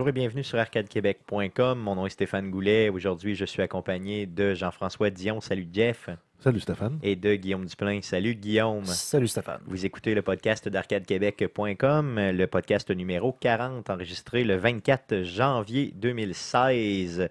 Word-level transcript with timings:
Bonjour 0.00 0.08
et 0.08 0.12
bienvenue 0.12 0.42
sur 0.42 0.58
arcadequebec.com. 0.58 1.78
Mon 1.78 1.94
nom 1.94 2.06
est 2.06 2.08
Stéphane 2.08 2.50
Goulet. 2.50 2.88
Aujourd'hui, 2.88 3.34
je 3.34 3.44
suis 3.44 3.60
accompagné 3.60 4.24
de 4.24 4.54
Jean-François 4.54 5.10
Dion. 5.10 5.42
Salut 5.42 5.68
Jeff. 5.70 6.08
Salut 6.38 6.60
Stéphane. 6.60 6.98
Et 7.02 7.16
de 7.16 7.34
Guillaume 7.34 7.66
Duplain. 7.66 8.00
Salut 8.00 8.34
Guillaume. 8.34 8.86
Salut 8.86 9.28
Stéphane. 9.28 9.60
Vous 9.66 9.84
écoutez 9.84 10.14
le 10.14 10.22
podcast 10.22 10.70
d'arcadequebec.com, 10.70 12.18
le 12.18 12.46
podcast 12.46 12.90
numéro 12.90 13.32
40, 13.32 13.90
enregistré 13.90 14.42
le 14.42 14.56
24 14.56 15.22
janvier 15.22 15.92
2016. 15.94 17.28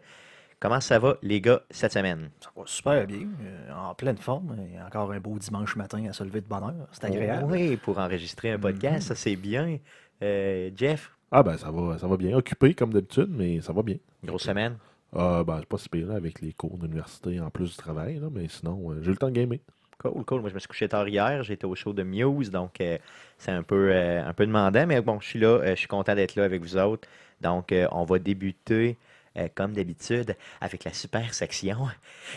Comment 0.59 0.79
ça 0.79 0.99
va, 0.99 1.17
les 1.23 1.41
gars, 1.41 1.63
cette 1.71 1.93
semaine? 1.93 2.29
Ça 2.39 2.51
va 2.55 2.61
super 2.67 3.07
bien, 3.07 3.29
euh, 3.41 3.73
en 3.73 3.95
pleine 3.95 4.17
forme. 4.17 4.55
Et 4.71 4.79
encore 4.79 5.11
un 5.11 5.19
beau 5.19 5.39
dimanche 5.39 5.75
matin 5.75 6.05
à 6.07 6.13
se 6.13 6.23
lever 6.23 6.41
de 6.41 6.47
bonne 6.47 6.65
heure. 6.65 6.87
C'est 6.91 7.05
agréable. 7.05 7.51
Oui, 7.51 7.77
pour 7.77 7.97
enregistrer 7.97 8.51
un 8.51 8.59
podcast, 8.59 9.07
ça 9.07 9.15
c'est 9.15 9.37
bien. 9.37 9.79
Euh, 10.21 10.69
Jeff, 10.75 11.11
Ah 11.31 11.43
ben 11.43 11.57
ça 11.57 11.71
va, 11.71 11.97
ça 11.97 12.07
va 12.07 12.17
bien. 12.17 12.35
Occupé 12.37 12.73
comme 12.75 12.93
d'habitude, 12.93 13.29
mais 13.29 13.61
ça 13.61 13.73
va 13.73 13.81
bien. 13.83 13.97
grosse 14.23 14.43
semaine? 14.43 14.77
Ah 15.13 15.43
ben 15.45 15.57
c'est 15.59 15.67
pas 15.67 15.77
si 15.77 15.89
pire 15.89 16.07
là, 16.07 16.15
avec 16.15 16.41
les 16.41 16.53
cours 16.53 16.77
d'université 16.77 17.39
en 17.39 17.49
plus 17.51 17.71
du 17.71 17.77
travail, 17.77 18.19
là, 18.19 18.27
mais 18.31 18.47
sinon, 18.47 18.91
euh, 18.91 19.01
j'ai 19.01 19.07
eu 19.09 19.11
le 19.11 19.17
temps 19.17 19.27
de 19.29 19.33
gamer. 19.33 19.59
Cool, 19.99 20.23
cool. 20.25 20.39
Moi, 20.41 20.49
je 20.49 20.53
me 20.55 20.59
suis 20.59 20.67
couché 20.67 20.87
tard 20.87 21.07
hier. 21.09 21.43
J'étais 21.43 21.65
au 21.65 21.75
show 21.75 21.91
de 21.93 22.03
Muse, 22.03 22.51
donc 22.51 22.79
euh, 22.79 22.97
c'est 23.37 23.51
un 23.51 23.63
peu, 23.63 23.91
euh, 23.93 24.25
un 24.25 24.33
peu 24.33 24.45
demandant, 24.45 24.87
mais 24.87 25.01
bon, 25.01 25.19
je 25.19 25.27
suis 25.27 25.39
là. 25.39 25.47
euh, 25.59 25.71
je 25.71 25.75
suis 25.79 25.87
content 25.89 26.15
d'être 26.15 26.35
là 26.35 26.45
avec 26.45 26.61
vous 26.61 26.77
autres. 26.77 27.07
Donc, 27.41 27.71
euh, 27.73 27.87
on 27.91 28.05
va 28.05 28.17
débuter, 28.19 28.97
euh, 29.37 29.47
comme 29.55 29.73
d'habitude, 29.73 30.35
avec 30.61 30.83
la 30.85 30.93
super 30.93 31.33
section. 31.33 31.87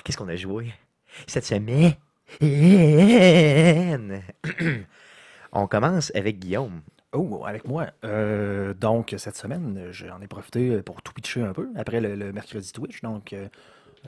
Qu'est-ce 0.05 0.17
qu'on 0.19 0.29
a 0.29 0.37
joué 0.37 0.73
cette 1.27 1.45
semaine? 1.45 1.95
on 5.53 5.67
commence 5.67 6.13
avec 6.15 6.39
Guillaume. 6.39 6.81
Oh, 7.13 7.45
avec 7.47 7.67
moi. 7.67 7.89
Euh, 8.05 8.73
donc, 8.75 9.15
cette 9.19 9.37
semaine, 9.37 9.89
j'en 9.91 10.21
ai 10.21 10.27
profité 10.27 10.81
pour 10.83 11.03
tout 11.03 11.13
pitcher 11.13 11.43
un 11.43 11.53
peu 11.53 11.69
après 11.77 12.01
le, 12.01 12.15
le 12.15 12.33
mercredi 12.33 12.73
Twitch. 12.73 13.03
Donc, 13.03 13.33
euh, 13.33 13.49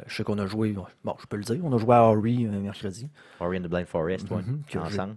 je 0.07 0.15
sais 0.15 0.25
qu'on 0.25 0.39
a 0.39 0.47
joué, 0.47 0.73
bon, 1.05 1.15
je 1.21 1.27
peux 1.27 1.37
le 1.37 1.43
dire, 1.45 1.61
on 1.63 1.73
a 1.75 1.79
joué 1.79 1.95
à 1.95 2.05
Ori 2.05 2.47
euh, 2.47 2.61
mercredi. 2.61 3.11
Ori 3.41 3.59
and 3.59 3.63
the 3.63 3.69
Blind 3.69 3.87
Forest, 3.87 4.31
ouais, 4.31 4.39
Mhm, 4.43 4.63
ensemble. 4.81 5.17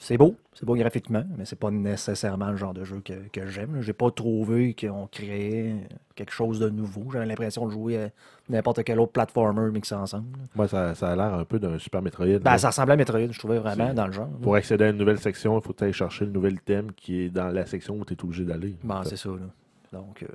C'est 0.00 0.16
beau, 0.16 0.36
c'est 0.54 0.64
beau 0.64 0.76
graphiquement, 0.76 1.24
mais 1.36 1.44
c'est 1.44 1.58
pas 1.58 1.70
nécessairement 1.72 2.50
le 2.50 2.56
genre 2.56 2.72
de 2.72 2.84
jeu 2.84 3.00
que, 3.04 3.14
que 3.32 3.46
j'aime. 3.48 3.80
J'ai 3.82 3.92
pas 3.92 4.10
trouvé 4.12 4.74
qu'on 4.74 5.08
créait 5.08 5.74
quelque 6.14 6.30
chose 6.32 6.60
de 6.60 6.68
nouveau. 6.70 7.10
J'avais 7.12 7.26
l'impression 7.26 7.66
de 7.66 7.72
jouer 7.72 8.04
à 8.04 8.08
n'importe 8.48 8.84
quel 8.84 9.00
autre 9.00 9.10
platformer 9.12 9.70
mixé 9.72 9.94
ensemble. 9.96 10.26
Moi, 10.54 10.68
ça, 10.68 10.94
ça 10.94 11.10
a 11.10 11.16
l'air 11.16 11.34
un 11.34 11.44
peu 11.44 11.58
d'un 11.58 11.78
Super 11.78 12.00
Metroid. 12.00 12.38
Ben, 12.38 12.58
ça 12.58 12.68
ressemblait 12.68 12.94
à 12.94 12.96
Metroid, 12.96 13.32
je 13.32 13.38
trouvais 13.38 13.58
vraiment 13.58 13.92
dans 13.92 14.06
le 14.06 14.12
genre. 14.12 14.28
Pour 14.40 14.54
accéder 14.54 14.84
à 14.84 14.88
une 14.90 14.98
nouvelle 14.98 15.18
section, 15.18 15.58
il 15.58 15.62
faut 15.64 15.74
aller 15.80 15.92
chercher 15.92 16.26
le 16.26 16.30
nouvel 16.30 16.54
item 16.54 16.92
qui 16.92 17.22
est 17.22 17.28
dans 17.30 17.48
la 17.48 17.66
section 17.66 17.96
où 17.98 18.04
tu 18.04 18.14
es 18.14 18.24
obligé 18.24 18.44
d'aller. 18.44 18.76
Bon, 18.84 19.02
c'est 19.04 19.16
ça. 19.16 19.30
Là. 19.30 19.98
Donc, 19.98 20.22
euh, 20.22 20.26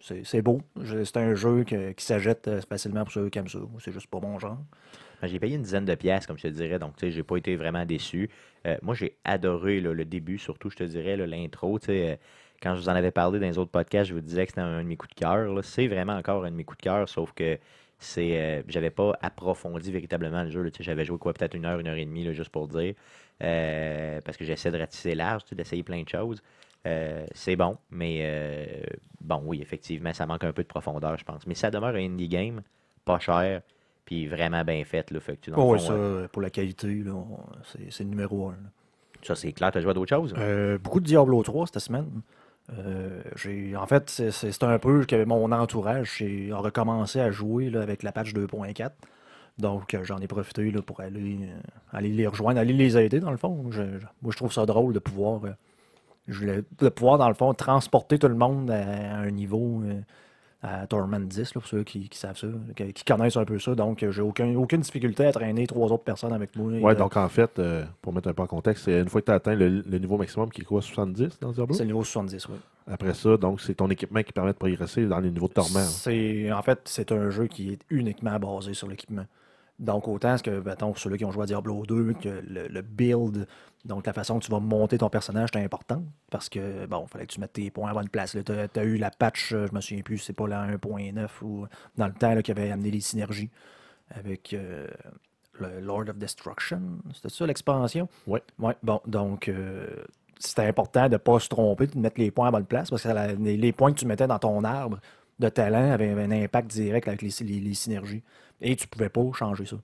c'est 0.00 0.22
c'est 0.24 0.42
beau. 0.42 0.60
C'est 1.04 1.16
un 1.18 1.34
jeu 1.34 1.62
que- 1.64 1.92
qui 1.92 2.04
s'achète 2.04 2.48
euh, 2.48 2.60
facilement 2.68 3.04
pour 3.04 3.12
ceux 3.12 3.28
qui 3.28 3.38
aiment 3.38 3.48
ça. 3.48 3.58
C'est 3.78 3.92
juste 3.92 4.08
pas 4.08 4.18
mon 4.20 4.38
genre. 4.40 4.58
Ben, 5.20 5.26
J'ai 5.26 5.40
payé 5.40 5.56
une 5.56 5.62
dizaine 5.62 5.84
de 5.84 5.94
pièces, 5.96 6.26
comme 6.28 6.38
je 6.38 6.44
te 6.44 6.48
dirais, 6.48 6.78
donc 6.78 6.94
tu 6.96 7.06
sais, 7.06 7.10
j'ai 7.10 7.24
pas 7.24 7.36
été 7.36 7.56
vraiment 7.56 7.84
déçu. 7.84 8.30
Euh, 8.68 8.78
moi, 8.82 8.94
j'ai 8.94 9.16
adoré 9.24 9.80
le 9.80 10.04
début, 10.04 10.38
surtout, 10.38 10.70
je 10.70 10.76
te 10.76 10.84
dirais, 10.84 11.16
l'intro. 11.16 11.78
euh, 11.88 12.16
quand 12.62 12.74
je 12.74 12.80
vous 12.80 12.88
en 12.88 12.92
avais 12.94 13.10
parlé 13.12 13.38
dans 13.38 13.46
les 13.46 13.58
autres 13.58 13.70
podcasts, 13.70 14.08
je 14.10 14.14
vous 14.14 14.20
disais 14.20 14.44
que 14.46 14.52
c'était 14.52 14.60
un 14.62 14.82
de 14.82 14.88
mes 14.88 14.96
coups 14.96 15.14
de 15.14 15.20
cœur. 15.20 15.64
C'est 15.64 15.86
vraiment 15.88 16.14
encore 16.14 16.44
un 16.44 16.50
de 16.50 16.56
mes 16.56 16.64
coups 16.64 16.78
de 16.78 16.82
cœur, 16.82 17.08
sauf 17.08 17.32
que 17.32 17.58
c'est 17.98 18.40
euh, 18.40 18.62
j'avais 18.68 18.90
pas 18.90 19.16
approfondi 19.22 19.90
véritablement 19.92 20.42
le 20.44 20.50
jeu. 20.50 20.70
J'avais 20.80 21.04
joué 21.04 21.18
quoi, 21.18 21.32
peut-être 21.34 21.54
une 21.54 21.64
heure, 21.66 21.78
une 21.80 21.88
heure 21.88 21.96
et 21.96 22.04
demie, 22.04 22.32
juste 22.34 22.50
pour 22.50 22.68
dire. 22.68 22.94
Euh, 23.42 24.20
parce 24.22 24.36
que 24.36 24.44
j'essaie 24.44 24.70
de 24.70 24.78
ratisser 24.78 25.14
large, 25.14 25.44
d'essayer 25.52 25.82
plein 25.82 26.02
de 26.02 26.08
choses. 26.08 26.42
C'est 27.34 27.56
bon, 27.56 27.76
mais 27.90 28.82
bon, 29.20 29.42
oui, 29.44 29.60
effectivement, 29.60 30.12
ça 30.14 30.26
manque 30.26 30.44
un 30.44 30.52
peu 30.52 30.62
de 30.62 30.68
profondeur, 30.68 31.18
je 31.18 31.24
pense. 31.24 31.46
Mais 31.46 31.54
ça 31.54 31.70
demeure 31.70 31.94
un 31.94 32.04
indie 32.04 32.28
game, 32.28 32.62
pas 33.04 33.18
cher, 33.18 33.62
puis 34.08 34.26
vraiment 34.26 34.64
bien 34.64 34.82
fait. 34.84 35.10
Là, 35.10 35.20
fait 35.20 35.36
que, 35.36 35.42
tu- 35.42 35.50
dans 35.50 35.58
le 35.58 35.62
Oh, 35.62 35.72
fond, 35.74 35.78
ça, 35.78 35.92
euh, 35.92 36.28
pour 36.28 36.40
la 36.40 36.48
qualité, 36.48 37.04
c'est 37.90 38.04
le 38.04 38.08
numéro 38.08 38.48
un. 38.48 38.52
là. 38.52 38.70
ça, 39.22 39.34
c'est 39.34 39.52
clair. 39.52 39.70
Tu 39.70 39.76
as 39.76 39.80
joué 39.82 39.90
à 39.90 39.94
d'autres 39.94 40.08
choses? 40.16 40.32
Euh, 40.38 40.78
beaucoup 40.78 41.00
de 41.00 41.04
Diablo 41.04 41.42
3 41.42 41.66
cette 41.66 41.78
semaine. 41.80 42.08
Euh, 42.78 43.20
en 43.76 43.86
fait, 43.86 44.08
c'est- 44.08 44.62
un 44.62 44.78
peu 44.78 45.04
que 45.04 45.24
mon 45.24 45.52
entourage 45.52 46.16
j'ai- 46.18 46.50
a 46.52 46.56
recommencé 46.58 47.20
à 47.20 47.30
jouer 47.30 47.68
là, 47.68 47.82
avec 47.82 48.02
la 48.02 48.12
patch 48.12 48.32
2.4. 48.32 48.94
Donc, 49.58 49.94
j'en 50.04 50.18
ai 50.18 50.26
profité 50.26 50.70
là, 50.70 50.80
pour 50.80 51.00
aller, 51.00 51.38
aller 51.92 52.08
les 52.10 52.26
rejoindre, 52.26 52.60
aller 52.60 52.72
les 52.72 52.96
aider, 52.96 53.20
dans 53.20 53.30
le 53.30 53.36
fond. 53.36 53.66
Je- 53.70 53.82
moi, 54.22 54.30
je 54.32 54.36
trouve 54.38 54.52
ça 54.54 54.64
drôle 54.64 54.94
de 54.94 55.00
pouvoir, 55.00 55.40
je 56.28 56.62
de 56.78 56.88
pouvoir, 56.88 57.18
dans 57.18 57.28
le 57.28 57.34
fond, 57.34 57.52
transporter 57.54 58.18
tout 58.18 58.28
le 58.28 58.36
monde 58.36 58.70
à, 58.70 59.16
un 59.18 59.30
niveau 59.30 59.82
à 60.62 60.86
Torment 60.86 61.20
10, 61.20 61.38
là, 61.38 61.60
pour 61.60 61.66
ceux 61.66 61.84
qui, 61.84 62.08
qui 62.08 62.18
savent 62.18 62.36
ça, 62.36 62.48
qui, 62.76 63.04
connaissent 63.04 63.36
un 63.36 63.44
peu 63.44 63.58
ça. 63.58 63.74
Donc, 63.74 64.04
j'ai 64.08 64.22
aucun, 64.22 64.54
aucune 64.56 64.80
difficulté 64.80 65.26
à 65.26 65.32
traîner 65.32 65.66
trois 65.66 65.92
autres 65.92 66.02
personnes 66.02 66.32
avec 66.32 66.56
moi. 66.56 66.72
Euh, 66.72 66.94
donc 66.94 67.16
en 67.16 67.28
fait, 67.28 67.58
euh, 67.58 67.84
pour 68.02 68.12
mettre 68.12 68.28
un 68.28 68.32
peu 68.32 68.42
en 68.42 68.46
contexte, 68.46 68.88
une 68.88 69.08
fois 69.08 69.20
que 69.20 69.26
tu 69.26 69.32
as 69.32 69.36
atteint 69.36 69.54
le, 69.54 69.68
le 69.68 69.98
niveau 69.98 70.16
maximum 70.16 70.50
qui 70.50 70.62
est 70.62 70.64
quoi, 70.64 70.82
70 70.82 71.38
dans 71.40 71.52
Diablo? 71.52 71.74
c'est 71.74 71.84
le 71.84 71.88
niveau 71.88 72.02
70, 72.02 72.48
oui. 72.48 72.56
Après 72.90 73.14
ça, 73.14 73.36
donc 73.36 73.60
c'est 73.60 73.74
ton 73.74 73.90
équipement 73.90 74.22
qui 74.22 74.32
permet 74.32 74.52
de 74.52 74.56
progresser 74.56 75.04
dans 75.06 75.20
les 75.20 75.30
niveaux 75.30 75.48
de 75.48 75.52
torment. 75.52 75.80
C'est 75.80 76.50
en 76.50 76.62
fait 76.62 76.80
c'est 76.86 77.12
un 77.12 77.28
jeu 77.28 77.46
qui 77.46 77.72
est 77.72 77.80
uniquement 77.90 78.38
basé 78.38 78.72
sur 78.72 78.88
l'équipement. 78.88 79.26
Donc 79.78 80.08
autant 80.08 80.36
ce 80.36 80.42
que 80.42 80.50
mettons 80.50 80.94
ceux 80.96 81.16
qui 81.16 81.24
ont 81.24 81.30
joué 81.30 81.44
à 81.44 81.46
Diablo 81.46 81.86
2 81.86 82.12
que 82.14 82.42
le, 82.46 82.66
le 82.66 82.82
build, 82.82 83.46
donc 83.84 84.06
la 84.06 84.12
façon 84.12 84.38
que 84.40 84.44
tu 84.44 84.50
vas 84.50 84.58
monter 84.58 84.98
ton 84.98 85.08
personnage 85.08 85.50
est 85.54 85.62
important 85.62 86.02
parce 86.30 86.48
que 86.48 86.86
bon, 86.86 87.06
fallait 87.06 87.26
que 87.26 87.32
tu 87.32 87.40
mettes 87.40 87.52
tes 87.52 87.70
points 87.70 87.90
à 87.90 87.94
bonne 87.94 88.08
place. 88.08 88.36
Tu 88.44 88.52
as, 88.52 88.84
eu 88.84 88.96
la 88.96 89.10
patch, 89.12 89.52
euh, 89.52 89.66
je 89.68 89.74
me 89.74 89.80
souviens 89.80 90.02
plus, 90.02 90.18
c'est 90.18 90.32
pas 90.32 90.48
la 90.48 90.66
1.9 90.66 91.28
ou 91.42 91.66
dans 91.96 92.06
le 92.08 92.12
temps 92.12 92.34
là, 92.34 92.42
qui 92.42 92.50
avait 92.50 92.70
amené 92.72 92.90
les 92.90 93.00
synergies 93.00 93.50
avec 94.10 94.52
euh, 94.52 94.88
le 95.60 95.80
Lord 95.80 96.08
of 96.08 96.18
Destruction, 96.18 96.80
c'était 97.14 97.28
ça 97.28 97.46
l'expansion? 97.46 98.08
Ouais. 98.26 98.42
Ouais, 98.58 98.76
bon, 98.82 99.00
donc 99.06 99.48
euh, 99.48 99.86
c'était 100.38 100.66
important 100.66 101.06
de 101.06 101.12
ne 101.14 101.16
pas 101.18 101.38
se 101.40 101.48
tromper, 101.48 101.86
de 101.86 101.98
mettre 101.98 102.20
les 102.20 102.30
points 102.30 102.48
à 102.48 102.50
bonne 102.50 102.64
place 102.66 102.90
parce 102.90 103.02
que 103.02 103.08
la- 103.08 103.32
les, 103.34 103.56
les 103.56 103.72
points 103.72 103.92
que 103.92 103.98
tu 103.98 104.06
mettais 104.06 104.26
dans 104.26 104.38
ton 104.38 104.64
arbre 104.64 104.98
de 105.38 105.48
talent 105.48 105.92
avaient 105.92 106.10
un 106.10 106.30
impact 106.32 106.68
direct 106.70 107.06
avec 107.08 107.22
les, 107.22 107.30
les- 107.40 107.60
les 107.60 107.74
synergies. 107.74 108.22
Et 108.60 108.76
tu 108.76 108.86
pouvais 108.88 109.08
pas 109.08 109.22
changer 109.34 109.64
ça. 109.66 109.76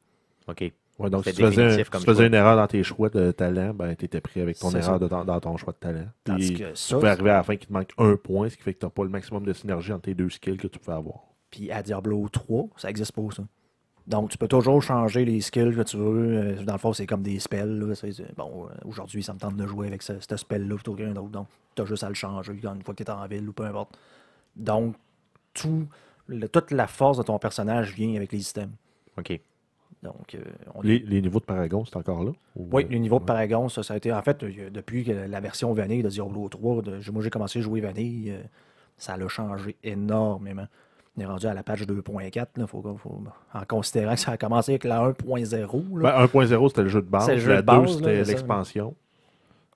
OK. 0.48 0.72
Ouais, 0.98 1.10
donc, 1.10 1.24
si 1.24 1.32
tu 1.32 1.42
faisais, 1.42 1.62
un- 1.64 1.76
tu 1.76 2.24
une 2.24 2.34
erreur 2.34 2.56
dans 2.56 2.66
tes 2.68 2.82
choix 2.84 3.08
de 3.08 3.32
talent, 3.32 3.74
ben, 3.74 3.96
tu 3.96 4.04
étais 4.04 4.20
pris 4.20 4.40
avec 4.40 4.58
ton 4.58 4.70
erreur 4.70 5.00
de- 5.00 5.08
dans, 5.08 5.24
dans 5.24 5.40
ton 5.40 5.56
choix 5.56 5.72
de 5.72 5.78
talent. 5.78 6.06
Puis, 6.22 6.54
que 6.54 6.64
tu 6.70 6.76
ça, 6.76 6.98
peux 6.98 7.08
arriver 7.08 7.30
à 7.30 7.36
la 7.38 7.42
fin 7.42 7.56
qu'il 7.56 7.66
te 7.66 7.72
manque 7.72 7.90
un 7.98 8.14
point, 8.16 8.48
ce 8.48 8.56
qui 8.56 8.62
fait 8.62 8.74
que 8.74 8.78
tu 8.78 8.86
n'as 8.86 8.90
pas 8.90 9.02
le 9.02 9.08
maximum 9.08 9.44
de 9.44 9.52
synergie 9.52 9.92
entre 9.92 10.02
tes 10.02 10.14
deux 10.14 10.30
skills 10.30 10.56
que 10.56 10.68
tu 10.68 10.78
pouvais 10.78 10.96
avoir. 10.96 11.20
puis 11.50 11.70
à 11.72 11.82
Diablo 11.82 12.28
3, 12.28 12.68
ça 12.76 12.88
n'existe 12.88 13.12
pas 13.12 13.22
ça. 13.34 13.42
Donc 14.06 14.28
tu 14.30 14.36
peux 14.38 14.48
toujours 14.48 14.82
changer 14.82 15.24
les 15.24 15.40
skills 15.40 15.74
que 15.74 15.82
tu 15.82 15.96
veux. 15.96 16.36
Euh, 16.58 16.62
Dans 16.64 16.74
le 16.74 16.78
fond, 16.78 16.92
c'est 16.92 17.06
comme 17.06 17.22
des 17.22 17.38
spells. 17.38 17.78
là. 17.78 17.94
Bon, 18.36 18.66
euh, 18.66 18.74
aujourd'hui, 18.84 19.22
ça 19.22 19.32
me 19.34 19.38
tente 19.38 19.56
de 19.56 19.66
jouer 19.66 19.86
avec 19.88 20.02
ce, 20.02 20.12
ce 20.20 20.36
spell-là 20.36 20.74
plutôt 20.74 20.94
qu'un 20.94 21.16
autre. 21.16 21.30
Donc, 21.30 21.46
tu 21.74 21.82
as 21.82 21.84
juste 21.86 22.02
à 22.04 22.08
le 22.08 22.14
changer 22.14 22.52
une 22.52 22.82
fois 22.84 22.94
que 22.94 23.02
tu 23.02 23.10
es 23.10 23.10
en 23.10 23.26
ville 23.26 23.48
ou 23.48 23.52
peu 23.52 23.64
importe. 23.64 23.96
Donc, 24.56 24.94
tout, 25.54 25.86
le- 26.26 26.48
toute 26.48 26.70
la 26.70 26.86
force 26.86 27.18
de 27.18 27.22
ton 27.22 27.38
personnage 27.38 27.92
vient 27.94 28.14
avec 28.16 28.32
les 28.32 28.38
systèmes. 28.38 28.72
OK. 29.18 29.40
Donc, 30.02 30.34
euh, 30.34 30.40
on 30.74 30.82
Les, 30.82 30.98
les 30.98 31.22
niveaux 31.22 31.40
de 31.40 31.44
Paragon, 31.44 31.84
c'est 31.86 31.96
encore 31.96 32.24
là? 32.24 32.32
Ou- 32.56 32.68
Oui, 32.72 32.86
le 32.90 32.98
niveau 32.98 33.16
de 33.16 33.22
ouais. 33.22 33.26
Paragon, 33.26 33.68
ça, 33.70 33.82
ça 33.82 33.94
a 33.94 33.96
été. 33.96 34.12
En 34.12 34.20
fait, 34.22 34.42
euh, 34.42 34.68
depuis 34.70 35.04
que 35.04 35.12
la 35.12 35.40
version 35.40 35.72
vanille 35.72 36.02
de 36.02 36.08
Diablo 36.10 36.46
3, 36.48 36.82
de- 36.82 37.10
moi 37.10 37.22
j'ai 37.22 37.30
commencé 37.30 37.58
à 37.58 37.62
jouer 37.62 37.80
vanille, 37.80 38.30
euh, 38.32 38.42
ça 38.98 39.16
l'a 39.16 39.28
changé 39.28 39.76
énormément. 39.82 40.66
On 41.16 41.20
est 41.22 41.26
rendu 41.26 41.46
à 41.46 41.54
la 41.54 41.62
page 41.62 41.86
2.4, 41.86 42.58
là, 42.58 42.66
faut, 42.66 42.82
faut- 42.98 43.22
en 43.54 43.64
considérant 43.66 44.14
que 44.14 44.20
ça 44.20 44.32
a 44.32 44.36
commencé 44.36 44.72
avec 44.72 44.84
la 44.84 45.00
1.0. 45.00 45.96
là. 45.98 46.12
Ben, 46.18 46.24
1.0, 46.24 46.68
c'était 46.68 46.82
le 46.82 46.88
jeu 46.88 47.00
de 47.02 47.06
base. 47.08 47.26
C'est 47.26 47.34
le 47.36 47.40
jeu 47.40 47.52
la 47.52 47.62
de 47.62 47.66
base, 47.66 47.78
2, 47.78 47.86
là, 47.86 47.92
c'était 48.24 48.24
l'expansion. 48.32 48.94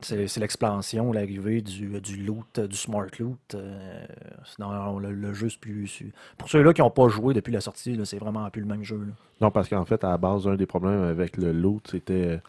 C'est 0.00 0.36
l'expansion, 0.38 1.12
l'arrivée 1.12 1.60
du, 1.60 2.00
du 2.00 2.16
loot, 2.22 2.58
euh, 2.58 2.68
du 2.68 2.76
smart 2.76 3.06
loot. 3.18 3.36
euh, 3.54 4.06
sinon, 4.44 4.98
le, 5.00 5.12
le 5.12 5.32
jeu, 5.34 5.48
c'est 5.48 5.58
plus. 5.58 6.04
Pour 6.36 6.48
ceux-là 6.48 6.72
qui 6.72 6.80
n'ont 6.82 6.90
pas 6.90 7.08
joué 7.08 7.34
depuis 7.34 7.52
la 7.52 7.60
sortie, 7.60 7.98
c'est 8.04 8.18
vraiment 8.18 8.48
plus 8.48 8.60
le 8.62 8.68
même 8.68 8.84
jeu. 8.84 8.98
là. 8.98 9.12
Non, 9.40 9.50
parce 9.50 9.68
qu'en 9.68 9.84
fait, 9.84 10.04
à 10.04 10.10
la 10.10 10.18
base, 10.18 10.46
un 10.46 10.54
des 10.54 10.66
problèmes 10.66 11.02
avec 11.02 11.36
le 11.36 11.52
loot, 11.52 11.88
c'était 11.90 12.40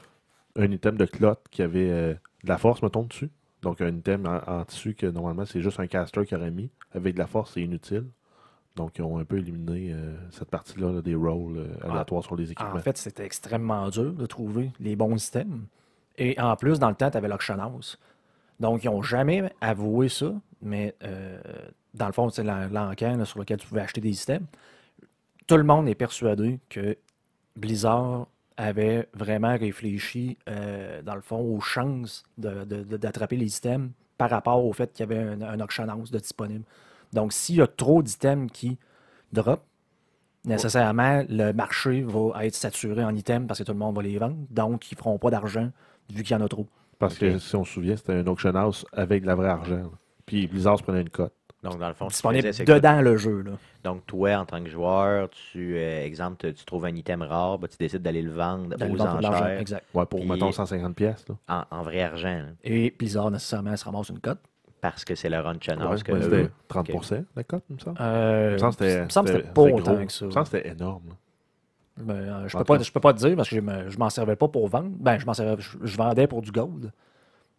euh, 0.57 0.63
un 0.63 0.71
item 0.71 0.95
de 0.97 1.05
clotte 1.05 1.41
qui 1.49 1.63
avait 1.63 1.89
euh, 1.89 2.13
de 2.43 2.49
la 2.49 2.59
force, 2.59 2.83
mettons, 2.83 3.03
dessus. 3.03 3.31
Donc, 3.63 3.81
un 3.81 3.95
item 3.95 4.27
en, 4.27 4.47
en 4.51 4.61
dessus 4.63 4.93
que 4.93 5.07
normalement, 5.07 5.45
c'est 5.45 5.61
juste 5.61 5.79
un 5.79 5.87
caster 5.87 6.25
qui 6.27 6.35
aurait 6.35 6.51
mis. 6.51 6.69
Avec 6.93 7.15
de 7.15 7.19
la 7.19 7.27
force, 7.27 7.53
c'est 7.55 7.61
inutile. 7.61 8.05
Donc, 8.75 8.99
ils 8.99 9.01
ont 9.01 9.17
un 9.17 9.25
peu 9.25 9.39
éliminé 9.39 9.91
euh, 9.91 10.15
cette 10.29 10.49
partie-là 10.51 10.91
là, 10.91 11.01
des 11.01 11.15
rolls 11.15 11.57
euh, 11.57 11.67
aléatoires 11.89 12.23
sur 12.23 12.35
les 12.35 12.51
équipements. 12.51 12.75
En 12.75 12.79
fait, 12.79 12.97
c'était 12.97 13.25
extrêmement 13.25 13.89
dur 13.89 14.13
de 14.13 14.25
trouver 14.27 14.71
les 14.79 14.95
bons 14.95 15.17
systèmes. 15.17 15.65
Et 16.19 16.39
en 16.39 16.55
plus, 16.55 16.77
dans 16.77 16.89
le 16.89 16.95
temps, 16.95 17.09
tu 17.09 17.17
avais 17.17 17.27
l'auction 17.27 17.59
house. 17.59 17.97
Donc, 18.59 18.83
ils 18.83 18.87
n'ont 18.91 19.01
jamais 19.01 19.51
avoué 19.61 20.09
ça, 20.09 20.33
mais 20.61 20.93
euh, 21.03 21.39
dans 21.93 22.07
le 22.07 22.11
fond, 22.11 22.29
c'est 22.29 22.43
l'en- 22.43 22.67
l'encan 22.67 23.15
là, 23.17 23.25
sur 23.25 23.39
lequel 23.39 23.57
tu 23.57 23.67
pouvais 23.67 23.81
acheter 23.81 24.01
des 24.01 24.13
systèmes. 24.13 24.45
Tout 25.47 25.57
le 25.57 25.63
monde 25.63 25.87
est 25.87 25.95
persuadé 25.95 26.59
que 26.69 26.97
Blizzard 27.55 28.27
avait 28.57 29.07
vraiment 29.13 29.57
réfléchi, 29.57 30.37
euh, 30.49 31.01
dans 31.01 31.15
le 31.15 31.21
fond, 31.21 31.39
aux 31.39 31.61
chances 31.61 32.23
d'attraper 32.37 33.37
les 33.37 33.47
systèmes 33.47 33.91
par 34.17 34.29
rapport 34.29 34.63
au 34.63 34.73
fait 34.73 34.91
qu'il 34.91 35.09
y 35.09 35.11
avait 35.11 35.23
un, 35.23 35.41
un 35.41 35.59
auction 35.61 35.87
house 35.87 36.11
de 36.11 36.19
disponible. 36.19 36.65
Donc, 37.13 37.31
s'il 37.31 37.55
y 37.55 37.61
a 37.61 37.67
trop 37.67 38.03
d'items 38.03 38.51
qui 38.51 38.77
drop, 39.31 39.63
nécessairement, 40.43 41.23
le 41.29 41.53
marché 41.53 42.01
va 42.03 42.45
être 42.45 42.55
saturé 42.55 43.03
en 43.03 43.15
items 43.15 43.47
parce 43.47 43.59
que 43.59 43.63
tout 43.63 43.71
le 43.71 43.79
monde 43.79 43.95
va 43.95 44.01
les 44.01 44.17
vendre. 44.17 44.35
Donc, 44.49 44.91
ils 44.91 44.95
ne 44.95 44.99
feront 44.99 45.17
pas 45.17 45.29
d'argent 45.31 45.71
vu 46.13 46.23
qu'il 46.23 46.35
y 46.37 46.39
en 46.39 46.43
a 46.43 46.47
trop. 46.47 46.67
Parce 46.97 47.17
que 47.17 47.37
si 47.39 47.55
on 47.55 47.63
se 47.63 47.73
souvient, 47.73 47.95
c'était 47.95 48.13
un 48.13 48.27
auction 48.27 48.53
house 48.55 48.85
avec 48.91 49.21
de 49.23 49.27
la 49.27 49.35
vraie 49.35 49.47
argent. 49.49 49.83
Puis 50.25 50.47
Blizzard 50.47 50.77
se 50.77 50.83
prenait 50.83 51.01
une 51.01 51.09
cote. 51.09 51.33
Donc, 51.63 51.77
dans 51.77 51.89
le 51.89 51.93
fond, 51.93 52.09
faisais, 52.09 52.53
c'est 52.53 52.63
que- 52.63 52.71
dedans 52.71 53.01
le 53.01 53.17
jeu. 53.17 53.41
Là. 53.41 53.51
Donc, 53.83 54.05
toi, 54.05 54.37
en 54.37 54.45
tant 54.45 54.63
que 54.63 54.69
joueur, 54.69 55.29
tu, 55.29 55.75
euh, 55.77 56.05
exemple, 56.05 56.37
tu- 56.37 56.53
tu 56.53 56.63
trouves 56.65 56.85
un 56.85 56.95
item 56.95 57.21
rare, 57.21 57.59
ben, 57.59 57.67
tu 57.67 57.75
décides 57.77 58.01
d'aller 58.01 58.21
le 58.21 58.31
vendre 58.31 58.75
le 58.79 58.85
aux 58.91 59.01
enchères 59.01 59.59
Exact. 59.59 59.85
Ouais, 59.93 60.05
pour, 60.05 60.21
Puis- 60.21 60.29
mettons, 60.29 60.51
150 60.53 60.95
pièces. 60.95 61.25
là. 61.27 61.35
en, 61.71 61.77
en 61.79 61.83
vrai 61.83 62.01
argent, 62.01 62.29
là, 62.39 62.45
Et 62.63 62.91
Blizzard, 62.97 63.29
nécessairement, 63.31 63.75
se 63.75 63.83
ramasse 63.83 64.07
une 64.09 64.19
cote. 64.19 64.39
parce 64.81 65.03
que 65.03 65.13
c'est 65.15 65.27
le 65.29 65.39
run 65.41 65.55
channel. 65.59 65.85
Ouais, 65.87 66.01
que 66.01 66.11
ouais, 66.13 66.19
eux- 66.19 66.23
c'était 66.23 66.49
30 66.69 67.25
la 67.35 67.43
cote, 67.43 67.63
il 67.69 67.75
me 67.75 67.79
semble. 67.81 67.97
Euh, 67.99 68.49
Il 68.51 68.53
me 68.53 68.57
semble 69.09 69.27
que 69.27 69.33
c'était 69.35 69.49
pas 69.49 69.61
autant 69.61 70.05
que 70.05 70.11
ça. 70.13 70.25
Il 70.25 70.27
me 70.27 70.31
semble 70.31 70.45
que 70.47 70.51
c'était 70.57 70.69
énorme. 70.69 71.03
Ben, 71.99 72.13
euh, 72.15 72.47
je 72.47 72.55
En 72.57 72.59
peux 72.59 72.77
peux 72.93 72.99
pas 72.99 73.13
te 73.13 73.19
dire 73.19 73.35
parce 73.35 73.49
que 73.49 73.55
je 73.55 73.89
je 73.89 73.97
m'en 73.97 74.09
servais 74.09 74.35
pas 74.35 74.47
pour 74.47 74.67
vendre. 74.67 74.91
Ben, 74.99 75.17
je 75.19 75.25
m'en 75.25 75.33
servais, 75.33 75.61
je, 75.61 75.77
je 75.81 75.97
vendais 75.97 76.27
pour 76.27 76.41
du 76.41 76.51
gold. 76.51 76.91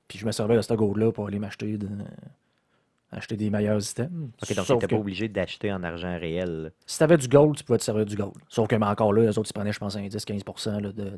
Puis 0.08 0.18
je 0.18 0.26
me 0.26 0.32
servais 0.32 0.56
de 0.56 0.62
ce 0.62 0.74
gold-là 0.74 1.12
pour 1.12 1.26
aller 1.28 1.38
m'acheter 1.38 1.78
de- 1.78 1.88
acheter 3.12 3.36
des 3.36 3.50
meilleurs 3.50 3.80
items. 3.90 4.30
Ok, 4.42 4.54
donc 4.54 4.66
tu 4.66 4.72
n'étais 4.72 4.86
pas 4.86 5.00
obligé 5.00 5.28
d'acheter 5.28 5.72
en 5.72 5.82
argent 5.82 6.16
réel. 6.18 6.72
si 6.86 6.98
tu 6.98 7.04
avais 7.04 7.16
du 7.16 7.26
gold, 7.28 7.56
tu 7.56 7.64
pouvais 7.64 7.78
te 7.78 7.84
servir 7.84 8.04
du 8.06 8.14
gold. 8.16 8.34
Sauf 8.48 8.68
que, 8.68 8.76
mais 8.76 8.86
encore 8.86 9.12
là, 9.12 9.22
les 9.22 9.38
autres, 9.38 9.50
ils 9.50 9.52
prenaient, 9.52 9.72
je 9.72 9.80
pense, 9.80 9.96
un 9.96 10.06
10-15% 10.06 10.80
là, 10.80 10.92
de, 10.92 10.92
de- 10.92 11.10
de- 11.10 11.16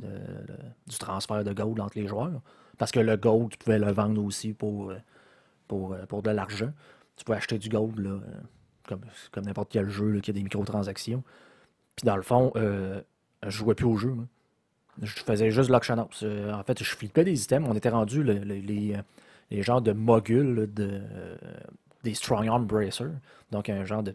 du 0.87 0.99
transfert 0.99 1.45
de 1.45 1.53
gold 1.53 1.79
entre 1.81 1.99
les 1.99 2.07
joueurs. 2.07 2.41
Parce 2.79 2.91
que 2.93 3.01
le 3.01 3.17
gold, 3.17 3.51
tu 3.51 3.59
pouvais 3.59 3.79
le 3.79 3.93
vendre 3.93 4.23
aussi 4.25 4.55
pour, 4.55 4.91
euh, 4.91 4.97
pour, 5.69 5.93
euh, 5.93 6.07
pour 6.07 6.23
de 6.23 6.31
l'argent. 6.31 6.71
Tu 7.17 7.25
pouvais 7.25 7.37
acheter 7.39 7.59
du 7.59 7.69
gold, 7.69 7.99
là, 7.99 8.19
comme, 8.89 9.03
comme 9.31 9.45
n'importe 9.45 9.69
quel 9.71 9.89
jeu 9.91 10.11
là, 10.13 10.21
qui 10.21 10.31
a 10.31 10.35
des 10.35 10.43
microtransactions. 10.43 11.23
Puis 11.97 12.07
dans 12.07 12.17
le 12.17 12.23
fond, 12.23 12.53
euh, 12.57 13.03
je 13.44 13.50
jouais 13.50 13.75
plus 13.75 13.87
au 13.87 13.97
jeu. 13.97 14.11
moi. 14.11 14.25
Je 15.00 15.11
faisais 15.12 15.50
juste 15.50 15.69
de 15.69 15.73
l'auction 15.73 15.97
house. 15.99 16.21
Euh, 16.23 16.53
en 16.53 16.62
fait, 16.65 16.83
je 16.83 16.89
flippais 16.94 17.25
des 17.25 17.43
items. 17.44 17.67
On 17.69 17.75
était 17.75 17.89
rendu 17.89 18.23
le- 18.23 18.35
le- 18.35 18.55
les, 18.56 18.94
euh, 18.94 18.99
les 19.50 19.62
genres 19.62 19.81
de 19.81 19.93
moguls 19.93 20.71
de, 20.73 20.89
euh, 21.03 21.37
des 22.05 22.12
Strong 22.15 22.47
Arm 22.47 22.67
Bracers. 22.67 23.11
Donc, 23.50 23.69
un 23.71 23.85
genre 23.85 24.03
de 24.03 24.15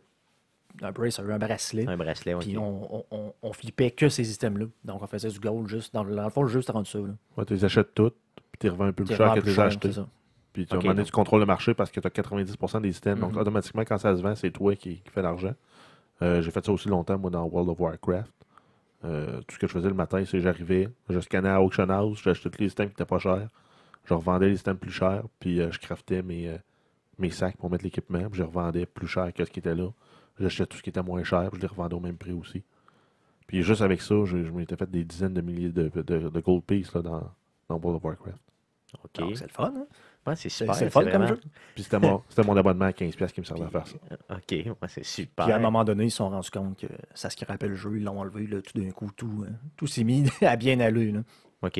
un 0.83 0.91
bracer, 0.91 1.23
un 1.23 1.39
bracelet. 1.39 1.87
Un 1.87 1.97
bracelet, 1.97 2.35
ok. 2.35 2.41
Puis 2.43 2.57
on, 2.59 2.97
on, 2.97 3.05
on, 3.09 3.33
on 3.41 3.53
flippait 3.53 3.89
que 3.89 4.09
ces 4.09 4.31
items-là. 4.31 4.65
Donc, 4.85 5.01
on 5.01 5.07
faisait 5.07 5.29
du 5.29 5.39
gold 5.39 5.67
juste. 5.67 5.91
Dans 5.95 6.03
le, 6.03 6.15
dans 6.15 6.23
le 6.25 6.29
fond, 6.29 6.43
le 6.43 6.49
jeu, 6.49 6.61
c'était 6.61 6.73
rendu 6.73 6.89
ça. 6.91 6.99
Là. 6.99 7.05
Ouais, 7.35 7.45
tu 7.45 7.53
les 7.55 7.65
achètes 7.65 7.95
toutes, 7.95 8.13
puis 8.51 8.59
tu 8.59 8.67
les 8.67 8.69
revends 8.69 8.85
un 8.85 8.91
peu 8.93 9.03
plus 9.03 9.15
cher 9.15 9.33
que 9.33 9.39
tu 9.39 9.47
les 9.47 9.59
as 9.59 9.71
ça. 9.71 10.07
Puis 10.53 10.67
tu, 10.67 10.73
à 10.73 10.75
un 10.75 10.77
Ok, 10.77 10.83
moment 10.83 10.93
donné, 10.93 11.01
donc- 11.01 11.05
tu 11.07 11.11
contrôles 11.11 11.39
le 11.39 11.45
marché 11.47 11.73
parce 11.73 11.89
que 11.89 11.99
tu 11.99 12.05
as 12.05 12.11
90% 12.11 12.79
des 12.81 12.95
items. 12.95 13.19
Donc 13.19 13.31
Mhm. 13.33 13.39
automatiquement, 13.39 13.81
quand 13.85 13.97
ça 13.97 14.15
se 14.15 14.21
vend, 14.21 14.35
c'est 14.35 14.51
toi 14.51 14.75
qui, 14.75 14.97
qui 14.97 15.09
fais 15.09 15.23
l'argent. 15.23 15.55
Euh, 16.21 16.41
j'ai 16.43 16.51
fait 16.51 16.63
ça 16.63 16.71
aussi 16.71 16.89
longtemps, 16.89 17.17
moi, 17.17 17.31
dans 17.31 17.43
World 17.45 17.69
of 17.71 17.79
Warcraft. 17.79 18.31
Euh, 19.05 19.41
tout 19.41 19.55
ce 19.55 19.59
que 19.59 19.67
je 19.67 19.71
faisais 19.73 19.87
le 19.89 19.93
matin, 19.93 20.23
c'est 20.25 20.39
j'arrivais, 20.39 20.89
je 21.09 21.19
scannais 21.19 21.49
à 21.49 21.61
Auction 21.61 21.87
House, 21.89 22.19
j'achetais 22.23 22.49
tous 22.49 22.59
les 22.61 22.71
items 22.71 22.87
qui 22.89 22.93
étaient 22.93 23.05
pas 23.05 23.19
chers. 23.19 23.47
Je 24.05 24.13
revendais 24.13 24.49
les 24.49 24.59
items 24.59 24.79
plus 24.79 24.91
chers, 24.91 25.23
puis 25.39 25.59
euh, 25.61 25.71
je 25.71 25.79
craftais 25.79 26.23
mes, 26.23 26.47
euh, 26.49 26.57
mes 27.19 27.29
sacs 27.29 27.57
pour 27.57 27.69
mettre 27.69 27.83
l'équipement, 27.83 28.27
puis 28.29 28.39
je 28.39 28.43
revendais 28.43 28.85
plus 28.85 29.07
cher 29.07 29.31
que 29.33 29.45
ce 29.45 29.51
qui 29.51 29.59
était 29.59 29.75
là. 29.75 29.89
J'achetais 30.39 30.65
tout 30.65 30.77
ce 30.77 30.83
qui 30.83 30.89
était 30.89 31.03
moins 31.03 31.23
cher, 31.23 31.49
puis 31.51 31.57
je 31.57 31.61
les 31.61 31.67
revendais 31.67 31.95
au 31.95 31.99
même 31.99 32.17
prix 32.17 32.31
aussi. 32.33 32.63
Puis 33.47 33.61
juste 33.63 33.81
avec 33.81 34.01
ça, 34.01 34.15
je, 34.25 34.43
je 34.43 34.51
m'étais 34.51 34.75
fait 34.75 34.89
des 34.89 35.03
dizaines 35.03 35.33
de 35.33 35.41
milliers 35.41 35.69
de, 35.69 35.89
de, 35.89 36.29
de 36.29 36.39
gold 36.41 36.63
pieces 36.63 36.93
là, 36.93 37.01
dans, 37.01 37.31
dans 37.69 37.75
World 37.77 37.97
of 37.97 38.03
Warcraft. 38.03 38.41
Ok. 39.03 39.35
C'est 39.35 39.47
le 39.47 39.53
fun. 39.53 39.73
hein? 39.75 39.85
Ouais, 40.27 40.35
c'est 40.35 40.49
super. 40.49 40.75
c'est 40.75 40.89
fun 40.89 41.01
comme 41.01 41.09
vraiment- 41.11 41.27
jeu. 41.27 41.39
Puis 41.73 41.83
c'était 41.83 41.99
mon, 41.99 42.21
c'était 42.29 42.43
mon 42.45 42.55
abonnement 42.57 42.85
à 42.85 42.91
15$ 42.91 43.31
qui 43.31 43.39
me 43.41 43.45
servait 43.45 43.65
à 43.65 43.69
faire 43.69 43.87
ça. 43.87 43.95
Ok, 44.29 44.41
ouais, 44.51 44.73
c'est 44.87 45.05
super. 45.05 45.45
Puis 45.45 45.53
à 45.53 45.57
un 45.57 45.59
moment 45.59 45.83
donné, 45.83 46.05
ils 46.05 46.11
se 46.11 46.17
sont 46.17 46.29
rendus 46.29 46.51
compte 46.51 46.77
que 46.79 46.87
ça 47.13 47.29
scrapait 47.29 47.67
le 47.67 47.75
jeu. 47.75 47.97
Ils 47.97 48.03
l'ont 48.03 48.19
enlevé. 48.19 48.45
Là, 48.47 48.61
tout 48.61 48.79
d'un 48.79 48.91
coup, 48.91 49.09
tout, 49.15 49.43
euh, 49.45 49.49
tout 49.77 49.87
s'est 49.87 50.03
mis 50.03 50.25
à 50.41 50.55
bien 50.57 50.79
aller. 50.79 51.11
Là. 51.11 51.21
Ok. 51.61 51.79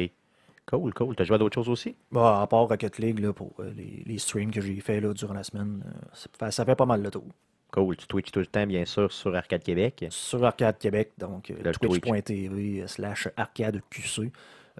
Cool, 0.65 0.93
cool. 0.93 1.15
T'as 1.15 1.23
joué 1.23 1.35
à 1.35 1.37
d'autres 1.37 1.55
choses 1.55 1.69
aussi? 1.69 1.95
Bon, 2.11 2.25
à 2.25 2.45
part 2.47 2.67
Rocket 2.67 2.97
League, 2.99 3.19
là, 3.19 3.31
pour 3.31 3.53
euh, 3.59 3.71
les, 3.75 4.03
les 4.05 4.17
streams 4.17 4.51
que 4.51 4.59
j'ai 4.59 4.79
fait 4.81 4.99
là, 4.99 5.13
durant 5.13 5.33
la 5.33 5.43
semaine, 5.43 5.81
euh, 5.85 6.49
ça 6.51 6.65
fait- 6.65 6.75
pas 6.75 6.85
mal 6.85 7.01
le 7.01 7.09
tour. 7.09 7.23
Cool. 7.71 7.95
Tu 7.97 8.07
twitches 8.07 8.31
tout 8.31 8.39
le 8.39 8.45
temps, 8.47 8.65
bien 8.65 8.83
sûr, 8.85 9.11
sur 9.11 9.33
Arcade 9.35 9.63
Québec. 9.63 10.05
Sur 10.09 10.43
Arcade 10.45 10.77
Québec, 10.77 11.11
donc 11.17 11.51
euh, 11.51 11.55
Le 11.63 11.71
Twitch. 11.73 11.99
twitch.tv 12.01 12.81
euh, 12.81 12.87
slash 12.87 13.27
arcade 13.37 13.81
QC. 13.89 14.31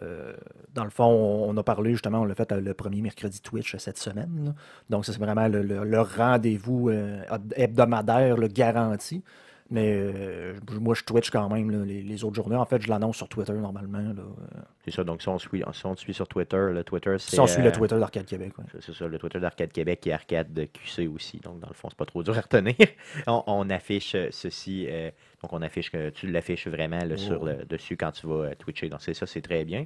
Euh, 0.04 0.34
dans 0.74 0.84
le 0.84 0.90
fond, 0.90 1.06
on, 1.06 1.56
a 1.58 1.64
parlé 1.64 1.92
justement, 1.92 2.20
on 2.20 2.26
l'a 2.26 2.36
fait 2.36 2.52
euh, 2.52 2.62
le 2.62 2.74
premier 2.74 3.02
mercredi 3.02 3.42
Twitch 3.42 3.76
euh, 3.76 3.78
cette 3.80 3.98
semaine. 3.98 4.54
Donc, 4.90 5.06
c'est 5.06 5.18
vraiment 5.18 5.48
le, 5.48 6.02
rendez-vous 6.02 6.90
heb- 6.90 7.54
hebdomadaire 7.56 8.38
le 8.38 8.48
garanti. 8.48 9.24
Mais 9.69 9.92
euh, 9.98 10.54
moi, 10.80 10.96
je 10.96 11.04
Twitch 11.04 11.30
quand 11.30 11.50
même 11.50 11.69
là, 11.72 11.84
les, 11.84 12.02
les 12.02 12.24
autres 12.24 12.36
journées. 12.36 12.56
En 12.56 12.66
fait, 12.66 12.81
je 12.81 12.88
l'annonce 12.88 13.18
sur 13.18 13.28
Twitter 13.28 13.52
normalement. 13.52 13.98
Euh, 14.00 14.62
C'est 14.86 14.92
ça. 14.92 15.04
Donc, 15.04 15.22
si 15.22 15.28
on, 15.28 15.38
suit, 15.38 15.62
si 15.74 15.86
on 15.86 15.94
te 15.94 16.00
suit 16.00 16.14
sur 16.14 16.28
Twitter, 16.28 16.69
le 16.72 16.84
Twitter, 16.86 17.16
c'est. 17.19 17.31
Si 17.36 17.40
on 17.40 17.48
suit 17.48 17.62
le 17.62 17.68
euh, 17.68 17.72
Twitter 17.72 18.00
d'Arcade 18.00 18.25
Québec. 18.25 18.58
ouais. 18.58 18.64
C'est- 18.80 18.94
ça, 18.94 19.08
le 19.08 19.18
Twitter 19.18 19.40
d'Arcade 19.42 19.72
Québec 19.74 20.08
et 20.08 20.14
Arcade 20.14 20.54
de 20.54 20.64
QC 20.66 21.08
aussi. 21.08 21.40
Donc, 21.40 21.60
dans 21.60 21.68
le 21.68 21.74
fond, 21.74 21.90
c'est 21.90 21.98
pas 21.98 22.06
trop 22.06 22.24
dur 22.24 22.38
à 22.38 22.42
retenir. 22.42 22.75
on, 23.28 23.44
on 23.48 23.69
affiche 23.69 24.16
euh, 24.16 24.30
ceci. 24.31 24.88
euh, 24.90 25.12
donc, 25.44 25.52
on 25.52 25.62
affiche 25.62 25.92
que 25.92 26.12
tu 26.12 26.31
l'affiches 26.31 26.68
vraiment 26.68 27.04
là, 27.04 27.18
sur 27.18 27.44
le 27.44 27.66
dessus 27.66 27.98
quand 27.98 28.12
tu 28.12 28.25
vas 28.25 28.46
euh, 28.46 28.56
twitcher. 28.58 28.88
Donc, 28.88 29.02
c'est 29.02 29.13
ça, 29.13 29.25
c'est 29.25 29.42
très 29.42 29.66
bien. 29.66 29.86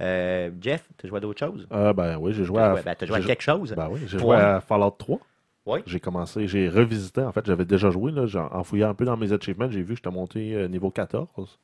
Euh, 0.00 0.50
Jeff, 0.60 0.86
tu 0.98 1.06
as 1.06 1.08
joué 1.08 1.16
à 1.18 1.20
d'autres 1.20 1.38
choses? 1.44 1.66
Ah 1.70 1.92
ben 1.94 2.18
oui, 2.18 2.32
j'ai 2.34 2.44
joué 2.44 2.60
à. 2.60 2.74
ben, 2.74 2.94
t'as 2.94 3.06
joué 3.06 3.16
à 3.16 3.20
quelque 3.22 3.42
chose? 3.42 3.72
Ben 3.74 3.88
oui, 3.90 4.00
j'ai 4.06 4.18
joué 4.18 4.36
à 4.36 4.60
Fallout 4.60 4.90
3. 4.90 5.18
J'ai 5.86 6.00
commencé, 6.00 6.46
j'ai 6.46 6.68
revisité. 6.68 7.22
En 7.22 7.32
fait, 7.32 7.44
j'avais 7.46 7.64
déjà 7.64 7.90
joué. 7.90 8.12
Là, 8.12 8.26
J'ai- 8.26 8.38
en 8.38 8.62
fouillant 8.64 8.90
un 8.90 8.94
peu 8.94 9.04
dans 9.04 9.16
mes 9.16 9.32
achievements, 9.32 9.70
j'ai 9.70 9.82
vu 9.82 9.88
que 9.94 9.96
j'étais 9.96 10.10
monté 10.10 10.54
euh, 10.54 10.68
niveau 10.68 10.90
14 10.90 11.58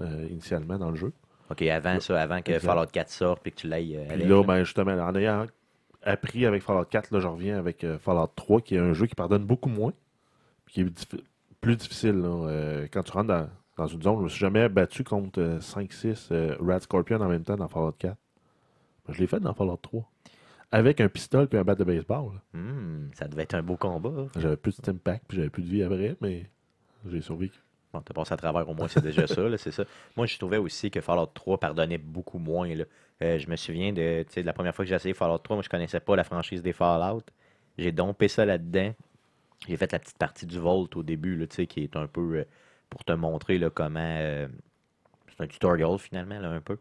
euh, 0.00 0.26
initialement 0.30 0.78
dans 0.78 0.90
le 0.90 0.96
jeu. 0.96 1.12
OK, 1.50 1.62
avant 1.62 1.98
ça, 2.00 2.20
avant 2.20 2.42
que 2.42 2.52
Exact. 2.52 2.66
Fallout 2.66 2.86
4 2.92 3.08
sorte 3.10 3.46
et 3.46 3.50
que 3.52 3.56
tu 3.56 3.68
l'ailles. 3.68 3.96
euh, 3.96 4.04
Puis 4.08 4.24
là, 4.24 4.42
ben, 4.44 4.64
justement, 4.64 4.92
en 4.92 5.14
ayant 5.14 5.46
appris 6.02 6.46
avec 6.46 6.62
Fallout 6.62 6.84
4, 6.84 7.10
là, 7.12 7.20
je 7.20 7.26
reviens 7.28 7.58
avec 7.58 7.84
euh, 7.84 7.98
Fallout 7.98 8.28
3, 8.36 8.60
qui 8.60 8.74
est 8.74 8.78
un 8.78 8.92
jeu 8.92 9.06
qui 9.06 9.14
pardonne 9.14 9.44
beaucoup 9.44 9.68
moins, 9.68 9.92
puis 10.66 10.74
qui 10.74 10.80
est 10.82 11.16
plus 11.60 11.76
difficile. 11.76 12.16
là. 12.20 12.28
Euh, 12.48 12.86
quand 12.92 13.02
tu 13.02 13.12
rentres 13.12 13.28
dans, 13.28 13.48
dans 13.76 13.86
une 13.86 14.02
zone, 14.02 14.18
je 14.18 14.22
me 14.24 14.28
suis 14.28 14.40
jamais 14.40 14.68
battu 14.68 15.04
contre 15.04 15.40
euh, 15.40 15.58
5-6 15.60 16.28
euh, 16.32 16.56
Rat 16.60 16.80
Scorpion 16.80 17.20
en 17.20 17.28
même 17.28 17.44
temps 17.44 17.56
dans 17.56 17.68
Fallout 17.68 17.92
4. 17.98 18.16
Ben, 19.06 19.14
je 19.14 19.20
l'ai 19.20 19.26
fait 19.26 19.40
dans 19.40 19.54
Fallout 19.54 19.78
3. 19.80 20.02
Avec 20.70 21.00
un 21.00 21.08
pistolet 21.08 21.48
et 21.52 21.56
un 21.56 21.64
bat 21.64 21.74
de 21.74 21.84
baseball. 21.84 22.32
Hmm, 22.52 23.08
ça 23.14 23.26
devait 23.26 23.44
être 23.44 23.54
un 23.54 23.62
beau 23.62 23.76
combat. 23.76 24.26
J'avais 24.36 24.56
plus 24.56 24.76
de 24.76 24.82
team 24.82 24.98
pack, 24.98 25.22
puis 25.26 25.38
j'avais 25.38 25.50
plus 25.50 25.62
de 25.62 25.68
vie 25.68 25.82
après, 25.82 26.16
mais 26.20 26.50
j'ai 27.06 27.20
survécu. 27.22 27.58
Bon, 27.92 28.02
t'as 28.02 28.12
passé 28.12 28.34
à 28.34 28.36
travers, 28.36 28.68
au 28.68 28.74
moins, 28.74 28.86
c'est 28.88 29.02
déjà 29.02 29.26
ça, 29.26 29.48
là, 29.48 29.56
c'est 29.56 29.70
ça. 29.70 29.84
Moi, 30.14 30.26
je 30.26 30.36
trouvais 30.36 30.58
aussi 30.58 30.90
que 30.90 31.00
Fallout 31.00 31.26
3 31.32 31.58
pardonnait 31.58 31.98
beaucoup 31.98 32.38
moins, 32.38 32.74
là. 32.74 32.84
Euh, 33.22 33.38
je 33.38 33.48
me 33.48 33.56
souviens 33.56 33.92
de, 33.92 34.24
la 34.36 34.52
première 34.52 34.74
fois 34.74 34.84
que 34.84 34.90
j'ai 34.90 34.94
essayé 34.94 35.14
Fallout 35.14 35.38
3, 35.38 35.56
moi, 35.56 35.62
je 35.62 35.70
connaissais 35.70 36.00
pas 36.00 36.14
la 36.14 36.24
franchise 36.24 36.62
des 36.62 36.74
Fallout. 36.74 37.24
J'ai 37.78 37.90
dompé 37.90 38.28
ça 38.28 38.44
là-dedans. 38.44 38.94
J'ai 39.66 39.76
fait 39.76 39.90
la 39.90 39.98
petite 39.98 40.18
partie 40.18 40.46
du 40.46 40.58
Vault 40.58 40.88
au 40.94 41.02
début, 41.02 41.36
là, 41.36 41.46
qui 41.46 41.80
est 41.82 41.96
un 41.96 42.06
peu 42.06 42.40
euh, 42.40 42.44
pour 42.90 43.04
te 43.04 43.12
montrer, 43.12 43.58
là, 43.58 43.70
comment... 43.70 44.00
euh, 44.00 44.48
c'est 45.30 45.44
un 45.44 45.46
tutorial, 45.46 45.98
finalement, 45.98 46.38
là, 46.38 46.50
un 46.50 46.60
peu. 46.60 46.78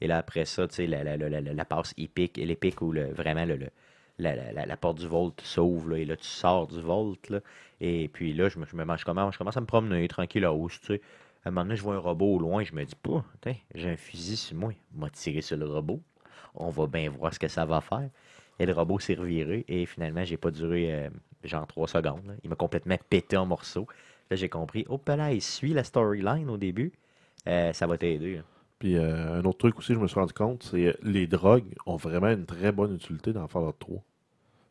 Et 0.00 0.06
là, 0.06 0.18
après 0.18 0.44
ça, 0.44 0.66
tu 0.68 0.74
sais, 0.76 0.86
la, 0.86 1.04
la, 1.04 1.16
la, 1.16 1.40
la, 1.40 1.64
passe 1.64 1.94
épique, 1.96 2.36
l'épique 2.36 2.82
où 2.82 2.92
le, 2.92 3.12
vraiment 3.12 3.44
le, 3.44 3.56
le- 3.56 3.70
la, 4.18 4.66
la, 4.66 4.76
porte 4.76 4.98
du 4.98 5.08
Vault 5.08 5.34
s'ouvre, 5.42 5.94
et 5.96 6.04
là, 6.04 6.16
tu 6.16 6.26
sors 6.26 6.66
du 6.68 6.80
Vault, 6.80 7.16
là. 7.30 7.40
Et 7.80 8.08
puis 8.08 8.32
là, 8.32 8.48
je, 8.48 8.58
me, 8.58 8.66
je, 8.66 8.76
me, 8.76 8.96
je, 8.96 9.04
commence, 9.04 9.34
je 9.34 9.38
commence 9.38 9.56
à 9.56 9.60
me 9.60 9.66
promener 9.66 10.06
tranquille 10.08 10.44
à 10.44 10.52
hausse, 10.52 10.80
tu 10.80 10.86
sais. 10.86 11.00
À 11.44 11.48
un 11.48 11.50
moment 11.50 11.64
donné, 11.64 11.76
je 11.76 11.82
vois 11.82 11.94
un 11.96 11.98
robot 11.98 12.36
au 12.36 12.38
loin, 12.38 12.62
je 12.64 12.72
me 12.74 12.84
dis, 12.84 12.94
pas, 12.94 13.24
j'ai 13.74 13.90
un 13.90 13.96
fusil 13.96 14.36
sur 14.36 14.56
moi, 14.56 14.72
m'a 14.94 15.10
tiré 15.10 15.40
sur 15.42 15.56
le 15.56 15.66
robot. 15.66 16.00
On 16.54 16.70
va 16.70 16.86
bien 16.86 17.10
voir 17.10 17.34
ce 17.34 17.38
que 17.38 17.48
ça 17.48 17.64
va 17.66 17.80
faire. 17.80 18.08
Et 18.58 18.66
le 18.66 18.72
robot 18.72 18.98
s'est 19.00 19.14
reviré, 19.14 19.64
et 19.68 19.84
finalement, 19.86 20.24
j'ai 20.24 20.36
pas 20.36 20.50
duré 20.50 20.92
euh, 20.94 21.10
genre 21.42 21.66
trois 21.66 21.88
secondes. 21.88 22.36
Il 22.44 22.50
m'a 22.50 22.56
complètement 22.56 22.96
pété 23.10 23.36
en 23.36 23.46
morceaux. 23.46 23.86
Là, 24.30 24.36
j'ai 24.36 24.48
compris, 24.48 24.86
oh 24.88 25.00
là, 25.08 25.32
il 25.32 25.42
suit 25.42 25.72
la 25.74 25.84
storyline 25.84 26.48
au 26.48 26.56
début. 26.56 26.92
Euh, 27.48 27.72
ça 27.72 27.86
va 27.86 27.98
t'aider. 27.98 28.36
là. 28.36 28.42
Puis 28.78 28.96
euh, 28.96 29.40
un 29.40 29.44
autre 29.44 29.58
truc 29.58 29.78
aussi, 29.78 29.94
je 29.94 29.98
me 29.98 30.06
suis 30.08 30.18
rendu 30.18 30.32
compte, 30.32 30.62
c'est 30.64 30.86
euh, 30.88 30.92
les 31.02 31.26
drogues 31.26 31.74
ont 31.86 31.96
vraiment 31.96 32.28
une 32.28 32.46
très 32.46 32.72
bonne 32.72 32.94
utilité 32.94 33.32
dans 33.32 33.46
Fallout 33.48 33.72
3. 33.78 34.02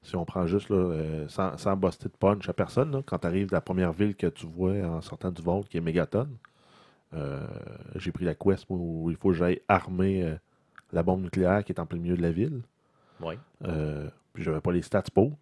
Si 0.04 0.16
on 0.16 0.26
prend 0.26 0.46
juste 0.48 0.70
là, 0.70 0.76
euh, 0.76 1.28
sans, 1.30 1.58
sans 1.58 1.78
buster 1.78 2.10
de 2.10 2.18
punch 2.18 2.48
à 2.50 2.54
personne, 2.54 2.92
là, 2.92 3.02
quand 3.06 3.20
tu 3.20 3.28
arrives 3.28 3.48
de 3.48 3.54
la 3.54 3.62
première 3.62 3.94
ville 3.94 4.16
que 4.16 4.28
tu 4.28 4.46
vois 4.46 4.74
en 4.84 5.02
sortant 5.02 5.32
du 5.32 5.42
Vault, 5.42 5.64
qui 5.70 5.78
est 5.78 5.82
Megaton, 5.82 6.30
euh, 7.14 7.48
j'ai 7.96 8.12
pris 8.12 8.26
la 8.26 8.36
quest 8.36 8.66
où 8.70 9.10
il 9.10 9.16
faut 9.16 9.30
que 9.30 9.36
j'aille 9.36 9.62
armer 9.68 10.36
la 10.92 11.04
bombe 11.04 11.22
nucléaire 11.24 11.64
qui 11.64 11.72
est 11.72 11.80
en 11.80 11.86
plein 11.86 12.00
milieu 12.00 12.18
de 12.18 12.22
la 12.22 12.32
ville. 12.32 12.62
Euh, 13.66 14.10
puis 14.34 14.44
j'avais 14.44 14.62
pas 14.62 14.72
les 14.74 14.82
stats 14.82 15.04
pour. 15.14 15.38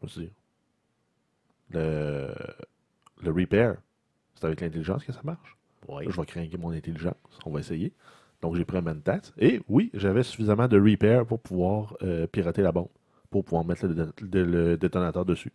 Je 0.00 0.06
me 0.06 0.08
suis 0.08 0.20
dit, 0.22 0.32
le, 1.70 2.34
le 3.22 3.30
repair, 3.30 3.76
c'est 4.34 4.46
avec 4.46 4.60
l'intelligence 4.62 5.04
que 5.04 5.12
ça 5.12 5.20
marche. 5.24 5.57
Ouais. 5.88 6.04
Je 6.08 6.20
vais 6.20 6.26
craquer 6.26 6.56
mon 6.58 6.70
intelligence. 6.70 7.14
On 7.46 7.50
va 7.50 7.60
essayer. 7.60 7.92
Donc, 8.42 8.54
j'ai 8.56 8.64
pris 8.64 8.76
un 8.78 8.82
Mentat. 8.82 9.20
Et 9.38 9.60
oui, 9.68 9.90
j'avais 9.94 10.22
suffisamment 10.22 10.68
de 10.68 10.78
repair 10.78 11.26
pour 11.26 11.40
pouvoir 11.40 11.96
euh, 12.02 12.26
pirater 12.26 12.62
la 12.62 12.72
bombe. 12.72 12.88
Pour 13.30 13.44
pouvoir 13.44 13.64
mettre 13.64 13.86
le, 13.86 13.94
dé- 13.94 14.12
le- 14.22 14.44
le 14.44 14.76
détonateur 14.76 15.24
dessus. 15.24 15.52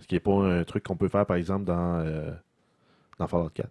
Ce 0.00 0.06
qui 0.06 0.14
n'est 0.14 0.20
pas 0.20 0.32
un 0.32 0.64
truc 0.64 0.84
qu'on 0.84 0.96
peut 0.96 1.08
faire, 1.08 1.26
par 1.26 1.36
exemple, 1.36 1.64
dans, 1.64 1.98
euh, 2.00 2.30
dans 3.18 3.26
Fallout 3.26 3.50
4. 3.50 3.68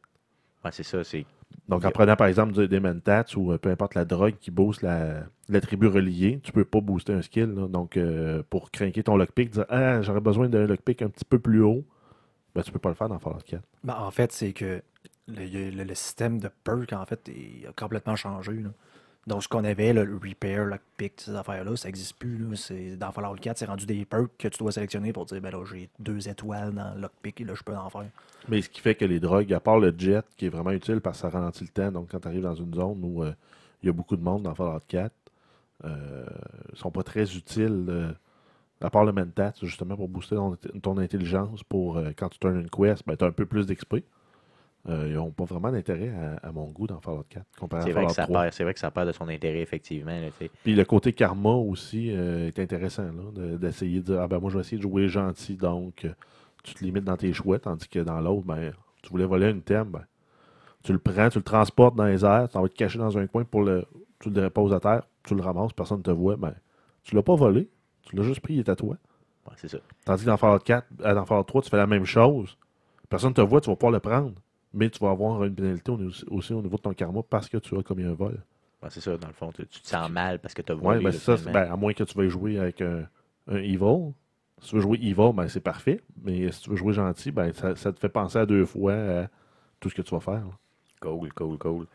Ouais, 0.66 0.72
c'est 0.72 0.84
ça. 0.84 1.04
C'est 1.04 1.26
Donc, 1.70 1.86
en 1.86 1.92
prenant, 1.92 2.16
par 2.16 2.28
exemple, 2.28 2.68
des 2.68 2.80
mentats 2.80 3.26
ou 3.36 3.52
euh, 3.54 3.58
peu 3.58 3.70
importe 3.70 3.96
la 3.96 4.06
drogue 4.06 4.36
qui 4.40 4.52
booste 4.52 4.82
la- 4.82 5.24
l'attribut 5.50 5.88
relié, 5.88 6.40
tu 6.44 6.52
peux 6.52 6.66
pas 6.66 6.82
booster 6.82 7.14
un 7.14 7.22
skill. 7.22 7.54
là. 7.56 7.68
Donc, 7.68 7.96
euh, 7.98 8.44
pour 8.50 8.70
craquer 8.72 9.04
ton 9.04 9.16
lockpick, 9.18 9.52
dire 9.52 9.66
Ah, 9.70 10.02
j'aurais 10.02 10.20
besoin 10.22 10.50
d'un 10.50 10.68
lockpick 10.68 11.02
un 11.02 11.10
petit 11.10 11.26
peu 11.26 11.40
plus 11.40 11.62
haut, 11.62 11.86
ben, 12.54 12.62
tu 12.62 12.72
peux 12.72 12.80
pas 12.80 12.90
le 12.90 12.96
faire 12.96 13.10
dans 13.10 13.20
Fallout 13.20 13.40
4. 13.46 13.64
Ben, 13.84 13.96
en 13.98 14.12
fait, 14.12 14.32
c'est 14.32 14.52
que 14.54 14.82
le, 15.28 15.46
le- 15.72 15.84
le 15.84 15.96
système 15.96 16.40
de 16.40 16.50
perk, 16.64 16.94
en 16.94 17.06
fait, 17.06 17.28
est- 17.30 17.68
a 17.68 17.72
complètement 17.74 18.16
changé. 18.16 18.64
Donc, 19.28 19.44
ce 19.44 19.50
qu'on 19.50 19.66
avait, 19.66 19.92
le 19.92 20.04
repair, 20.24 20.64
lockpick, 20.66 21.14
ces 21.18 21.36
affaires-là, 21.36 21.76
ça 21.76 21.90
n'existe 21.90 22.16
plus. 22.18 22.48
Dans 22.98 23.12
Fallout 23.12 23.36
4, 23.36 23.58
c'est 23.58 23.66
rendu 23.66 23.86
des 23.86 24.06
perks 24.06 24.32
que 24.38 24.48
tu 24.48 24.58
dois 24.60 24.72
sélectionner 24.72 25.12
pour 25.12 25.26
dire, 25.26 25.42
ben 25.42 25.52
là, 25.52 25.66
j'ai 25.70 25.90
deux 26.00 26.30
étoiles 26.30 26.74
dans 26.74 26.94
lockpick 26.96 27.42
et 27.42 27.44
là, 27.44 27.54
je 27.54 27.62
peux 27.64 27.76
en 27.76 27.90
faire. 27.90 28.06
Mais 28.48 28.62
ce 28.62 28.70
qui 28.70 28.80
fait 28.80 28.96
que 28.96 29.04
les 29.04 29.20
drogues, 29.20 29.52
à 29.54 29.60
part 29.60 29.80
le 29.80 29.94
jet, 29.98 30.24
qui 30.38 30.46
est 30.46 30.50
vraiment 30.50 30.72
utile 30.72 31.02
parce 31.02 31.18
que 31.18 31.22
ça 31.24 31.30
ralentit 31.30 31.66
le 31.66 31.70
temps, 31.72 31.92
donc 31.92 32.10
quand 32.12 32.22
tu 32.22 32.28
arrives 32.30 32.44
dans 32.44 32.56
une 32.56 32.74
zone 32.74 33.00
où 33.04 33.22
euh, 33.24 33.34
il 33.84 33.88
y 33.88 33.90
a 33.90 33.94
beaucoup 33.94 34.16
de 34.16 34.24
monde 34.24 34.44
dans 34.44 34.56
Fallout 34.56 34.80
4, 34.88 35.12
euh, 35.84 36.26
sont 36.74 36.90
pas 36.92 37.04
très 37.04 37.36
utiles, 37.36 37.86
euh, 37.90 38.12
à 38.80 38.90
part 38.90 39.04
le 39.04 39.12
mentat, 39.12 39.54
justement 39.62 39.98
pour 39.98 40.08
booster 40.08 40.36
ton, 40.38 40.56
ton 40.82 40.98
intelligence 40.98 41.64
pour 41.64 41.98
euh, 41.98 42.12
quand 42.16 42.30
tu 42.30 42.40
turns 42.40 42.62
une 42.62 42.70
quest, 42.70 43.06
ben, 43.06 43.18
tu 43.18 43.26
as 43.26 43.28
un 43.28 43.32
peu 43.32 43.46
plus 43.46 43.66
d'XP. 43.66 43.98
Euh, 44.90 45.08
ils 45.10 45.16
n'ont 45.16 45.32
pas 45.32 45.44
vraiment 45.44 45.70
d'intérêt 45.72 46.10
à, 46.10 46.48
à 46.48 46.52
mon 46.54 46.66
goût 46.72 46.88
dans 46.88 47.02
Fallout 47.02 47.26
4 47.30 47.46
comparé 47.60 47.84
c'est 47.84 47.90
à 47.90 47.94
vrai, 47.94 48.02
Fallout 48.04 48.08
que 48.10 48.16
ça 48.16 48.24
3. 48.24 48.42
perd, 48.42 48.54
c'est 48.54 48.64
vrai 48.64 48.74
que 48.74 48.80
ça 48.80 48.90
perd 48.92 49.08
de 49.08 49.12
son 49.12 49.28
intérêt, 49.28 49.60
effectivement. 49.62 50.18
là. 50.20 50.28
Puis 50.64 50.76
le 50.76 50.86
côté 50.86 51.12
karma 51.14 51.50
aussi 51.50 52.12
euh, 52.16 52.48
est 52.48 52.60
intéressant, 52.60 53.04
là, 53.04 53.32
de- 53.34 53.58
d'essayer 53.58 54.00
de 54.00 54.06
dire 54.06 54.22
Ah 54.22 54.28
ben 54.28 54.40
moi 54.40 54.50
je 54.50 54.56
vais 54.56 54.62
essayer 54.62 54.78
de 54.78 54.82
jouer 54.84 55.10
gentil, 55.10 55.56
donc 55.58 56.06
euh, 56.06 56.14
tu 56.64 56.74
te 56.74 56.84
limites 56.84 57.04
dans 57.04 57.18
tes 57.18 57.34
choix, 57.34 57.60
tandis 57.60 57.88
que 57.90 58.00
dans 58.00 58.20
l'autre, 58.22 58.46
ben, 58.48 58.72
tu 59.04 59.10
voulais 59.10 59.26
voler 59.26 59.48
un 59.48 59.58
item, 59.58 59.90
ben, 59.92 60.06
tu 60.84 60.94
le 60.94 61.00
prends, 61.00 61.28
tu 61.30 61.40
le 61.40 61.44
transportes 61.44 61.96
dans 61.96 62.06
les 62.06 62.24
airs, 62.24 62.48
tu 62.50 62.58
vas 62.58 62.68
te 62.70 62.74
cacher 62.74 62.98
dans 63.00 63.18
un 63.18 63.28
coin 63.28 63.44
pour 63.44 63.62
le. 63.64 63.86
Tu 64.20 64.30
le 64.30 64.42
déposes 64.42 64.74
à 64.74 64.80
terre, 64.80 65.04
tu 65.24 65.36
le 65.36 65.42
ramasses, 65.42 65.74
personne 65.74 65.98
ne 66.00 66.04
te 66.04 66.12
voit, 66.12 66.38
ben, 66.38 66.54
tu 67.04 67.14
l'as 67.14 67.22
pas 67.24 67.36
volé, 67.36 67.70
tu 68.04 68.16
l'as 68.16 68.24
juste 68.24 68.40
pris, 68.40 68.54
il 68.56 68.60
est 68.62 68.70
à 68.70 68.76
toi. 68.76 68.96
Ouais, 69.46 69.54
c'est 69.58 69.68
ça. 69.68 69.78
Tandis 70.06 70.24
que 70.24 70.28
dans 70.30 70.38
Fallout 70.38 70.60
4, 70.60 70.88
euh, 71.02 71.14
dans 71.14 71.26
Fallout 71.26 71.44
3, 71.44 71.62
tu 71.62 71.70
fais 71.70 71.78
la 71.78 71.86
même 71.88 72.06
chose. 72.06 72.58
Personne 73.10 73.30
ne 73.30 73.36
te 73.36 73.42
voit, 73.42 73.62
tu 73.62 73.70
vas 73.70 73.76
pouvoir 73.76 73.92
le 73.92 74.00
prendre. 74.00 74.34
Mais 74.78 74.90
tu 74.90 75.00
vas 75.00 75.10
avoir 75.12 75.44
une 75.44 75.56
pénalité 75.56 75.92
au- 75.92 76.34
aussi 76.36 76.54
au 76.54 76.62
niveau 76.62 76.78
de 76.78 76.82
ton 76.82 76.94
karma 76.94 77.22
parce 77.28 77.50
que 77.50 77.58
tu 77.58 77.76
as 77.78 77.84
commis 77.84 78.04
un 78.04 78.14
vol. 78.14 78.38
Ouais, 78.84 78.90
c'est 78.92 79.02
ça, 79.02 79.18
dans 79.18 79.28
le 79.28 79.34
fond. 79.34 79.52
Tu, 79.52 79.66
tu 79.66 79.82
te 79.82 79.88
sens 79.88 80.10
mal 80.10 80.40
parce 80.40 80.54
que 80.54 80.62
tu 80.62 80.72
as 80.72 80.76
Oui, 80.76 80.82
volé. 80.82 81.00
ben 81.00 81.06
là, 81.06 81.12
c'est 81.14 81.38
ça. 81.38 81.52
ben, 81.52 81.72
à 81.72 81.76
moins 81.76 81.94
que 81.94 82.04
tu 82.04 82.18
veuilles 82.18 82.30
jouer 82.30 82.60
avec 82.60 82.82
un, 82.82 83.08
un 83.48 83.58
Evil. 83.58 84.14
Si 84.62 84.70
tu 84.70 84.76
veux 84.76 84.82
jouer 84.82 84.98
Evil, 85.02 85.32
ben, 85.34 85.48
c'est 85.48 85.60
parfait. 85.62 86.00
Mais 86.24 86.52
si 86.52 86.62
tu 86.62 86.70
veux 86.70 86.76
jouer 86.76 86.94
gentil, 86.94 87.32
ben, 87.32 87.52
ça, 87.54 87.76
ça 87.76 87.92
te 87.92 88.00
fait 88.00 88.10
penser 88.10 88.38
à 88.40 88.46
deux 88.46 88.66
fois 88.66 88.94
à 88.94 89.28
tout 89.80 89.90
ce 89.90 89.96
que 89.96 90.02
tu 90.04 90.14
vas 90.14 90.20
faire. 90.22 90.34
là. 90.46 90.52
Cool, 91.02 91.34
cool, 91.34 91.58
cool. 91.58 91.86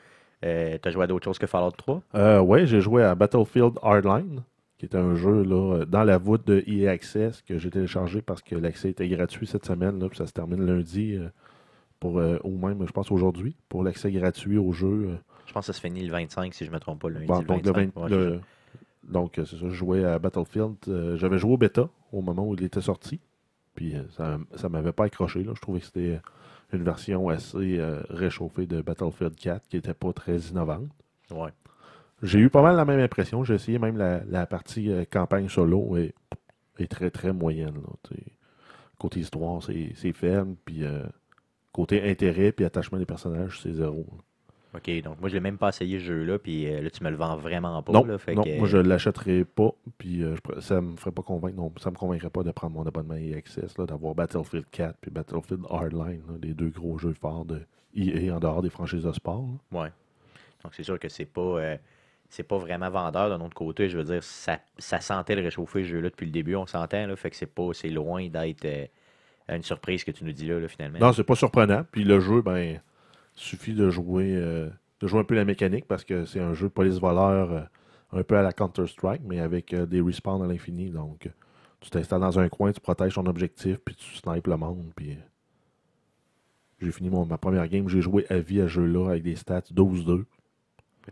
Euh, 0.45 0.77
T'as 0.83 0.91
joué 0.91 1.05
à 1.05 1.07
d'autres 1.07 1.25
choses 1.25 1.39
que 1.39 1.47
Fallout 1.47 1.71
3? 1.73 2.03
Euh, 2.17 2.41
ouais, 2.41 2.67
j'ai 2.67 2.81
joué 2.81 3.05
à 3.05 3.15
Battlefield 3.15 3.75
Hardline, 3.83 4.43
qui 4.79 4.87
est 4.87 4.97
un 4.97 5.15
jeu 5.15 5.45
là, 5.45 5.85
dans 5.87 6.03
la 6.03 6.19
voûte 6.19 6.45
de 6.49 6.65
EA 6.67 6.91
Access 6.91 7.43
que 7.43 7.59
j'ai 7.59 7.71
téléchargé 7.71 8.23
parce 8.23 8.43
que 8.43 8.57
l'accès 8.57 8.91
était 8.91 9.09
gratuit 9.09 9.47
cette 9.47 9.65
semaine. 9.67 10.01
Là, 10.01 10.09
puis 10.09 10.19
ça 10.19 10.27
se 10.27 10.33
termine 10.33 10.65
lundi, 10.67 11.15
euh, 11.15 11.29
pour, 12.03 12.19
euh, 12.19 12.39
ou 12.43 12.59
même, 12.59 12.85
je 12.87 12.93
pense, 12.93 13.11
aujourd'hui, 13.13 13.55
pour 13.69 13.85
l'accès 13.85 14.11
gratuit 14.11 14.59
au 14.59 14.73
jeu. 14.73 15.07
euh, 15.11 15.15
Je 15.47 15.53
pense 15.53 15.67
que 15.69 15.73
ça 15.73 15.79
se 15.79 15.81
finit 15.81 16.05
le 16.05 16.11
25, 16.11 16.53
si 16.53 16.65
je 16.65 16.71
ne 16.71 16.75
me 16.75 16.81
trompe 16.81 17.01
pas, 17.01 17.09
lundi. 17.09 17.27
Bon, 17.27 17.39
le 17.39 17.45
donc, 17.47 17.65
le 17.65 17.73
25. 17.73 17.95
20 17.95 18.03
Ouais, 18.03 18.11
le- 18.11 18.41
donc, 19.05 19.39
euh, 19.39 19.45
c'est 19.45 19.57
ça, 19.57 19.63
je 19.69 19.75
jouais 19.75 20.05
à 20.05 20.19
Battlefield. 20.19 20.75
euh, 20.89 21.17
J'avais 21.17 21.39
joué 21.39 21.53
au 21.53 21.57
bêta 21.57 21.89
au 22.13 22.21
moment 22.23 22.47
où 22.47 22.55
il 22.55 22.65
était 22.65 22.81
sorti. 22.81 23.21
Puis 23.77 23.95
ça 24.17 24.39
ne 24.63 24.69
m'avait 24.69 24.93
pas 24.93 25.05
accroché. 25.05 25.45
Là. 25.45 25.53
Je 25.55 25.61
trouvais 25.61 25.79
que 25.81 25.87
c'était 25.87 26.21
une 26.73 26.83
version 26.83 27.29
assez 27.29 27.79
euh, 27.79 28.01
réchauffée 28.11 28.67
de 28.67 28.83
Battlefield 28.83 29.35
4 29.37 29.69
qui 29.69 29.77
n'était 29.77 29.95
pas 29.95 30.13
très 30.13 30.39
innovante. 30.39 30.89
ouais. 31.31 31.51
J'ai 32.23 32.39
eu 32.39 32.51
pas 32.51 32.63
mal 32.63 32.77
la 32.77 32.85
même 32.85 33.01
impression. 33.01 33.43
J'ai 33.45 33.55
essayé 33.55 33.79
même 33.81 33.97
la, 33.97 34.23
la 34.25 34.47
partie 34.47 34.91
euh, 34.91 35.05
campagne 35.05 35.49
solo 35.49 35.97
et 35.97 36.15
est 36.79 36.87
très 36.91 37.11
très 37.11 37.33
moyenne. 37.33 37.75
là, 37.75 38.17
côté 38.99 39.21
histoire, 39.21 39.61
c'est 39.63 39.93
c'est 39.97 40.13
faible. 40.13 40.55
Puis 40.65 40.85
côté 41.73 42.09
intérêt 42.09 42.53
puis 42.53 42.65
attachement 42.65 42.99
des 42.99 43.07
personnages, 43.07 43.61
c'est 43.61 43.73
zéro. 43.73 44.07
OK, 44.75 45.03
donc 45.03 45.21
moi, 45.21 45.29
je 45.29 45.35
l'ai 45.35 45.41
même 45.41 45.59
pas 45.59 45.69
essayé 45.69 45.99
ce 45.99 46.05
jeu-là, 46.05 46.39
puis 46.39 46.67
euh, 46.67 46.81
là, 46.81 46.89
tu 46.89 47.05
me 47.05 47.11
le 47.11 47.17
vends 47.17 47.37
vraiment 47.37 47.83
pas. 47.83 47.93
Non, 47.93 48.05
là, 48.05 48.17
fait 48.17 48.35
non 48.35 48.43
que, 48.43 48.57
moi 48.57 48.67
je 48.67 48.79
l'achèterai 48.79 49.45
pas, 49.45 49.71
puis 49.99 50.23
euh, 50.23 50.35
je 50.35 50.61
ça 50.61 50.81
me 50.81 50.97
ferait 50.97 51.13
pas 51.13 51.23
convaincre, 51.23 51.57
non, 51.57 51.71
ça 51.79 51.91
me 51.91 51.97
convaincrait 51.97 52.31
pas 52.31 52.43
de 52.43 52.51
prendre 52.53 52.75
mon 52.75 52.87
abonnement 52.87 53.15
EA 53.15 53.37
Access, 53.37 53.75
d'avoir 53.75 54.15
Battlefield 54.15 54.65
4 54.71 54.97
puis 54.99 55.11
Battlefield 55.11 55.65
Hardline, 55.69 56.23
là, 56.27 56.35
les 56.43 56.55
deux 56.55 56.71
gros 56.71 56.97
jeux 56.97 57.13
forts 57.13 57.45
de 57.45 57.61
EA 57.95 58.35
en 58.35 58.41
dehors 58.41 58.63
des 58.63 58.71
franchises 58.71 59.05
de 59.05 59.13
sport. 59.13 59.45
là. 59.73 59.83
Ouais. 59.83 59.91
Donc, 60.65 60.75
c'est 60.75 60.85
sûr 60.85 60.99
que 60.99 61.09
c'est 61.09 61.27
pas, 61.27 61.41
euh, 61.41 61.77
c'est 62.31 62.45
pas 62.45 62.57
vraiment 62.57 62.89
vendeur 62.89 63.29
d'un 63.29 63.45
autre 63.45 63.55
côté. 63.55 63.89
Je 63.89 63.99
veux 63.99 64.05
dire, 64.05 64.23
ça, 64.23 64.59
ça 64.79 65.01
sentait 65.01 65.35
le 65.35 65.43
réchauffer 65.43 65.83
ce 65.83 65.89
jeu-là 65.89 66.09
depuis 66.09 66.27
le 66.27 66.33
début, 66.33 66.55
on 66.55 66.67
s'entend. 66.67 67.07
Là, 67.07 67.17
fait 67.17 67.31
que 67.31 67.37
c'est 67.37 67.47
pas, 67.47 67.71
c'est 67.75 67.91
loin 67.91 68.29
d'être 68.29 68.65
euh, 69.51 69.57
une 69.57 69.63
surprise 69.63 70.05
que 70.05 70.11
tu 70.11 70.25
nous 70.25 70.33
dis 70.33 70.47
là, 70.47 70.59
là, 70.59 70.69
finalement. 70.69 70.99
Non, 70.99 71.13
c'est 71.13 71.25
pas 71.25 71.35
surprenant, 71.35 71.85
puis 71.91 72.05
le 72.05 72.21
jeu, 72.21 72.43
ben, 72.43 72.81
suffit 73.35 73.75
de 73.75 73.91
jouer, 73.91 74.35
euh, 74.37 74.69
de 75.01 75.07
jouer 75.07 75.21
un 75.21 75.25
peu 75.25 75.35
la 75.35 75.45
mécanique 75.45 75.87
parce 75.87 76.05
que 76.05 76.25
c'est 76.25 76.41
un 76.41 76.55
jeu 76.55 76.69
police-voleur 76.69 77.53
euh, 77.53 77.63
un 78.13 78.23
peu 78.23 78.37
à 78.37 78.43
la 78.43 78.53
Counter-Strike, 78.53 79.23
mais 79.25 79.41
avec 79.41 79.73
euh, 79.73 79.87
des 79.87 80.01
respawns 80.01 80.43
à 80.43 80.47
l'infini. 80.47 80.91
Donc, 80.91 81.31
tu 81.81 81.91
t'installes 81.91 82.21
dans 82.21 82.39
un 82.39 82.49
coin, 82.49 82.73
tu 82.73 82.81
protèges 82.81 83.15
ton 83.15 83.27
objectif, 83.27 83.79
puis 83.85 83.95
tu 83.95 84.17
snipes 84.17 84.47
le 84.47 84.57
monde, 84.57 84.93
puis. 84.95 85.19
j'ai 86.81 86.93
fini 86.93 87.11
mon, 87.11 87.25
ma 87.27 87.39
première 87.39 87.67
game, 87.69 87.89
j'ai 87.89 88.01
joué 88.01 88.27
à 88.29 88.39
vie 88.39 88.61
à 88.61 88.65
ce 88.65 88.69
jeu-là 88.69 89.11
avec 89.11 89.23
des 89.23 89.37
stats 89.37 89.61
12-2. 89.73 90.25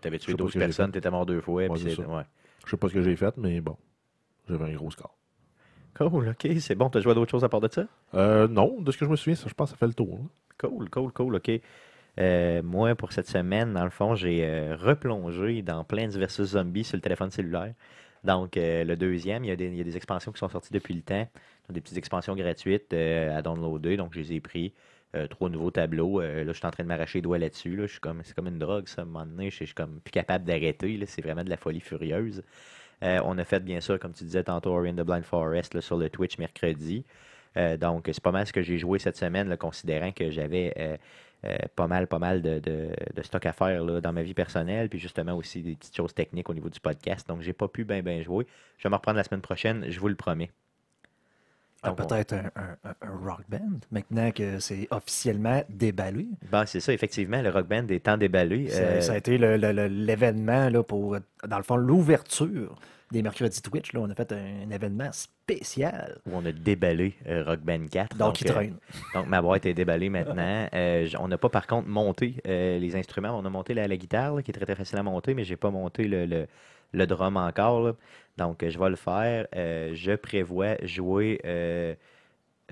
T'avais 0.00 0.18
je 0.18 0.22
tué 0.22 0.32
sais 0.32 0.36
pas 0.36 0.44
12 0.44 0.50
ce 0.50 0.54
que 0.54 0.60
j'ai 0.60 0.66
personnes, 0.66 0.92
t'étais 0.92 1.10
mort 1.10 1.26
deux 1.26 1.40
fois. 1.40 1.66
Ouais, 1.66 1.68
puis 1.68 1.84
ouais. 1.84 2.22
Je 2.64 2.70
sais 2.70 2.76
pas 2.76 2.88
ce 2.88 2.94
que 2.94 3.02
j'ai 3.02 3.16
fait, 3.16 3.36
mais 3.36 3.60
bon, 3.60 3.76
j'avais 4.48 4.72
un 4.72 4.74
gros 4.74 4.90
score. 4.90 5.16
Cool, 5.94 6.28
OK, 6.28 6.48
c'est 6.60 6.74
bon. 6.74 6.88
T'as 6.88 7.00
joué 7.00 7.12
à 7.12 7.14
d'autres 7.14 7.30
choses 7.30 7.44
à 7.44 7.48
part 7.48 7.60
de 7.60 7.68
ça? 7.70 7.84
Euh, 8.14 8.48
non, 8.48 8.80
de 8.80 8.90
ce 8.92 8.98
que 8.98 9.04
je 9.04 9.10
me 9.10 9.16
souviens, 9.16 9.34
ça, 9.34 9.48
je 9.48 9.54
pense 9.54 9.70
que 9.70 9.76
ça 9.76 9.78
fait 9.78 9.86
le 9.86 9.94
tour. 9.94 10.20
Cool, 10.58 10.88
cool, 10.90 11.12
cool, 11.12 11.36
OK. 11.36 11.50
Euh, 12.18 12.62
moi, 12.62 12.94
pour 12.94 13.12
cette 13.12 13.28
semaine, 13.28 13.72
dans 13.72 13.84
le 13.84 13.90
fond, 13.90 14.14
j'ai 14.14 14.44
euh, 14.44 14.76
replongé 14.76 15.62
dans 15.62 15.84
Plants 15.84 16.08
vs 16.08 16.44
Zombies 16.44 16.84
sur 16.84 16.96
le 16.96 17.02
téléphone 17.02 17.30
cellulaire. 17.30 17.74
Donc, 18.24 18.56
euh, 18.56 18.84
le 18.84 18.96
deuxième, 18.96 19.44
il 19.44 19.48
y, 19.48 19.50
a 19.50 19.56
des, 19.56 19.66
il 19.66 19.76
y 19.76 19.80
a 19.80 19.84
des 19.84 19.96
expansions 19.96 20.32
qui 20.32 20.38
sont 20.38 20.48
sorties 20.48 20.72
depuis 20.72 20.94
le 20.94 21.02
temps. 21.02 21.26
Des 21.70 21.80
petites 21.80 21.96
expansions 21.96 22.34
gratuites 22.34 22.92
à 22.92 23.40
downloader. 23.42 23.96
Donc, 23.96 24.12
je 24.14 24.20
les 24.20 24.32
ai 24.34 24.40
pris. 24.40 24.72
Trois 25.28 25.50
nouveaux 25.50 25.72
tableaux. 25.72 26.20
Là, 26.20 26.44
je 26.46 26.52
suis 26.52 26.66
en 26.66 26.70
train 26.70 26.84
de 26.84 26.88
m'arracher 26.88 27.18
les 27.18 27.22
doigts 27.22 27.38
là-dessus. 27.38 27.74
Là. 27.74 27.86
Je 27.86 27.92
suis 27.92 28.00
comme, 28.00 28.22
c'est 28.22 28.32
comme 28.32 28.46
une 28.46 28.60
drogue, 28.60 28.86
ça. 28.86 29.02
À 29.02 29.04
un 29.04 29.08
moment 29.08 29.26
donné, 29.26 29.50
je 29.50 29.56
suis 29.56 29.64
je 29.64 29.70
suis 29.70 29.74
comme 29.74 30.00
plus 30.00 30.12
capable 30.12 30.44
d'arrêter. 30.44 31.00
C'est 31.06 31.20
vraiment 31.20 31.42
de 31.42 31.50
la 31.50 31.56
folie 31.56 31.80
furieuse. 31.80 32.44
Euh, 33.02 33.20
on 33.24 33.38
a 33.38 33.44
fait, 33.44 33.60
bien 33.60 33.80
sûr, 33.80 33.98
comme 33.98 34.12
tu 34.12 34.24
disais 34.24 34.44
tantôt, 34.44 34.70
Ori 34.70 34.90
and 34.90 34.94
the 34.94 35.02
Blind 35.02 35.24
Forest 35.24 35.80
sur 35.80 35.96
le 35.96 36.10
Twitch 36.10 36.38
mercredi. 36.38 37.04
Euh, 37.56 37.76
donc, 37.76 38.08
c'est 38.12 38.22
pas 38.22 38.32
mal 38.32 38.46
ce 38.46 38.52
que 38.52 38.62
j'ai 38.62 38.78
joué 38.78 38.98
cette 38.98 39.16
semaine, 39.16 39.56
considérant 39.56 40.12
que 40.12 40.30
j'avais 40.30 40.98
euh, 41.44 41.56
pas 41.76 41.86
mal, 41.86 42.06
pas 42.06 42.18
mal 42.18 42.42
de, 42.42 42.92
stock 43.22 43.46
à 43.46 43.52
faire 43.52 43.84
dans 44.02 44.12
ma 44.12 44.22
vie 44.22 44.34
personnelle, 44.34 44.88
puis 44.88 44.98
justement 44.98 45.36
aussi 45.36 45.62
des 45.62 45.76
petites 45.76 45.96
choses 45.96 46.14
techniques 46.14 46.48
au 46.50 46.54
niveau 46.54 46.68
du 46.68 46.80
podcast. 46.80 47.26
Donc, 47.28 47.40
j'ai 47.42 47.52
pas 47.54 47.68
pu 47.68 47.84
bien, 47.84 48.02
bien 48.02 48.22
jouer. 48.22 48.46
Je 48.78 48.84
vais 48.84 48.90
me 48.90 48.96
reprendre 48.96 49.16
la 49.16 49.24
semaine 49.24 49.42
prochaine, 49.42 49.86
je 49.88 50.00
vous 50.00 50.08
le 50.08 50.16
promets. 50.16 50.50
Ah, 51.82 51.88
Donc, 51.88 52.06
Peut-être 52.08 52.34
un, 52.34 52.50
un- 52.84 52.94
rock 53.24 53.42
band, 53.48 53.80
maintenant 53.90 54.30
que 54.32 54.58
c'est 54.58 54.86
officiellement 54.90 55.62
déballé. 55.70 56.26
Bon, 56.52 56.64
c'est 56.66 56.80
ça, 56.80 56.92
effectivement, 56.92 57.40
le 57.40 57.48
rock 57.50 57.66
band 57.68 57.86
est 57.88 58.00
temps 58.04 58.18
déballé. 58.18 58.68
Ça, 58.68 58.80
Euh, 58.82 59.00
ça 59.00 59.12
a 59.14 59.16
été 59.16 59.38
l'événement 59.38 60.82
pour, 60.82 61.16
dans 61.46 61.56
le 61.56 61.62
fond, 61.62 61.76
l'ouverture 61.76 62.76
des 63.10 63.22
mercredis 63.22 63.60
Twitch. 63.62 63.92
Là, 63.92 64.00
on 64.00 64.10
a 64.10 64.14
fait 64.14 64.30
un, 64.32 64.66
un 64.66 64.70
événement 64.70 65.10
spécial. 65.12 66.18
où 66.26 66.30
on 66.34 66.44
a 66.44 66.52
déballé 66.52 67.14
euh, 67.26 67.42
Rock 67.44 67.60
Band 67.60 67.86
4. 67.90 68.16
Donc, 68.16 68.40
il 68.40 68.48
euh, 68.48 68.52
traîne. 68.52 68.76
Donc, 69.14 69.26
ma 69.26 69.42
boîte 69.42 69.66
est 69.66 69.74
déballée 69.74 70.08
maintenant. 70.10 70.68
Euh, 70.74 71.08
on 71.18 71.28
n'a 71.28 71.38
pas, 71.38 71.48
par 71.48 71.66
contre, 71.66 71.88
monté 71.88 72.36
les 72.44 72.94
instruments. 72.96 73.36
On 73.38 73.44
a 73.44 73.50
monté 73.50 73.74
la, 73.74 73.88
la 73.88 73.96
guitare, 73.96 74.34
là, 74.36 74.42
qui 74.42 74.50
est 74.50 74.54
très, 74.54 74.64
très 74.64 74.76
facile 74.76 74.98
à 74.98 75.02
monter, 75.02 75.34
mais 75.34 75.44
j'ai 75.44 75.56
pas 75.56 75.70
monté 75.70 76.04
le, 76.04 76.26
le, 76.26 76.46
le 76.92 77.06
drum 77.06 77.36
encore. 77.36 77.82
là. 77.82 77.92
Donc, 78.38 78.64
je 78.66 78.78
vais 78.78 78.88
le 78.90 78.96
faire. 78.96 79.46
Euh, 79.54 79.90
je 79.94 80.12
prévois 80.12 80.76
jouer 80.82 81.40
euh, 81.44 81.94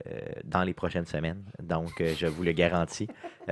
euh, 0.06 0.18
dans 0.44 0.62
les 0.64 0.72
prochaines 0.74 1.04
semaines. 1.06 1.44
Donc, 1.62 2.02
je 2.02 2.26
vous 2.26 2.42
le 2.42 2.52
garantis. 2.52 3.08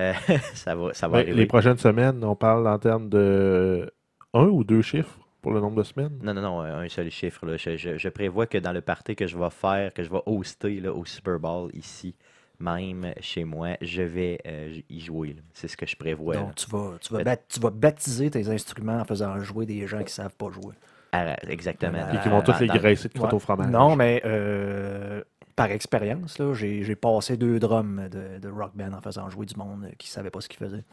Ça 0.54 0.74
va, 0.74 0.92
ça 0.94 1.08
va 1.08 1.18
Ben, 1.18 1.22
arriver. 1.24 1.36
les 1.36 1.46
prochaines 1.46 1.78
semaines, 1.78 2.22
on 2.24 2.36
parle 2.36 2.66
en 2.68 2.78
termes 2.78 3.08
de 3.08 3.90
un 4.34 4.44
ou 4.46 4.62
deux 4.64 4.82
chiffres 4.82 5.18
pour 5.42 5.52
le 5.52 5.60
nombre 5.60 5.76
de 5.76 5.82
semaines? 5.84 6.18
Non, 6.22 6.34
non, 6.34 6.42
non, 6.42 6.60
un 6.60 6.88
seul 6.88 7.10
chiffre. 7.10 7.46
là. 7.46 7.56
Je, 7.56 7.76
je- 7.76 7.96
je 7.96 8.08
prévois 8.08 8.46
que 8.46 8.58
dans 8.58 8.72
le 8.72 8.80
party 8.82 9.14
que 9.16 9.26
je 9.26 9.38
vais 9.38 9.50
faire, 9.50 9.94
que 9.94 10.02
je 10.02 10.10
vais 10.10 10.20
hoster 10.26 10.80
là, 10.80 10.92
au 10.92 11.04
Super 11.04 11.38
Bowl 11.38 11.70
ici, 11.74 12.14
même 12.58 13.12
chez 13.20 13.44
moi, 13.44 13.76
je 13.82 14.02
vais 14.02 14.38
euh, 14.46 14.78
y 14.88 15.00
jouer. 15.00 15.36
C'est 15.52 15.68
ce 15.68 15.76
que 15.76 15.86
je 15.86 15.96
prévois. 15.96 16.34
Donc, 16.36 16.54
tu 16.54 16.66
vas, 16.70 16.92
tu, 17.00 17.12
vas 17.12 17.22
bat- 17.24 17.36
tu 17.36 17.60
vas 17.60 17.70
baptiser 17.70 18.30
tes 18.30 18.48
instruments 18.48 19.00
en 19.00 19.04
faisant 19.04 19.38
jouer 19.40 19.66
des 19.66 19.86
gens 19.86 19.98
qui 19.98 20.04
ne 20.04 20.08
savent 20.10 20.34
pas 20.36 20.50
jouer. 20.50 20.74
Ah, 21.12 21.36
exactement. 21.48 21.98
Puis 22.08 22.18
Puis 22.18 22.18
qui 22.24 22.28
vont 22.28 22.42
tous 22.42 22.58
les 22.60 22.66
graisser 22.66 23.08
de 23.08 23.18
Ouais. 23.18 23.32
au 23.32 23.38
fromage. 23.38 23.70
Non, 23.70 23.96
mais 23.96 24.20
euh, 24.24 25.22
par 25.54 25.70
expérience, 25.70 26.38
là, 26.38 26.52
j'ai 26.54 26.96
passé 26.96 27.36
deux 27.36 27.58
drums 27.58 28.08
de, 28.10 28.38
de 28.38 28.48
rock 28.48 28.72
band 28.74 28.92
en 28.92 29.00
faisant 29.00 29.28
jouer 29.30 29.46
du 29.46 29.56
monde 29.56 29.88
qui 29.98 30.08
ne 30.08 30.12
savait 30.12 30.30
pas 30.30 30.40
ce 30.40 30.48
qu'il 30.48 30.58
faisait. 30.58 30.84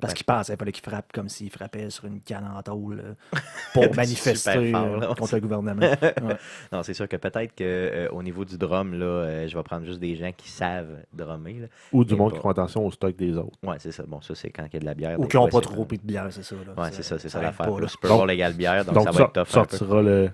Parce 0.00 0.14
qu'il 0.14 0.24
pensait 0.26 0.56
fallait 0.56 0.72
qu'il 0.72 0.82
frappe 0.84 1.12
comme 1.12 1.28
s'il 1.28 1.50
frappait 1.50 1.90
sur 1.90 2.06
une 2.06 2.20
canne 2.20 2.44
en 2.56 2.62
tôle 2.62 3.00
euh, 3.04 3.14
pour 3.74 3.94
manifester 3.94 4.72
fort, 4.72 4.82
euh, 4.84 5.00
là. 5.00 5.06
contre 5.14 5.34
le 5.34 5.40
gouvernement. 5.40 5.80
Ouais. 6.22 6.36
Non, 6.72 6.82
c'est 6.82 6.94
sûr 6.94 7.08
que 7.08 7.16
peut-être 7.16 7.54
qu'au 7.56 8.22
niveau 8.22 8.44
du 8.44 8.58
drum, 8.58 8.94
là, 8.98 9.04
euh, 9.06 9.48
je 9.48 9.56
vais 9.56 9.62
prendre 9.62 9.86
juste 9.86 10.00
des 10.00 10.16
gens 10.16 10.30
qui 10.36 10.48
savent 10.48 10.98
drummer. 11.12 11.60
Là. 11.60 11.66
Ou 11.92 12.04
du 12.04 12.14
monde 12.16 12.30
pas- 12.30 12.36
qui 12.36 12.42
font 12.42 12.48
attention 12.50 12.86
au 12.86 12.90
stock 12.90 13.14
des 13.16 13.36
autres. 13.36 13.58
Ouais, 13.62 13.76
c'est 13.78 13.92
ça. 13.92 14.04
Bon, 14.06 14.20
ça, 14.20 14.34
c'est 14.34 14.50
quand 14.50 14.64
il 14.66 14.74
y 14.74 14.76
a 14.76 14.80
de 14.80 14.84
la 14.84 14.94
bière. 14.94 15.18
Ou 15.20 15.26
qui 15.26 15.36
n'ont 15.36 15.48
pas 15.48 15.60
trop 15.60 15.84
pris 15.84 15.98
de 15.98 16.02
bière, 16.06 16.26
c'est 16.30 16.42
ça. 16.42 16.54
Ouais, 16.56 16.88
c'est 16.92 17.02
ça, 17.02 17.18
c'est 17.18 17.28
ça 17.28 17.38
arrête 17.38 17.50
l'affaire. 17.58 17.66
pas, 17.72 17.76
Le 17.76 17.82
là. 17.82 17.88
Super 17.88 18.10
Donc- 18.10 18.18
Bowl 18.20 18.30
égale 18.30 18.52
bière, 18.54 18.84
donc, 18.84 18.94
Donc, 18.94 19.04
ça 19.04 19.10
va 19.10 19.16
ça 19.18 19.24
être 19.24 19.32
tough 19.32 19.40
un 19.40 19.44
peu. 19.44 19.76
sortira 19.76 20.02
le 20.02 20.30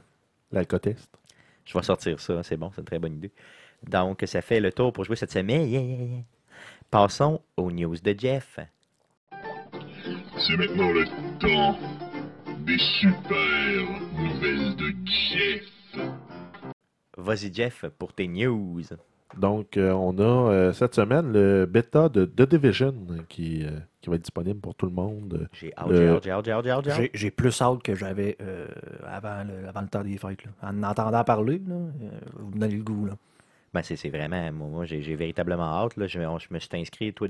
l'alcotest. 0.53 1.09
Je 1.65 1.77
vais 1.77 1.83
sortir 1.85 2.21
ça, 2.21 2.43
c'est 2.43 2.57
bon, 2.57 2.71
c'est 2.75 2.81
une 2.81 2.87
très 2.87 2.99
bonne 2.99 3.15
idée. 3.15 3.33
Donc, 3.89 4.23
ça 4.27 4.41
fait 4.43 4.61
le 4.61 4.73
tour 4.73 4.93
pour 4.93 5.05
jouer 5.05 5.17
cette 5.17 5.33
semaine. 5.33 5.69
Yeah, 5.69 5.81
yeah, 5.81 6.05
yeah. 6.05 6.23
Passons 6.91 7.41
aux 7.57 7.71
news 7.71 7.97
de 7.97 8.15
Jeff. 8.19 8.59
C'est 10.39 10.57
maintenant 10.57 10.93
le 10.93 11.05
temps 11.39 11.79
des 12.67 12.79
super 13.01 13.85
nouvelles 14.19 14.77
de 14.77 14.93
Jeff. 15.07 16.05
Vas-y, 17.17 17.53
Jeff, 17.53 17.85
pour 17.99 18.13
tes 18.13 18.29
news. 18.29 18.83
Donc, 19.39 19.77
euh, 19.77 19.91
on 19.93 20.17
a 20.19 20.23
euh, 20.51 20.73
cette 20.73 20.95
semaine 20.95 21.33
le 21.33 21.67
bêta 21.67 22.09
de 22.09 22.25
The 22.25 22.43
Division 22.49 22.95
qui, 23.29 23.65
euh, 23.65 23.71
qui 24.01 24.09
va 24.09 24.17
être 24.17 24.23
disponible 24.23 24.61
pour 24.61 24.75
tout 24.75 24.87
le 24.87 24.93
monde. 24.93 25.49
J'ai 25.53 25.73
j'ai 26.95 27.11
j'ai 27.13 27.31
plus 27.31 27.61
hâte 27.61 27.83
que 27.83 27.95
j'avais 27.95 28.37
euh, 28.41 28.67
avant, 29.07 29.43
le, 29.45 29.69
avant 29.69 29.81
le 29.83 29.89
temps 29.89 30.05
des 30.05 30.17
fêtes. 30.17 30.45
là. 30.45 30.51
En 30.71 30.83
entendant 30.83 31.25
parler, 31.25 31.61
là, 31.67 31.75
euh, 31.75 31.91
vous 32.39 32.51
me 32.55 32.61
donnez 32.61 32.77
le 32.77 32.83
goût. 32.85 33.07
Là. 33.07 33.15
Ben, 33.77 33.83
c'est 33.83 33.97
c'est 33.97 34.09
vraiment, 34.09 34.51
moi, 34.53 34.69
moi, 34.69 34.85
j'ai 34.87 35.15
véritablement 35.17 35.85
hâte. 35.85 35.99
Là. 35.99 36.07
Je, 36.07 36.19
on- 36.21 36.39
je 36.39 36.47
me 36.51 36.59
suis 36.59 36.71
inscrit. 36.73 37.13
Toi, 37.13 37.29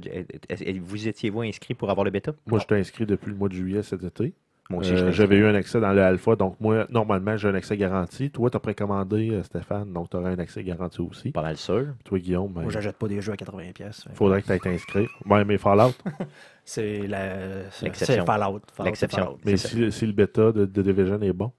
vous 0.80 1.08
étiez-vous 1.08 1.42
inscrit 1.42 1.74
pour 1.74 1.90
avoir 1.90 2.04
le 2.04 2.10
bêta? 2.12 2.32
Moi, 2.46 2.60
je 2.60 2.66
t'ai 2.66 2.76
inscrit 2.76 3.04
depuis 3.04 3.30
le 3.30 3.36
mois 3.36 3.48
de 3.48 3.54
juillet 3.54 3.82
cet 3.82 4.04
été. 4.04 4.32
Moi 4.70 4.80
aussi, 4.80 4.92
Euh, 4.92 5.10
J'avais 5.12 5.36
eu 5.38 5.46
un 5.46 5.54
accès 5.56 5.80
dans 5.80 5.92
le 5.92 6.02
alpha, 6.02 6.36
donc 6.36 6.56
moi, 6.60 6.86
normalement, 6.88 7.36
j'ai 7.36 7.48
un 7.48 7.54
accès 7.54 7.76
garanti. 7.76 8.30
Toi, 8.30 8.48
tu 8.50 8.56
as 8.56 8.60
précommandé, 8.60 9.30
euh, 9.30 9.42
Stéphane, 9.42 9.92
donc 9.92 10.10
tu 10.10 10.16
auras 10.16 10.30
un 10.30 10.38
accès 10.38 10.62
garanti 10.62 11.00
aussi. 11.00 11.30
pas 11.32 11.42
mal 11.42 11.56
sûr. 11.56 11.86
Toi, 12.04 12.18
Guillaume, 12.20 12.52
ben, 12.52 12.62
Moi, 12.62 12.70
j'achète 12.70 12.96
pas 12.96 13.08
des 13.08 13.20
jeux 13.20 13.32
à 13.32 13.36
80$. 13.36 13.72
pièces. 13.72 14.04
il 14.08 14.14
faudrait 14.16 14.42
que 14.42 14.46
tu 14.46 14.52
aies 14.68 14.74
inscrit. 14.74 15.06
Ouais, 15.24 15.44
mais 15.44 15.58
Fallout. 15.58 15.94
C'est 16.64 17.06
la- 17.06 17.62
L'exception. 17.82 18.24
c'est 18.24 18.24
Fallout. 18.24 18.60
Fallout, 18.72 18.86
L'exception. 18.90 19.38
Mais 19.44 19.56
si, 19.56 19.90
si 19.92 20.06
le 20.06 20.12
bêta 20.12 20.50
de, 20.52 20.64
de 20.64 20.82
Division 20.82 21.20
est 21.22 21.32
bon, 21.32 21.52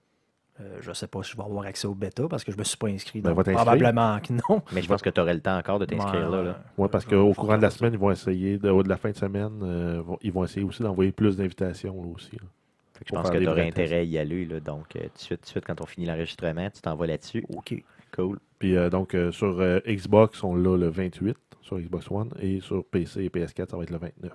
Euh, 0.59 0.77
je 0.81 0.91
sais 0.91 1.07
pas 1.07 1.21
si 1.21 1.31
je 1.33 1.37
vais 1.37 1.43
avoir 1.43 1.65
accès 1.65 1.85
au 1.87 1.93
bêta 1.93 2.27
parce 2.27 2.43
que 2.43 2.51
je 2.51 2.57
me 2.57 2.63
suis 2.63 2.77
pas 2.77 2.87
inscrit. 2.87 3.21
Ben, 3.21 3.33
probablement 3.35 4.19
que 4.19 4.33
non. 4.33 4.63
Mais 4.73 4.81
je 4.81 4.87
pense 4.87 5.01
que 5.03 5.09
tu 5.11 5.21
aurais 5.21 5.35
le 5.35 5.39
temps 5.41 5.57
encore 5.57 5.77
de 5.77 5.85
t'inscrire 5.85 6.29
là, 6.29 6.41
là. 6.41 6.59
ouais, 6.77 6.87
parce 6.89 7.05
qu'au 7.05 7.31
courant 7.33 7.57
de 7.57 7.61
la 7.61 7.69
semaine, 7.69 7.93
ils 7.93 7.99
vont 7.99 8.09
essayer, 8.09 8.57
de, 8.57 8.81
de 8.81 8.89
la 8.89 8.97
fin 8.97 9.11
de 9.11 9.15
semaine, 9.15 9.59
euh, 9.61 10.01
vont- 10.01 10.17
ils 10.23 10.31
vont 10.31 10.43
essayer 10.43 10.65
aussi 10.65 10.81
d'envoyer 10.81 11.11
plus 11.11 11.37
d'invitations 11.37 12.01
là, 12.01 12.09
aussi. 12.15 12.31
là. 12.33 12.47
Fait 12.93 13.05
que 13.05 13.09
je 13.11 13.15
pense 13.15 13.29
que 13.29 13.37
tu 13.37 13.47
aurais 13.47 13.67
intérêt 13.67 13.97
à 13.99 14.03
y 14.03 14.17
aller. 14.17 14.45
Là. 14.45 14.59
Donc, 14.59 14.95
euh, 14.95 15.01
tout, 15.01 15.09
de 15.13 15.19
suite, 15.19 15.39
tout 15.41 15.43
de 15.45 15.49
suite, 15.49 15.65
quand 15.65 15.79
on 15.81 15.85
finit 15.85 16.07
l'enregistrement, 16.07 16.67
tu 16.71 16.81
t'envoies 16.81 17.05
là-dessus. 17.05 17.45
OK. 17.49 17.75
Cool. 18.15 18.39
Puis 18.57 18.75
euh, 18.75 18.89
donc, 18.89 19.13
euh, 19.13 19.31
sur 19.31 19.59
euh, 19.59 19.79
Xbox, 19.85 20.43
on 20.43 20.55
l'a 20.55 20.75
le 20.75 20.87
28, 20.87 21.37
sur 21.61 21.77
Xbox 21.77 22.09
One, 22.09 22.31
et 22.39 22.59
sur 22.61 22.83
PC 22.83 23.25
et 23.25 23.29
PS4, 23.29 23.69
ça 23.69 23.77
va 23.77 23.83
être 23.83 23.91
le 23.91 23.97
29. 23.99 24.31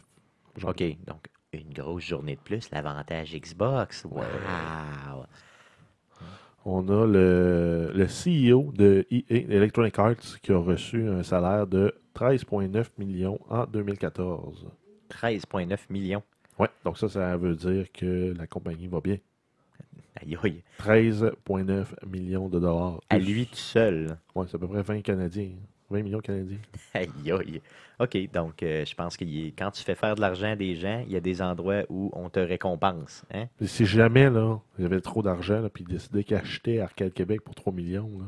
OK. 0.65 0.85
Donc, 1.07 1.27
une 1.53 1.73
grosse 1.75 2.05
journée 2.05 2.37
de 2.37 2.41
plus. 2.41 2.71
L'avantage 2.71 3.35
Xbox. 3.35 4.05
Wow. 4.05 4.23
On 6.65 6.89
a 6.89 7.07
le, 7.07 7.91
le 7.93 8.07
CEO 8.07 8.73
de 8.73 9.05
EA, 9.11 9.23
Electronic 9.57 9.99
Arts, 9.99 10.41
qui 10.43 10.53
a 10.53 10.59
reçu 10.59 11.09
un 11.09 11.23
salaire 11.23 11.67
de 11.67 11.93
13,9 12.15 12.87
millions 12.99 13.41
en 13.51 13.67
2014. 13.67 14.69
13,9 15.11 15.79
millions. 15.91 16.23
Ouais, 16.59 16.69
donc 16.85 16.99
ça, 16.99 17.09
ça 17.09 17.37
veut 17.37 17.57
dire 17.57 17.91
que 17.93 18.33
la 18.37 18.47
compagnie 18.47 18.87
va 18.87 19.01
bien. 19.01 19.19
Aïe, 20.21 20.37
aïe. 20.43 20.63
13,9 20.79 21.87
millions 22.07 22.49
de 22.49 22.61
dollars. 22.61 23.01
À 23.11 23.19
lui 23.19 23.47
tout 23.47 23.57
seul. 23.57 24.17
Ouais, 24.35 24.47
c'est 24.49 24.57
à 24.57 24.59
peu 24.59 24.69
près 24.69 24.83
20 24.83 25.01
Canadiens. 25.01 25.51
20 25.93 26.03
millions 26.03 26.21
Canadiens. 26.21 26.59
Aïe, 26.95 27.09
aïe. 27.27 27.61
OK, 28.01 28.19
donc 28.33 28.63
euh, 28.63 28.85
je 28.85 28.95
pense 28.95 29.17
que 29.17 29.25
quand 29.57 29.71
tu 29.71 29.83
fais 29.85 29.95
faire 29.95 30.15
de 30.17 30.21
l'argent 30.21 30.53
à 30.53 30.57
des 30.57 30.75
gens, 30.75 31.05
il 31.07 31.13
y 31.13 31.17
a 31.17 31.21
des 31.21 31.41
endroits 31.41 31.83
où 31.89 32.11
on 32.15 32.29
te 32.29 32.41
récompense. 32.41 33.23
Hein? 33.33 33.45
Si 33.65 33.87
jamais, 33.87 34.29
là, 34.31 34.59
il 34.79 34.83
y 34.83 34.87
avait 34.87 35.01
trop 35.01 35.23
d'argent, 35.23 35.63
puis 35.73 35.85
il 35.89 35.93
décidait 35.95 36.25
qu'acheter 36.25 36.81
Arcade 36.81 37.13
Québec 37.13 37.43
pour 37.43 37.55
3 37.55 37.73
millions, 37.73 38.11
là, 38.19 38.25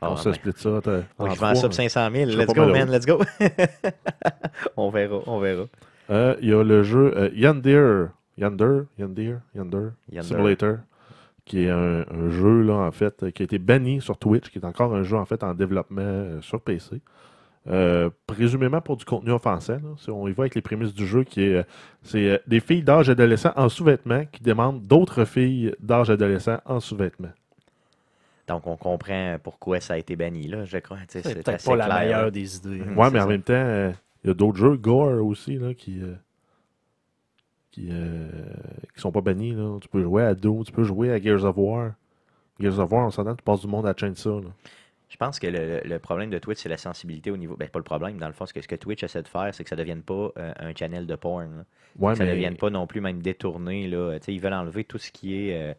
Ah, 0.00 0.12
on 0.12 0.16
se 0.16 0.30
ben, 0.30 0.34
split 0.36 0.52
ça. 0.56 0.70
en 1.18 1.30
je 1.34 1.38
vends 1.40 1.54
ça 1.54 1.60
pour 1.68 1.68
là. 1.70 1.88
500 1.88 2.10
000. 2.12 2.30
Je 2.30 2.30
serais 2.32 2.44
Let's 2.46 2.54
go, 2.54 2.66
man, 2.72 2.90
let's 2.90 3.04
go. 3.06 3.20
on 4.76 4.90
verra, 4.90 5.20
on 5.26 5.38
verra. 5.40 5.64
Euh, 6.10 6.36
Il 6.40 6.48
y 6.48 6.54
a 6.54 6.62
le 6.64 6.82
jeu 6.82 7.12
euh, 7.16 7.30
Yonder, 7.34 8.06
Yonder, 8.38 8.82
Yonder, 8.98 9.36
Yonder, 9.54 9.88
Yonder. 10.10 10.22
Simulator, 10.22 10.78
qui 11.50 11.64
est 11.64 11.70
un, 11.70 12.04
un 12.08 12.28
jeu, 12.30 12.62
là, 12.62 12.74
en 12.74 12.92
fait, 12.92 13.24
euh, 13.24 13.30
qui 13.32 13.42
a 13.42 13.44
été 13.44 13.58
banni 13.58 14.00
sur 14.00 14.16
Twitch, 14.16 14.50
qui 14.50 14.58
est 14.58 14.64
encore 14.64 14.94
un 14.94 15.02
jeu, 15.02 15.16
en 15.16 15.24
fait, 15.24 15.42
en 15.42 15.52
développement 15.52 16.00
euh, 16.02 16.40
sur 16.40 16.60
PC. 16.60 17.00
Euh, 17.68 18.08
présumément 18.26 18.80
pour 18.80 18.96
du 18.96 19.04
contenu 19.04 19.32
offensant. 19.32 19.74
là. 19.74 19.90
Si 19.98 20.10
on 20.10 20.28
y 20.28 20.32
va 20.32 20.44
avec 20.44 20.54
les 20.54 20.62
prémices 20.62 20.94
du 20.94 21.06
jeu, 21.06 21.24
qui 21.24 21.42
est, 21.42 21.66
c'est 22.02 22.30
euh, 22.30 22.38
des 22.46 22.60
filles 22.60 22.82
d'âge 22.84 23.10
adolescent 23.10 23.52
en 23.56 23.68
sous-vêtements 23.68 24.24
qui 24.30 24.42
demandent 24.42 24.86
d'autres 24.86 25.24
filles 25.24 25.74
d'âge 25.80 26.08
adolescent 26.08 26.58
en 26.64 26.78
sous-vêtements. 26.80 27.32
Donc, 28.48 28.66
on 28.66 28.76
comprend 28.76 29.36
pourquoi 29.42 29.80
ça 29.80 29.94
a 29.94 29.98
été 29.98 30.14
banni, 30.16 30.46
là, 30.48 30.64
je 30.64 30.78
crois. 30.78 30.98
C'est 31.08 31.22
C'est 31.22 31.34
peut-être 31.34 31.48
assez 31.48 31.68
pas 31.68 31.76
la 31.76 31.88
meilleure 32.00 32.32
des 32.32 32.56
idées. 32.56 32.80
Ouais, 32.96 33.08
c'est 33.08 33.10
mais 33.10 33.18
en 33.20 33.22
ça. 33.22 33.26
même 33.26 33.42
temps, 33.42 33.52
euh, 33.54 33.92
il 34.24 34.28
y 34.28 34.30
a 34.30 34.34
d'autres 34.34 34.58
jeux, 34.58 34.76
Gore 34.76 35.24
aussi, 35.24 35.56
là, 35.56 35.74
qui, 35.74 36.00
euh, 36.00 36.14
qui, 37.70 37.88
euh, 37.90 38.28
qui 38.94 39.00
sont 39.00 39.12
pas 39.12 39.20
bannis. 39.20 39.52
Là. 39.52 39.78
Tu 39.80 39.88
peux 39.88 40.02
jouer 40.02 40.24
à 40.24 40.34
Do, 40.34 40.62
tu 40.64 40.72
peux 40.72 40.84
jouer 40.84 41.12
à 41.12 41.20
Gears 41.20 41.44
of 41.44 41.56
War. 41.56 41.92
Gears 42.58 42.78
of 42.78 42.90
War, 42.92 43.06
on 43.06 43.10
s'entend, 43.10 43.34
tu 43.34 43.42
passes 43.42 43.60
du 43.60 43.66
monde 43.68 43.86
à 43.86 43.94
Chainsaw. 43.96 44.40
Là. 44.40 44.50
Je 45.08 45.16
pense 45.16 45.40
que 45.40 45.46
le, 45.48 45.80
le 45.84 45.98
problème 45.98 46.30
de 46.30 46.38
Twitch, 46.38 46.58
c'est 46.58 46.68
la 46.68 46.76
sensibilité 46.76 47.32
au 47.32 47.36
niveau. 47.36 47.56
Ben, 47.56 47.68
pas 47.68 47.80
le 47.80 47.84
problème, 47.84 48.16
dans 48.18 48.28
le 48.28 48.32
fond, 48.32 48.46
c'est 48.46 48.54
que 48.54 48.60
ce 48.60 48.68
que 48.68 48.76
Twitch 48.76 49.02
essaie 49.02 49.22
de 49.22 49.28
faire, 49.28 49.52
c'est 49.52 49.64
que 49.64 49.70
ça 49.70 49.74
ne 49.74 49.80
devienne 49.80 50.02
pas 50.02 50.30
euh, 50.38 50.52
un 50.56 50.72
channel 50.74 51.06
de 51.06 51.16
porn. 51.16 51.56
là. 51.56 51.64
Ouais, 51.98 52.12
que 52.12 52.18
ça 52.18 52.24
ne 52.24 52.30
devienne 52.30 52.56
pas 52.56 52.70
non 52.70 52.86
plus 52.86 53.00
même 53.00 53.20
détourné. 53.20 53.88
Là. 53.88 54.18
Ils 54.28 54.40
veulent 54.40 54.52
enlever 54.54 54.84
tout 54.84 54.98
ce 54.98 55.10
qui 55.10 55.34
est 55.34 55.70
euh, 55.70 55.74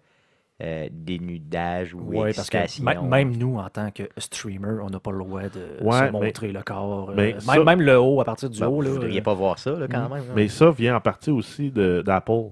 euh, 0.62 0.88
dénudage 0.92 1.94
ou 1.96 2.02
Oui, 2.06 2.34
parce 2.36 2.50
que 2.50 3.02
même 3.04 3.36
nous, 3.36 3.58
en 3.58 3.70
tant 3.70 3.90
que 3.92 4.04
streamer, 4.18 4.80
on 4.84 4.90
n'a 4.90 5.00
pas 5.00 5.12
le 5.12 5.18
droit 5.20 5.42
de 5.44 5.84
Ouais, 5.84 5.98
se 5.98 6.04
mais- 6.04 6.12
montrer 6.12 6.52
le 6.52 6.62
corps. 6.62 7.10
euh, 7.10 7.14
mais 7.16 7.32
même, 7.32 7.40
ça- 7.40 7.64
même 7.64 7.82
le 7.82 8.00
haut, 8.00 8.22
à 8.22 8.26
partir 8.26 8.50
du 8.50 8.60
Ben, 8.60 8.68
haut. 8.68 8.76
vous 8.76 8.82
Là, 8.82 8.90
ne 8.90 8.94
voudriez 8.94 9.20
euh, 9.20 9.24
pas 9.24 9.34
voir 9.34 9.58
ça, 9.60 9.72
là, 9.72 9.88
quand 9.88 10.04
Mhm. 10.04 10.14
même. 10.14 10.28
là. 10.28 10.34
Mais 10.36 10.48
ça 10.48 10.70
vient 10.72 10.96
en 10.96 11.02
partie 11.02 11.32
aussi 11.32 11.72
de- 11.72 12.02
d'Apple. 12.06 12.50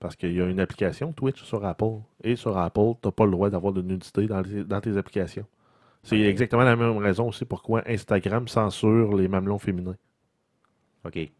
Parce 0.00 0.16
qu'il 0.16 0.34
y 0.34 0.40
a 0.42 0.46
une 0.46 0.60
application 0.60 1.12
Twitch 1.12 1.42
sur 1.44 1.64
Apple. 1.64 2.00
Et 2.22 2.36
sur 2.36 2.58
Apple, 2.58 2.92
tu 3.00 3.08
n'as 3.08 3.12
pas 3.12 3.24
le 3.24 3.30
droit 3.30 3.48
d'avoir 3.48 3.72
de 3.72 3.80
nudité 3.80 4.26
dans, 4.26 4.42
les- 4.42 4.62
dans 4.64 4.80
tes 4.80 4.96
applications. 4.98 5.46
C'est 6.02 6.20
exactement 6.20 6.62
la 6.64 6.76
même 6.76 6.98
raison 6.98 7.28
aussi 7.28 7.46
pourquoi 7.46 7.82
Instagram 7.88 8.46
censure 8.46 9.16
les 9.16 9.28
mamelons 9.28 9.58
féminins. 9.58 9.96
OK. 11.06 11.30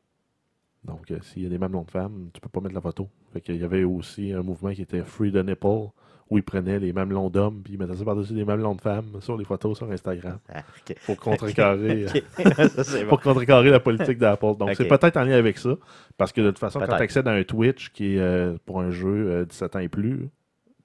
Donc, 0.85 1.11
euh, 1.11 1.19
s'il 1.23 1.43
y 1.43 1.47
a 1.47 1.49
des 1.51 1.59
mamelons 1.59 1.83
de 1.83 1.91
femmes, 1.91 2.31
tu 2.33 2.41
peux 2.41 2.49
pas 2.49 2.61
mettre 2.61 2.75
la 2.75 2.81
photo. 2.81 3.09
Fait 3.33 3.41
qu'il 3.43 3.57
y 3.57 3.65
avait 3.65 3.85
aussi 3.85 4.33
un 4.33 4.43
mouvement 4.43 4.73
qui 4.73 4.83
était 4.83 5.03
Free 5.03 5.33
the 5.33 5.37
Nipple, 5.45 5.89
où 6.31 6.39
ils 6.39 6.43
prenaient 6.43 6.79
les 6.79 6.93
mamelons 6.93 7.29
d'hommes, 7.31 7.61
puis 7.63 7.75
ils 7.75 7.79
mettaient 7.79 7.97
ça 7.97 8.05
par-dessus 8.05 8.33
des 8.33 8.45
mamelons 8.45 8.75
de 8.75 8.81
femmes 8.81 9.21
sur 9.21 9.37
les 9.37 9.45
photos 9.45 9.77
sur 9.77 9.91
Instagram. 9.91 10.39
Ah. 10.53 10.63
Pour 11.07 11.17
contrecarrer, 11.19 12.07
Ok. 12.15 12.23
ça, 12.69 12.85
c'est 12.85 13.03
bon. 13.05 13.11
pour 13.11 13.21
contrecarrer 13.21 13.71
la 13.71 13.81
politique 13.81 14.19
d'Apple. 14.19 14.57
Donc, 14.59 14.71
c'est 14.75 14.89
peut-être 14.89 15.17
en 15.17 15.25
lien 15.25 15.37
avec 15.37 15.59
ça. 15.59 15.77
Parce 16.17 16.33
que 16.33 16.41
de 16.41 16.49
toute 16.49 16.59
façon, 16.59 16.81
quand 16.81 16.87
tu 16.97 17.03
accèdes 17.03 17.29
à 17.29 17.33
un 17.33 17.43
Twitch 17.45 17.91
qui 17.91 18.15
est 18.17 18.19
euh, 18.21 18.57
pour 18.65 18.81
un 18.81 18.91
jeu 18.91 19.09
euh, 19.31 19.45
17 19.45 19.77
ans 19.77 19.81
et 19.81 19.89
plus, 19.89 20.29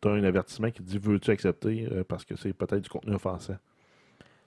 tu 0.01 0.07
as 0.07 0.11
un 0.11 0.23
avertissement 0.23 0.71
qui 0.71 0.81
te 0.83 0.89
dit 0.89 0.97
Veux-tu 0.97 1.31
accepter 1.31 1.87
Euh, 1.91 2.03
Parce 2.07 2.25
que 2.25 2.35
c'est 2.35 2.53
peut-être 2.53 2.81
du 2.81 2.89
contenu 2.89 3.13
offensant. 3.15 3.55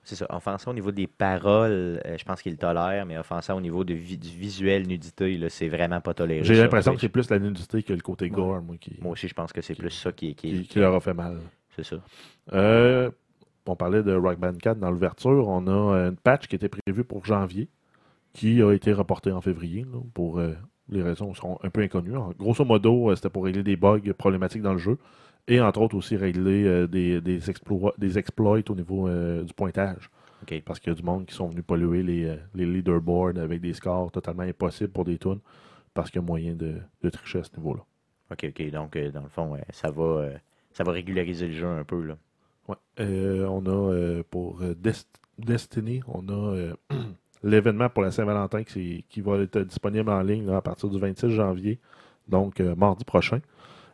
C'est 0.05 0.17
ça. 0.17 0.27
Offensant 0.31 0.73
au 0.73 0.75
niveau 0.75 0.91
des 0.91 1.07
paroles, 1.07 2.01
euh, 2.05 2.17
je 2.19 2.25
pense 2.25 2.43
qu'il 2.43 2.53
le 2.53 2.59
tolère, 2.59 3.07
mais 3.07 3.17
offensant 3.19 3.57
au 3.57 3.61
niveau 3.61 3.85
de 3.85 3.95
vi- 3.95 4.19
du 4.19 4.29
visuel 4.29 4.87
nudité, 4.89 5.37
là, 5.39 5.49
c'est 5.49 5.69
vraiment 5.69 6.01
pas 6.01 6.13
toléré. 6.13 6.43
J'ai 6.45 6.57
l'impression 6.57 6.95
que 6.95 7.01
c'est 7.01 7.09
plus 7.09 7.31
la 7.31 7.39
nudité 7.39 7.83
que 7.85 7.93
le 7.93 8.01
côté 8.01 8.29
gore, 8.29 8.61
moi, 8.63 8.77
qui, 8.81 8.97
Moi 9.01 9.13
aussi, 9.13 9.29
je 9.29 9.35
pense 9.35 9.53
que 9.53 9.61
c'est 9.61 9.77
plus 9.77 9.91
ça 9.91 10.11
qui, 10.11 10.35
qui, 10.35 10.53
qui, 10.63 10.67
qui 10.67 10.79
leur 10.81 10.95
a 10.95 11.01
fait 11.01 11.15
mal. 11.15 11.39
C'est 11.77 11.85
ça. 11.85 11.97
Euh, 12.53 13.11
on 13.67 13.77
parlait 13.77 14.03
de 14.03 14.13
Rock 14.13 14.39
Band 14.41 14.55
4 14.61 14.79
dans 14.81 14.91
l'ouverture. 14.91 15.47
On 15.49 15.67
a 15.69 15.71
euh, 15.97 16.11
une 16.11 16.17
patch 16.17 16.49
qui 16.49 16.57
était 16.57 16.69
prévue 16.69 17.05
pour 17.05 17.25
janvier, 17.25 17.69
qui 18.33 18.61
a 18.61 18.73
été 18.73 18.93
reportée 18.93 19.31
en 19.31 19.41
février 19.41 19.83
là, 19.83 20.01
pour 20.15 20.41
euh, 20.41 20.53
les 20.89 21.03
raisons 21.03 21.31
qui 21.33 21.41
sont 21.41 21.59
un 21.63 21.71
peu 21.71 21.81
inconnues. 21.81 22.15
Grosso 22.39 22.65
modo, 22.65 23.15
c'était 23.15 23.31
pour 23.31 23.45
régler 23.45 23.63
des 23.63 23.77
bugs 23.77 24.01
problématiques 24.19 24.63
dans 24.63 24.73
le 24.73 24.79
jeu 24.79 24.99
et 25.49 25.61
entre 25.61 25.81
autres 25.81 25.97
aussi 25.97 26.17
régler 26.17 26.65
euh, 26.65 26.87
des, 26.87 27.21
des, 27.21 27.51
exploits, 27.51 27.95
des 27.99 28.19
exploits 28.19 28.61
au 28.69 28.75
niveau 28.75 29.09
euh, 29.09 29.43
du 29.43 29.53
pointage. 29.55 30.11
Parce 30.65 30.81
qu'il 30.81 30.93
y 30.93 30.93
a 30.93 30.97
du 30.97 31.05
monde 31.05 31.27
qui 31.27 31.35
sont 31.35 31.49
venus 31.49 31.65
polluer 31.65 32.03
les, 32.03 32.25
euh, 32.25 32.37
les 32.55 32.67
leaderboards 32.67 33.39
avec 33.39 33.61
des 33.61 33.73
scores 33.75 34.11
totalement 34.11 34.43
impossibles 34.43 34.91
pour 34.91 35.05
des 35.05 35.17
tunes 35.19 35.39
parce 35.95 36.11
qu'il 36.11 36.21
y 36.21 36.25
a 36.25 36.27
moyen 36.27 36.55
de, 36.55 36.79
de 37.03 37.11
tricher 37.11 37.41
à 37.41 37.45
ce 37.45 37.57
niveau-là. 37.57 37.85
OK, 38.33 38.47
OK. 38.49 38.71
Donc, 38.71 38.99
dans 38.99 39.23
le 39.23 39.29
fond, 39.29 39.57
ça 39.71 39.91
va 39.91 40.31
ça 40.73 40.85
va 40.85 40.93
régulariser 40.93 41.49
le 41.49 41.53
jeu 41.53 41.67
un 41.69 41.85
peu. 41.85 42.03
Là. 42.03 42.17
Ouais. 42.67 42.77
On 43.45 43.65
a 43.67 44.23
pour 44.31 44.63
Dest- 44.63 45.21
Destiny, 45.39 46.01
on 46.09 46.27
a 46.29 46.73
l'événement 47.45 47.91
pour 47.91 48.03
la 48.03 48.11
Saint-Valentin 48.11 48.65
qui, 48.65 49.05
qui 49.11 49.21
va 49.21 49.37
être 49.37 49.61
disponible 49.61 50.09
en 50.11 50.23
ligne 50.23 50.47
là, 50.47 50.57
à 50.57 50.63
partir 50.63 50.89
du 50.89 50.99
26 50.99 51.29
janvier, 51.31 51.79
donc 52.27 52.59
mardi 52.61 53.05
prochain. 53.05 53.41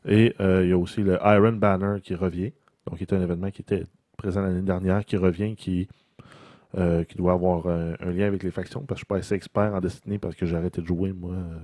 Et 0.08 0.34
euh, 0.40 0.64
il 0.64 0.70
y 0.70 0.72
a 0.72 0.78
aussi 0.78 1.02
le 1.02 1.18
Iron 1.22 1.52
Banner 1.52 2.00
qui 2.02 2.14
revient. 2.14 2.52
Donc, 2.86 2.96
c'est 2.98 3.12
un 3.12 3.20
événement 3.20 3.50
qui 3.50 3.62
était 3.62 3.84
présent 4.16 4.40
l'année 4.40 4.62
dernière, 4.62 5.04
qui 5.04 5.16
revient, 5.16 5.54
qui, 5.54 5.86
euh, 6.76 7.04
qui 7.04 7.16
doit 7.16 7.34
avoir 7.34 7.66
un, 7.68 7.92
un 8.00 8.10
lien 8.10 8.26
avec 8.26 8.42
les 8.42 8.50
factions. 8.50 8.80
Parce 8.80 9.02
que 9.02 9.06
je 9.08 9.14
ne 9.14 9.20
suis 9.20 9.26
pas 9.28 9.34
assez 9.34 9.34
expert 9.34 9.74
en 9.74 9.80
Destiny 9.80 10.18
parce 10.18 10.34
que 10.34 10.46
j'ai 10.46 10.56
arrêté 10.56 10.80
de 10.80 10.86
jouer, 10.86 11.12
moi, 11.12 11.34
euh, 11.34 11.58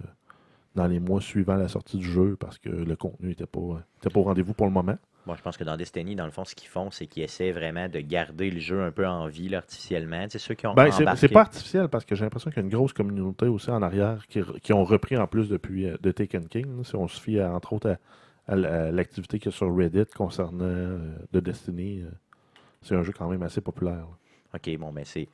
dans 0.74 0.86
les 0.86 1.00
mois 1.00 1.22
suivant 1.22 1.56
la 1.56 1.68
sortie 1.68 1.96
du 1.96 2.06
jeu 2.06 2.36
parce 2.38 2.58
que 2.58 2.68
le 2.68 2.96
contenu 2.96 3.28
n'était 3.28 3.46
pas, 3.46 3.82
était 3.98 4.10
pas 4.10 4.20
au 4.20 4.24
rendez-vous 4.24 4.52
pour 4.52 4.66
le 4.66 4.72
moment. 4.72 4.98
Bon, 5.26 5.34
je 5.34 5.40
pense 5.40 5.56
que 5.56 5.64
dans 5.64 5.78
Destiny, 5.78 6.14
dans 6.14 6.26
le 6.26 6.30
fond, 6.30 6.44
ce 6.44 6.54
qu'ils 6.54 6.68
font, 6.68 6.90
c'est 6.90 7.06
qu'ils 7.06 7.22
essaient 7.22 7.52
vraiment 7.52 7.88
de 7.88 8.00
garder 8.00 8.50
le 8.50 8.60
jeu 8.60 8.82
un 8.82 8.90
peu 8.90 9.06
en 9.06 9.26
vie 9.26 9.48
là, 9.48 9.58
artificiellement. 9.58 10.26
C'est 10.28 10.38
ceux 10.38 10.52
qui 10.52 10.66
ont 10.66 10.74
Ben, 10.74 10.90
c'est 10.90 11.28
pas 11.28 11.40
artificiel 11.40 11.88
parce 11.88 12.04
que 12.04 12.14
j'ai 12.14 12.24
l'impression 12.24 12.50
qu'il 12.50 12.58
y 12.58 12.60
a 12.60 12.64
une 12.64 12.74
grosse 12.74 12.92
communauté 12.92 13.46
aussi 13.46 13.70
en 13.70 13.80
arrière 13.80 14.26
qui, 14.26 14.42
qui 14.62 14.74
ont 14.74 14.84
repris 14.84 15.16
en 15.16 15.26
plus 15.26 15.48
depuis 15.48 15.86
de 15.98 16.10
Taken 16.12 16.46
King. 16.46 16.76
là. 16.76 16.84
si 16.84 16.94
on 16.94 17.08
se 17.08 17.18
fie 17.18 17.40
à, 17.40 17.50
entre 17.54 17.72
autres 17.72 17.92
à, 17.92 17.96
à 18.46 18.56
l'activité 18.56 19.38
qu'il 19.38 19.50
y 19.50 19.54
a 19.54 19.56
sur 19.56 19.74
Reddit 19.74 20.04
concernant 20.16 20.58
euh, 20.64 20.98
de 21.32 21.40
Destiny, 21.40 22.00
euh, 22.02 22.10
c'est 22.82 22.94
un 22.94 23.02
jeu 23.02 23.12
quand 23.16 23.28
même 23.28 23.42
assez 23.42 23.60
populaire. 23.60 23.94
là. 24.06 24.08
OK, 24.54 24.76
bon, 24.78 24.92
ben 24.92 25.04
c'est. 25.04 25.28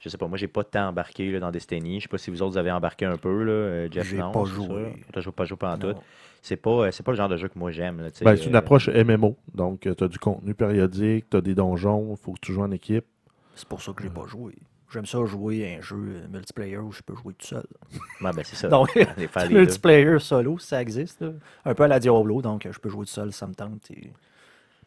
Je 0.00 0.08
sais 0.08 0.18
pas, 0.18 0.26
moi, 0.26 0.36
j'ai 0.36 0.48
pas 0.48 0.62
de 0.64 0.68
temps 0.68 0.88
embarqué 0.88 1.30
là, 1.30 1.38
dans 1.38 1.50
Destiny. 1.52 2.00
Je 2.00 2.02
sais 2.02 2.08
pas 2.08 2.18
si 2.18 2.30
vous 2.30 2.42
autres 2.42 2.56
avez 2.58 2.72
embarqué 2.72 3.04
un 3.04 3.16
peu, 3.16 3.44
là. 3.44 3.52
euh, 3.52 3.88
Jeff, 3.90 4.08
J'ai 4.10 4.16
non, 4.18 4.32
pas 4.32 4.44
c'est 4.46 4.50
joué. 4.54 4.66
ça? 4.84 5.06
T'as 5.12 5.20
joué- 5.20 5.32
pas 5.32 5.44
joué 5.44 5.56
pendant 5.56 5.86
Non. 5.86 5.94
tout. 5.94 6.00
C'est 6.42 6.56
pas, 6.56 6.70
euh, 6.70 6.90
c'est 6.90 7.04
pas 7.04 7.12
le 7.12 7.16
genre 7.16 7.28
de 7.28 7.36
jeu 7.36 7.46
que 7.48 7.56
moi 7.58 7.70
j'aime. 7.70 8.00
là, 8.00 8.10
tu 8.10 8.18
sais, 8.18 8.24
Ben, 8.24 8.34
c'est 8.36 8.46
une 8.46 8.56
euh, 8.56 8.58
approche 8.58 8.88
MMO, 8.88 9.36
donc 9.54 9.80
tu 9.82 10.04
as 10.04 10.08
du 10.08 10.18
contenu 10.18 10.54
périodique, 10.54 11.30
tu 11.30 11.36
as 11.36 11.40
des 11.40 11.54
donjons, 11.54 12.10
il 12.10 12.16
faut 12.16 12.32
que 12.32 12.40
tu 12.40 12.52
joues 12.52 12.62
en 12.62 12.72
équipe. 12.72 13.04
C'est 13.54 13.68
pour 13.68 13.80
ça 13.80 13.92
que 13.92 14.02
j'ai 14.02 14.10
pas 14.10 14.26
joué. 14.26 14.54
J'aime 14.92 15.06
ça 15.06 15.24
jouer 15.24 15.74
à 15.74 15.78
un 15.78 15.80
jeu 15.80 15.96
euh, 15.96 16.28
multiplayer 16.28 16.76
où 16.76 16.92
je 16.92 17.00
peux 17.02 17.14
jouer 17.14 17.32
tout 17.34 17.46
seul. 17.46 17.64
Ouais, 18.20 18.30
ben, 18.34 18.42
c'est 18.44 18.56
ça. 18.56 18.68
Donc, 18.68 18.90
deux. 18.94 19.48
multiplayer 19.50 20.18
solo, 20.18 20.58
ça 20.58 20.82
existe. 20.82 21.22
là. 21.22 21.30
Un 21.64 21.74
peu 21.74 21.84
à 21.84 21.88
la 21.88 21.98
Diablo, 21.98 22.42
donc 22.42 22.66
euh, 22.66 22.72
je 22.72 22.78
peux 22.78 22.90
jouer 22.90 23.06
tout 23.06 23.12
seul, 23.12 23.32
ça 23.32 23.46
me 23.46 23.54
tente. 23.54 23.90
et- 23.90 24.12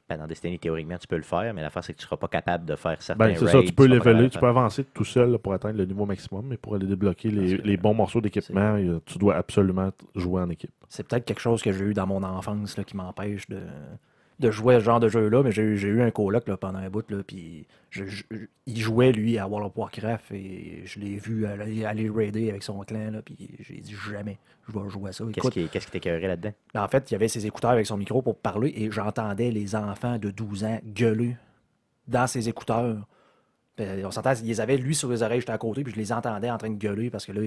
Ben, 0.08 0.18
dans 0.18 0.28
Destiny, 0.28 0.60
théoriquement, 0.60 0.98
tu 1.00 1.08
peux 1.08 1.15
le 1.15 1.24
faire, 1.24 1.52
mais 1.56 1.63
l'affaire, 1.63 1.84
c'est 1.84 1.94
que 1.94 1.98
tu 1.98 2.06
seras 2.06 2.18
pas 2.18 2.28
capable 2.28 2.65
de 2.65 2.76
faire 2.76 3.02
certains 3.02 3.26
Ben, 3.26 3.36
c'est 3.36 3.48
ça, 3.48 3.63
tu 3.63 3.74
peux 3.74 3.88
leveler, 3.88 4.30
tu 4.30 4.38
peux 4.38 4.48
avancer 4.48 4.84
tout 4.84 5.06
seul 5.06 5.32
là, 5.32 5.39
pour 5.39 5.54
atteindre 5.54 5.78
le 5.78 5.86
niveau 5.86 6.06
maximum, 6.06 6.46
mais 6.46 6.58
pour 6.58 6.76
aller 6.76 6.86
débloquer 6.86 7.32
les, 7.32 7.78
bons 7.78 7.96
morceaux 7.96 8.22
d'équipement, 8.22 8.78
tu 9.06 9.18
dois 9.18 9.36
absolument 9.36 9.89
jouer 10.15 10.41
en 10.44 10.50
équipe. 10.50 10.72
C'est 10.88 11.08
peut-être 11.08 11.26
quelque 11.26 11.41
chose 11.41 11.63
que 11.63 11.72
j'ai 11.72 11.86
eu 11.86 11.94
dans 11.94 12.06
mon 12.06 12.22
enfance 12.22 12.78
là, 12.78 12.84
qui 12.84 12.96
m'empêche 12.96 13.48
de, 13.50 13.60
de 14.39 14.52
jouer 14.52 14.76
à 14.76 14.80
ce 14.80 14.86
genre 14.86 15.00
de 15.00 15.08
jeu-là, 15.08 15.43
mais 15.43 15.52
j'ai 15.52 15.62
eu- 15.63 16.02
un 16.02 16.12
coloc 16.12 16.48
là, 16.48 16.58
pendant 16.58 16.80
un 16.80 16.89
bout, 16.89 17.10
là, 17.10 17.17
puis 17.26 17.65
je- 17.89 18.06
je- 18.06 18.24
il 18.65 18.80
jouait, 18.80 19.12
lui, 19.13 19.38
à 19.38 19.48
World 19.48 19.67
of 19.67 19.78
Warcraft, 19.78 20.32
et 20.34 20.82
je 20.86 21.00
l'ai 21.00 21.15
vu 21.17 21.45
aller, 21.45 21.86
aller 21.86 22.10
raider 22.10 22.50
avec 22.50 22.62
son 22.63 22.80
clan, 22.82 23.12
là, 23.12 23.21
puis 23.21 23.38
j'ai 23.62 23.76
dit 23.78 23.95
jamais, 24.12 24.38
je 24.67 24.78
vais 24.78 24.89
jouer 24.89 25.10
à 25.10 25.13
ça. 25.13 25.24
Qu'est-ce 25.34 25.50
qui, 25.50 25.69
qu'est-ce 25.69 25.86
qui 25.86 25.91
t'écœurait 25.93 26.28
là-dedans? 26.28 26.52
Ben, 26.74 26.84
En 26.84 26.88
fait, 26.89 27.10
il 27.10 27.13
y 27.13 27.15
avait 27.15 27.30
ses 27.30 27.45
écouteurs 27.45 27.71
avec 27.71 27.86
son 27.86 27.95
micro 27.98 28.21
pour 28.21 28.36
parler 28.38 28.74
et 28.76 28.91
j'entendais 28.91 29.52
les 29.52 29.76
enfants 29.76 30.17
de 30.17 30.30
12 30.32 30.63
ans 30.65 30.80
gueuler 30.86 31.38
dans 32.08 32.28
ses 32.28 32.50
écouteurs. 32.50 33.08
Ben, 33.77 34.05
on 34.05 34.11
s'entend, 34.11 34.33
ils 34.43 34.61
avaient 34.61 34.77
lui 34.77 34.95
sur 34.95 35.09
les 35.09 35.21
oreilles, 35.21 35.41
j'étais 35.41 35.51
à 35.51 35.57
côté, 35.57 35.83
puis 35.83 35.91
je 35.91 35.97
les 35.97 36.13
entendais 36.13 36.49
en 36.49 36.57
train 36.57 36.69
de 36.69 36.77
gueuler 36.77 37.09
parce 37.09 37.25
que 37.25 37.33
là, 37.33 37.41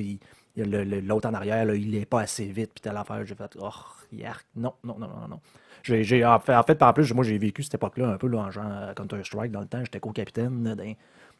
l'autre 1.00 1.28
en 1.28 1.32
arrière, 1.32 1.74
il 1.74 1.94
est 1.94 2.04
pas 2.04 2.20
assez 2.20 2.44
vite, 2.46 2.72
puis 2.74 2.82
telle 2.82 2.96
affaire. 2.96 3.24
J'ai 3.24 3.34
fait, 3.34 3.56
oh, 3.58 3.70
yark, 4.12 4.46
non, 4.54 4.74
non, 4.84 4.98
non, 4.98 5.08
non, 5.08 5.28
non. 5.28 5.40
J'ai, 5.82 6.24
en, 6.26 6.38
fait, 6.38 6.54
en 6.54 6.62
fait, 6.62 6.78
plus, 6.94 7.14
moi, 7.14 7.24
j'ai 7.24 7.38
vécu 7.38 7.62
cette 7.62 7.74
époque-là 7.74 8.08
un 8.08 8.18
peu 8.18 8.26
là, 8.26 8.40
en 8.40 8.50
genre 8.50 8.94
Counter-Strike 8.94 9.52
dans 9.52 9.60
le 9.60 9.66
temps. 9.66 9.80
J'étais 9.82 10.00
co-capitaine 10.00 10.76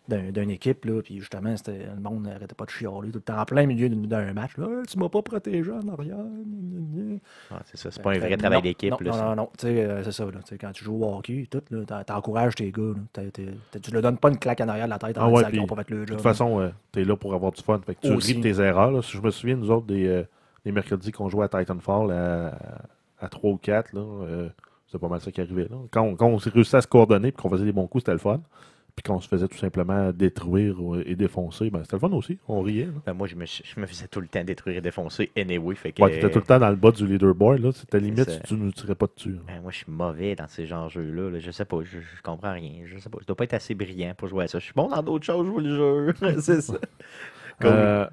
d'une 0.08 0.50
équipe, 0.50 0.86
là, 0.86 1.02
puis 1.02 1.18
justement, 1.20 1.54
c'était, 1.56 1.86
le 1.94 2.00
monde 2.00 2.22
n'arrêtait 2.24 2.54
pas 2.54 2.64
de 2.64 2.70
chialer 2.70 3.10
tout 3.10 3.18
le 3.18 3.20
temps 3.20 3.38
en 3.38 3.44
plein 3.44 3.66
milieu 3.66 3.88
d'un- 3.90 4.32
match. 4.32 4.56
Là, 4.56 4.66
Hey, 4.80 4.86
tu 4.86 4.98
m'as 4.98 5.08
pas 5.10 5.20
protégé 5.22 5.70
en 5.70 5.86
arrière. 5.88 6.16
Ah, 7.50 7.60
c'est 7.64 7.76
ça, 7.76 7.90
c'est 7.90 8.02
pas 8.02 8.10
un 8.10 8.14
Fait 8.14 8.20
vrai 8.20 8.36
travail 8.36 8.62
d'équipe. 8.62 8.90
Non, 8.90 8.98
là, 9.00 9.10
non, 9.10 9.24
non, 9.30 9.36
non. 9.36 9.50
Tu 9.58 9.66
sais, 9.66 9.84
euh, 9.84 10.02
c'est 10.04 10.12
ça. 10.12 10.24
Là, 10.24 10.30
Tu 10.44 10.48
sais, 10.48 10.58
quand 10.58 10.72
tu 10.72 10.84
joues 10.84 11.02
au 11.04 11.14
hockey, 11.18 11.46
tout, 11.50 11.62
t'encourages 12.06 12.54
tes 12.54 12.70
gars. 12.70 12.82
Là. 13.14 13.22
Tu 13.32 13.42
ne 13.42 13.92
leur 13.92 14.02
donnes 14.02 14.18
pas 14.18 14.30
une 14.30 14.38
claque 14.38 14.60
en 14.60 14.68
arrière 14.68 14.86
de 14.86 14.90
la 14.90 14.98
tête 14.98 15.18
en 15.18 15.22
Ah 15.22 15.28
ouais, 15.28 15.52
n'ont 15.52 15.66
pas 15.66 15.76
fait 15.76 15.90
le 15.90 15.96
De 16.02 16.06
job. 16.06 16.16
toute 16.16 16.22
façon, 16.22 16.70
tu 16.92 17.00
es 17.00 17.04
là 17.04 17.16
pour 17.16 17.34
avoir 17.34 17.52
du 17.52 17.62
fun. 17.62 17.80
Fait 17.84 17.94
que 17.94 18.00
tu 18.06 18.12
Aussi. 18.12 18.32
ris 18.32 18.38
de 18.38 18.42
tes 18.42 18.60
erreurs. 18.62 18.90
là. 18.90 19.02
Si 19.02 19.16
je 19.16 19.22
me 19.22 19.30
souviens, 19.30 19.56
nous 19.56 19.70
autres, 19.70 19.86
des, 19.86 20.06
euh, 20.06 20.22
les 20.64 20.72
mercredis 20.72 21.12
qu'on 21.12 21.28
jouait 21.28 21.44
à 21.44 21.48
Titanfall 21.48 22.10
à, 22.12 22.58
à 23.20 23.28
3 23.28 23.50
ou 23.50 23.56
4, 23.56 23.92
là, 23.92 24.00
euh, 24.00 24.48
c'est 24.90 24.98
pas 24.98 25.08
mal 25.08 25.20
ça 25.20 25.30
qui 25.30 25.40
arrivait. 25.40 25.68
Là. 25.68 25.76
Quand, 25.90 26.02
on, 26.02 26.14
quand 26.16 26.26
on 26.26 26.38
s'est 26.38 26.50
réussi 26.50 26.74
à 26.76 26.80
se 26.80 26.86
coordonner 26.86 27.28
et 27.28 27.32
qu'on 27.32 27.50
faisait 27.50 27.64
des 27.64 27.72
bons 27.72 27.86
coups, 27.86 28.02
c'était 28.02 28.12
le 28.12 28.18
fun. 28.18 28.40
Puis 28.98 29.04
qu'on 29.12 29.20
se 29.20 29.28
faisait 29.28 29.46
tout 29.46 29.58
simplement 29.58 30.10
détruire 30.10 30.74
et 31.06 31.14
défoncer, 31.14 31.70
ben, 31.70 31.84
c'était 31.84 31.94
le 31.94 32.00
fun 32.00 32.10
aussi. 32.10 32.36
On 32.48 32.62
riait. 32.62 32.86
là. 32.86 32.92
Ben, 33.06 33.12
moi, 33.14 33.28
je 33.28 33.36
me, 33.36 33.44
je 33.46 33.80
me 33.80 33.86
faisais 33.86 34.08
tout 34.08 34.20
le 34.20 34.26
temps 34.26 34.42
détruire 34.42 34.78
et 34.78 34.80
défoncer 34.80 35.30
anyway. 35.36 35.76
Fait 35.76 35.92
que, 35.92 36.02
Ouais, 36.02 36.10
t'étais 36.10 36.28
tout 36.32 36.40
le 36.40 36.44
temps 36.44 36.58
dans 36.58 36.68
le 36.68 36.74
bas 36.74 36.90
du 36.90 37.06
leaderboard. 37.06 37.60
Là. 37.60 37.70
C'était 37.70 38.00
limite 38.00 38.28
ça. 38.28 38.32
si 38.32 38.40
tu 38.40 38.54
ne 38.54 38.72
tirais 38.72 38.96
pas 38.96 39.06
dessus. 39.06 39.34
là. 39.34 39.38
Ben, 39.46 39.62
moi, 39.62 39.70
je 39.70 39.76
suis 39.76 39.86
mauvais 39.92 40.34
dans 40.34 40.48
ces 40.48 40.66
genres 40.66 40.86
de 40.86 40.90
jeux-là. 40.94 41.30
là. 41.30 41.38
Je 41.38 41.48
sais 41.52 41.64
pas, 41.64 41.76
je, 41.84 42.00
je 42.00 42.22
comprends 42.24 42.52
rien. 42.52 42.72
Je 42.86 42.98
sais 42.98 43.08
pas. 43.08 43.18
Je 43.20 43.26
dois 43.26 43.36
pas 43.36 43.44
être 43.44 43.54
assez 43.54 43.76
brillant 43.76 44.14
pour 44.16 44.26
jouer 44.26 44.42
à 44.46 44.48
ça. 44.48 44.58
Je 44.58 44.64
suis 44.64 44.74
bon 44.74 44.88
dans 44.88 45.00
d'autres 45.00 45.24
choses, 45.24 45.46
je 45.46 45.52
joue 45.52 45.60
le 45.60 45.76
jeu. 45.76 46.14
c'est 46.40 46.60
ça. 46.60 46.74
Cool. 47.60 47.70
Euh, 47.70 48.06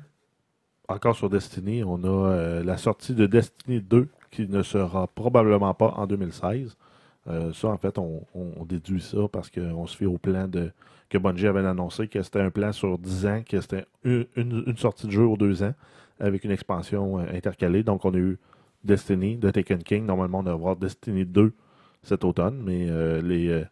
encore 0.88 1.15
sur 1.15 1.32
Destiny, 1.32 1.84
on 1.84 2.04
a 2.04 2.08
euh, 2.30 2.63
la 2.63 2.78
sortie 2.78 3.15
de 3.15 3.26
Destiny 3.26 3.82
2 3.82 4.08
qui 4.30 4.48
ne 4.48 4.62
sera 4.62 5.08
probablement 5.08 5.74
pas 5.74 5.95
en 5.98 6.06
2016. 6.06 6.78
Euh, 7.27 7.53
ça, 7.53 7.69
en 7.69 7.77
fait, 7.77 7.97
on, 7.97 8.23
on- 8.35 8.65
déduit 8.65 9.01
ça 9.01 9.27
parce 9.31 9.49
qu'on 9.49 9.88
se 9.88 9.97
fait 9.97 10.05
au 10.05 10.17
plan 10.17 10.47
de, 10.47 10.71
que 11.09 11.17
Bungie 11.17 11.47
avait 11.47 11.65
annoncé 11.65 12.07
que 12.07 12.21
c'était 12.21 12.41
un 12.41 12.51
plan 12.51 12.71
sur 12.71 12.97
10 12.99 13.25
ans, 13.25 13.41
que 13.47 13.59
c'était 13.61 13.85
une, 14.03 14.25
une- 14.35 14.77
sortie 14.77 15.07
de 15.07 15.11
jeu 15.11 15.23
aux 15.25 15.38
deux 15.38 15.63
ans 15.63 15.73
avec 16.19 16.43
une 16.43 16.51
expansion 16.51 17.19
euh, 17.19 17.25
intercalée. 17.33 17.83
Donc, 17.83 18.05
on 18.05 18.13
a 18.13 18.17
eu 18.17 18.38
Destiny, 18.83 19.38
de 19.38 19.49
Taken 19.49 19.83
King. 19.83 20.05
Normalement, 20.05 20.39
on 20.39 20.43
va 20.43 20.51
avoir 20.51 20.75
Destiny 20.75 21.25
2 21.25 21.53
cet 22.03 22.23
automne, 22.23 22.61
mais 22.63 22.88
euh, 22.89 23.21
les, 23.21 23.63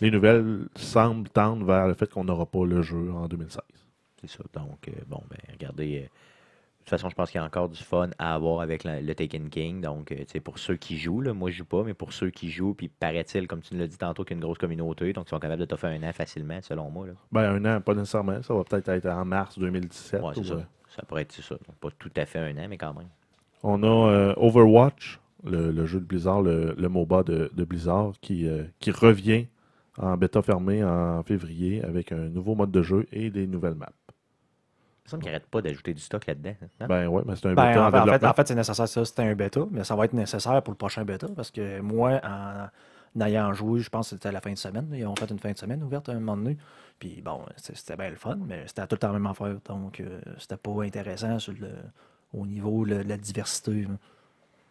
les 0.00 0.10
nouvelles 0.10 0.68
semblent 0.76 1.28
tendre 1.30 1.64
vers 1.66 1.88
le 1.88 1.94
fait 1.94 2.08
qu'on 2.10 2.24
n'aura 2.24 2.46
pas 2.46 2.64
le 2.64 2.82
jeu 2.82 3.10
en 3.12 3.26
2016. 3.28 3.62
C'est 4.20 4.30
ça. 4.30 4.44
Donc, 4.54 4.90
bon, 5.08 5.20
ben, 5.30 5.38
regardez. 5.52 6.08
De 6.82 6.86
toute 6.86 6.90
façon, 6.90 7.08
je 7.08 7.14
pense 7.14 7.30
qu'il 7.30 7.40
y 7.40 7.42
a 7.42 7.46
encore 7.46 7.68
du 7.68 7.80
fun 7.82 8.10
à 8.18 8.34
avoir 8.34 8.60
avec 8.60 8.82
la- 8.82 9.00
le 9.00 9.14
Taken 9.14 9.48
King. 9.50 9.80
Donc, 9.80 10.10
euh, 10.10 10.40
pour 10.42 10.58
ceux 10.58 10.74
qui 10.76 10.98
jouent, 10.98 11.20
là, 11.20 11.32
moi 11.32 11.50
je 11.50 11.58
joue 11.58 11.64
pas, 11.64 11.84
mais 11.84 11.94
pour 11.94 12.12
ceux 12.12 12.30
qui 12.30 12.50
jouent, 12.50 12.74
puis 12.74 12.88
paraît-il, 12.88 13.46
comme 13.46 13.60
tu 13.60 13.74
nous 13.74 13.80
l'as 13.80 13.86
dit 13.86 13.96
tantôt, 13.98 14.24
qu'il 14.24 14.32
y 14.32 14.34
a 14.34 14.38
une 14.38 14.44
grosse 14.44 14.58
communauté, 14.58 15.12
donc 15.12 15.26
ils 15.26 15.30
sont 15.30 15.38
capables 15.38 15.60
de 15.60 15.64
t'offrir 15.66 15.90
un 15.90 16.02
an 16.08 16.12
facilement, 16.12 16.58
selon 16.60 16.90
moi. 16.90 17.06
Là. 17.06 17.12
Ben, 17.30 17.54
un 17.64 17.76
an, 17.76 17.80
pas 17.80 17.94
nécessairement. 17.94 18.42
Ça 18.42 18.52
va 18.52 18.64
peut-être 18.64 18.88
être 18.88 19.06
en 19.06 19.24
mars 19.24 19.58
2017. 19.58 20.20
Ouais, 20.22 20.30
c'est 20.34 20.40
ou, 20.40 20.44
ça. 20.44 20.54
euh, 20.54 20.60
Ça 20.88 21.02
pourrait 21.06 21.22
être 21.22 21.32
ça. 21.32 21.54
Donc, 21.54 21.76
pas 21.80 21.88
tout 21.98 22.10
à 22.16 22.26
fait 22.26 22.40
un 22.40 22.56
an, 22.58 22.66
mais 22.68 22.76
quand 22.78 22.92
même. 22.94 23.08
On 23.62 23.82
a 23.84 24.10
euh, 24.10 24.34
Overwatch, 24.36 25.20
le, 25.44 25.70
le 25.70 25.86
jeu 25.86 26.00
de 26.00 26.04
Blizzard, 26.04 26.42
le, 26.42 26.74
le 26.76 26.88
MOBA 26.88 27.22
de, 27.22 27.50
de 27.54 27.64
Blizzard, 27.64 28.12
qui, 28.20 28.48
euh, 28.48 28.64
qui 28.80 28.90
revient 28.90 29.46
en 29.98 30.16
bêta 30.16 30.42
fermée 30.42 30.82
en 30.82 31.22
février 31.22 31.82
avec 31.84 32.12
un 32.12 32.28
nouveau 32.28 32.54
mode 32.54 32.70
de 32.72 32.82
jeu 32.82 33.06
et 33.12 33.30
des 33.30 33.46
nouvelles 33.46 33.74
maps. 33.74 33.92
Il 35.04 35.06
me 35.06 35.10
semble 35.10 35.22
qu'ils 35.24 35.32
n'arrêtent 35.32 35.46
pas 35.48 35.60
d'ajouter 35.62 35.94
du 35.94 36.00
stock 36.00 36.26
là-dedans. 36.26 36.54
hein? 36.80 36.86
Ben 36.86 37.06
ouais, 37.08 37.22
mais 37.26 37.34
c'est 37.36 37.46
un 37.48 37.54
Ben, 37.54 37.66
bêta 37.68 37.82
en, 37.84 37.88
en, 37.88 37.90
fait, 37.90 37.96
en 37.96 38.00
fait, 38.00 38.04
développement. 38.04 38.28
en 38.30 38.34
fait, 38.34 38.48
c'est 38.48 38.54
nécessaire, 38.54 38.88
ça, 38.88 39.04
c'était 39.04 39.22
un 39.22 39.34
bêta, 39.34 39.60
mais 39.70 39.84
ça 39.84 39.96
va 39.96 40.04
être 40.04 40.12
nécessaire 40.12 40.62
pour 40.62 40.72
le 40.72 40.78
prochain 40.78 41.04
bêta 41.04 41.26
parce 41.34 41.50
que 41.50 41.80
moi, 41.80 42.20
en, 42.24 43.20
ayant 43.24 43.52
joué, 43.52 43.80
je 43.80 43.90
pense 43.90 44.10
que 44.10 44.16
c'était 44.16 44.28
à 44.28 44.32
la 44.32 44.40
fin 44.40 44.52
de 44.52 44.58
semaine, 44.58 44.88
ils 44.92 45.04
ont 45.06 45.16
fait 45.16 45.28
une 45.30 45.38
fin 45.40 45.50
de 45.50 45.58
semaine 45.58 45.82
ouverte 45.82 46.08
à 46.08 46.12
un 46.12 46.20
moment 46.20 46.36
donné. 46.36 46.56
Puis 47.00 47.20
bon, 47.20 47.40
c'est- 47.56 47.76
c'était 47.76 47.96
bien 47.96 48.10
le 48.10 48.16
fun, 48.16 48.38
mais 48.46 48.62
c'était 48.68 48.86
tout 48.86 48.94
le 48.94 48.98
temps 49.00 49.08
la 49.08 49.14
même 49.14 49.26
affaire. 49.26 49.56
Donc, 49.68 49.98
euh, 50.00 50.20
c'était 50.38 50.56
pas 50.56 50.82
intéressant 50.84 51.38
sur 51.40 51.52
le, 51.60 51.70
au 52.32 52.46
niveau 52.46 52.86
de 52.86 52.94
la 53.02 53.16
diversité. 53.16 53.82
là. 53.82 53.88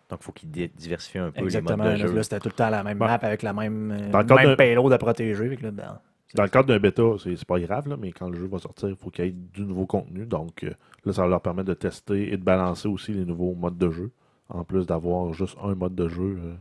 Donc, 0.09 0.19
il 0.21 0.23
faut 0.23 0.31
qu'ils 0.31 0.49
di- 0.51 0.69
diversifient 0.69 1.19
un 1.19 1.31
peu 1.31 1.41
Exactement. 1.43 1.83
les 1.83 1.89
modes 1.91 1.97
Là, 1.99 2.03
de 2.03 2.07
jeu. 2.09 2.15
là, 2.15 2.23
c'était 2.23 2.39
tout 2.39 2.49
le 2.49 2.53
temps 2.55 2.69
la 2.69 2.83
même 2.83 2.97
Ben, 2.97 3.05
map 3.07 3.19
avec 3.21 3.43
la 3.43 3.53
même, 3.53 3.91
euh, 3.91 4.05
le 4.07 4.11
cadre 4.11 4.35
même 4.35 4.49
de- 4.49 4.55
payload 4.55 4.91
à 4.93 4.97
protéger. 4.97 5.49
fait 5.49 5.57
que 5.57 5.63
là, 5.63 5.71
ben, 5.71 5.99
Dans 6.35 6.43
le 6.43 6.49
cadre 6.49 6.67
d'un 6.67 6.79
bêta, 6.79 7.03
c'est 7.21 7.45
pas 7.45 7.59
grave, 7.59 7.89
là, 7.89 7.97
mais 7.97 8.11
quand 8.11 8.29
le 8.29 8.37
jeu 8.37 8.47
va 8.47 8.59
sortir, 8.59 8.89
il 8.89 8.95
faut 8.95 9.09
qu'il 9.09 9.25
y 9.25 9.27
ait 9.27 9.31
du 9.31 9.61
nouveau 9.63 9.85
contenu. 9.85 10.25
Donc 10.25 10.63
euh, 10.63 10.71
là, 11.05 11.13
ça 11.13 11.23
va 11.23 11.27
leur 11.27 11.41
permettre 11.41 11.67
de 11.67 11.73
tester 11.73 12.31
et 12.31 12.37
de 12.37 12.43
balancer 12.43 12.87
aussi 12.87 13.13
les 13.13 13.25
nouveaux 13.25 13.53
modes 13.53 13.77
de 13.77 13.89
jeu. 13.89 14.11
En 14.49 14.63
plus 14.63 14.85
d'avoir 14.85 15.33
juste 15.33 15.57
un 15.63 15.75
mode 15.75 15.95
de 15.95 16.07
jeu. 16.07 16.39
euh, 16.43 16.53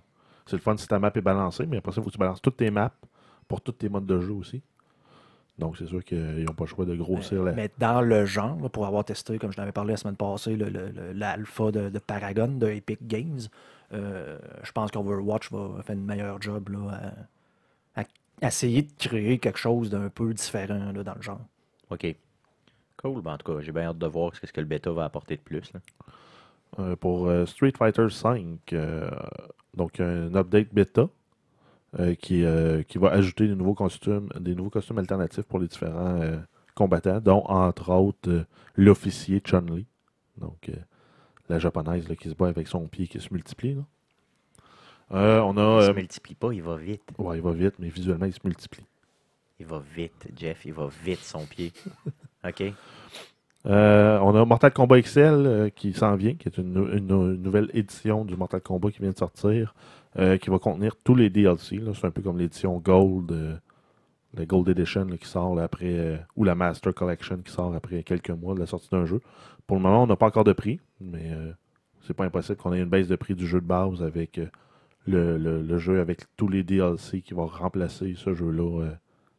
c'est 0.46 0.56
le 0.56 0.62
fun 0.62 0.76
si 0.76 0.88
ta 0.88 0.98
map 0.98 1.12
est 1.14 1.20
balancée, 1.20 1.66
mais 1.66 1.76
après 1.76 1.92
ça, 1.92 2.00
il 2.00 2.04
faut 2.04 2.11
que 2.11 2.14
tu 2.14 2.18
balances 2.18 2.42
toutes 2.42 2.56
tes 2.56 2.70
maps 2.70 2.92
pour 3.46 3.61
tous 3.61 3.72
tes 3.72 3.88
modes 3.88 4.06
de 4.06 4.20
jeu 4.20 4.33
aussi. 4.33 4.62
Donc 5.59 5.76
c'est 5.76 5.87
sûr 5.87 6.02
qu'ils 6.02 6.44
n'ont 6.44 6.54
pas 6.54 6.64
le 6.64 6.68
choix 6.68 6.85
de 6.85 6.96
grossir 6.96 7.42
la. 7.42 7.52
Mais 7.52 7.70
dans 7.78 8.00
le 8.00 8.24
genre, 8.24 8.56
pour 8.70 8.87
avoir 8.87 9.04
testé, 9.04 9.38
comme 9.38 9.52
je 9.52 9.59
l'avais 9.59 9.72
parlé 9.72 9.92
la 9.92 9.96
semaine 9.98 10.16
passée, 10.16 10.56
l'alpha 11.14 11.70
de, 11.70 11.98
Paragon 11.98 12.48
de 12.48 12.68
Epic 12.68 13.06
Games, 13.06 13.40
euh, 13.92 14.38
je 14.62 14.72
pense 14.72 14.90
qu'Overwatch 14.90 15.52
va 15.52 15.83
faire 15.83 15.94
une 15.94 16.04
meilleure 16.04 16.40
job 16.40 16.70
là, 16.70 16.78
à 16.92 17.12
essayer 18.42 18.83
de 18.83 18.92
créer 18.98 19.38
quelque 19.38 19.59
chose 19.59 19.90
d'un 19.90 20.09
peu 20.09 20.33
différent 20.35 20.92
là, 20.92 21.03
dans 21.05 21.14
le 21.14 21.22
genre. 21.22 21.40
OK. 21.90 22.14
Cool. 22.98 23.22
Ben, 23.22 23.35
en 23.35 23.38
tout 23.38 23.53
cas, 23.53 23.61
j'ai 23.61 23.72
bien 23.72 23.85
hâte 23.85 23.98
de 23.98 24.07
voir 24.07 24.35
ce 24.35 24.40
que 24.40 24.61
le 24.61 24.66
bêta 24.66 24.90
va 24.92 25.05
apporter 25.05 25.37
de 25.37 25.42
plus. 25.42 25.72
là. 25.72 25.81
Euh, 26.79 26.94
pour 26.96 27.26
euh, 27.26 27.46
Street 27.46 27.72
Fighter 27.76 28.07
V, 28.07 28.59
euh, 28.74 29.11
donc 29.76 29.98
un 29.98 30.33
update 30.37 30.72
bêta 30.72 31.09
euh, 31.98 32.14
qui, 32.14 32.44
euh, 32.44 32.83
qui 32.85 32.98
va 32.98 33.11
ajouter 33.11 33.48
des 33.48 33.57
nouveaux 33.57 33.74
costumes, 33.74 34.29
des 34.38 34.55
nouveaux 34.55 34.70
costumes 34.70 34.98
alternatifs 34.98 35.44
pour 35.46 35.59
les 35.59 35.66
différents 35.66 36.20
euh, 36.20 36.38
combattants, 36.76 37.20
dont 37.20 37.42
entre 37.46 37.90
autres 37.90 38.31
euh, 38.31 38.44
l'officier 38.76 39.40
Chun-Li. 39.40 39.85
Donc 40.38 40.68
euh, 40.68 40.76
la 41.48 41.59
japonaise 41.59 42.09
là, 42.09 42.14
qui 42.14 42.29
se 42.29 42.35
bat 42.35 42.46
avec 42.46 42.68
son 42.68 42.87
pied 42.87 43.09
qui 43.09 43.20
se 43.20 43.33
multiplie. 43.35 43.74
là. 43.74 43.83
Euh, 45.12 45.40
on 45.40 45.55
Il 45.55 45.59
a. 45.59 45.83
se 45.87 45.90
euh, 45.90 45.94
multiplie 45.94 46.35
pas, 46.35 46.53
il 46.53 46.62
va 46.62 46.77
vite. 46.77 47.03
ouais, 47.18 47.38
il 47.38 47.42
va 47.42 47.53
vite, 47.53 47.75
mais 47.79 47.88
visuellement, 47.88 48.27
il 48.27 48.33
se 48.33 48.38
multiplie. 48.44 48.85
Il 49.59 49.66
va 49.66 49.83
vite, 49.94 50.29
Jeff, 50.37 50.64
il 50.64 50.73
va 50.73 50.88
vite 51.05 51.20
son 51.20 51.44
pied. 51.46 51.73
OK? 52.46 52.62
Euh, 53.66 54.18
on 54.20 54.35
a 54.35 54.44
Mortal 54.46 54.73
Kombat 54.73 55.03
XL 55.03 55.20
euh, 55.23 55.68
qui 55.68 55.92
s'en 55.92 56.16
vient, 56.16 56.35
qui 56.35 56.49
est 56.49 56.57
une, 56.57 56.73
nou- 56.73 56.88
une 56.92 57.07
nou- 57.07 57.35
une 57.35 57.42
nouvelle 57.42 57.70
édition 57.75 58.25
du 58.25 58.35
Mortal 58.37 58.62
Kombat 58.62 58.90
qui 58.90 59.01
vient 59.03 59.11
de 59.11 59.18
sortir, 59.18 59.75
euh, 60.18 60.38
qui 60.38 60.49
va 60.49 60.59
contenir 60.59 60.96
tous 61.05 61.14
les 61.14 61.29
DLC. 61.29 61.79
C'est 61.94 62.07
un 62.07 62.11
peu 62.11 62.23
comme 62.23 62.38
l'édition 62.38 62.79
Gold, 62.79 63.61
la 64.35 64.46
Gold 64.46 64.68
Edition 64.70 65.05
là, 65.05 65.18
qui 65.18 65.27
sort 65.29 65.55
là, 65.55 65.64
après, 65.64 66.25
ou 66.37 66.44
la 66.44 66.55
Master 66.55 66.94
Collection 66.94 67.37
qui 67.44 67.53
sort 67.53 67.75
après 67.75 68.03
quelques 68.03 68.31
mois 68.31 68.55
de 68.55 68.61
la 68.61 68.66
sortie 68.66 68.88
d'un 68.90 69.05
jeu. 69.05 69.20
Pour 69.66 69.77
le 69.77 69.83
moment, 69.83 70.05
on 70.05 70.07
n'a 70.07 70.16
pas 70.16 70.27
encore 70.29 70.44
de 70.44 70.53
prix, 70.55 70.81
mais 71.01 71.31
c'est 72.07 72.14
pas 72.14 72.25
impossible 72.25 72.57
qu'on 72.57 72.73
ait 72.73 72.79
une 72.81 72.88
baisse 72.88 73.09
de 73.09 73.16
prix 73.16 73.35
du 73.35 73.46
jeu 73.46 73.61
de 73.61 73.66
base 73.66 74.03
avec 74.03 74.40
le, 75.07 75.79
jeu 75.79 76.01
avec 76.01 76.21
tous 76.37 76.49
les 76.49 76.63
DLC 76.63 77.23
qui 77.23 77.35
vont 77.35 77.47
remplacer 77.47 78.15
ce 78.17 78.35
jeu-là 78.35 78.83
euh, 78.83 78.91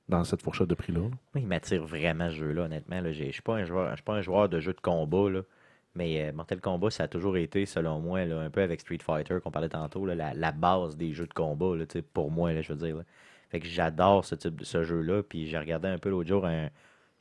dans 0.10 0.24
cette 0.24 0.42
fourchette 0.42 0.68
de 0.68 0.76
prix-là. 0.76 1.02
là. 1.02 1.08
Moi, 1.08 1.42
il 1.42 1.48
m'attire 1.48 1.84
vraiment 1.86 2.30
ce 2.30 2.36
jeu-là, 2.36 2.64
honnêtement. 2.64 3.02
Je 3.06 3.12
je 3.14 3.32
suis 3.32 3.42
pas 3.42 3.58
un 3.58 4.22
joueur 4.22 4.50
de 4.50 4.60
jeu 4.60 4.74
de 4.74 4.82
combat. 4.82 5.42
Mais 5.94 6.30
euh, 6.30 6.32
Mortal 6.32 6.62
Kombat, 6.62 6.90
ça 6.90 7.04
a 7.04 7.08
toujours 7.08 7.36
été, 7.38 7.66
selon 7.66 8.00
moi, 8.00 8.24
là, 8.26 8.40
un 8.40 8.50
peu 8.50 8.62
avec 8.62 8.80
Street 8.80 9.00
Fighter 9.02 9.40
qu'on 9.44 9.52
parlait 9.52 9.70
tantôt, 9.70 10.06
la, 10.06 10.34
la 10.34 10.52
base 10.52 10.96
des 10.96 11.14
jeux 11.14 11.28
de 11.28 11.34
combat, 11.34 11.74
pour 12.14 12.32
moi, 12.32 12.60
je 12.62 12.74
veux 12.74 12.80
dire. 12.88 13.04
Fait 13.50 13.60
que 13.60 13.68
j'adore 13.68 14.24
ce 14.24 14.36
type 14.36 14.56
de 14.56 14.64
ce 14.64 14.84
jeu-là. 14.84 15.24
Puis 15.24 15.48
j'ai 15.48 15.58
regardé 15.58 15.90
un 15.90 15.98
peu 15.98 16.10
l'autre 16.10 16.30
jour 16.30 16.46
un- 16.46 16.70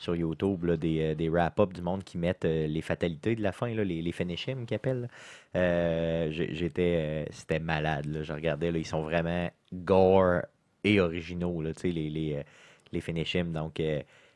sur 0.00 0.16
YouTube 0.16 0.64
là, 0.64 0.78
des, 0.78 1.00
euh, 1.02 1.14
des 1.14 1.28
wrap-up 1.28 1.74
du 1.74 1.82
monde 1.82 2.02
qui 2.04 2.16
mettent 2.16 2.46
euh, 2.46 2.66
les 2.66 2.80
fatalités 2.80 3.36
de 3.36 3.42
la 3.42 3.52
fin, 3.52 3.72
là, 3.74 3.84
les, 3.84 4.00
les 4.00 4.12
finish 4.12 4.48
him 4.48 4.64
qu'ils 4.64 4.76
appellent. 4.76 5.10
Euh, 5.54 6.30
J'étais. 6.30 7.28
C'était 7.30 7.58
malade. 7.58 8.06
Là. 8.06 8.22
Je 8.22 8.32
regardais, 8.32 8.72
là, 8.72 8.78
ils 8.78 8.86
sont 8.86 9.02
vraiment 9.02 9.50
gore 9.74 10.40
et 10.84 11.00
originaux, 11.00 11.60
là, 11.60 11.72
les, 11.84 11.92
les, 11.92 12.44
les. 12.92 13.44
Donc, 13.44 13.82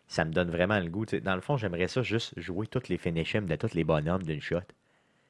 ça 0.07 0.27
me 0.27 0.33
donne 0.33 0.51
vraiment 0.51 0.79
le 0.79 0.91
goût. 0.91 1.07
Dans 1.07 1.35
le 1.35 1.41
fond, 1.41 1.57
j'aimerais 1.57 1.89
ça 1.89 2.03
juste 2.03 2.39
jouer 2.39 2.67
toutes 2.67 2.91
les 2.91 2.99
finish 2.99 3.33
him 3.33 3.47
de 3.47 3.57
tous 3.57 3.73
les 3.73 3.85
bonhommes 3.85 4.23
d'une 4.23 4.43
shot. 4.43 4.59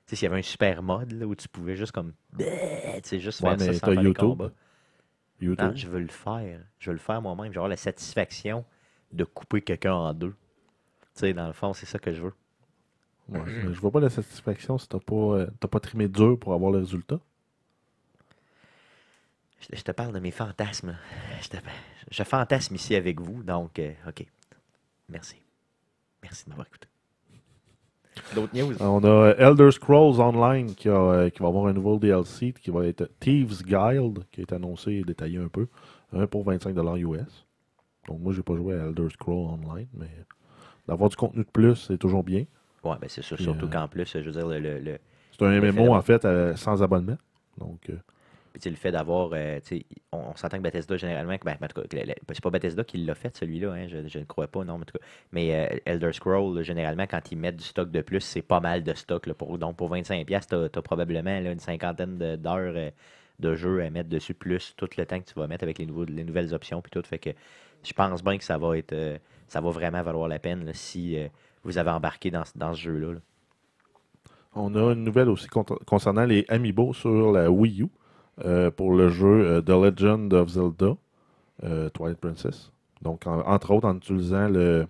S'il 0.07 0.21
y 0.25 0.27
avait 0.27 0.41
un 0.41 0.43
super 0.43 0.83
mode 0.83 1.13
là, 1.13 1.27
où 1.27 1.37
tu 1.37 1.49
pouvais 1.49 1.77
juste 1.77 1.93
comme. 1.93 2.13
Juste 2.39 3.41
Ouais, 3.41 3.57
faire 3.57 3.61
ça 3.61 3.73
sans 3.73 3.93
faire 3.93 4.03
YouTube. 4.03 4.43
Non, 5.41 5.77
je 5.77 5.87
veux 5.87 6.01
le 6.01 6.09
faire. 6.09 6.59
Je 6.81 6.91
veux 6.91 6.95
le 6.95 6.99
faire 6.99 7.23
moi-même. 7.23 7.53
J'ai 7.53 7.59
avoir 7.59 7.69
la 7.69 7.77
satisfaction 7.77 8.65
de 9.15 9.25
couper 9.25 9.63
quelqu'un 9.63 9.95
en 9.95 10.13
deux. 10.15 10.35
Tu 11.15 11.21
sais, 11.21 11.33
dans 11.33 11.47
le 11.47 11.53
fond, 11.53 11.73
c'est 11.73 11.87
ça 11.87 11.99
que 11.99 12.13
je 12.13 12.23
veux. 12.23 12.33
Ouais, 13.29 13.41
mais 13.47 13.73
je 13.73 13.81
vois 13.81 13.91
pas 13.91 14.01
la 14.01 14.11
satisfaction 14.11 14.77
si 14.77 14.87
t'as 14.89 14.99
pas, 14.99 15.15
euh, 15.15 15.47
t'as 15.61 15.69
pas 15.69 15.81
trimé 15.81 16.09
dur 16.09 16.39
pour 16.39 16.53
avoir 16.53 16.71
le 16.73 16.79
résultat. 16.79 17.19
Je, 19.61 19.77
je 19.77 19.83
te 19.83 19.93
parle 19.93 20.13
de 20.13 20.19
mes 20.19 20.31
fantasmes. 20.31 20.97
Je, 21.43 21.49
te- 21.49 21.57
je 22.11 22.23
fantasme 22.23 22.75
ici 22.75 22.95
avec 22.95 23.21
vous, 23.21 23.43
donc, 23.43 23.79
euh, 23.79 23.93
OK. 24.09 24.27
Merci. 25.09 25.37
Merci 26.23 26.45
de 26.45 26.51
m'avoir 26.51 26.67
écouté. 26.67 26.89
D'autres 28.35 28.55
news? 28.57 28.75
On 28.81 29.03
a 29.05 29.09
euh, 29.09 29.35
Elder 29.39 29.71
Scrolls 29.71 30.21
Online 30.21 30.75
qui, 30.75 30.89
a, 30.89 30.93
euh, 30.93 31.31
qui 31.31 31.41
va 31.41 31.49
avoir 31.49 31.67
un 31.67 31.73
nouveau 31.73 31.99
DLC 31.99 32.53
qui 32.53 32.71
va 32.71 32.87
être 32.87 33.11
Thieves 33.21 33.63
Guild, 33.65 34.25
qui 34.31 34.41
est 34.43 34.53
annoncé 34.53 34.93
et 34.93 35.03
détaillé 35.03 35.39
un 35.39 35.49
peu, 35.49 35.67
un 36.13 36.27
pour 36.27 36.45
25$ 36.47 36.99
US. 36.99 37.47
Donc 38.09 38.21
moi, 38.21 38.33
j'ai 38.33 38.43
pas 38.43 38.57
joué 38.57 38.75
à 38.75 38.85
Elder 38.87 39.09
Scrolls 39.11 39.59
Online, 39.61 39.87
mais 39.95 40.11
d'avoir 40.89 41.11
du 41.11 41.17
contenu 41.17 41.45
de 41.45 41.51
plus, 41.51 41.77
c'est 41.77 41.99
toujours 41.99 42.25
bien. 42.25 42.45
Ouais, 42.83 42.97
ben 43.01 43.09
c'est 43.09 43.23
sûr, 43.23 43.37
Puis, 43.37 43.45
surtout 43.45 43.67
euh, 43.67 43.71
qu'en 43.71 43.89
plus, 43.89 44.13
je 44.13 44.19
veux 44.19 44.33
dire, 44.33 44.47
le, 44.47 44.59
le, 44.61 44.79
le- 44.79 44.99
C'est 45.33 45.45
un 45.45 45.51
Le 45.51 45.57
MMO 45.59 45.95
en 45.95 46.03
fait 46.03 46.25
euh, 46.25 46.55
sans 46.57 46.83
abonnement. 46.83 47.17
Donc, 47.59 47.89
euh, 47.91 47.97
Puis, 48.53 48.61
tu 48.61 48.65
sais, 48.65 48.71
le 48.71 48.77
fait 48.77 48.93
d'avoir, 48.93 49.31
euh, 49.33 49.59
on, 50.13 50.19
on 50.19 50.37
s'entend 50.37 50.59
que 50.59 50.63
Bethesda, 50.63 50.97
généralement, 50.97 51.37
que, 51.39 51.45
ben, 51.45 51.57
en 51.61 51.67
tout 51.67 51.81
cas, 51.81 51.89
c'est 52.33 52.43
pas 52.43 52.51
Bethesda 52.51 52.85
qui 52.85 52.99
l'a 52.99 53.15
fait, 53.15 53.37
celui-là, 53.37 53.73
hein, 53.73 53.87
je, 53.89 54.07
je 54.07 54.19
ne 54.19 54.25
crois 54.25 54.47
pas, 54.47 54.65
non, 54.65 54.77
mais 54.79 54.83
en 54.83 54.85
tout 54.85 54.99
cas. 54.99 55.05
Mais 55.33 55.81
Elder 55.87 56.13
Scroll, 56.13 56.63
généralement, 56.63 57.07
quand 57.07 57.33
ils 57.33 57.39
mettent 57.39 57.57
du 57.57 57.65
stock 57.65 57.91
de 57.91 58.01
plus, 58.01 58.21
c'est 58.21 58.43
pas 58.43 58.61
mal 58.61 58.85
de 58.85 58.95
stock. 58.95 59.27
Là, 59.27 59.35
pour, 59.35 59.59
donc, 59.59 59.77
pour 59.77 59.89
25$, 59.89 60.47
tu 60.47 60.55
as, 60.55 60.83
probablement 60.83 61.41
là, 61.41 61.51
une 61.53 61.59
cinquantaine 61.59 62.19
d'heures 62.37 62.93
de 63.41 63.55
jeu 63.57 63.83
à 63.83 63.91
mettre 63.91 64.09
dessus, 64.09 64.35
plus 64.35 64.75
tout 64.77 64.89
le 64.97 65.07
temps 65.07 65.19
que 65.19 65.25
tu 65.25 65.35
vas 65.35 65.49
mettre 65.49 65.65
avec 65.65 65.79
les, 65.79 65.87
nouveaux, 65.87 66.05
les 66.05 66.23
nouvelles 66.25 66.55
options, 66.55 66.81
puis 66.81 66.91
tout. 66.91 67.03
Fait 67.05 67.19
que 67.19 67.31
je 67.85 67.93
pense 67.93 68.23
bien 68.25 68.39
que 68.39 68.45
ça 68.45 68.59
va 68.59 68.77
être, 68.79 68.93
euh, 68.93 69.19
ça 69.49 69.61
va 69.61 69.71
vraiment 69.71 70.03
valoir 70.03 70.29
la 70.29 70.39
peine 70.39 70.71
si 70.75 71.17
euh, 71.19 71.29
vous 71.65 71.79
avez 71.79 71.91
embarqué 71.91 72.31
dans, 72.31 72.45
ce- 72.45 72.81
jeu-là. 72.81 73.13
là. 73.15 73.19
on 74.55 74.75
a 74.75 74.93
une 74.93 75.05
nouvelle 75.05 75.29
aussi 75.29 75.47
con- 75.49 75.65
concernant 75.87 76.25
les 76.25 76.45
Amiibo 76.49 76.93
sur 76.93 77.33
la 77.33 77.51
Wii 77.51 77.83
U 77.83 77.89
euh, 78.45 78.71
pour 78.71 78.95
le 78.95 79.09
jeu 79.11 79.63
The 79.65 79.71
Legend 79.71 80.33
of 80.35 80.49
Zelda 80.49 80.97
Twilight 81.93 82.19
Princess. 82.19 82.73
Donc, 83.03 83.27
en- 83.27 83.41
entre 83.47 83.71
autres, 83.73 83.87
en 83.87 83.97
utilisant 83.97 84.49
le, 84.49 84.87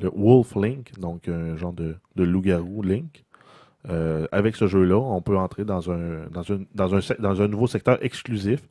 Wolf 0.00 0.54
Link, 0.56 0.98
donc 0.98 1.28
un 1.28 1.56
genre 1.56 1.72
de, 1.72 1.96
loup-garou 2.16 2.82
Link. 2.82 3.24
Avec 4.30 4.56
ce 4.56 4.66
jeu-là, 4.66 4.96
on 4.98 5.20
peut 5.22 5.36
entrer 5.36 5.64
dans 5.64 5.90
un 5.90 7.48
nouveau 7.48 7.66
secteur 7.66 7.98
exclusif 8.02 8.62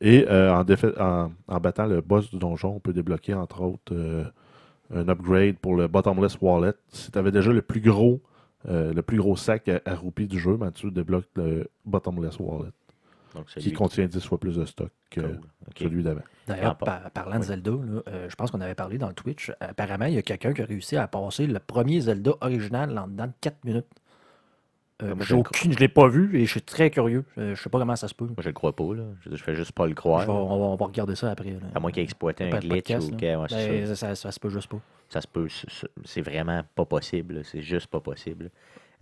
et 0.00 0.26
euh, 0.28 0.52
en, 0.54 0.64
en, 1.00 1.32
en 1.48 1.60
battant 1.60 1.86
le 1.86 2.00
boss 2.00 2.30
du 2.30 2.38
donjon, 2.38 2.76
on 2.76 2.80
peut 2.80 2.92
débloquer 2.92 3.34
entre 3.34 3.60
autres 3.62 3.92
euh, 3.94 4.24
un 4.94 5.08
upgrade 5.08 5.56
pour 5.58 5.74
le 5.76 5.86
Bottomless 5.88 6.38
Wallet. 6.40 6.72
Si 6.88 7.10
tu 7.12 7.18
avais 7.18 7.30
déjà 7.32 7.52
le 7.52 7.62
plus 7.62 7.80
gros 7.80 8.20
euh, 8.68 8.92
le 8.92 9.02
plus 9.02 9.16
gros 9.18 9.36
sac 9.36 9.68
à, 9.68 9.80
à 9.86 9.94
roupies 9.94 10.26
du 10.26 10.38
jeu, 10.38 10.56
ben, 10.56 10.70
tu 10.70 10.90
débloques 10.90 11.28
le 11.36 11.68
Bottomless 11.86 12.38
Wallet, 12.38 12.70
Donc, 13.34 13.46
qui 13.46 13.72
contient 13.72 14.06
10 14.06 14.20
fois 14.26 14.38
plus 14.38 14.56
de 14.56 14.64
stock 14.66 14.90
que 15.10 15.20
Cool. 15.20 15.88
Celui 15.88 16.02
d'avant. 16.02 16.20
D'ailleurs, 16.46 16.76
par- 16.76 17.10
parlant 17.10 17.38
de. 17.38 17.44
Zelda, 17.44 17.70
là, 17.70 18.02
euh, 18.08 18.28
je 18.28 18.34
pense 18.34 18.50
qu'on 18.50 18.60
avait 18.60 18.74
parlé 18.74 18.98
dans 18.98 19.08
le 19.08 19.14
Twitch. 19.14 19.52
Apparemment, 19.60 20.06
il 20.06 20.14
y 20.14 20.18
a 20.18 20.22
quelqu'un 20.22 20.52
qui 20.52 20.62
a 20.62 20.64
réussi 20.66 20.96
à 20.96 21.06
passer 21.06 21.46
le 21.46 21.58
premier 21.60 22.00
Zelda 22.00 22.32
original 22.40 22.98
en 22.98 23.06
dedans 23.06 23.26
de 23.28 23.32
4 23.40 23.64
minutes. 23.64 23.86
Euh, 25.02 25.14
j'ai 25.20 25.34
le 25.34 25.40
aucune, 25.40 25.72
je 25.72 25.78
l'ai 25.78 25.88
pas 25.88 26.08
vu 26.08 26.38
et 26.38 26.44
je 26.46 26.50
suis 26.50 26.62
très 26.62 26.90
curieux. 26.90 27.24
Je 27.36 27.54
sais 27.54 27.68
pas 27.70 27.78
comment 27.78 27.96
ça 27.96 28.08
se 28.08 28.14
peut. 28.14 28.26
Moi, 28.26 28.34
je 28.40 28.48
le 28.48 28.52
crois 28.52 28.74
pas, 28.74 28.94
là. 28.94 29.04
Je, 29.22 29.34
je 29.36 29.42
fais 29.42 29.54
juste 29.54 29.72
pas 29.72 29.86
le 29.86 29.94
croire. 29.94 30.28
on, 30.28 30.58
va, 30.58 30.64
on 30.66 30.76
va 30.76 30.86
regarder 30.86 31.14
ça 31.14 31.30
après. 31.30 31.50
là. 31.50 31.58
À 31.74 31.80
moins 31.80 31.90
qu'il 31.90 32.00
ait 32.00 32.04
exploité 32.04 32.44
un 32.44 32.50
le 32.50 32.58
glitch 32.58 32.70
podcast, 32.70 33.08
ou 33.12 33.16
ouais, 33.16 33.36
Ben, 33.50 33.94
ça. 33.94 34.14
ça, 34.14 34.30
se 34.32 34.40
peut 34.40 34.50
juste 34.50 34.68
pas. 34.68 34.80
Ça 35.08 35.20
se 35.20 35.26
peut. 35.26 35.48
c'est- 36.04 36.20
vraiment 36.20 36.62
pas 36.74 36.84
possible. 36.84 37.42
C'est 37.44 37.62
juste 37.62 37.86
pas 37.88 38.00
possible. 38.00 38.50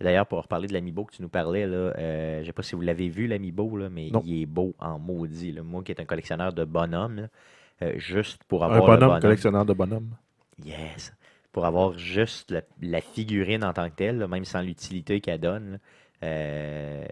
D'ailleurs, 0.01 0.25
pour 0.27 0.41
reparler 0.41 0.67
de 0.67 0.73
l'amiibo 0.73 1.03
que 1.03 1.13
tu 1.15 1.21
nous 1.21 1.27
parlais, 1.29 1.67
là, 1.67 1.75
euh, 1.97 2.39
je 2.41 2.45
sais 2.45 2.53
pas 2.53 2.63
si 2.63 2.73
vous 2.73 2.81
l'avez 2.81 3.09
vu, 3.09 3.27
l'amiibo, 3.27 3.75
là, 3.75 3.89
mais 3.89 4.09
Non. 4.09 4.21
il 4.25 4.43
est 4.43 4.45
beau 4.45 4.73
en 4.79 4.97
maudit. 4.97 5.51
là. 5.51 5.61
Moi 5.61 5.83
qui 5.83 5.91
est 5.91 5.99
un 5.99 6.05
collectionneur 6.05 6.53
de 6.53 6.63
bonhommes, 6.63 7.15
là, 7.17 7.27
euh, 7.81 7.93
juste 7.97 8.41
pour 8.47 8.63
Un 8.63 8.67
avoir 8.67 8.79
le 8.81 8.85
bonhomme, 8.87 9.07
bonhomme. 9.09 9.21
collectionneur 9.21 9.65
de 9.65 9.73
bonhommes. 9.73 10.09
Yes. 10.65 11.13
Pour 11.51 11.65
avoir 11.65 11.97
juste 11.97 12.51
la, 12.51 12.61
la 12.81 13.01
figurine 13.01 13.63
en 13.63 13.73
tant 13.73 13.89
que 13.89 13.95
telle, 13.95 14.17
là, 14.19 14.27
même 14.27 14.45
sans 14.45 14.61
l'utilité 14.61 15.19
qu'elle 15.19 15.39
donne, 15.41 15.71
là, 15.73 15.77
euh, 16.27 17.05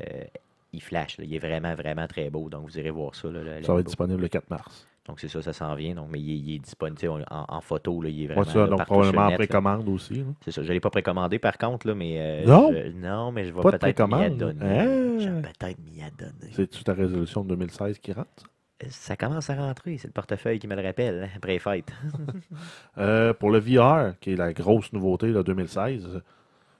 il 0.74 0.82
flash. 0.82 1.18
là. 1.18 1.24
Il 1.26 1.34
est 1.34 1.40
vraiment, 1.40 1.74
vraiment 1.76 2.08
très 2.08 2.30
beau. 2.30 2.50
Donc, 2.50 2.70
vous 2.70 2.78
irez 2.78 2.92
voir 2.92 3.16
ça. 3.16 3.30
Ça 3.64 3.74
va 3.74 3.80
être 3.80 3.86
disponible 3.88 4.22
le 4.22 4.28
4 4.28 4.50
mars. 4.50 4.88
Donc, 5.08 5.20
c'est 5.22 5.30
ça, 5.30 5.42
ça 5.42 5.54
s'en 5.54 5.74
vient. 5.76 5.96
Donc, 5.96 6.10
mais 6.12 6.20
il 6.20 6.32
est, 6.32 6.38
il 6.38 6.56
est 6.56 6.60
disponible 6.60 7.26
en, 7.32 7.46
en 7.48 7.62
photo. 7.62 8.02
Là, 8.02 8.10
il 8.10 8.24
est 8.24 8.28
vraiment 8.28 8.44
ça, 8.44 8.60
là, 8.60 8.68
donc 8.68 8.80
probablement 8.86 9.22
en 9.24 9.30
précommande 9.38 9.90
aussi. 9.90 10.24
C'est 10.44 10.52
ça. 10.52 10.62
Je 10.62 10.68
ne 10.68 10.74
l'ai 10.74 10.80
pas 10.82 10.90
précommandé 10.90 11.40
par 11.40 11.58
contre, 11.58 11.88
là, 11.88 11.96
mais. 11.96 12.16
euh, 12.20 12.46
Non? 12.46 12.72
je- 12.74 12.92
non, 12.92 13.32
mais 13.32 13.46
je 13.46 13.54
vais 13.54 13.62
peut-être 13.80 13.86
m'y 14.20 14.26
adonner. 14.26 14.66
Hein? 14.80 15.20
Je 15.20 15.30
vais 15.30 15.42
peut-être 15.42 15.80
m'y 15.80 16.04
adonner. 16.04 16.52
C'est-tu 16.52 16.84
ta 16.84 16.94
résolution 16.94 17.44
de 17.44 17.50
2016 17.56 17.98
qui 18.00 18.12
rentre? 18.12 18.44
Ça 18.90 19.16
commence 19.16 19.50
à 19.50 19.56
rentrer. 19.56 19.98
C'est 19.98 20.08
le 20.08 20.14
portefeuille 20.14 20.60
qui 20.60 20.68
me 20.68 20.76
le 20.76 20.84
rappelle, 20.84 21.24
hein, 21.24 21.30
après 21.36 21.54
les 21.54 21.60
fêtes. 21.60 21.92
Euh, 22.98 23.34
pour 23.34 23.52
le 23.52 23.60
VR, 23.60 24.18
qui 24.20 24.32
est 24.34 24.36
la 24.36 24.54
grosse 24.54 24.92
nouveauté 24.94 25.32
de 25.32 25.42
2016, 25.42 26.22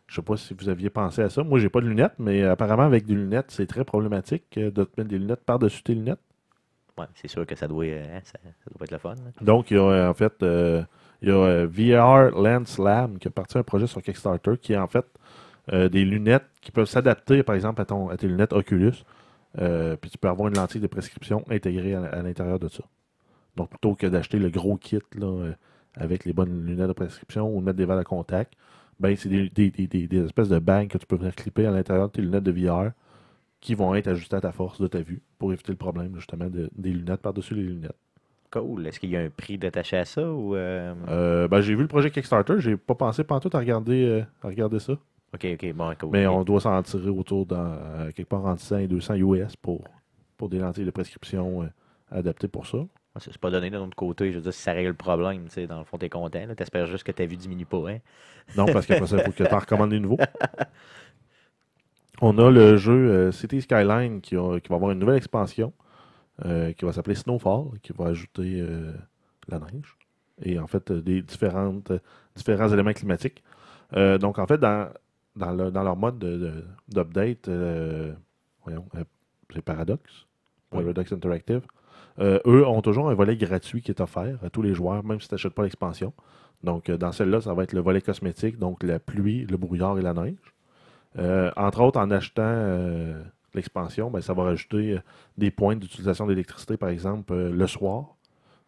je 0.08 0.16
sais 0.16 0.22
pas 0.22 0.38
si 0.38 0.56
vous 0.56 0.70
aviez 0.70 0.90
pensé 0.90 1.22
à 1.22 1.30
ça. 1.30 1.44
Moi, 1.44 1.60
j'ai 1.60 1.70
pas 1.70 1.82
de 1.82 1.88
lunettes, 1.88 2.16
mais 2.18 2.44
apparemment, 2.44 2.84
avec 2.84 3.06
des 3.06 3.14
lunettes, 3.14 3.52
c'est 3.52 3.68
très 3.68 3.84
problématique 3.84 4.46
euh, 4.58 4.72
de 4.72 4.84
te 4.84 4.92
mettre 4.98 5.10
des 5.10 5.20
lunettes 5.20 5.44
par-dessus 5.46 5.84
tes 5.84 5.94
lunettes. 5.94 6.20
Ouais, 6.98 7.06
c'est 7.14 7.28
sûr 7.28 7.46
que 7.46 7.56
ça 7.56 7.68
doit, 7.68 7.86
euh, 7.86 8.18
hein, 8.18 8.22
ça, 8.24 8.40
ça 8.44 8.70
doit 8.72 8.80
pas 8.80 8.86
être 8.86 8.92
le 8.92 8.98
fun. 8.98 9.16
là. 9.16 9.32
Donc, 9.42 9.70
il 9.70 9.78
y 9.78 9.80
a 9.80 10.10
en 10.10 10.14
fait 10.16 10.42
euh, 10.42 10.84
il 11.22 11.30
y 11.30 11.32
a 11.32 11.66
VR 11.66 12.32
Lens 12.36 12.80
Lab 12.80 13.18
qui 13.20 13.28
a 13.28 13.32
parti 13.32 13.58
un 13.58 13.64
projet 13.64 13.86
sur 13.88 14.02
Kickstarter 14.02 14.58
qui 14.60 14.74
est 14.74 14.78
en 14.78 14.88
fait 14.88 15.06
euh, 15.74 15.90
des 15.90 16.06
lunettes 16.06 16.48
qui 16.62 16.72
peuvent 16.72 16.88
s'adapter, 16.88 17.44
par 17.44 17.56
exemple, 17.56 17.82
à, 17.82 17.86
ton, 17.86 18.10
à 18.10 18.18
tes 18.18 18.28
lunettes 18.28 18.54
Oculus. 18.54 18.94
Euh, 19.60 19.96
puis 19.96 20.10
tu 20.12 20.18
peux 20.18 20.28
avoir 20.28 20.48
une 20.50 20.56
lentille 20.56 20.82
de 20.82 20.88
prescription 20.88 21.44
intégrée 21.50 21.94
à, 21.96 22.04
à 22.06 22.22
l'intérieur 22.22 22.60
de 22.60 22.68
ça. 22.68 22.84
Donc, 23.56 23.70
plutôt 23.70 23.96
que 23.96 24.06
d'acheter 24.08 24.38
le 24.40 24.50
gros 24.50 24.78
kit 24.78 25.00
là, 25.16 25.26
euh, 25.28 25.54
avec 25.96 26.26
les 26.26 26.34
bonnes 26.34 26.66
lunettes 26.66 26.88
de 26.90 26.94
prescription 26.94 27.50
ou 27.56 27.60
de 27.60 27.66
mettre 27.66 27.78
des 27.78 27.86
verres 27.86 27.98
à 27.98 28.04
contact, 28.04 28.54
ben, 29.00 29.16
c'est 29.16 29.30
des, 29.30 29.50
des, 29.50 29.72
des- 29.72 29.88
des- 29.88 30.08
des 30.08 30.26
espèces 30.26 30.50
de 30.50 30.60
bangs 30.60 30.88
que 30.88 30.98
tu 30.98 31.06
peux 31.08 31.16
venir 31.16 31.34
clipper 31.36 31.66
à 31.66 31.72
l'intérieur 31.72 32.08
de 32.08 32.12
tes 32.14 32.22
lunettes 32.22 32.44
de 32.44 32.52
VR 32.52 32.92
qui 33.60 33.74
vont 33.74 33.96
être 33.96 34.08
ajustés 34.08 34.36
à 34.36 34.42
ta 34.42 34.52
force 34.52 34.80
de 34.80 34.86
ta 34.88 35.02
vue 35.02 35.22
pour 35.40 35.52
éviter 35.52 35.72
le 35.72 35.78
problème 35.78 36.16
justement 36.16 36.46
de- 36.50 36.70
des 36.78 36.92
lunettes 36.92 37.22
par-dessus 37.22 37.56
les 37.56 37.64
lunettes. 37.64 37.96
Cool. 38.52 38.86
Est-ce 38.88 39.00
qu'il 39.00 39.10
y 39.10 39.18
a 39.18 39.22
un 39.22 39.30
prix 39.30 39.58
détaché 39.58 39.98
à 39.98 40.06
ça 40.06 40.32
ou. 40.32 40.56
euh, 40.56 40.94
Euh, 41.10 41.48
ben, 41.48 41.60
j'ai 41.62 41.74
vu 41.76 41.82
le 41.82 41.88
projet 41.88 42.12
Kickstarter, 42.12 42.56
j'ai 42.60 42.78
pas 42.78 42.96
pensé 42.96 43.24
pantoute 43.24 43.56
à 43.56 43.60
regarder, 43.60 44.06
euh, 44.06 44.22
à 44.44 44.48
regarder 44.48 44.80
ça. 44.80 44.94
Ok, 45.34 45.46
ok, 45.54 45.74
bon, 45.74 45.94
cool. 46.00 46.10
Mais 46.12 46.28
on 46.28 46.44
doit 46.44 46.62
s'en 46.62 46.82
tirer 46.84 47.10
autour 47.10 47.46
dans 47.46 47.78
euh, 47.82 48.12
quelque 48.12 48.30
part 48.30 48.46
entre 48.46 48.62
100 48.62 48.78
et 48.78 48.88
200 48.88 49.16
US 49.16 49.56
pour, 49.58 49.84
pour 50.38 50.50
des 50.50 50.60
lentilles 50.60 50.86
de 50.86 50.92
prescription 50.92 51.64
euh, 51.64 51.68
adaptées 52.12 52.48
pour 52.48 52.66
ça. 52.66 52.78
C'est 53.20 53.36
pas 53.40 53.50
donné 53.50 53.72
de 53.72 53.78
notre 53.78 53.96
côté. 53.96 54.32
Je 54.32 54.38
veux 54.38 54.44
dire, 54.44 54.54
si 54.54 54.62
ça 54.62 54.74
règle 54.74 54.90
le 54.90 54.94
problème, 54.94 55.46
tu 55.46 55.50
sais, 55.56 55.68
dans 55.68 55.80
le 55.80 55.86
fond, 55.86 55.98
t'es 55.98 56.08
content. 56.08 56.54
T'espères 56.56 56.86
juste 56.86 57.04
que 57.04 57.12
ta 57.12 57.26
vue 57.26 57.36
diminue 57.36 57.66
pas. 57.66 57.90
Hein? 57.90 57.98
Non, 58.56 58.66
parce 58.68 58.86
qu'après 58.86 59.08
ça, 59.08 59.18
il 59.18 59.24
faut 59.24 59.32
que 59.32 59.44
tu 59.44 59.54
en 59.54 59.58
recommandes 59.60 59.90
des 59.90 60.00
nouveaux. 60.00 60.20
On 62.22 62.38
a 62.38 62.50
le 62.50 62.78
jeu 62.78 62.94
euh, 62.94 63.32
City 63.32 63.62
Skyline 63.62 64.22
qui, 64.22 64.36
a- 64.36 64.60
qui 64.60 64.70
va 64.70 64.76
avoir 64.76 64.92
une 64.92 65.00
nouvelle 65.00 65.18
expansion 65.18 65.74
euh, 66.46 66.72
qui 66.74 66.86
va 66.86 66.94
s'appeler 66.94 67.16
Snowfall, 67.16 67.80
qui 67.82 67.94
va 67.94 68.08
ajouter 68.08 68.60
euh, 68.62 68.94
la 69.50 69.60
neige 69.60 69.98
et 70.44 70.60
en 70.60 70.68
fait 70.68 70.92
des 70.92 71.22
différentes, 71.24 71.92
différents 72.36 72.70
éléments 72.70 72.94
climatiques. 72.94 73.44
Donc 73.92 74.38
en 74.38 74.46
fait, 74.46 74.60
dans, 74.60 74.88
dans, 75.38 75.52
le- 75.52 75.72
dans 75.72 75.84
leur 75.84 75.96
mode 75.96 76.20
de- 76.20 76.38
de- 76.38 76.64
d'update, 76.90 77.48
euh, 77.48 78.14
voyons, 78.64 78.86
euh, 78.96 79.04
c'est 79.54 79.62
Paradox, 79.62 80.28
Oui. 80.72 80.82
Paradox 80.82 81.12
Interactive. 81.14 81.62
Euh, 82.20 82.40
eux 82.46 82.66
ont 82.66 82.82
toujours 82.82 83.10
un 83.10 83.14
volet 83.14 83.38
gratuit 83.38 83.82
qui 83.82 83.92
est 83.92 84.02
offert 84.02 84.38
à 84.44 84.50
tous 84.50 84.62
les 84.62 84.74
joueurs, 84.74 85.04
même 85.04 85.20
si 85.22 85.28
tu 85.28 85.34
n'achètes 85.34 85.54
pas 85.54 85.64
l'expansion. 85.64 86.14
Donc, 86.64 86.90
dans 86.90 87.12
celle-là, 87.12 87.42
ça 87.42 87.54
va 87.54 87.64
être 87.64 87.74
le 87.74 87.82
volet 87.82 88.02
cosmétique, 88.02 88.58
donc 88.58 88.82
la 88.84 89.00
pluie, 89.00 89.46
le 89.46 89.58
brouillard 89.58 89.98
et 90.00 90.02
la 90.02 90.14
neige. 90.14 90.36
Entre 91.56 91.82
autres, 91.82 92.00
en 92.00 92.10
achetant 92.12 93.14
l'expansion, 93.54 94.10
ben, 94.12 94.22
ça 94.22 94.34
va 94.34 94.44
rajouter 94.44 95.00
des 95.38 95.52
points 95.52 95.76
d'utilisation 95.76 96.26
d'électricité, 96.28 96.78
par 96.78 96.90
exemple, 96.90 97.34
le 97.36 97.68
soir, 97.68 98.16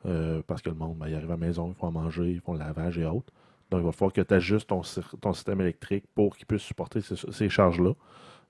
euh, 0.06 0.42
parce 0.48 0.62
que 0.62 0.70
le 0.70 0.76
monde, 0.76 0.98
ben, 0.98 1.08
il 1.08 1.16
arrive 1.16 1.30
à 1.30 1.34
la 1.34 1.38
maison, 1.38 1.70
ils 1.70 1.76
font 1.80 1.88
à 1.88 1.92
manger, 1.92 2.32
ils 2.32 2.40
font 2.42 2.54
le 2.54 2.60
lavage 2.60 2.98
et 2.98 3.06
autres. 3.06 3.34
Donc, 3.72 3.82
il 3.82 3.86
va 3.86 3.92
falloir 3.92 4.14
que 4.14 4.22
tu 4.22 4.34
ajustes 4.34 4.68
ton, 4.68 4.82
ton 5.22 5.34
système 5.34 5.62
électrique 5.62 6.06
pour 6.16 6.36
qu'il 6.36 6.46
puisse 6.48 6.64
supporter 6.64 7.02
ces, 7.02 7.50
charges-là. 7.50 7.94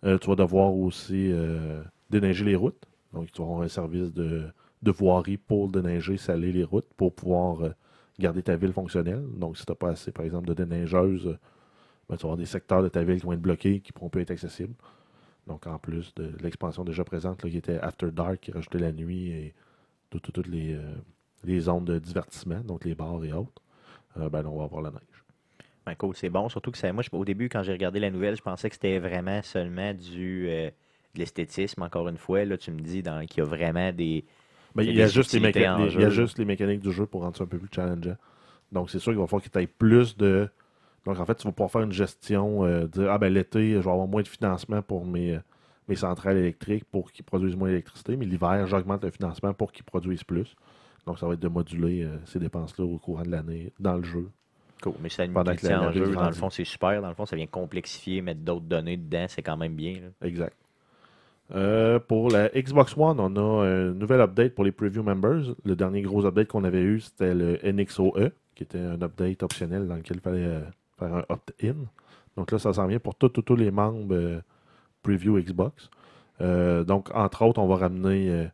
Euh, 0.05 0.17
tu 0.17 0.27
vas 0.29 0.35
devoir 0.35 0.73
aussi 0.73 1.31
euh, 1.31 1.83
déneiger 2.09 2.45
les 2.45 2.55
routes. 2.55 2.85
Donc, 3.13 3.31
tu 3.31 3.41
vas 3.41 3.47
avoir 3.47 3.61
un 3.63 3.67
service 3.67 4.13
de, 4.13 4.45
de 4.81 4.91
voirie 4.91 5.37
pour 5.37 5.67
déneiger, 5.69 6.15
saler 6.17 6.51
les 6.53 6.63
routes, 6.63 6.87
pour 6.95 7.13
pouvoir 7.13 7.61
euh, 7.65 7.69
garder 8.17 8.43
ta 8.43 8.55
ville 8.55 8.71
fonctionnelle. 8.73 9.25
Donc, 9.37 9.57
si 9.57 9.65
tu 9.65 9.71
n'as 9.71 9.75
pas 9.75 9.89
assez, 9.89 10.11
par 10.11 10.25
exemple, 10.25 10.47
de 10.47 10.53
déneigeuses, 10.53 11.37
ben, 12.09 12.15
tu 12.17 12.23
vas 12.23 12.29
avoir 12.29 12.37
des 12.37 12.45
secteurs 12.45 12.81
de 12.83 12.87
ta 12.89 13.03
ville 13.03 13.19
qui 13.19 13.25
vont 13.25 13.33
être 13.33 13.41
bloqués, 13.41 13.81
qui 13.81 13.91
ne 13.91 13.93
pourront 13.95 14.09
plus 14.09 14.21
être 14.21 14.31
accessibles. 14.31 14.75
Donc, 15.47 15.67
en 15.67 15.79
plus 15.79 16.13
de 16.15 16.31
l'expansion 16.41 16.83
déjà 16.85 17.03
présente, 17.03 17.43
là, 17.43 17.49
qui 17.49 17.57
était 17.57 17.79
After 17.79 18.11
Dark, 18.11 18.39
qui 18.41 18.51
rajoutait 18.51 18.79
la 18.79 18.91
nuit 18.93 19.31
et 19.31 19.53
tout- 20.09 20.19
tout- 20.19 20.31
toutes 20.31 20.47
les, 20.47 20.77
les 21.43 21.59
zones 21.61 21.85
de 21.85 21.99
divertissement, 21.99 22.61
donc 22.61 22.85
les 22.85 22.95
bars 22.95 23.23
et 23.25 23.33
autres, 23.33 23.61
ben, 24.15 24.45
on 24.45 24.57
va 24.57 24.65
avoir 24.65 24.81
la 24.81 24.91
neige. 24.91 25.08
Ben, 25.89 25.95
cool, 25.95 26.15
c'est 26.15 26.29
bon. 26.29 26.49
Surtout 26.49 26.71
que 26.71 26.77
ça, 26.77 26.91
moi, 26.93 27.01
je- 27.03 27.09
au 27.15 27.25
début, 27.25 27.49
quand 27.49 27.63
j'ai 27.63 27.71
regardé 27.71 27.99
la 27.99 28.11
nouvelle, 28.11 28.35
je 28.35 28.41
pensais 28.43 28.69
que 28.69 28.75
c'était 28.75 28.99
vraiment 28.99 29.41
seulement 29.41 29.93
du 29.93 30.47
euh, 30.49 30.69
de 31.15 31.19
l'esthétisme. 31.19 31.81
Encore 31.81 32.07
une 32.09 32.17
fois, 32.17 32.45
là, 32.45 32.57
tu 32.57 32.71
me 32.71 32.79
dis 32.81 33.01
qu'il 33.03 33.37
y 33.37 33.41
a 33.41 33.43
vraiment 33.45 33.91
des. 33.91 34.25
Ben, 34.75 34.83
Il 34.83 34.95
y 34.95 35.01
a 35.01 35.05
y 35.05 35.09
juste 35.09 35.33
les 35.33 35.39
méca- 35.39 35.69
il 35.73 35.99
y 35.99 36.03
a 36.03 36.09
juste 36.09 36.37
les 36.37 36.45
mécaniques 36.45 36.81
du 36.81 36.91
jeu 36.91 37.05
pour 37.05 37.21
rendre 37.21 37.35
ça 37.37 37.43
un 37.43 37.47
peu 37.47 37.57
plus 37.57 37.69
challengeant. 37.73 38.15
Donc, 38.71 38.89
c'est 38.91 38.99
sûr 38.99 39.13
qu'il 39.13 39.19
va 39.21 39.27
falloir 39.27 39.43
que 39.43 39.49
tu 39.49 39.59
aies 39.59 39.67
plus 39.67 40.17
de. 40.17 40.49
Donc, 41.05 41.19
en 41.19 41.25
fait, 41.25 41.35
tu 41.35 41.45
vas 41.47 41.53
pouvoir 41.53 41.71
faire 41.71 41.81
une 41.83 41.93
gestion, 41.93 42.65
euh, 42.65 42.87
dire 42.87 43.11
Ah, 43.11 43.17
ben 43.19 43.33
l'été, 43.33 43.73
je 43.73 43.79
vais 43.79 43.91
avoir 43.91 44.07
moins 44.07 44.23
de 44.23 44.27
financement 44.29 44.81
pour 44.83 45.05
mes, 45.05 45.35
euh, 45.37 45.39
mes 45.89 45.95
centrales 45.95 46.37
électriques 46.37 46.85
pour 46.85 47.11
qu'ils 47.11 47.25
produisent 47.25 47.55
moins 47.57 47.69
d'électricité, 47.69 48.17
mais 48.17 48.25
l'hiver, 48.25 48.67
j'augmente 48.67 49.03
le 49.05 49.11
financement 49.11 49.53
pour 49.53 49.71
qu'ils 49.73 49.85
produisent 49.85 50.23
plus. 50.25 50.55
Donc, 51.07 51.19
ça 51.19 51.27
va 51.27 51.33
être 51.35 51.39
de 51.41 51.47
moduler 51.49 52.03
euh, 52.05 52.17
ces 52.25 52.39
dépenses-là 52.39 52.85
au 52.85 52.99
courant 52.99 53.23
de 53.23 53.31
l'année 53.31 53.73
dans 53.79 53.97
le 53.97 54.03
jeu. 54.03 54.29
Cool. 54.81 54.93
Mais 55.01 55.09
ça, 55.09 55.25
la- 55.25 55.43
la 55.69 55.81
en 55.81 55.91
jeu, 55.91 56.05
dans 56.15 56.27
le 56.27 56.33
fond, 56.33 56.49
c'est 56.49 56.63
super. 56.63 57.01
Dans 57.01 57.09
le 57.09 57.13
fond, 57.15 57.25
ça 57.25 57.35
vient 57.35 57.47
complexifier, 57.47 58.21
mettre 58.21 58.41
d'autres 58.41 58.65
données 58.65 58.97
dedans, 58.97 59.25
c'est 59.27 59.41
quand 59.41 59.57
même 59.57 59.73
bien. 59.75 59.93
là. 59.95 60.27
Exact. 60.27 60.55
Euh, 61.55 61.99
pour 61.99 62.29
la 62.29 62.49
Xbox 62.49 62.95
One, 62.95 63.19
on 63.19 63.35
a 63.35 63.65
un 63.65 63.91
nouvel 63.93 64.21
update 64.21 64.53
pour 64.53 64.63
les 64.63 64.71
preview 64.71 65.01
members. 65.01 65.55
Le 65.65 65.75
dernier 65.75 66.01
gros 66.03 66.25
update 66.25 66.47
qu'on 66.47 66.63
avait 66.63 66.81
eu, 66.81 66.99
c'était 66.99 67.33
le 67.33 67.57
NXOE, 67.63 68.31
qui 68.55 68.63
était 68.63 68.77
un 68.79 69.01
update 69.01 69.41
optionnel 69.41 69.87
dans 69.87 69.95
lequel 69.95 70.17
il 70.17 70.21
fallait 70.21 70.45
euh, 70.45 70.61
faire 70.99 71.13
un 71.15 71.23
opt-in. 71.29 71.75
Donc 72.37 72.51
là, 72.51 72.59
ça 72.59 72.71
s'en 72.73 72.85
vient 72.85 72.99
pour 72.99 73.15
tous 73.15 73.55
les 73.55 73.71
membres 73.71 74.13
euh, 74.13 74.39
preview 75.01 75.39
Xbox. 75.39 75.89
Euh, 76.41 76.83
donc, 76.83 77.09
entre 77.15 77.41
autres, 77.43 77.59
on 77.59 77.67
va 77.67 77.77
ramener 77.77 78.47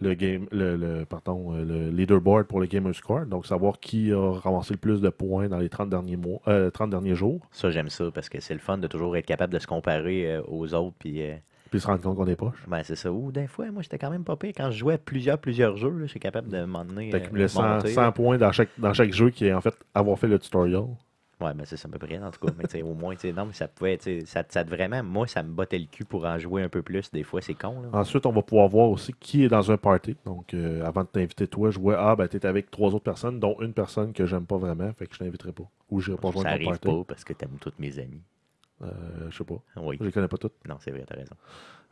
le 0.00 0.14
game, 0.14 0.46
le, 0.52 0.76
le- 0.76 1.04
pardon, 1.06 1.54
euh, 1.54 1.64
le 1.64 1.90
leaderboard 1.90 2.46
pour 2.46 2.60
le 2.60 2.66
Gamer 2.66 2.94
Score. 2.94 3.26
Donc, 3.26 3.46
savoir 3.46 3.80
qui 3.80 4.12
a 4.12 4.32
ramassé 4.32 4.74
le 4.74 4.78
plus 4.78 5.00
de 5.00 5.08
points 5.08 5.48
dans 5.48 5.58
les 5.58 5.68
30 5.70 5.88
derniers 5.88 6.16
mois, 6.16 6.40
euh, 6.48 6.70
30 6.70 6.90
derniers 6.90 7.14
jours. 7.14 7.40
Ça, 7.50 7.70
j'aime 7.70 7.88
ça 7.88 8.04
parce 8.14 8.28
que 8.28 8.40
c'est 8.40 8.54
le 8.54 8.60
fun 8.60 8.76
de 8.78 8.86
toujours 8.86 9.16
être 9.16 9.26
capable 9.26 9.52
de 9.54 9.58
se 9.58 9.66
comparer 9.66 10.30
euh, 10.34 10.42
aux 10.48 10.74
autres. 10.74 10.96
Puis, 10.98 11.22
euh, 11.22 11.34
Puis 11.70 11.80
se 11.80 11.86
rendre 11.86 12.02
compte 12.02 12.16
qu'on 12.16 12.26
est 12.26 12.36
poche. 12.36 12.62
ben, 12.68 12.82
c'est 12.84 12.94
ça. 12.96 13.10
Ou 13.10 13.32
des 13.32 13.46
fois, 13.46 13.70
moi, 13.70 13.80
j'étais 13.82 13.98
quand 13.98 14.10
même 14.10 14.24
pas 14.24 14.36
pire. 14.36 14.52
Quand 14.56 14.70
je 14.70 14.78
jouais 14.78 14.94
à 14.94 14.98
plusieurs, 14.98 15.38
plusieurs 15.38 15.76
jeux, 15.78 16.04
j'étais 16.06 16.20
capable 16.20 16.48
de 16.50 16.64
m'emmener. 16.64 17.08
T'as 17.10 17.16
accumulé 17.16 17.48
100, 17.48 17.62
monter, 17.76 17.88
100 17.88 18.00
là. 18.02 18.12
points 18.12 18.36
dans 18.38 18.52
chaque, 18.52 18.68
dans 18.78 18.92
chaque 18.92 19.12
jeu 19.14 19.30
qui 19.30 19.46
est 19.46 19.52
en 19.54 19.60
fait 19.62 19.74
avoir 19.94 20.18
fait 20.18 20.28
le 20.28 20.38
tutorial. 20.38 20.84
Ouais, 21.38 21.52
ben 21.52 21.66
c'est 21.66 21.76
ça 21.76 21.86
à 21.86 21.90
peu 21.92 21.98
près, 21.98 22.18
en 22.18 22.30
tout 22.30 22.46
cas. 22.46 22.52
Mais 22.56 22.82
au 22.82 22.94
moins, 22.94 23.14
non, 23.34 23.44
mais 23.46 23.52
ça 23.52 23.68
pouvait, 23.68 23.98
ça, 24.24 24.42
ça 24.48 24.64
vraiment, 24.64 25.02
moi, 25.02 25.26
ça 25.26 25.42
me 25.42 25.50
bottait 25.50 25.78
le 25.78 25.84
cul 25.84 26.06
pour 26.06 26.24
en 26.24 26.38
jouer 26.38 26.62
un 26.62 26.70
peu 26.70 26.80
plus. 26.80 27.10
Des 27.10 27.24
fois, 27.24 27.42
c'est 27.42 27.52
con, 27.52 27.82
là. 27.82 27.88
Ensuite, 27.92 28.24
on 28.24 28.32
va 28.32 28.40
pouvoir 28.40 28.68
voir 28.68 28.88
aussi 28.88 29.12
qui 29.20 29.44
est 29.44 29.48
dans 29.48 29.70
un 29.70 29.76
party. 29.76 30.16
Donc, 30.24 30.54
euh, 30.54 30.82
avant 30.84 31.02
de 31.02 31.08
t'inviter 31.08 31.46
toi, 31.46 31.70
je 31.70 31.78
vois, 31.78 31.96
ah, 31.98 32.16
ben, 32.16 32.26
t'es 32.26 32.46
avec 32.46 32.70
trois 32.70 32.88
autres 32.94 33.04
personnes, 33.04 33.38
dont 33.38 33.56
une 33.60 33.74
personne 33.74 34.14
que 34.14 34.24
j'aime 34.24 34.46
pas 34.46 34.56
vraiment, 34.56 34.90
fait 34.94 35.06
que 35.06 35.14
je 35.14 35.18
t'inviterai 35.18 35.52
pas. 35.52 35.64
Ou 35.90 36.00
j'irai 36.00 36.16
pas 36.16 36.28
ça 36.28 36.32
joindre 36.32 36.48
ton 36.48 36.54
arrive 36.54 36.66
party. 36.68 36.88
pas 36.88 37.04
parce 37.06 37.24
que 37.24 37.32
t'aimes 37.34 37.58
tous 37.60 37.72
mes 37.78 37.98
amis. 37.98 38.22
Euh, 38.82 38.86
je 39.30 39.36
sais 39.36 39.44
pas. 39.44 39.58
Oui. 39.76 39.98
Je 40.00 40.06
les 40.06 40.12
connais 40.12 40.28
pas 40.28 40.38
toutes. 40.38 40.54
Non, 40.66 40.76
c'est 40.80 40.90
vrai, 40.90 41.04
t'as 41.06 41.16
raison. 41.16 41.34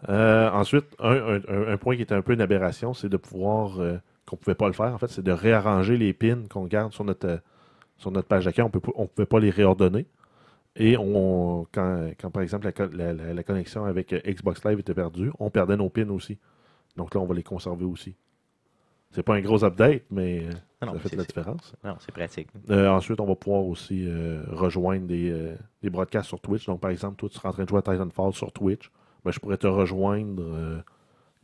Euh, 0.09 0.51
ensuite, 0.51 0.87
un, 0.99 1.13
un- 1.13 1.41
un- 1.49 1.69
un 1.73 1.77
point 1.77 1.97
qui 1.97 2.03
était 2.03 2.15
un 2.15 2.23
peu 2.23 2.33
une 2.33 2.41
aberration, 2.41 2.95
c'est 2.95 3.09
de 3.09 3.17
pouvoir, 3.17 3.79
euh, 3.81 3.99
qu'on 4.27 4.37
pouvait 4.37 4.55
pas 4.55 4.67
le 4.67 4.73
faire, 4.73 4.93
en 4.93 4.99
fait, 4.99 5.09
c'est 5.09 5.23
de 5.23 5.33
réarranger 5.33 5.97
les 5.99 6.13
pins 6.15 6.45
qu'on 6.51 6.65
garde 6.65 6.93
sur 6.93 7.05
notre, 7.05 7.41
sur 8.05 8.11
notre 8.13 8.29
page 8.29 8.45
d'accueil. 8.45 8.65
On 8.65 8.71
peut 8.71 8.81
pas- 8.81 8.93
on 8.97 9.07
pouvait 9.07 9.27
pas 9.27 9.41
les 9.41 9.51
réordonner. 9.51 10.07
Et 10.77 10.97
on, 10.97 11.67
quand, 11.73 12.11
quand, 12.21 12.31
par 12.31 12.43
exemple, 12.43 12.65
la, 12.67 12.73
co- 12.73 12.89
la- 12.93 13.13
la- 13.13 13.33
la 13.35 13.43
connexion 13.43 13.85
avec 13.85 14.13
euh, 14.13 14.21
Xbox 14.27 14.65
Live 14.65 14.79
était 14.81 14.95
perdue, 14.95 15.31
on 15.39 15.49
perdait 15.51 15.77
nos 15.77 15.89
pins 15.89 16.09
aussi. 16.11 16.39
Donc 16.97 17.15
là, 17.15 17.21
on 17.21 17.27
va 17.27 17.35
les 17.35 17.43
conserver 17.43 17.85
aussi. 17.85 18.15
C'est 19.13 19.23
pas 19.23 19.35
un 19.37 19.41
gros 19.41 19.63
update, 19.65 20.03
mais 20.11 20.41
euh, 20.45 20.51
Non, 20.87 20.93
ça 20.95 21.09
fait 21.11 21.17
la 21.17 21.23
différence. 21.25 21.75
Non, 21.85 21.95
c'est 22.01 22.11
pratique. 22.13 22.49
Euh, 22.71 22.89
ensuite, 22.89 23.21
on 23.21 23.27
va 23.27 23.37
pouvoir 23.37 23.65
aussi 23.65 24.05
euh, 24.09 24.43
rejoindre 24.51 25.07
des, 25.07 25.31
euh, 25.31 25.55
des 25.83 25.91
broadcasts 25.91 26.27
sur 26.29 26.41
Twitch. 26.41 26.67
Donc, 26.67 26.81
par 26.81 26.91
exemple, 26.91 27.17
toi, 27.17 27.29
tu 27.29 27.37
seras 27.37 27.51
en 27.51 27.53
train 27.53 27.63
de 27.65 27.69
jouer 27.69 27.79
à 27.79 27.83
Titanfall 27.83 28.33
sur 28.35 28.51
Twitch. 28.53 28.91
Ben, 29.25 29.31
je 29.31 29.39
pourrais 29.39 29.57
te 29.57 29.69
rejoindre 29.69 30.83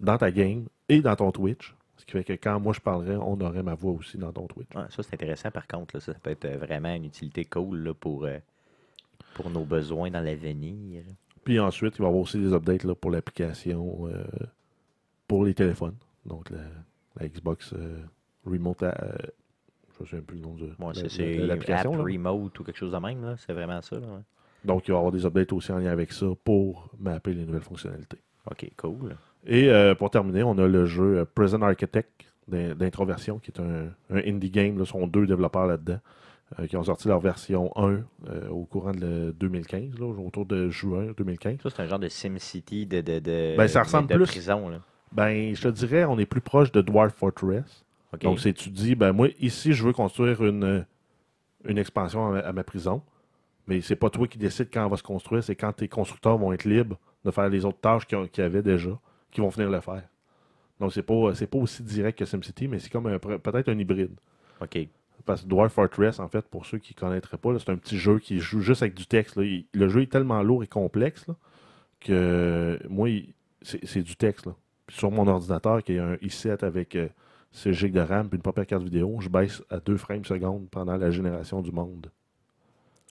dans 0.00 0.18
ta 0.18 0.30
game 0.32 0.64
et 0.88 1.00
dans 1.00 1.14
ton 1.14 1.30
Twitch. 1.30 1.74
Ce 2.00 2.06
qui 2.06 2.12
fait 2.12 2.24
que 2.24 2.32
quand 2.32 2.58
moi 2.58 2.72
je 2.72 2.80
parlerai, 2.80 3.16
on 3.16 3.38
aurait 3.42 3.62
ma 3.62 3.74
voix 3.74 3.92
aussi 3.92 4.16
dans 4.16 4.32
ton 4.32 4.46
Twitch. 4.46 4.74
Ouais, 4.74 4.84
ça, 4.88 5.02
c'est 5.02 5.14
intéressant, 5.14 5.50
par 5.50 5.66
contre. 5.66 5.96
là. 5.96 6.00
ça, 6.00 6.14
peut 6.14 6.30
être 6.30 6.46
euh, 6.46 6.56
vraiment 6.56 6.94
une 6.94 7.04
utilité 7.04 7.44
cool 7.44 7.78
là, 7.80 7.92
pour, 7.92 8.24
euh, 8.24 8.38
pour 9.34 9.50
nos 9.50 9.64
besoins 9.64 10.10
dans 10.10 10.20
l'avenir. 10.20 11.02
Puis 11.44 11.60
ensuite, 11.60 11.96
il 11.96 11.98
va 11.98 12.06
y 12.06 12.08
avoir 12.08 12.22
aussi 12.22 12.38
des 12.38 12.54
updates 12.54 12.84
là, 12.84 12.94
pour 12.94 13.10
l'application 13.10 14.08
euh, 14.08 14.24
pour 15.28 15.44
les 15.44 15.52
téléphones. 15.52 15.96
Donc, 16.24 16.48
la, 16.48 16.60
la 17.18 17.28
Xbox 17.28 17.74
euh, 17.74 17.98
Remote. 18.46 18.80
je 18.80 20.02
ne 20.02 20.06
sais 20.06 20.22
plus 20.22 20.36
le 20.36 20.42
nom 20.42 20.54
de, 20.54 20.70
app 20.70 21.48
l'application. 21.48 21.96
là. 21.96 22.02
remote 22.02 22.58
ou 22.58 22.64
quelque 22.64 22.78
chose 22.78 22.92
de 22.92 22.98
même. 22.98 23.36
C'est 23.38 23.52
vraiment 23.52 23.82
ça. 23.82 23.96
ouais. 23.98 24.22
Donc, 24.64 24.88
il 24.88 24.92
va 24.92 24.96
y 24.96 24.98
avoir 24.98 25.12
des 25.12 25.26
updates 25.26 25.52
aussi 25.52 25.70
en 25.70 25.78
lien 25.78 25.90
avec 25.90 26.12
ça 26.12 26.26
pour 26.44 26.90
mapper 26.98 27.34
les 27.34 27.44
nouvelles 27.44 27.62
fonctionnalités. 27.62 28.18
OK, 28.50 28.70
cool. 28.78 29.16
Et 29.46 29.68
euh, 29.70 29.94
pour 29.94 30.10
terminer, 30.10 30.42
on 30.42 30.56
a 30.58 30.66
le 30.66 30.86
jeu 30.86 31.18
euh, 31.18 31.24
Prison 31.24 31.62
Architect 31.62 32.10
d'in- 32.48 32.74
d'introversion, 32.74 33.38
qui 33.38 33.50
est 33.50 33.60
un, 33.60 33.86
un 34.10 34.18
indie 34.26 34.50
game. 34.50 34.78
Là, 34.78 34.84
sont 34.84 35.06
deux 35.06 35.26
développeurs 35.26 35.66
là-dedans, 35.66 35.98
euh, 36.58 36.66
qui 36.66 36.76
ont 36.76 36.84
sorti 36.84 37.08
leur 37.08 37.20
version 37.20 37.72
1 37.76 38.00
euh, 38.28 38.48
au 38.50 38.64
courant 38.64 38.92
de 38.92 39.00
le 39.00 39.32
2015, 39.32 39.98
là, 39.98 40.06
autour 40.06 40.44
de 40.46 40.68
juin 40.68 41.12
2015. 41.16 41.58
Ça, 41.62 41.70
c'est 41.70 41.82
un 41.82 41.86
genre 41.86 41.98
de 41.98 42.08
SimCity 42.08 42.86
de, 42.86 43.00
de, 43.00 43.18
de, 43.18 43.56
Ben, 43.56 43.66
ça 43.68 43.82
ressemble 43.82 44.08
de 44.08 44.14
plus- 44.16 44.26
prison. 44.26 44.68
Là. 44.68 44.78
Ben, 45.12 45.54
je 45.54 45.62
te 45.62 45.68
dirais, 45.68 46.04
on 46.04 46.18
est 46.18 46.26
plus 46.26 46.40
proche 46.42 46.70
de 46.72 46.80
Dwarf 46.82 47.14
Fortress. 47.14 47.84
Donc, 48.22 48.40
c'est 48.40 48.52
tu 48.52 48.68
dis, 48.70 48.94
ben 48.96 49.12
moi, 49.12 49.28
ici, 49.40 49.72
je 49.72 49.84
veux 49.86 49.92
construire 49.92 50.44
une, 50.44 50.84
une 51.64 51.78
expansion 51.78 52.26
à, 52.26 52.30
ma- 52.32 52.38
à 52.40 52.52
ma 52.52 52.64
prison. 52.64 53.02
Mais 53.68 53.80
c'est 53.80 53.94
pas 53.96 54.10
toi 54.10 54.26
qui 54.26 54.36
décides 54.36 54.68
quand 54.72 54.84
elle 54.84 54.90
va 54.90 54.96
se 54.96 55.02
construire, 55.04 55.44
c'est 55.44 55.54
quand 55.54 55.72
tes 55.72 55.86
constructeurs 55.86 56.36
vont 56.36 56.52
être 56.52 56.64
libres 56.64 56.96
de 57.24 57.30
faire 57.30 57.48
les 57.48 57.64
autres 57.64 57.78
tâches 57.80 58.04
qu'ils 58.06 58.28
qu'ils 58.28 58.42
avaient 58.42 58.62
déjà, 58.62 58.90
qui 59.30 59.40
vont 59.40 59.48
venir 59.48 59.70
le 59.70 59.80
faire. 59.80 60.02
Donc, 60.78 60.92
c'est 60.92 61.02
pas, 61.02 61.34
c'est 61.34 61.46
pas 61.46 61.58
aussi 61.58 61.82
direct 61.82 62.18
que 62.18 62.24
SimCity, 62.24 62.66
mais 62.68 62.78
c'est 62.78 62.90
comme 62.90 63.06
un- 63.06 63.18
peut-être 63.18 63.68
un 63.68 63.78
hybride. 63.78 64.12
OK. 64.62 64.78
Parce 65.26 65.42
que 65.42 65.46
Dwarf 65.48 65.72
Fortress, 65.74 66.18
en 66.18 66.28
fait, 66.28 66.40
pour 66.46 66.64
ceux 66.64 66.78
qui 66.78 66.94
ne 66.94 67.00
connaîtraient 67.00 67.36
pas, 67.36 67.58
c'est 67.58 67.70
un 67.70 67.76
petit 67.76 67.98
jeu 67.98 68.18
qui 68.18 68.38
joue 68.38 68.60
juste 68.60 68.82
avec 68.82 68.94
du 68.94 69.06
texte. 69.06 69.36
là. 69.36 69.44
Il- 69.44 69.66
le 69.74 69.88
jeu 69.88 70.02
est 70.02 70.10
tellement 70.10 70.42
lourd 70.42 70.62
et 70.64 70.66
complexe 70.66 71.26
là, 71.28 71.34
que 72.00 72.80
moi, 72.88 73.08
c'est 73.62 74.02
du 74.02 74.16
texte. 74.16 74.46
Là. 74.46 74.54
Puis 74.86 74.96
sur 74.96 75.10
mon 75.10 75.26
ordinateur, 75.26 75.82
qui 75.82 75.92
est 75.94 75.98
un 75.98 76.14
i7 76.16 76.64
avec 76.64 76.96
euh, 76.96 77.08
6 77.52 77.72
GB 77.74 77.92
de 77.92 78.00
RAM 78.00 78.28
puis 78.28 78.36
une 78.36 78.42
propre 78.42 78.62
carte 78.64 78.82
vidéo, 78.82 79.18
je 79.20 79.28
baisse 79.28 79.62
à 79.70 79.78
2 79.80 79.96
frames 79.98 80.24
secondes 80.24 80.68
pendant 80.70 80.96
la 80.96 81.10
génération 81.10 81.60
du 81.60 81.72
monde. 81.72 82.10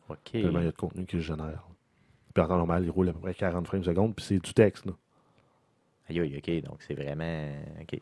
OK. 0.10 0.18
Tellement 0.32 0.60
il 0.60 0.66
y 0.66 0.68
a 0.68 0.72
de 0.72 0.76
contenu 0.78 1.06
que 1.06 1.20
je 1.20 1.24
génère. 1.28 1.68
Puis 2.34 2.44
en 2.44 2.48
temps 2.48 2.58
normal, 2.58 2.84
il 2.84 2.90
roule 2.90 3.10
à 3.10 3.14
peu 3.14 3.20
près 3.20 3.34
40 3.36 3.68
frames 3.68 3.84
secondes, 3.84 4.16
puis 4.16 4.26
c'est 4.26 4.40
du 4.40 4.54
texte. 4.54 4.86
Là. 4.88 4.94
Aïe, 6.10 6.20
aïe, 6.20 6.38
OK. 6.38 6.64
Donc, 6.64 6.82
c'est 6.88 6.94
vraiment. 6.94 7.50
OK. 7.82 8.00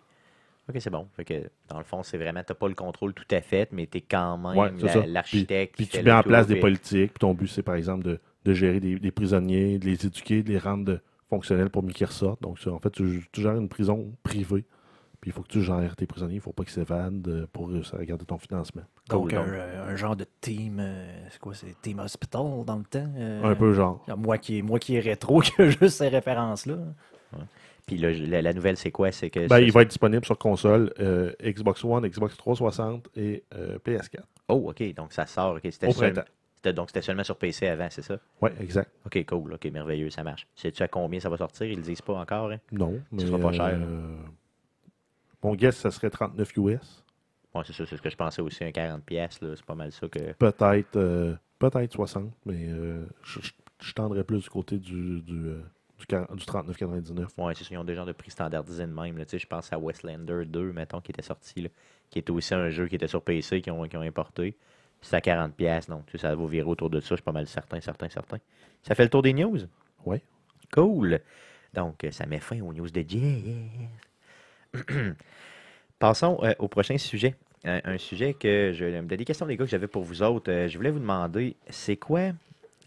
OK, 0.69 0.75
c'est 0.79 0.89
bon. 0.89 1.07
Fait 1.15 1.23
que, 1.23 1.49
dans 1.69 1.77
le 1.77 1.83
fond, 1.85 2.03
c'est 2.03 2.17
vraiment. 2.17 2.41
Tu 2.43 2.51
n'as 2.51 2.55
pas 2.55 2.67
le 2.67 2.75
contrôle 2.75 3.13
tout 3.13 3.25
à 3.31 3.39
fait, 3.41 3.71
mais 3.71 3.87
tu 3.87 3.99
es 3.99 4.01
quand 4.01 4.37
même 4.37 4.57
Ouais, 4.57 4.71
la- 4.83 5.05
l'architecte. 5.07 5.75
Puis 5.77 5.87
qui 5.87 5.97
tu 5.99 6.03
mets 6.03 6.11
en 6.11 6.23
place 6.23 6.45
des 6.47 6.55
puis- 6.55 6.61
politiques, 6.61 7.13
puis 7.13 7.19
ton 7.19 7.33
but, 7.33 7.47
c'est 7.47 7.63
par 7.63 7.75
exemple 7.75 8.03
de, 8.03 8.19
de 8.43 8.53
gérer 8.53 8.79
des, 8.79 8.99
des 8.99 9.11
prisonniers, 9.11 9.79
de 9.79 9.85
les 9.85 10.05
éduquer, 10.05 10.43
de 10.43 10.49
les 10.49 10.57
rendre 10.59 10.83
de- 10.85 10.99
fonctionnels 11.29 11.69
pour 11.69 11.83
mieux 11.83 11.93
qu'ils 11.93 12.07
ressortent. 12.07 12.41
Donc, 12.41 12.59
ça, 12.59 12.71
en 12.71 12.79
fait, 12.79 12.89
tu, 12.91 13.25
tu 13.31 13.41
gères 13.41 13.55
une 13.55 13.67
prison 13.69 14.13
privée, 14.23 14.65
puis 15.21 15.29
il 15.29 15.33
faut 15.33 15.41
que 15.41 15.47
tu 15.49 15.61
gères 15.61 15.95
tes 15.97 16.05
prisonniers, 16.05 16.33
il 16.35 16.37
ne 16.37 16.41
faut 16.41 16.53
pas 16.53 16.63
qu'ils 16.63 16.71
s'évadent 16.73 17.27
euh, 17.27 17.47
pour 17.51 17.69
réussir 17.69 17.95
à 17.99 18.05
garder 18.05 18.23
ton 18.25 18.37
financement. 18.37 18.83
Donc, 19.09 19.29
Cool, 19.29 19.37
un, 19.39 19.45
donc. 19.45 19.89
un 19.89 19.95
genre 19.97 20.15
de 20.17 20.25
team, 20.41 20.77
euh, 20.81 21.27
c'est 21.29 21.39
quoi, 21.39 21.53
c'est 21.53 21.81
Team 21.81 21.99
Hospital 21.99 22.63
dans 22.65 22.75
le 22.77 22.83
temps? 22.85 23.09
euh, 23.17 23.43
Un 23.43 23.55
peu 23.55 23.73
genre. 23.73 24.05
Moi 24.17 24.37
qui, 24.37 24.59
est- 24.59 24.61
moi 24.61 24.79
qui 24.79 24.95
est 24.95 24.99
rétro, 25.01 25.39
qui 25.41 25.61
a 25.61 25.69
juste 25.69 25.97
ces 25.97 26.07
références-là. 26.09 26.77
Puis 27.87 27.97
la, 27.97 28.41
la 28.41 28.53
nouvelle, 28.53 28.77
c'est 28.77 28.91
quoi? 28.91 29.11
C'est 29.11 29.29
que. 29.29 29.39
Ben, 29.39 29.47
ça- 29.49 29.61
il 29.61 29.71
va 29.71 29.81
être 29.81 29.87
disponible 29.87 30.23
sur 30.25 30.37
console 30.37 30.93
euh, 30.99 31.31
Xbox 31.41 31.83
One, 31.83 32.05
Xbox 32.07 32.35
360 32.37 33.07
et 33.15 33.43
euh, 33.55 33.79
PS4. 33.79 34.19
Oh, 34.49 34.69
OK. 34.69 34.93
Donc, 34.93 35.13
ça 35.13 35.25
sort. 35.25 35.55
OK. 35.55 35.61
C'était 35.71 35.87
Au 35.87 35.93
printemps. 35.93 36.23
Donc, 36.73 36.89
c'était 36.89 37.01
seulement 37.01 37.23
sur 37.23 37.37
PC 37.37 37.65
avant, 37.67 37.87
c'est 37.89 38.01
ça? 38.01 38.19
Oui, 38.41 38.49
exact. 38.59 38.91
OK, 39.05 39.25
cool. 39.25 39.53
OK, 39.53 39.63
merveilleux. 39.71 40.09
Ça 40.09 40.21
marche. 40.23 40.45
Sais-tu 40.53 40.83
à 40.83 40.89
combien 40.89 41.19
ça 41.21 41.29
va 41.29 41.37
sortir? 41.37 41.65
Ils 41.65 41.77
le 41.77 41.81
disent 41.81 42.01
pas 42.01 42.15
encore, 42.15 42.51
hein? 42.51 42.57
Non, 42.73 42.99
mais. 43.11 43.25
sera 43.25 43.39
pas 43.39 43.51
cher, 43.53 43.77
euh, 43.81 44.17
mon 45.43 45.55
guess, 45.55 45.77
ça 45.77 45.89
serait 45.91 46.09
39 46.09 46.51
US. 46.57 47.03
Ouais, 47.55 47.61
c'est 47.65 47.73
ça. 47.73 47.85
C'est 47.85 47.95
ce 47.95 48.01
que 48.01 48.09
je 48.09 48.17
pensais 48.17 48.41
aussi. 48.41 48.63
Un 48.65 48.71
40$, 48.71 48.99
pièces. 49.01 49.39
C'est 49.39 49.65
pas 49.65 49.75
mal 49.75 49.93
ça 49.93 50.07
que. 50.09 50.33
Peut-être 50.33 51.37
peut-être 51.59 51.93
60, 51.93 52.31
mais 52.45 52.67
je, 53.23 53.39
je- 53.39 53.51
je 53.79 53.93
tendrais 53.93 54.23
plus 54.25 54.41
du 54.41 54.49
côté 54.49 54.77
du, 54.77 55.21
du, 55.21 55.51
du, 55.97 56.05
40 56.05 56.35
du 56.35 56.45
39,99. 56.45 57.27
Ouais, 57.37 57.53
c'est 57.55 57.63
ça. 57.63 57.69
Ils 57.71 57.77
ont 57.77 57.83
des 57.83 57.95
genres 57.95 58.05
de 58.05 58.11
prix 58.11 58.31
standardisés 58.31 58.85
de 58.85 58.93
même. 58.93 59.17
là. 59.17 59.25
Tu 59.25 59.31
sais, 59.31 59.39
je 59.39 59.47
pense 59.47 59.71
à 59.73 59.79
Westlander 59.79 60.45
2, 60.45 60.71
mettons, 60.73 61.01
qui 61.01 61.11
était 61.11 61.21
sorti, 61.21 61.61
là, 61.61 61.69
qui 62.09 62.19
était 62.19 62.31
aussi 62.31 62.53
un 62.53 62.69
jeu 62.69 62.87
qui 62.87 62.95
était 62.95 63.07
sur 63.07 63.21
PC, 63.21 63.61
qui 63.61 63.71
ont, 63.71 63.83
qui 63.87 63.97
ont 63.97 64.01
importé. 64.01 64.51
Puis 64.99 65.09
C'est 65.09 65.15
à 65.15 65.19
40$, 65.19 65.51
piastres, 65.51 65.91
donc 65.91 66.05
tu 66.07 66.13
sais, 66.13 66.19
ça 66.19 66.35
va 66.35 66.47
virer 66.47 66.67
autour 66.67 66.89
de 66.89 66.99
ça. 66.99 67.09
Je 67.11 67.15
suis 67.15 67.23
pas 67.23 67.31
mal 67.31 67.47
certain, 67.47 67.79
certain, 67.81 68.09
certain. 68.09 68.37
Ça 68.83 68.95
fait 68.95 69.03
le 69.03 69.09
tour 69.09 69.21
des 69.21 69.33
news? 69.33 69.59
Ouais. 70.05 70.21
Cool. 70.71 71.19
Donc, 71.73 72.03
euh, 72.03 72.11
ça 72.11 72.25
met 72.25 72.39
fin 72.39 72.59
aux 72.61 72.73
news 72.73 72.89
de 72.89 73.05
Jeff. 73.07 74.85
Passons 75.99 76.39
euh, 76.43 76.53
au 76.59 76.67
prochain 76.67 76.97
sujet. 76.97 77.35
Un, 77.63 77.81
un 77.83 77.97
sujet 77.97 78.33
que 78.33 78.71
je. 78.73 79.01
Des 79.01 79.25
questions, 79.25 79.45
les 79.45 79.57
gars, 79.57 79.65
que 79.65 79.71
j'avais 79.71 79.87
pour 79.87 80.03
vous 80.03 80.21
autres. 80.21 80.51
Euh, 80.51 80.67
je 80.67 80.77
voulais 80.77 80.91
vous 80.91 80.99
demander, 80.99 81.55
c'est 81.69 81.97
quoi 81.97 82.31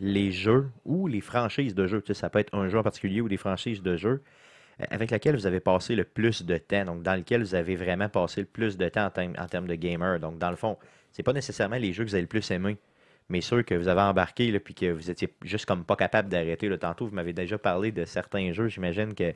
les 0.01 0.33
jeux 0.33 0.71
ou 0.85 1.07
les 1.07 1.21
franchises 1.21 1.75
de 1.75 1.87
jeux, 1.87 2.01
tu 2.01 2.09
sais, 2.09 2.15
ça 2.21 2.31
peut 2.31 2.39
être 2.39 2.55
un 2.55 2.69
jeu 2.69 2.79
en 2.79 2.83
particulier 2.83 3.21
ou 3.21 3.29
des 3.29 3.37
franchises 3.37 3.83
de 3.83 3.97
jeux, 3.97 4.23
euh, 4.81 4.85
avec 4.91 5.11
laquelle 5.11 5.37
vous 5.37 5.47
avez 5.47 5.61
passé 5.61 5.95
le 5.95 6.05
plus 6.05 6.45
de 6.45 6.57
temps, 6.57 6.85
donc 6.87 7.03
dans 7.03 7.15
lequel 7.15 7.43
vous 7.43 7.55
avez 7.55 7.77
vraiment 7.77 8.09
passé 8.09 8.41
le 8.41 8.47
plus 8.47 8.77
de 8.79 8.89
temps 8.89 9.07
en, 9.07 9.47
termes- 9.47 9.67
de 9.67 9.75
gamer. 9.75 10.19
Donc, 10.21 10.39
dans 10.39 10.51
le 10.51 10.57
fond, 10.57 10.79
c'est 11.13 11.23
pas 11.23 11.33
nécessairement 11.35 11.77
les 11.77 11.93
jeux 11.93 12.05
que 12.05 12.11
vous 12.11 12.15
avez 12.15 12.23
le 12.23 12.29
plus 12.29 12.51
aimé, 12.51 12.79
mais 13.29 13.41
ceux 13.43 13.63
que 13.63 13.75
vous 13.75 13.89
avez 13.89 14.01
embarqués, 14.01 14.59
puis 14.61 14.75
que 14.75 14.91
vous 14.91 15.11
étiez 15.11 15.33
juste 15.43 15.67
comme 15.67 15.85
pas 15.85 15.97
capable 15.97 16.29
d'arrêter. 16.29 16.77
Tantôt, 16.79 17.07
vous 17.07 17.15
m'avez 17.15 17.33
déjà 17.33 17.59
parlé 17.59 17.93
de 17.93 18.05
certains 18.05 18.53
jeux, 18.53 18.69
j'imagine 18.69 19.15
que, 19.15 19.35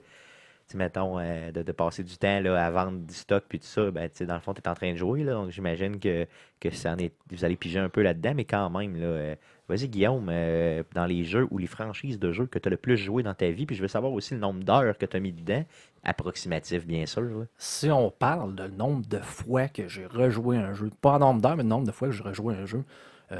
mettons, 0.74 1.18
euh, 1.18 1.52
de, 1.52 1.72
passer 1.72 2.02
du 2.02 2.16
temps 2.16 2.40
là, 2.40 2.64
à 2.64 2.70
vendre 2.70 2.98
du 2.98 3.14
stock, 3.14 3.44
puis 3.48 3.58
tout 3.58 3.66
ça, 3.66 3.90
ben, 3.90 4.08
dans 4.20 4.34
le 4.34 4.40
fond, 4.40 4.54
tu 4.54 4.60
es 4.62 4.68
en 4.68 4.74
train 4.74 4.92
de 4.92 4.96
jouer, 4.96 5.22
là, 5.22 5.32
donc 5.32 5.50
j'imagine 5.50 5.98
que, 5.98 6.26
que 6.60 6.70
ça 6.70 6.92
en 6.92 6.98
est, 6.98 7.12
vous 7.30 7.44
allez 7.44 7.56
piger 7.56 7.78
un 7.78 7.88
peu 7.88 8.02
là-dedans, 8.02 8.32
mais 8.34 8.44
quand 8.44 8.70
même, 8.70 8.96
là, 8.96 9.06
euh, 9.06 9.34
vas-y, 9.68 9.88
Guillaume, 9.88 10.28
euh, 10.30 10.82
dans 10.94 11.06
les 11.06 11.24
jeux 11.24 11.46
ou 11.50 11.58
les 11.58 11.66
franchises 11.66 12.18
de 12.18 12.32
jeux 12.32 12.46
que 12.46 12.58
tu 12.58 12.68
as 12.68 12.70
le 12.70 12.76
plus 12.76 12.96
joué 12.96 13.22
dans 13.22 13.34
ta 13.34 13.50
vie, 13.50 13.66
puis 13.66 13.76
je 13.76 13.82
veux 13.82 13.88
savoir 13.88 14.12
aussi 14.12 14.34
le 14.34 14.40
nombre 14.40 14.64
d'heures 14.64 14.96
que 14.96 15.06
tu 15.06 15.16
as 15.16 15.20
mis 15.20 15.32
dedans, 15.32 15.64
approximatif, 16.02 16.86
bien 16.86 17.06
sûr. 17.06 17.46
Si 17.58 17.90
on 17.90 18.10
parle 18.10 18.54
de 18.54 18.66
nombre 18.66 19.06
de 19.06 19.18
fois 19.18 19.68
que 19.68 19.86
j'ai 19.88 20.06
rejoué 20.06 20.56
un 20.56 20.72
jeu, 20.72 20.90
pas 21.00 21.16
en 21.16 21.18
nombre 21.18 21.42
d'heures, 21.42 21.56
mais 21.56 21.62
le 21.62 21.68
nombre 21.68 21.86
de 21.86 21.92
fois 21.92 22.08
que 22.08 22.14
j'ai 22.14 22.24
rejoué 22.24 22.54
un 22.54 22.64
jeu, 22.64 22.84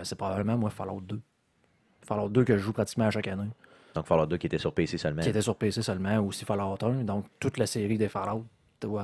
c'est 0.02 0.16
probablement 0.16 0.58
moi 0.58 0.70
Fallout 0.70 1.02
2. 1.02 1.20
Fallout 2.02 2.28
2 2.28 2.44
que 2.44 2.56
je 2.56 2.62
joue 2.62 2.72
pratiquement 2.72 3.06
à 3.06 3.10
chaque 3.10 3.28
année. 3.28 3.50
Donc, 3.94 4.06
Fallout 4.06 4.26
2 4.26 4.36
qui 4.36 4.46
était 4.46 4.58
sur 4.58 4.72
PC 4.72 4.98
seulement. 4.98 5.22
Qui 5.22 5.28
était 5.28 5.42
sur 5.42 5.56
PC 5.56 5.82
seulement, 5.82 6.18
aussi 6.20 6.44
Fallout 6.44 6.76
1. 6.82 7.04
Donc 7.04 7.26
toute 7.38 7.58
la 7.58 7.66
série 7.66 7.98
des 7.98 8.08
Fallout 8.08 8.44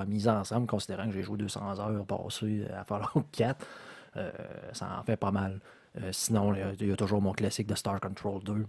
mise 0.06 0.28
ensemble, 0.28 0.66
considérant 0.66 1.06
que 1.06 1.12
j'ai 1.12 1.22
joué 1.22 1.38
200 1.38 1.78
heures 1.78 2.04
passées 2.04 2.66
à 2.76 2.84
Fallout 2.84 3.24
4. 3.32 3.66
euh, 4.16 4.30
ça 4.72 4.98
en 4.98 5.02
fait 5.02 5.16
pas 5.16 5.30
mal. 5.30 5.60
Euh, 6.00 6.10
sinon, 6.12 6.54
il 6.54 6.88
y, 6.88 6.92
a 6.92 6.96
toujours 6.96 7.20
mon 7.20 7.32
classique 7.32 7.66
de 7.66 7.74
Star 7.74 8.00
Control 8.00 8.42
2, 8.44 8.66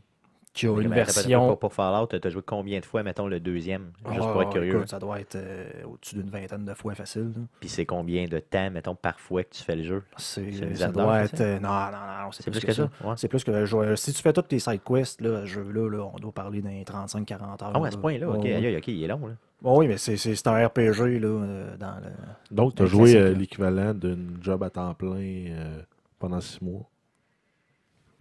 qui 0.53 0.67
a 0.67 0.77
une 0.81 0.89
version. 0.89 1.47
Pour, 1.47 1.59
pour 1.59 1.73
Fallout, 1.73 2.07
tu 2.07 2.19
as 2.21 2.29
joué 2.29 2.41
combien 2.45 2.79
de 2.79 2.85
fois, 2.85 3.03
mettons, 3.03 3.27
le 3.27 3.39
deuxième, 3.39 3.91
juste 4.11 4.25
Ah, 4.27 4.31
pour 4.33 4.41
être 4.43 4.49
curieux? 4.51 4.75
écoute, 4.75 4.89
ça 4.89 4.99
doit 4.99 5.19
être 5.19 5.35
euh, 5.35 5.69
au-dessus 5.85 6.15
d'une 6.15 6.29
vingtaine 6.29 6.65
de 6.65 6.73
fois 6.73 6.93
facile. 6.93 7.31
là. 7.35 7.41
Puis 7.59 7.69
c'est 7.69 7.85
combien 7.85 8.25
de 8.27 8.39
temps, 8.39 8.69
mettons, 8.69 8.95
par 8.95 9.19
fois 9.19 9.43
que 9.43 9.49
tu 9.55 9.63
fais 9.63 9.75
le 9.77 9.83
jeu? 9.83 10.03
C'est, 10.17 10.51
ça 10.75 10.89
doit 10.89 11.21
être. 11.23 11.39
euh, 11.39 11.59
non, 11.59 11.69
non, 11.69 12.25
non, 12.25 12.31
c'est 12.31 12.43
C'est 12.43 12.51
plus, 12.51 12.59
que, 12.65 12.71
ça. 12.73 12.89
Ouais. 13.03 13.13
C'est 13.15 13.27
plus 13.29 13.43
que 13.43 13.65
je- 13.65 13.95
si 13.95 14.13
tu 14.13 14.21
fais 14.21 14.33
toutes 14.33 14.49
tes 14.49 14.59
side 14.59 14.81
quests, 14.83 15.21
là, 15.21 15.41
ce 15.41 15.45
jeu-là, 15.45 15.89
là, 15.89 16.09
on 16.13 16.17
doit 16.19 16.31
parler 16.33 16.61
d'un 16.61 16.81
35-40 16.83 17.63
heures. 17.63 17.71
Ah 17.73 17.79
ouais, 17.79 17.87
à 17.87 17.91
ce 17.91 17.97
point-là, 17.97 18.29
ok, 18.29 18.43
Ouais, 18.43 18.75
ok, 18.77 18.87
il 18.89 19.03
est 19.03 19.07
long, 19.07 19.25
là. 19.27 19.33
Bon, 19.61 19.77
oui, 19.79 19.87
mais 19.87 19.97
c'est, 19.97 20.17
c'est, 20.17 20.35
c'est 20.35 20.47
un 20.47 20.67
RPG 20.67 21.19
là, 21.19 21.27
euh, 21.27 21.77
dans 21.77 21.95
le. 22.03 22.09
Donc, 22.55 22.75
tu 22.75 22.81
as 22.83 22.87
joué 22.87 23.15
euh, 23.15 23.33
l'équivalent 23.33 23.93
d'une 23.93 24.37
job 24.41 24.63
à 24.63 24.69
temps 24.71 24.93
plein 24.95 25.45
euh, 25.49 25.81
pendant 26.19 26.41
six 26.41 26.59
mois. 26.61 26.81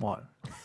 Ouais. 0.00 0.16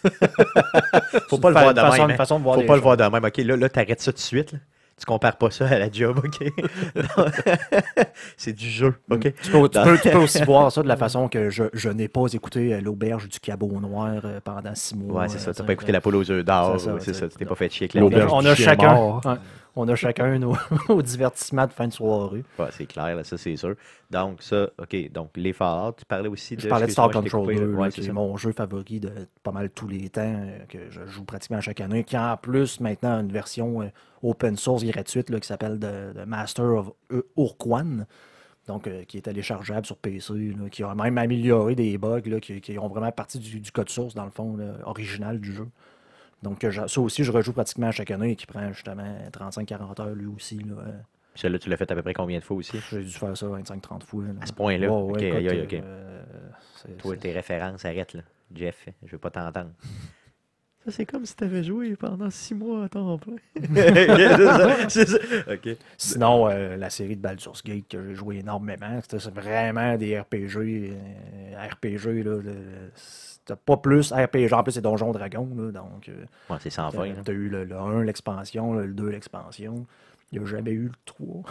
Faut 1.29 1.37
pas 1.37 1.49
le 1.49 1.55
voir 1.59 1.73
de 1.73 1.79
façon, 1.79 2.01
même. 2.03 2.11
hein. 2.11 2.15
façon 2.15 2.39
de 2.39 2.43
voir 2.43 2.55
Faut 2.55 2.61
pas 2.63 2.75
le 2.75 2.81
voir 2.81 2.97
de 2.97 3.03
même. 3.03 3.23
Ok, 3.23 3.37
là, 3.37 3.57
là 3.57 3.69
t'arrêtes 3.69 4.01
ça 4.01 4.11
tout 4.11 4.17
de 4.17 4.21
suite. 4.21 4.53
là. 4.53 4.59
Tu 4.97 5.05
compares 5.05 5.35
pas 5.35 5.51
ça 5.51 5.67
à 5.67 5.77
la 5.77 5.91
job, 5.91 6.21
ok? 6.23 6.47
C'est 8.37 8.53
du 8.53 8.69
jeu, 8.69 8.95
ok? 9.09 9.19
Tu 9.41 9.51
peux, 9.51 9.67
tu 9.69 9.81
peux- 9.81 9.97
tu 9.99 10.09
peux 10.09 10.17
aussi 10.19 10.41
voir 10.43 10.71
ça 10.71 10.81
de 10.83 10.87
la 10.87 10.95
façon 10.95 11.27
que 11.27 11.49
je, 11.49 11.65
je 11.73 11.89
n'ai 11.89 12.07
pas 12.07 12.25
écouté 12.31 12.73
euh, 12.73 12.79
l'auberge 12.81 13.27
du 13.27 13.39
cabot 13.41 13.79
noir 13.81 14.21
euh, 14.23 14.39
pendant 14.43 14.73
six 14.73 14.95
mois. 14.95 15.23
Ouais, 15.23 15.29
c'est 15.29 15.39
ça. 15.39 15.49
euh, 15.49 15.53
T'as 15.53 15.63
pas 15.65 15.73
écouté 15.73 15.91
la 15.91 15.99
poule 15.99 16.15
aux 16.15 16.31
œufs 16.31 16.45
d'or. 16.45 16.79
C'est 16.99 17.13
ça. 17.13 17.27
Tu 17.27 17.35
t'es 17.35 17.45
pas 17.45 17.55
fait 17.55 17.69
chier 17.69 17.85
avec 17.85 17.95
L'auberge 17.95 18.31
a, 18.31 18.35
on 18.35 18.45
a 18.45 18.55
chacun, 18.55 18.93
mort. 18.93 19.21
ouais, 19.25 19.33
on 19.75 19.87
a 19.87 19.95
chacun 19.95 20.39
nos, 20.39 20.55
nos 20.89 21.01
divertissements 21.01 21.67
de 21.67 21.73
fin 21.73 21.87
de 21.87 21.93
soirée. 21.93 22.43
Ouais, 22.57 22.67
c'est 22.71 22.85
clair, 22.85 23.15
là, 23.15 23.23
ça, 23.23 23.37
c'est 23.37 23.55
sûr. 23.55 23.75
Donc, 24.09 24.41
ça, 24.41 24.69
ok. 24.81 25.11
Donc, 25.11 25.31
les 25.35 25.51
Fallout, 25.53 25.93
tu 25.97 26.05
parlais 26.05 26.29
aussi 26.29 26.55
de. 26.55 26.61
Je 26.61 26.67
parlais 26.69 26.85
de 26.87 26.91
Star 26.91 27.09
Control 27.11 27.41
coupé, 27.41 27.55
2, 27.55 27.61
là. 27.65 27.71
là, 27.71 27.77
Ouais, 27.79 27.89
qui 27.89 28.03
c'est 28.03 28.11
mon 28.11 28.37
jeu 28.37 28.51
favori 28.51 28.99
de 28.99 29.11
pas 29.43 29.51
mal 29.51 29.69
tous 29.69 29.87
les 29.87 30.09
temps, 30.09 30.21
euh, 30.23 30.59
que 30.69 30.89
je 30.89 31.05
joue 31.07 31.23
pratiquement 31.25 31.59
chaque 31.61 31.81
année, 31.81 32.03
qui 32.03 32.15
a 32.15 32.33
en 32.33 32.37
plus 32.37 32.79
maintenant 32.79 33.19
une 33.19 33.31
version 33.31 33.81
euh, 33.81 33.87
open 34.23 34.55
source 34.57 34.83
gratuite 34.85 35.29
là, 35.29 35.39
qui 35.39 35.47
s'appelle 35.47 35.79
The, 35.79 36.15
The 36.15 36.25
Master 36.25 36.65
of 36.65 36.91
Ur- 37.11 37.23
Urquan, 37.37 38.05
donc 38.67 38.87
euh, 38.87 39.03
qui 39.03 39.17
est 39.17 39.21
téléchargeable 39.21 39.85
sur 39.85 39.97
PC, 39.97 40.33
là, 40.33 40.69
qui 40.69 40.83
a 40.83 40.95
même 40.95 41.17
amélioré 41.17 41.75
des 41.75 41.97
bugs 41.97 42.21
là, 42.25 42.39
qui, 42.39 42.61
qui 42.61 42.79
ont 42.79 42.87
vraiment 42.87 43.11
parti 43.11 43.39
du, 43.39 43.59
du 43.59 43.71
code 43.71 43.89
source, 43.89 44.13
dans 44.15 44.25
le 44.25 44.31
fond, 44.31 44.55
là, 44.57 44.73
original 44.85 45.39
du 45.39 45.53
jeu. 45.53 45.67
Donc 46.43 46.67
je- 46.69 46.87
ça 46.87 47.01
aussi, 47.01 47.23
je 47.23 47.31
rejoue 47.31 47.53
pratiquement 47.53 47.87
à 47.87 47.91
chaque 47.91 48.11
année 48.11 48.31
et 48.31 48.35
qui 48.35 48.45
prend 48.45 48.71
justement 48.71 49.15
35-40 49.31 49.99
heures 50.01 50.15
lui 50.15 50.27
aussi. 50.27 50.57
Là, 50.59 50.75
euh. 50.87 50.91
Celui-là, 51.35 51.59
tu 51.59 51.69
l'as 51.69 51.77
fait 51.77 51.91
à 51.91 51.95
peu 51.95 52.01
près 52.01 52.13
combien 52.13 52.39
de 52.39 52.43
fois 52.43 52.55
aussi? 52.57 52.77
J'ai 52.91 53.03
dû 53.03 53.11
faire 53.11 53.35
ça 53.35 53.47
25-30 53.47 54.03
fois. 54.03 54.23
là. 54.23 54.29
À 54.41 54.45
ce 54.45 54.53
point-là? 54.53 54.87
Ouais, 54.89 55.01
ouais, 55.01 55.11
Ok, 55.11 55.21
écoute, 55.21 55.37
aïe, 55.39 55.49
aïe, 55.49 55.61
ok. 55.63 55.73
euh, 55.73 56.23
c'est- 56.75 56.97
Toi, 56.97 57.13
c'est- 57.15 57.19
tes 57.21 57.31
références, 57.33 57.83
arrête, 57.83 58.13
là. 58.13 58.21
Jeff, 58.53 58.85
je 59.05 59.11
veux 59.11 59.17
pas 59.17 59.31
t'entendre. 59.31 59.71
Ça, 60.85 60.91
c'est 60.91 61.05
comme 61.07 61.25
si 61.25 61.35
t'avais 61.35 61.63
joué 61.63 61.95
pendant 61.95 62.29
six 62.29 62.53
mois 62.53 62.85
à 62.85 62.89
temps 62.89 63.17
plein. 63.17 63.35
c'est 64.87 65.07
ça. 65.09 65.17
OK. 65.51 65.69
Sinon, 65.97 66.47
euh, 66.47 66.77
la 66.77 66.89
série 66.91 67.15
de 67.15 67.21
Baldur's 67.21 67.63
Gate 67.63 67.85
que 67.89 68.01
j'ai 68.07 68.13
joué 68.15 68.37
énormément, 68.37 68.99
c'était- 69.01 69.19
c'est 69.19 69.33
vraiment 69.33 69.97
des 69.97 70.19
RPG. 70.19 70.91
euh, 70.93 71.67
RPG, 71.67 72.23
là. 72.23 72.37
le- 72.41 72.91
C'était 73.47 73.59
pas 73.63 73.77
plus 73.77 74.11
RPG. 74.11 74.53
En 74.53 74.63
plus, 74.63 74.71
c'est 74.71 74.81
Donjon 74.81 75.11
Dragon, 75.11 75.47
là, 75.55 75.71
donc. 75.71 76.09
euh, 76.09 76.25
Ouais, 76.49 76.57
c'est 76.59 76.69
sans 76.71 76.89
fin. 76.91 77.05
là. 77.07 77.13
T'as 77.23 77.31
eu 77.33 77.47
le, 77.49 77.63
le 77.63 77.75
1, 77.77 78.03
l'expansion, 78.03 78.73
le 78.73 78.87
2, 78.87 79.09
l'expansion. 79.09 79.85
Il 80.31 80.39
n'y 80.39 80.45
a 80.45 80.49
jamais 80.49 80.71
eu 80.71 80.85
le 80.85 80.91
3. 81.05 81.43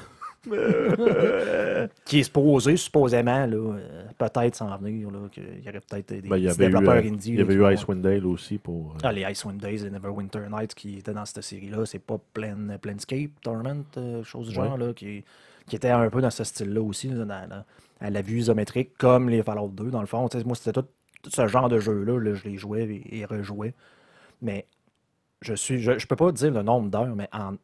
qui 2.05 2.19
est 2.21 2.23
supposé, 2.25 2.77
supposément, 2.77 3.47
là, 3.47 3.57
euh, 3.57 4.05
peut-être 4.19 4.55
s'en 4.57 4.77
venir. 4.77 5.11
Là, 5.11 5.21
qu'il 5.31 5.45
y 5.65 5.69
aurait 5.69 5.81
peut-être 5.81 6.09
des 6.13 6.29
Ben, 6.29 6.37
il 6.37 6.45
y 6.45 6.47
petits 6.49 6.55
avait 6.55 6.65
eu, 6.65 6.73
développeurs 6.73 6.95
euh, 7.05 7.09
indie. 7.09 7.31
il 7.31 7.39
y 7.39 7.41
avait 7.41 7.55
eu 7.55 7.73
Icewind 7.73 8.01
Dale 8.03 8.27
aussi 8.27 8.59
pour. 8.59 8.97
Ah, 9.03 9.13
les 9.13 9.23
Icewind 9.23 9.59
Days 9.61 9.85
et 9.87 9.91
Neverwinter 9.91 10.41
Nights 10.51 10.75
qui 10.75 10.99
étaient 10.99 11.15
dans 11.15 11.25
cette 11.25 11.43
série-là, 11.43 11.87
c'est 11.87 11.99
pas 11.99 12.19
Plan, 12.33 12.57
Planescape 12.81 13.31
Tournament, 13.43 13.85
euh, 13.97 14.23
chose 14.23 14.49
du 14.49 14.59
Ouais. 14.59 14.67
genre, 14.67 14.77
là, 14.79 14.93
qui, 14.93 15.25
qui 15.67 15.77
était 15.77 15.91
un 15.91 16.11
peu 16.11 16.21
dans 16.21 16.31
ce 16.31 16.45
style-là 16.45 16.83
aussi, 16.83 17.09
là, 17.09 17.25
dans 17.25 17.49
la- 17.49 17.65
à 18.01 18.11
la 18.11 18.21
vue 18.23 18.39
isométrique, 18.39 18.99
comme 18.99 19.31
les 19.31 19.43
Fallout 19.43 19.69
2, 19.73 19.91
dans 19.91 20.01
le 20.01 20.07
fond. 20.07 20.29
Moi, 20.45 20.57
c'était 20.57 20.73
tout 20.83 20.87
ce 21.31 21.47
genre 21.49 21.69
de 21.69 21.79
jeu-là, 21.79 22.19
là, 22.21 22.35
je 22.35 22.45
les 22.45 22.57
jouais 22.57 22.85
et, 22.85 23.19
et 23.21 23.25
rejouais. 23.25 23.75
Mais 24.43 24.67
je 25.43 25.55
suis, 25.55 25.81
je, 25.81 25.99
je 25.99 26.07
peux 26.07 26.17
pas 26.17 26.33
dire 26.33 26.53
le 26.53 26.63
nombre 26.63 26.91
d'heures, 26.91 27.15
mais 27.17 27.29
en 27.33 27.55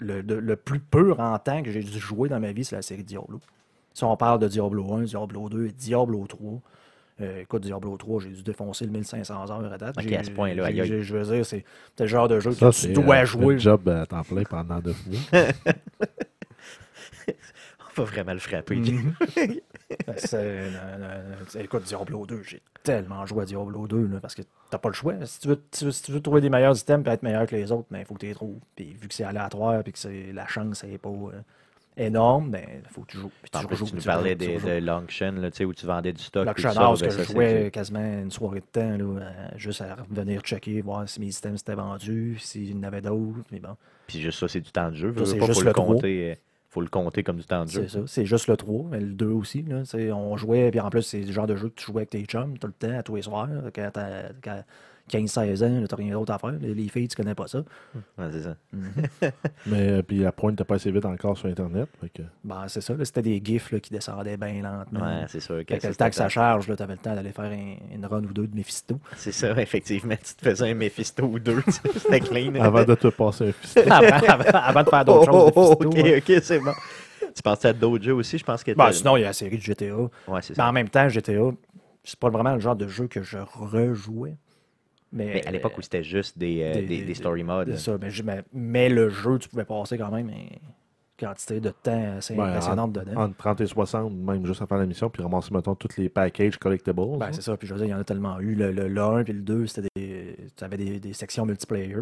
le, 0.00 0.20
le- 0.22 0.40
le 0.40 0.56
plus 0.56 0.80
pur 0.80 1.20
en 1.20 1.38
temps 1.38 1.62
que 1.62 1.70
j'ai 1.70 1.82
dû 1.82 1.98
jouer 1.98 2.28
dans 2.28 2.40
ma 2.40 2.52
vie, 2.52 2.64
c'est 2.64 2.74
la 2.76 2.82
série 2.82 3.04
Diablo. 3.04 3.40
Si 3.92 4.02
on 4.02 4.16
parle 4.16 4.40
de 4.40 4.48
Diablo 4.48 4.92
1, 4.94 5.02
Diablo 5.04 5.48
2 5.48 5.66
et 5.66 5.72
Diablo 5.72 6.26
3, 6.26 6.60
euh, 7.20 7.42
écoute, 7.42 7.62
Diablo 7.62 7.96
3, 7.96 8.22
j'ai 8.22 8.30
dû 8.30 8.42
défoncer 8.42 8.86
le 8.86 8.90
1500 8.90 9.50
heures 9.50 9.72
à 9.72 9.78
date. 9.78 9.96
Ok, 9.96 10.04
J'ai- 10.08 10.16
à 10.16 10.24
ce 10.24 10.30
point-là, 10.32 10.64
Je 11.00 11.14
veux 11.14 11.24
dire, 11.36 11.46
c'est 11.46 11.64
le 12.00 12.06
genre 12.06 12.26
de 12.26 12.40
jeu 12.40 12.50
Ça, 12.50 12.70
que 12.70 12.74
tu 12.74 12.92
dois 12.92 13.18
euh, 13.22 13.24
jouer. 13.24 13.54
un 13.54 13.58
job 13.58 13.88
à 13.88 14.04
temps 14.04 14.24
plein 14.24 14.42
pendant 14.42 14.80
deux 14.80 14.96
mois. 15.06 15.20
On 17.96 18.02
va 18.02 18.04
vraiment 18.10 18.32
le 18.32 18.40
frapper. 18.40 18.74
Mhm. 18.76 19.14
écoute, 21.60 21.82
Diablo 21.84 22.26
2, 22.26 22.42
j'ai 22.42 22.62
tellement 22.82 23.24
joué 23.26 23.42
à 23.42 23.44
Diablo 23.46 23.86
2 23.86 24.06
là, 24.06 24.20
parce 24.20 24.34
que 24.34 24.42
t'as 24.70 24.78
pas 24.78 24.88
le 24.88 24.94
choix. 24.94 25.14
Si 25.24 25.40
tu 25.40 25.48
veux, 25.48 25.62
tu 25.70 25.84
veux- 25.84 25.90
si 25.92 26.02
tu 26.02 26.12
veux 26.12 26.20
trouver 26.20 26.40
des 26.40 26.50
meilleurs 26.50 26.78
items 26.78 27.06
et 27.06 27.10
être 27.10 27.22
meilleur 27.22 27.46
que 27.46 27.54
les 27.56 27.70
autres, 27.72 27.86
il 27.92 28.04
faut 28.04 28.14
que 28.14 28.20
tu 28.20 28.26
les 28.26 28.34
trouves. 28.34 28.58
Puis 28.76 28.94
vu 28.94 29.08
que 29.08 29.14
c'est 29.14 29.24
aléatoire 29.24 29.82
et 29.86 29.92
que 29.92 29.98
c'est- 29.98 30.32
la 30.32 30.46
chance 30.46 30.84
n'est 30.84 30.98
pas 30.98 31.08
euh, 31.10 31.30
énorme, 31.96 32.50
ben 32.50 32.66
faut 32.90 33.02
que 33.02 33.12
tu 33.12 33.18
joues. 33.18 33.30
Puis 33.42 33.50
En 33.54 33.60
tu 33.60 33.66
plus, 33.68 33.76
tu 33.84 33.94
nous 33.94 34.02
parlais 34.02 34.34
des- 34.34 34.46
de 34.58 35.50
sais, 35.52 35.64
où 35.64 35.72
tu 35.72 35.86
vendais 35.86 36.12
du 36.12 36.22
stock. 36.22 36.44
puis 36.54 36.62
L'auction 36.64 36.80
House 36.82 37.00
ben, 37.00 37.08
que 37.08 37.14
ça, 37.14 37.22
je 37.22 37.32
jouais 37.32 37.70
quasiment 37.70 38.00
une 38.22 38.30
soirée 38.30 38.60
de 38.60 38.64
temps, 38.66 38.96
là, 38.96 39.20
euh, 39.20 39.48
juste 39.56 39.80
à 39.80 39.96
venir 40.10 40.40
checker, 40.40 40.80
voir 40.80 41.08
si 41.08 41.20
mes 41.20 41.28
items 41.28 41.58
s'étaient 41.60 41.74
vendus, 41.74 42.38
s'il 42.40 42.74
y 42.74 42.78
en 42.78 42.82
avait 42.82 43.00
d'autres. 43.00 43.38
Mais 43.52 43.60
bon, 43.60 43.76
Puis 44.08 44.20
juste 44.20 44.38
ça, 44.40 44.48
c'est 44.48 44.60
du 44.60 44.70
temps 44.72 44.90
de 44.90 44.96
jeu. 44.96 45.14
Ça, 45.16 45.24
c'est 45.26 45.38
pas, 45.38 45.46
juste 45.46 45.60
faut 45.60 45.66
le 45.66 45.72
compter. 45.72 46.32
euh, 46.32 46.34
faut 46.74 46.80
le 46.80 46.88
compter 46.88 47.22
comme 47.22 47.36
du 47.36 47.44
temps 47.44 47.64
de 47.64 47.70
jeu. 47.70 47.86
c'est 47.88 48.00
ça. 48.00 48.04
C'est 48.06 48.26
juste 48.26 48.48
le 48.48 48.56
3, 48.56 48.86
mais 48.90 49.00
le 49.00 49.12
2 49.12 49.26
aussi. 49.28 49.64
On 50.12 50.36
jouait, 50.36 50.70
puis 50.72 50.80
en 50.80 50.90
plus, 50.90 51.02
c'est 51.02 51.20
le 51.20 51.32
genre 51.32 51.46
de 51.46 51.54
jeu 51.54 51.68
que 51.68 51.74
tu 51.74 51.86
jouais 51.86 51.98
avec 51.98 52.10
tes 52.10 52.24
chums 52.24 52.58
tout 52.58 52.66
le 52.66 52.72
temps, 52.72 53.00
tous 53.04 53.14
les 53.14 53.22
soirs. 53.22 53.48
Quand 53.72 53.90
15-16 55.10 55.64
ans, 55.64 55.84
t'as 55.86 55.96
rien 55.96 56.12
d'autre 56.14 56.32
à 56.32 56.38
faire. 56.38 56.52
Les, 56.52 56.72
les 56.74 56.88
filles, 56.88 57.08
tu 57.08 57.16
connais 57.16 57.34
pas 57.34 57.46
ça. 57.46 57.58
Ouais, 58.18 58.28
c'est 58.32 58.42
ça. 58.42 58.56
Mais 59.66 59.88
euh, 59.90 60.02
puis 60.02 60.18
la 60.20 60.32
pointe 60.32 60.52
n'était 60.52 60.64
pas 60.64 60.76
assez 60.76 60.90
vite 60.90 61.04
encore 61.04 61.36
sur 61.36 61.48
Internet. 61.48 61.88
que- 62.14 62.22
Ben, 62.42 62.64
c'est 62.68 62.80
ça. 62.80 62.94
C'était 63.04 63.22
des 63.22 63.40
gifs 63.44 63.70
là, 63.70 63.80
qui 63.80 63.92
descendaient 63.92 64.36
bien 64.36 64.62
lentement. 64.62 65.00
Ouais, 65.20 65.24
c'est 65.28 65.40
sûr. 65.40 65.64
Que 65.66 65.74
le 65.74 65.94
temps 65.94 66.08
que 66.08 66.14
ça 66.14 66.28
charge, 66.28 66.66
tu 66.74 66.82
avais 66.82 66.94
le 66.94 66.98
temps 66.98 67.14
d'aller 67.14 67.32
faire 67.32 67.44
un- 67.44 67.94
une 67.94 68.06
run 68.06 68.24
ou 68.24 68.32
deux 68.32 68.46
de 68.46 68.56
Mephisto. 68.56 68.98
C'est 69.16 69.32
ça, 69.32 69.50
effectivement. 69.60 70.14
Tu 70.16 70.34
te 70.34 70.48
faisais 70.48 70.70
un 70.70 70.74
Mephisto 70.74 71.24
ou 71.24 71.38
deux. 71.38 71.62
C'était 71.96 72.20
clean. 72.20 72.54
Avant 72.60 72.84
de 72.84 72.94
te 72.94 73.08
passer 73.08 73.48
un 73.48 73.52
fiston. 73.52 73.82
avant, 73.90 74.26
avant- 74.26 74.58
avant 74.58 74.82
de 74.82 74.88
faire 74.88 75.04
d'autres 75.04 75.30
Oh, 75.32 75.50
choses. 75.52 75.76
oh, 75.80 75.82
de 75.82 75.86
ok, 75.86 75.94
Mephisto, 75.96 76.32
ouais. 76.32 76.36
ok, 76.38 76.42
c'est 76.42 76.58
bon. 76.60 76.72
Tu 77.34 77.42
pensais 77.42 77.68
à 77.68 77.72
d'autres 77.72 78.04
jeux 78.04 78.14
aussi, 78.14 78.38
je 78.38 78.44
pense 78.44 78.62
que 78.62 78.72
Ben, 78.72 78.86
t'as- 78.86 78.92
sinon, 78.92 79.16
il 79.16 79.20
y 79.20 79.24
a 79.24 79.28
la 79.28 79.32
série 79.32 79.56
de 79.58 79.62
GTA. 79.62 79.94
Ouais, 80.28 80.40
c'est 80.40 80.56
Mais 80.56 80.62
en 80.62 80.72
même 80.72 80.88
temps, 80.88 81.08
GTA, 81.08 81.50
c'est 82.04 82.18
pas 82.18 82.30
vraiment 82.30 82.54
le 82.54 82.60
genre 82.60 82.76
de 82.76 82.86
jeu 82.86 83.06
que 83.08 83.22
je 83.22 83.38
rejouais. 83.38 84.36
Mais, 85.14 85.26
Mais 85.34 85.46
à 85.46 85.50
l'époque 85.52 85.78
où 85.78 85.82
c'était 85.82 86.02
juste 86.02 86.36
des, 86.38 86.60
euh, 86.62 86.72
des- 86.74 86.80
des, 86.82 86.98
des- 86.98 87.04
des 87.04 87.14
story 87.14 87.42
modes. 87.44 87.70
C'est 87.72 87.92
ça, 87.92 87.96
mais, 88.00 88.10
je- 88.10 88.22
mais- 88.24 88.42
mais 88.52 88.88
le 88.88 89.08
jeu, 89.08 89.38
tu 89.38 89.48
pouvais 89.48 89.64
passer 89.64 89.96
quand 89.96 90.10
même 90.10 90.28
une 90.28 90.58
quantité 91.16 91.60
de 91.60 91.70
temps 91.70 92.16
assez 92.18 92.34
impressionnante 92.36 92.92
dedans. 92.92 93.20
Entre 93.22 93.36
30 93.36 93.60
et 93.60 93.66
60, 93.66 94.12
même 94.12 94.44
juste 94.44 94.60
à 94.60 94.66
faire 94.66 94.78
la 94.78 94.86
mission, 94.86 95.08
puis 95.08 95.22
ramasser, 95.22 95.54
mettons, 95.54 95.76
tous 95.76 95.96
les 95.96 96.08
packages 96.08 96.58
collectibles. 96.58 96.96
Ben, 97.18 97.26
hein. 97.26 97.28
c'est 97.32 97.42
ça, 97.42 97.56
puis 97.56 97.68
je 97.68 97.72
veux 97.74 97.78
dire, 97.78 97.86
il 97.86 97.90
y 97.92 97.94
en 97.94 98.00
a 98.00 98.04
tellement 98.04 98.40
eu. 98.40 98.54
Le, 98.56 98.72
le, 98.72 98.88
le 98.88 99.00
1 99.00 99.22
puis 99.24 99.32
le 99.32 99.40
2, 99.42 99.66
c'était 99.68 99.88
des. 99.94 100.36
Tu 100.56 100.64
avais 100.64 100.76
des, 100.76 100.98
des 100.98 101.12
sections 101.12 101.46
multiplayer. 101.46 101.94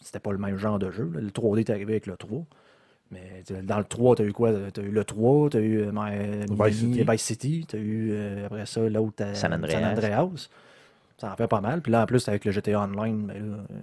C'était 0.00 0.20
pas 0.20 0.32
le 0.32 0.38
même 0.38 0.56
genre 0.58 0.78
de 0.78 0.90
jeu. 0.90 1.10
là. 1.14 1.20
Le 1.20 1.30
3D 1.30 1.60
est 1.60 1.70
arrivé 1.70 1.92
avec 1.94 2.06
le 2.06 2.16
3. 2.16 2.44
Mais 3.10 3.42
dans 3.62 3.78
le 3.78 3.84
3, 3.84 4.16
tu 4.16 4.22
as 4.22 4.24
eu 4.24 4.32
quoi? 4.32 4.52
Tu 4.72 4.80
as 4.80 4.82
eu 4.82 4.90
le 4.90 5.04
3, 5.04 5.50
tu 5.50 5.56
as 5.56 5.60
eu 5.60 5.82
euh, 5.82 6.44
Vice 6.50 6.78
City. 6.78 7.04
Vice 7.08 7.22
City, 7.22 7.66
tu 7.68 7.76
as 7.76 7.78
eu 7.78 8.10
euh, 8.12 8.46
après 8.46 8.66
ça 8.66 8.80
l'autre 8.88 9.22
euh, 9.22 9.34
San 9.34 9.52
Andreas. 9.92 10.48
Ça 11.22 11.32
en 11.32 11.36
fait 11.36 11.46
pas 11.46 11.60
mal. 11.60 11.80
Puis 11.82 11.92
là, 11.92 12.02
en 12.02 12.06
plus, 12.06 12.26
avec 12.26 12.44
le 12.44 12.50
GTA 12.50 12.80
Online, 12.80 13.26
ben 13.28 13.34
là, 13.34 13.56
euh, 13.70 13.76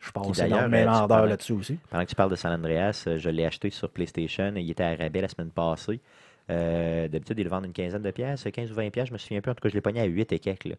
je 0.00 0.10
pense 0.10 0.38
d'ailleurs, 0.38 0.60
énormément 0.60 1.04
euh, 1.04 1.06
d'heures 1.06 1.26
là-dessus 1.26 1.52
aussi. 1.52 1.78
Pendant 1.90 2.02
que 2.02 2.08
tu 2.08 2.14
parles 2.14 2.30
de 2.30 2.36
San 2.36 2.50
Andreas, 2.50 3.04
euh, 3.06 3.18
je 3.18 3.28
l'ai 3.28 3.44
acheté 3.44 3.68
sur 3.68 3.90
PlayStation. 3.90 4.54
Il 4.56 4.70
était 4.70 4.84
à 4.84 4.94
rabais 4.96 5.20
la 5.20 5.28
semaine 5.28 5.50
passée. 5.50 6.00
Euh, 6.48 7.06
D'habitude, 7.08 7.38
il 7.38 7.44
le 7.44 7.50
vendent 7.50 7.66
une 7.66 7.74
quinzaine 7.74 8.00
de 8.00 8.10
pièces, 8.10 8.46
15 8.50 8.72
ou 8.72 8.74
20 8.74 8.88
pièces, 8.88 9.08
je 9.08 9.12
me 9.12 9.18
souviens 9.18 9.42
plus. 9.42 9.50
En 9.50 9.54
tout 9.54 9.60
cas, 9.60 9.68
je 9.68 9.74
l'ai 9.74 9.82
pogné 9.82 10.00
à 10.00 10.04
8 10.04 10.32
et 10.32 10.38
quelques. 10.38 10.64
là. 10.64 10.76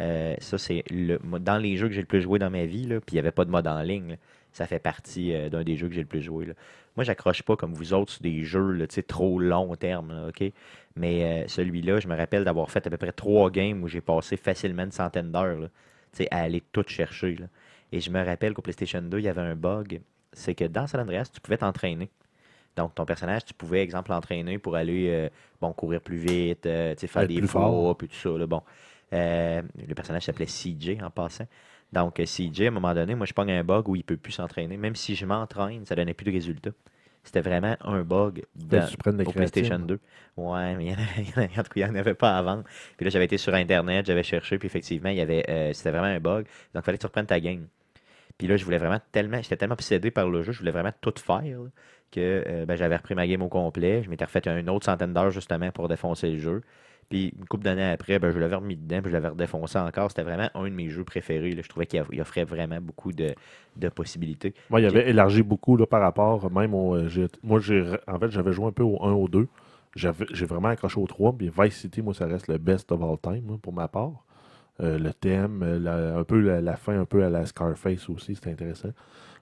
Euh, 0.00 0.34
ça, 0.40 0.58
c'est 0.58 0.82
le 0.90 1.20
dans 1.38 1.56
les 1.58 1.76
jeux 1.76 1.86
que 1.86 1.94
j'ai 1.94 2.00
le 2.00 2.08
plus 2.08 2.20
joué 2.20 2.40
dans 2.40 2.50
ma 2.50 2.64
vie, 2.64 2.84
là, 2.88 2.96
puis 2.96 3.12
il 3.12 3.14
n'y 3.14 3.20
avait 3.20 3.30
pas 3.30 3.44
de 3.44 3.50
mode 3.52 3.68
en 3.68 3.80
ligne. 3.80 4.08
là. 4.08 4.16
Ça 4.52 4.66
fait 4.66 4.80
partie 4.80 5.32
euh, 5.32 5.48
d'un 5.50 5.62
des 5.62 5.76
jeux 5.76 5.86
que 5.86 5.94
j'ai 5.94 6.00
le 6.00 6.08
plus 6.08 6.20
joué. 6.20 6.46
là. 6.46 6.54
Moi, 6.96 7.04
j'accroche 7.04 7.42
pas 7.42 7.56
comme 7.56 7.74
vous 7.74 7.92
autres 7.92 8.12
sur 8.12 8.22
des 8.22 8.44
jeux 8.44 8.72
là, 8.72 8.86
trop 8.86 9.38
long 9.40 9.74
terme, 9.74 10.12
là, 10.12 10.28
OK? 10.28 10.52
Mais 10.96 11.24
euh, 11.24 11.48
celui-là, 11.48 11.98
je 12.00 12.06
me 12.06 12.16
rappelle 12.16 12.44
d'avoir 12.44 12.70
fait 12.70 12.86
à 12.86 12.90
peu 12.90 12.96
près 12.96 13.12
trois 13.12 13.50
games 13.50 13.82
où 13.82 13.88
j'ai 13.88 14.00
passé 14.00 14.36
facilement 14.36 14.84
une 14.84 14.92
centaine 14.92 15.32
d'heures 15.32 15.68
à 16.30 16.42
aller 16.42 16.62
tout 16.72 16.84
chercher. 16.86 17.36
là. 17.36 17.46
Et 17.92 18.00
je 18.00 18.10
me 18.10 18.24
rappelle 18.24 18.54
qu'au 18.54 18.62
PlayStation 18.62 19.02
2, 19.02 19.18
il 19.18 19.24
y 19.24 19.28
avait 19.28 19.40
un 19.40 19.54
bug. 19.54 20.00
C'est 20.32 20.54
que 20.54 20.64
dans 20.64 20.86
San 20.86 21.00
Andreas, 21.00 21.30
tu 21.32 21.40
pouvais 21.40 21.58
t'entraîner. 21.58 22.10
Donc, 22.76 22.94
ton 22.94 23.04
personnage, 23.04 23.44
tu 23.44 23.54
pouvais, 23.54 23.82
exemple, 23.82 24.10
l'entraîner 24.10 24.58
pour 24.58 24.74
aller 24.74 25.08
euh, 25.08 25.28
bon, 25.60 25.72
courir 25.72 26.00
plus 26.00 26.16
vite, 26.16 26.66
euh, 26.66 26.94
faire 26.96 27.22
Être 27.22 27.28
des 27.28 27.46
fois, 27.46 27.96
puis 27.96 28.08
tout 28.08 28.16
ça. 28.16 28.30
là, 28.30 28.46
bon. 28.46 28.62
Euh, 29.12 29.62
le 29.86 29.94
personnage 29.94 30.24
s'appelait 30.24 30.46
CJ 30.46 31.00
en 31.02 31.10
passant. 31.10 31.46
Donc, 31.94 32.20
euh, 32.20 32.24
CJ, 32.26 32.62
à 32.62 32.68
un 32.68 32.70
moment 32.72 32.92
donné, 32.94 33.14
moi, 33.14 33.24
je 33.26 33.32
pogne 33.32 33.52
un 33.52 33.64
bug 33.64 33.88
où 33.88 33.96
il 33.96 34.04
peut 34.04 34.16
plus 34.16 34.32
s'entraîner. 34.32 34.76
Même 34.76 34.96
si 34.96 35.14
je 35.14 35.24
m'entraîne, 35.26 35.86
ça 35.86 35.94
donnait 35.94 36.14
plus 36.14 36.24
de 36.24 36.32
résultats. 36.32 36.72
C'était 37.22 37.40
vraiment 37.40 37.76
un 37.80 38.02
bug 38.02 38.44
dans, 38.54 38.86
au 39.26 39.32
PlayStation 39.32 39.76
créatine. 39.76 39.86
2. 39.86 40.00
Ouais, 40.36 40.74
mais 40.76 40.86
il 40.86 40.90
en 40.92 40.96
en 41.40 41.44
avait- 41.44 41.62
n'y 41.76 41.84
en 41.84 41.94
avait 41.94 42.14
pas 42.14 42.42
vendre. 42.42 42.64
Puis 42.96 43.04
là, 43.04 43.10
j'avais 43.10 43.24
été 43.24 43.38
sur 43.38 43.54
Internet, 43.54 44.04
j'avais 44.06 44.22
cherché, 44.22 44.58
puis 44.58 44.66
effectivement, 44.66 45.08
il 45.08 45.16
y 45.16 45.20
avait, 45.22 45.44
euh, 45.48 45.72
c'était 45.72 45.90
vraiment 45.90 46.06
un 46.06 46.20
bug. 46.20 46.44
Donc, 46.74 46.82
il 46.82 46.84
fallait 46.84 46.98
que 46.98 47.02
tu 47.02 47.06
reprennes 47.06 47.26
ta 47.26 47.40
game. 47.40 47.66
Puis 48.36 48.48
là, 48.48 48.56
je 48.56 48.64
voulais 48.64 48.78
vraiment 48.78 49.00
tellement, 49.12 49.40
j'étais 49.40 49.56
tellement 49.56 49.74
obsédé 49.74 50.10
par 50.10 50.28
le 50.28 50.42
jeu, 50.42 50.52
je 50.52 50.58
voulais 50.58 50.72
vraiment 50.72 50.92
tout 51.00 51.14
faire, 51.16 51.42
là, 51.42 51.68
que 52.10 52.44
euh, 52.46 52.66
ben, 52.66 52.76
j'avais 52.76 52.96
repris 52.96 53.14
ma 53.14 53.26
game 53.26 53.42
au 53.42 53.48
complet. 53.48 54.02
Je 54.02 54.10
m'étais 54.10 54.24
refait 54.24 54.42
une 54.46 54.68
autre 54.68 54.84
centaine 54.84 55.12
d'heures 55.14 55.30
justement 55.30 55.70
pour 55.70 55.88
défoncer 55.88 56.30
le 56.32 56.38
jeu. 56.38 56.62
Puis 57.14 57.32
une 57.38 57.44
couple 57.44 57.62
d'années 57.62 57.84
après, 57.90 58.18
ben, 58.18 58.32
je 58.32 58.38
l'avais 58.40 58.56
remis 58.56 58.74
dedans, 58.74 59.00
puis 59.00 59.10
je 59.10 59.12
l'avais 59.14 59.28
redéfoncé 59.28 59.78
encore. 59.78 60.10
C'était 60.10 60.24
vraiment 60.24 60.50
un 60.54 60.64
de 60.64 60.70
mes 60.74 60.88
jeux 60.88 61.04
préférés. 61.04 61.52
là. 61.52 61.62
Je 61.62 61.68
trouvais 61.68 61.86
qu'il 61.86 62.02
il 62.10 62.20
offrait 62.20 62.42
vraiment 62.42 62.80
beaucoup 62.80 63.12
de, 63.12 63.34
de 63.76 63.88
possibilités. 63.88 64.52
Moi, 64.68 64.80
il 64.80 64.86
avait 64.86 65.08
élargi 65.10 65.44
beaucoup 65.44 65.76
là, 65.76 65.86
par 65.86 66.00
rapport, 66.00 66.50
même 66.50 66.74
au. 66.74 66.96
euh, 66.96 67.08
moi, 67.44 67.60
en 68.08 68.18
fait, 68.18 68.30
j'avais 68.32 68.52
joué 68.52 68.66
un 68.66 68.72
peu 68.72 68.82
au 68.82 69.00
1 69.00 69.12
au 69.12 69.28
2. 69.28 69.46
J'avais, 69.94 70.26
j'ai 70.32 70.44
vraiment 70.44 70.68
accroché 70.70 70.98
au 70.98 71.06
3. 71.06 71.34
Puis 71.34 71.52
Vice 71.56 71.76
City, 71.76 72.02
moi, 72.02 72.14
ça 72.14 72.26
reste 72.26 72.48
le 72.48 72.58
best 72.58 72.90
of 72.90 73.00
all 73.00 73.16
time, 73.22 73.48
hein, 73.52 73.58
pour 73.62 73.72
ma 73.72 73.86
part. 73.86 74.24
Euh, 74.80 74.98
le 74.98 75.12
thème, 75.14 75.62
euh, 75.62 75.78
la- 75.78 76.18
un 76.18 76.24
peu 76.24 76.40
la, 76.40 76.60
la 76.60 76.74
fin, 76.74 76.98
un 77.00 77.04
peu 77.04 77.22
à 77.24 77.30
la 77.30 77.46
Scarface 77.46 78.08
aussi, 78.08 78.34
c'était 78.34 78.50
intéressant. 78.50 78.88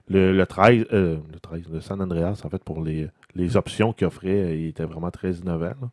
Le, 0.09 0.31
le 0.31 0.45
13, 0.45 0.85
euh, 0.93 1.17
le 1.33 1.39
13, 1.39 1.69
le 1.73 1.81
San 1.81 1.99
Andreas, 2.01 2.43
en 2.45 2.49
fait, 2.49 2.63
pour 2.63 2.83
les, 2.83 3.07
les 3.33 3.57
options 3.57 3.93
qu'il 3.93 4.05
offrait, 4.05 4.59
il 4.59 4.67
était 4.67 4.83
vraiment 4.85 5.09
très 5.09 5.31
innovant. 5.31 5.73
là. 5.81 5.89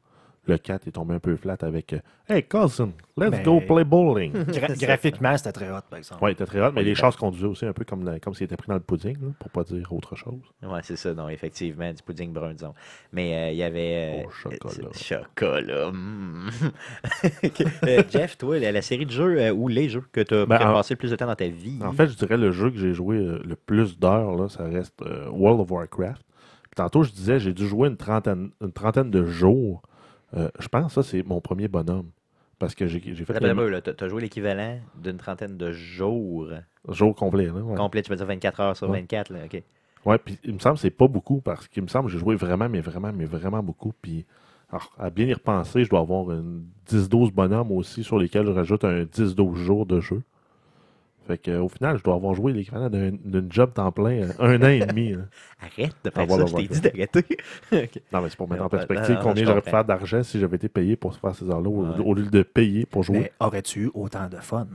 Le 0.51 0.59
4 0.59 0.89
est 0.89 0.91
tombé 0.91 1.15
un 1.15 1.21
peu 1.21 1.37
flat 1.37 1.57
avec 1.61 1.93
euh, 1.93 1.99
Hey 2.29 2.43
cousin, 2.43 2.91
let's 3.17 3.31
Mais- 3.31 3.43
go 3.45 3.61
play 3.61 3.85
bowling. 3.85 4.33
Gra- 4.49 4.77
graphiquement, 4.79 5.37
c'était 5.37 5.53
très 5.53 5.71
hot, 5.71 5.83
par 5.89 5.99
exemple. 5.99 6.25
ouais, 6.25 6.31
il 6.31 6.33
était 6.33 6.45
très 6.47 6.61
hot, 6.61 6.73
mais 6.73 6.81
Oui, 6.81 6.87
les 6.87 6.91
ben- 6.93 6.97
chars 6.97 7.13
se 7.13 7.19
conduisaient 7.19 7.47
aussi 7.47 7.67
un 7.67 7.73
peu 7.73 7.85
comme, 7.85 8.05
la- 8.05 8.19
comme 8.19 8.35
s'il 8.35 8.47
était 8.47 8.57
pris 8.57 8.67
dans 8.69 8.75
le 8.75 8.81
pudding, 8.81 9.17
là, 9.21 9.29
pour 9.39 9.51
pas 9.51 9.63
dire 9.63 9.93
autre 9.93 10.17
chose. 10.17 10.41
Ouais, 10.63 10.81
c'est 10.83 10.97
ça, 10.97 11.15
non, 11.15 11.29
effectivement, 11.29 11.93
du 11.93 12.03
pudding 12.03 12.33
brun, 12.33 12.53
disons. 12.55 12.75
Mais 13.13 13.35
euh, 13.35 13.51
il 13.53 13.59
y 13.59 13.63
avait. 13.63 14.23
euh, 14.25 14.27
Au 14.27 14.31
chocolat. 14.31 14.89
euh, 14.89 14.93
chocolat. 14.93 15.91
mm. 15.93 16.51
Euh, 17.87 18.03
Jeff, 18.11 18.37
toi, 18.39 18.59
la, 18.59 18.73
la 18.73 18.83
série 18.83 19.07
de 19.07 19.11
jeux 19.11 19.41
euh, 19.41 19.53
ou 19.53 19.69
les 19.69 19.89
jeux 19.89 20.03
que 20.13 20.21
tu 20.21 20.35
as 20.35 20.47
Ben, 20.47 20.57
en- 20.57 20.75
passé 20.75 20.95
le 20.95 20.99
plus 20.99 21.11
de 21.11 21.17
temps 21.17 21.27
dans 21.27 21.35
ta 21.35 21.49
vie? 21.49 21.79
En 21.83 21.93
fait, 21.93 22.09
je 22.09 22.17
dirais 22.17 22.37
le 22.37 22.51
jeu 22.51 22.71
que 22.71 22.77
j'ai 22.79 22.93
joué 22.93 23.17
euh, 23.19 23.41
le 23.45 23.57
plus 23.57 23.99
d'heures, 23.99 24.35
là, 24.37 24.49
ça 24.49 24.65
reste 24.65 25.01
euh, 25.03 25.29
World 25.31 25.61
of 25.61 25.71
Warcraft. 25.71 26.23
Puis 26.63 26.77
tantôt, 26.77 27.03
je 27.03 27.11
disais, 27.13 27.39
j'ai 27.41 27.53
dû 27.53 27.67
jouer 27.67 27.89
une 27.89 27.97
trentaine, 27.97 28.51
une 28.61 28.73
trentaine 28.73 29.11
de 29.11 29.25
jours. 29.27 29.83
Euh, 30.37 30.49
je 30.59 30.69
pense 30.69 30.95
que 30.95 31.03
ça, 31.03 31.09
c'est 31.09 31.23
mon 31.23 31.41
premier 31.41 31.69
bonhomme. 31.69 32.11
Parce 32.59 32.75
que 32.75 32.87
j'ai 32.87 33.01
fait 33.01 33.41
là, 33.41 33.81
t'as 33.81 33.95
t'as 33.95 34.09
joué 34.09 34.21
l'équivalent 34.21 34.79
d'une 35.03 35.17
trentaine 35.17 35.57
de 35.57 35.73
jours 35.73 36.49
jour 36.89 37.15
complet. 37.15 37.47
Là, 37.47 37.53
ouais. 37.55 37.75
complet, 37.75 38.03
tu 38.03 38.11
veux 38.11 38.17
dire 38.17 38.27
24 38.27 38.61
heures 38.61 38.77
sur 38.77 38.91
Ouais. 38.91 39.01
24, 39.01 39.31
là, 39.31 39.39
ok. 39.47 39.63
Ouais, 40.05 40.19
puis 40.19 40.39
il 40.45 40.55
me 40.55 40.59
semble 40.59 40.75
que 40.77 40.81
c'est 40.83 40.91
pas 40.91 41.09
beaucoup 41.09 41.41
parce 41.41 41.69
qu'il 41.69 41.83
me 41.83 41.89
semble 41.89 42.07
que 42.07 42.13
j'ai 42.13 42.19
joué 42.19 42.37
vraiment, 42.37 42.69
mais 42.69 42.81
vraiment, 42.81 43.13
mais 43.15 43.25
vraiment 43.25 43.63
beaucoup. 43.63 43.93
Puis 44.01 44.27
alors, 44.71 44.93
à 44.99 45.11
bien 45.11 45.27
y 45.27 45.33
repenser, 45.33 45.85
je 45.85 45.91
dois 45.91 46.01
avoir 46.01 46.31
une 46.33 46.65
10-12 46.89 47.33
bonhommes 47.33 47.73
aussi 47.73 48.05
sur 48.05 48.19
lesquels 48.19 48.47
je 48.47 48.53
rajoute 48.53 48.85
un 48.85 49.05
10-12 49.05 49.55
jours 49.57 49.87
de 49.87 50.01
jeu. 50.01 50.23
Fait 51.31 51.39
que, 51.39 51.59
au 51.61 51.69
final, 51.69 51.97
je 51.97 52.03
dois 52.03 52.15
avoir 52.17 52.35
joué 52.35 52.53
l'équivalent 52.53 52.91
d'un- 52.91 53.13
d'une 53.13 53.47
job 53.53 53.73
temps 53.73 53.93
plein, 53.93 54.23
euh, 54.23 54.33
un 54.41 54.61
an 54.65 54.67
et 54.69 54.81
demi. 54.85 55.13
là. 55.13 55.23
Arrête 55.63 55.95
de 56.05 56.09
Ah, 56.09 56.11
faire 56.11 56.27
voilà, 56.27 56.47
ça, 56.49 56.57
je 56.59 56.67
t'ai 56.67 56.75
dit 56.75 56.81
d'arrêter. 56.81 57.25
Non, 58.13 58.21
mais 58.21 58.31
c'est 58.31 58.37
pour 58.37 58.49
mettre 58.49 58.61
Non, 58.63 58.67
en 58.67 58.69
perspective 58.69 59.15
non, 59.15 59.21
combien 59.23 59.45
j'aurais 59.45 59.63
pu 59.63 59.71
faire 59.71 59.85
d'argent 59.85 60.23
si 60.25 60.41
j'avais 60.41 60.57
été 60.57 60.69
payé 60.69 60.97
pour 60.97 61.15
faire 61.17 61.33
ces 61.37 61.49
heures-là 61.49 61.69
au, 61.71 61.85
Ouais. 61.85 62.01
au 62.05 62.15
lieu 62.15 62.25
de 62.25 62.43
payer 62.43 62.85
pour 62.85 63.05
jouer. 63.05 63.21
Mais 63.21 63.33
aurais-tu 63.39 63.85
eu 63.85 63.91
autant 63.95 64.29
de 64.29 64.39
fun? 64.39 64.67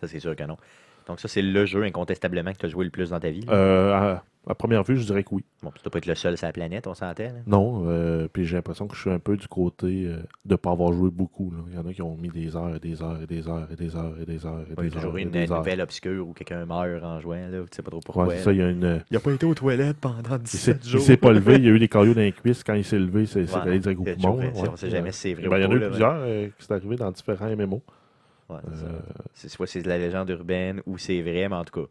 Ça, 0.00 0.08
c'est 0.08 0.20
sûr 0.20 0.34
que 0.36 0.42
non. 0.44 0.56
Donc, 1.06 1.20
ça, 1.20 1.28
c'est 1.28 1.40
le 1.42 1.64
jeu 1.64 1.82
incontestablement 1.84 2.52
que 2.52 2.58
tu 2.58 2.66
as 2.66 2.68
joué 2.68 2.84
le 2.84 2.90
plus 2.90 3.10
dans 3.10 3.20
ta 3.20 3.30
vie. 3.30 3.46
Euh, 3.48 4.16
À 4.48 4.54
première 4.54 4.84
vue, 4.84 4.96
je 4.96 5.04
dirais 5.04 5.24
que 5.24 5.30
oui. 5.34 5.44
Bon, 5.60 5.72
tu 5.74 5.82
dois 5.82 5.90
pas 5.90 5.98
être 5.98 6.06
le 6.06 6.14
seul 6.14 6.36
sur 6.38 6.46
la 6.46 6.52
planète, 6.52 6.86
on 6.86 6.94
s'entend. 6.94 7.32
Non, 7.48 7.82
euh, 7.88 8.28
puis 8.32 8.44
j'ai 8.44 8.54
l'impression 8.56 8.86
que 8.86 8.94
je 8.94 9.00
suis 9.00 9.10
un 9.10 9.18
peu 9.18 9.36
du 9.36 9.48
côté 9.48 10.04
euh, 10.06 10.18
de 10.44 10.52
ne 10.52 10.56
pas 10.56 10.70
avoir 10.70 10.92
joué 10.92 11.10
beaucoup. 11.10 11.50
là. 11.50 11.58
Il 11.68 11.74
y 11.74 11.78
en 11.78 11.84
a 11.84 11.92
qui 11.92 12.00
ont 12.02 12.16
mis 12.16 12.28
des 12.28 12.54
heures 12.54 12.76
et 12.76 12.78
des 12.78 13.02
heures 13.02 13.20
et 13.20 13.26
des 13.26 13.48
heures 13.48 13.66
et 13.72 13.74
des 13.74 13.96
heures 13.96 14.14
et 14.20 14.24
des 14.24 14.46
heures 14.46 14.60
et 14.60 14.74
Il 14.78 14.86
y 14.86 14.88
des 14.90 14.96
a 14.96 15.00
toujours 15.00 15.10
heures. 15.10 15.18
et 15.18 15.22
une 15.22 15.30
des 15.30 15.50
heures. 15.50 15.58
nouvelle 15.58 15.80
obscure 15.80 16.28
où 16.28 16.32
quelqu'un 16.32 16.64
meurt 16.64 17.02
en 17.02 17.18
jouant, 17.18 17.34
là, 17.48 17.58
tu 17.62 17.66
sais 17.72 17.82
pas 17.82 17.90
trop 17.90 17.98
pourquoi. 18.04 18.26
Ouais, 18.28 18.38
ça, 18.38 18.52
il 18.52 18.58
y 18.58 18.62
a 18.62 18.68
une. 18.70 19.02
Il 19.10 19.16
a 19.16 19.20
pas 19.20 19.32
été 19.32 19.46
aux 19.46 19.54
toilettes 19.54 19.96
pendant 20.00 20.38
Il 20.40 20.46
s'est 20.46 20.74
17 20.74 20.80
il 20.84 20.90
jours. 20.90 21.00
s'est 21.00 21.16
pas 21.16 21.32
levé, 21.32 21.56
il 21.56 21.64
y 21.64 21.68
a 21.68 21.72
eu 21.72 21.78
des 21.80 21.88
cailloux 21.88 22.14
dans 22.14 22.20
les 22.20 22.30
cuisses. 22.32 22.62
Quand 22.62 22.74
il 22.74 22.84
s'est 22.84 22.98
levé, 23.00 23.26
c'est 23.26 23.52
Ouais, 23.52 23.60
allé 23.62 23.80
dire 23.80 23.90
c'est 23.90 23.94
gros 23.96 24.04
poumon. 24.04 24.36
ouais. 24.38 24.52
on 24.70 24.76
sait 24.76 24.90
jamais 24.90 25.10
si 25.10 25.20
c'est 25.22 25.34
vrai 25.34 25.48
Ben, 25.48 25.56
Il 25.58 25.62
y 25.62 25.66
en 25.66 25.70
a 25.70 25.74
eu 25.74 25.78
là, 25.80 25.88
plusieurs 25.88 26.16
euh, 26.20 26.48
qui 26.56 26.64
sont 26.64 26.72
arrivés 26.74 26.96
dans 26.96 27.10
différents 27.10 27.48
MMO. 27.56 27.82
Ouais, 28.48 28.58
c'est 28.70 28.76
ça. 28.76 28.86
Euh, 28.86 29.00
C'est 29.34 29.48
soit 29.48 29.66
c'est 29.66 29.82
de 29.82 29.88
la 29.88 29.98
légende 29.98 30.30
urbaine 30.30 30.80
ou 30.86 30.98
c'est 30.98 31.20
vrai, 31.20 31.48
mais 31.48 31.56
en 31.56 31.64
tout 31.64 31.80
cas, 31.80 31.88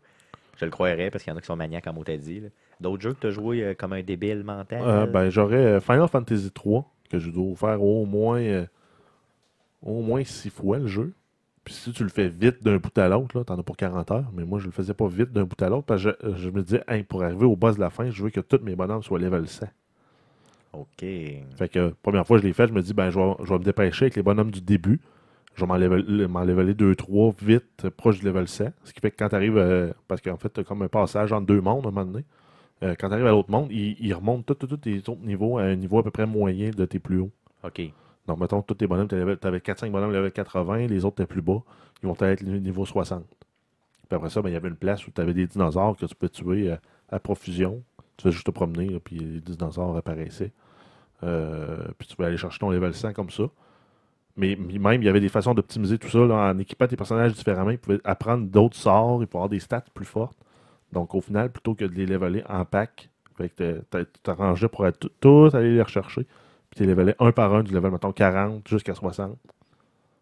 je 0.55 0.65
le 0.65 0.71
croirais 0.71 1.09
parce 1.09 1.23
qu'il 1.23 1.31
y 1.31 1.33
en 1.33 1.37
a 1.37 1.41
qui 1.41 1.47
sont 1.47 1.55
maniaques, 1.55 1.83
comme 1.83 1.97
on 1.97 2.03
t'a 2.03 2.17
dit. 2.17 2.43
D'autres 2.79 3.01
jeux 3.01 3.13
que 3.13 3.21
tu 3.21 3.27
as 3.27 3.31
joué 3.31 3.63
euh, 3.63 3.73
comme 3.73 3.93
un 3.93 4.01
débile 4.01 4.43
mental. 4.43 4.81
Euh, 4.83 5.05
ben, 5.05 5.29
j'aurais 5.29 5.55
euh, 5.57 5.79
Final 5.79 6.07
Fantasy 6.07 6.51
3 6.51 6.85
que 7.09 7.19
je 7.19 7.29
dois 7.29 7.55
faire 7.55 7.81
au 7.83 8.05
moins 8.05 8.39
euh, 8.39 8.65
au 9.83 10.01
moins 10.01 10.23
six 10.23 10.49
fois 10.49 10.79
le 10.79 10.87
jeu. 10.87 11.13
Puis 11.63 11.73
si 11.73 11.91
tu 11.91 12.03
le 12.03 12.09
fais 12.09 12.27
vite 12.27 12.63
d'un 12.63 12.77
bout 12.77 12.95
à 12.97 13.07
l'autre, 13.09 13.41
t'en 13.43 13.57
as 13.57 13.63
pour 13.63 13.75
40 13.75 14.11
heures. 14.11 14.31
Mais 14.33 14.43
moi, 14.43 14.59
je 14.59 14.65
le 14.65 14.71
faisais 14.71 14.93
pas 14.93 15.07
vite 15.07 15.31
d'un 15.31 15.45
bout 15.45 15.59
à 15.61 15.69
l'autre 15.69 15.85
parce 15.85 16.03
que 16.03 16.15
je, 16.23 16.35
je 16.35 16.49
me 16.49 16.61
disais, 16.61 16.83
Hey, 16.87 17.03
pour 17.03 17.23
arriver 17.23 17.45
au 17.45 17.55
boss 17.55 17.75
de 17.75 17.81
la 17.81 17.89
fin, 17.89 18.09
je 18.11 18.23
veux 18.23 18.29
que 18.29 18.39
tous 18.39 18.61
mes 18.63 18.75
bonhommes 18.75 19.03
soient 19.03 19.19
level 19.19 19.47
100. 19.47 19.65
OK. 20.73 20.87
Fait 20.99 21.69
que, 21.69 21.93
première 22.01 22.27
fois 22.27 22.37
que 22.37 22.43
je 22.43 22.47
l'ai 22.47 22.53
fait, 22.53 22.67
je 22.67 22.73
me 22.73 22.81
dis, 22.81 22.93
ben, 22.93 23.09
je 23.09 23.17
vais, 23.19 23.33
je 23.43 23.49
vais 23.49 23.59
me 23.59 23.63
dépêcher 23.63 24.05
avec 24.05 24.15
les 24.15 24.23
bonhommes 24.23 24.51
du 24.51 24.61
début. 24.61 24.99
Je 25.55 25.61
vais 25.61 25.67
m'en 25.67 25.77
level- 25.77 26.27
m'en 26.27 26.43
leveler 26.43 26.73
2-3 26.73 27.33
vite, 27.41 27.85
euh, 27.85 27.89
proche 27.89 28.19
du 28.19 28.25
level 28.25 28.47
100. 28.47 28.71
Ce 28.83 28.93
qui 28.93 28.99
fait 28.99 29.11
que 29.11 29.15
quand 29.17 29.29
tu 29.29 29.35
arrives, 29.35 29.93
parce 30.07 30.21
qu'en 30.21 30.37
fait, 30.37 30.51
tu 30.53 30.59
as 30.59 30.63
comme 30.63 30.81
un 30.81 30.87
passage 30.89 31.31
entre 31.31 31.45
deux 31.47 31.61
mondes 31.61 31.85
à 31.85 31.89
un 31.89 31.91
moment 31.91 32.05
donné. 32.05 32.25
Euh, 32.83 32.93
quand 32.99 33.07
tu 33.07 33.13
arrives 33.13 33.27
à 33.27 33.31
l'autre 33.31 33.49
monde, 33.49 33.71
il, 33.71 33.95
il 33.99 34.13
remonte 34.13 34.45
tous 34.45 34.55
tout, 34.67 34.75
tes 34.77 34.97
autres 34.97 35.23
niveaux 35.23 35.57
à 35.57 35.63
un 35.63 35.75
niveau 35.75 35.97
à 35.99 36.03
peu 36.03 36.11
près 36.11 36.25
moyen 36.25 36.71
de 36.71 36.85
tes 36.85 36.99
plus 36.99 37.19
hauts. 37.19 37.31
OK. 37.63 37.81
Donc, 38.27 38.39
mettons, 38.39 38.61
tous 38.61 38.73
tes 38.73 38.85
bonhommes, 38.87 39.07
tu 39.07 39.15
avais 39.15 39.59
4-5 39.59 39.91
bonhommes 39.91 40.11
level 40.11 40.31
80, 40.31 40.87
les 40.87 41.05
autres 41.05 41.21
étaient 41.21 41.33
plus 41.33 41.41
bas. 41.41 41.61
Ils 42.03 42.07
vont 42.09 42.17
être 42.19 42.43
niveau 42.43 42.85
60. 42.85 43.23
Puis 44.09 44.15
après 44.15 44.29
ça, 44.29 44.41
ben, 44.41 44.49
il 44.49 44.53
y 44.53 44.55
avait 44.55 44.67
une 44.67 44.75
place 44.75 45.07
où 45.07 45.11
tu 45.11 45.21
avais 45.21 45.33
des 45.33 45.47
dinosaures 45.47 45.95
que 45.95 46.05
tu 46.05 46.15
peux 46.15 46.27
tuer 46.29 46.71
euh, 46.71 46.75
à 47.09 47.19
profusion. 47.19 47.81
Tu 48.17 48.23
fais 48.23 48.31
juste 48.31 48.45
te 48.45 48.51
promener, 48.51 48.89
là, 48.89 48.99
puis 49.03 49.17
les 49.17 49.39
dinosaures 49.41 49.95
apparaissaient. 49.95 50.51
Euh, 51.23 51.77
puis 51.97 52.07
tu 52.07 52.15
peux 52.15 52.23
aller 52.25 52.37
chercher 52.37 52.59
ton 52.59 52.69
level 52.69 52.93
100 52.93 53.13
comme 53.13 53.29
ça. 53.29 53.43
Mais 54.37 54.55
même, 54.57 55.01
il 55.01 55.05
y 55.05 55.09
avait 55.09 55.21
des 55.21 55.29
façons 55.29 55.53
d'optimiser 55.53 55.97
tout 55.97 56.09
ça 56.09 56.19
là, 56.19 56.35
en 56.51 56.57
équipant 56.59 56.87
tes 56.87 56.97
personnages 56.97 57.33
différemment. 57.33 57.69
Ils 57.71 57.77
pouvaient 57.77 58.01
apprendre 58.03 58.45
d'autres 58.47 58.75
sorts, 58.75 59.21
ils 59.23 59.27
pouvaient 59.27 59.39
avoir 59.39 59.49
des 59.49 59.59
stats 59.61 59.85
plus 59.93 60.05
fortes. 60.05 60.37
Donc, 60.91 61.15
au 61.15 61.21
final, 61.21 61.51
plutôt 61.51 61.73
que 61.73 61.85
de 61.85 61.93
les 61.95 62.05
leveler 62.05 62.43
en 62.49 62.65
pack, 62.65 63.09
tu 63.39 63.49
t'arrangeais 64.23 64.67
pour 64.67 64.85
être 64.87 65.09
tous 65.19 65.53
aller 65.55 65.75
les 65.75 65.81
rechercher. 65.81 66.23
Puis 66.69 66.77
tu 66.77 66.83
les 66.83 66.89
levelais 66.89 67.15
un 67.19 67.31
par 67.31 67.53
un 67.53 67.63
du 67.63 67.73
level, 67.73 67.91
mettons, 67.91 68.11
40 68.11 68.67
jusqu'à 68.67 68.93
60 68.93 69.37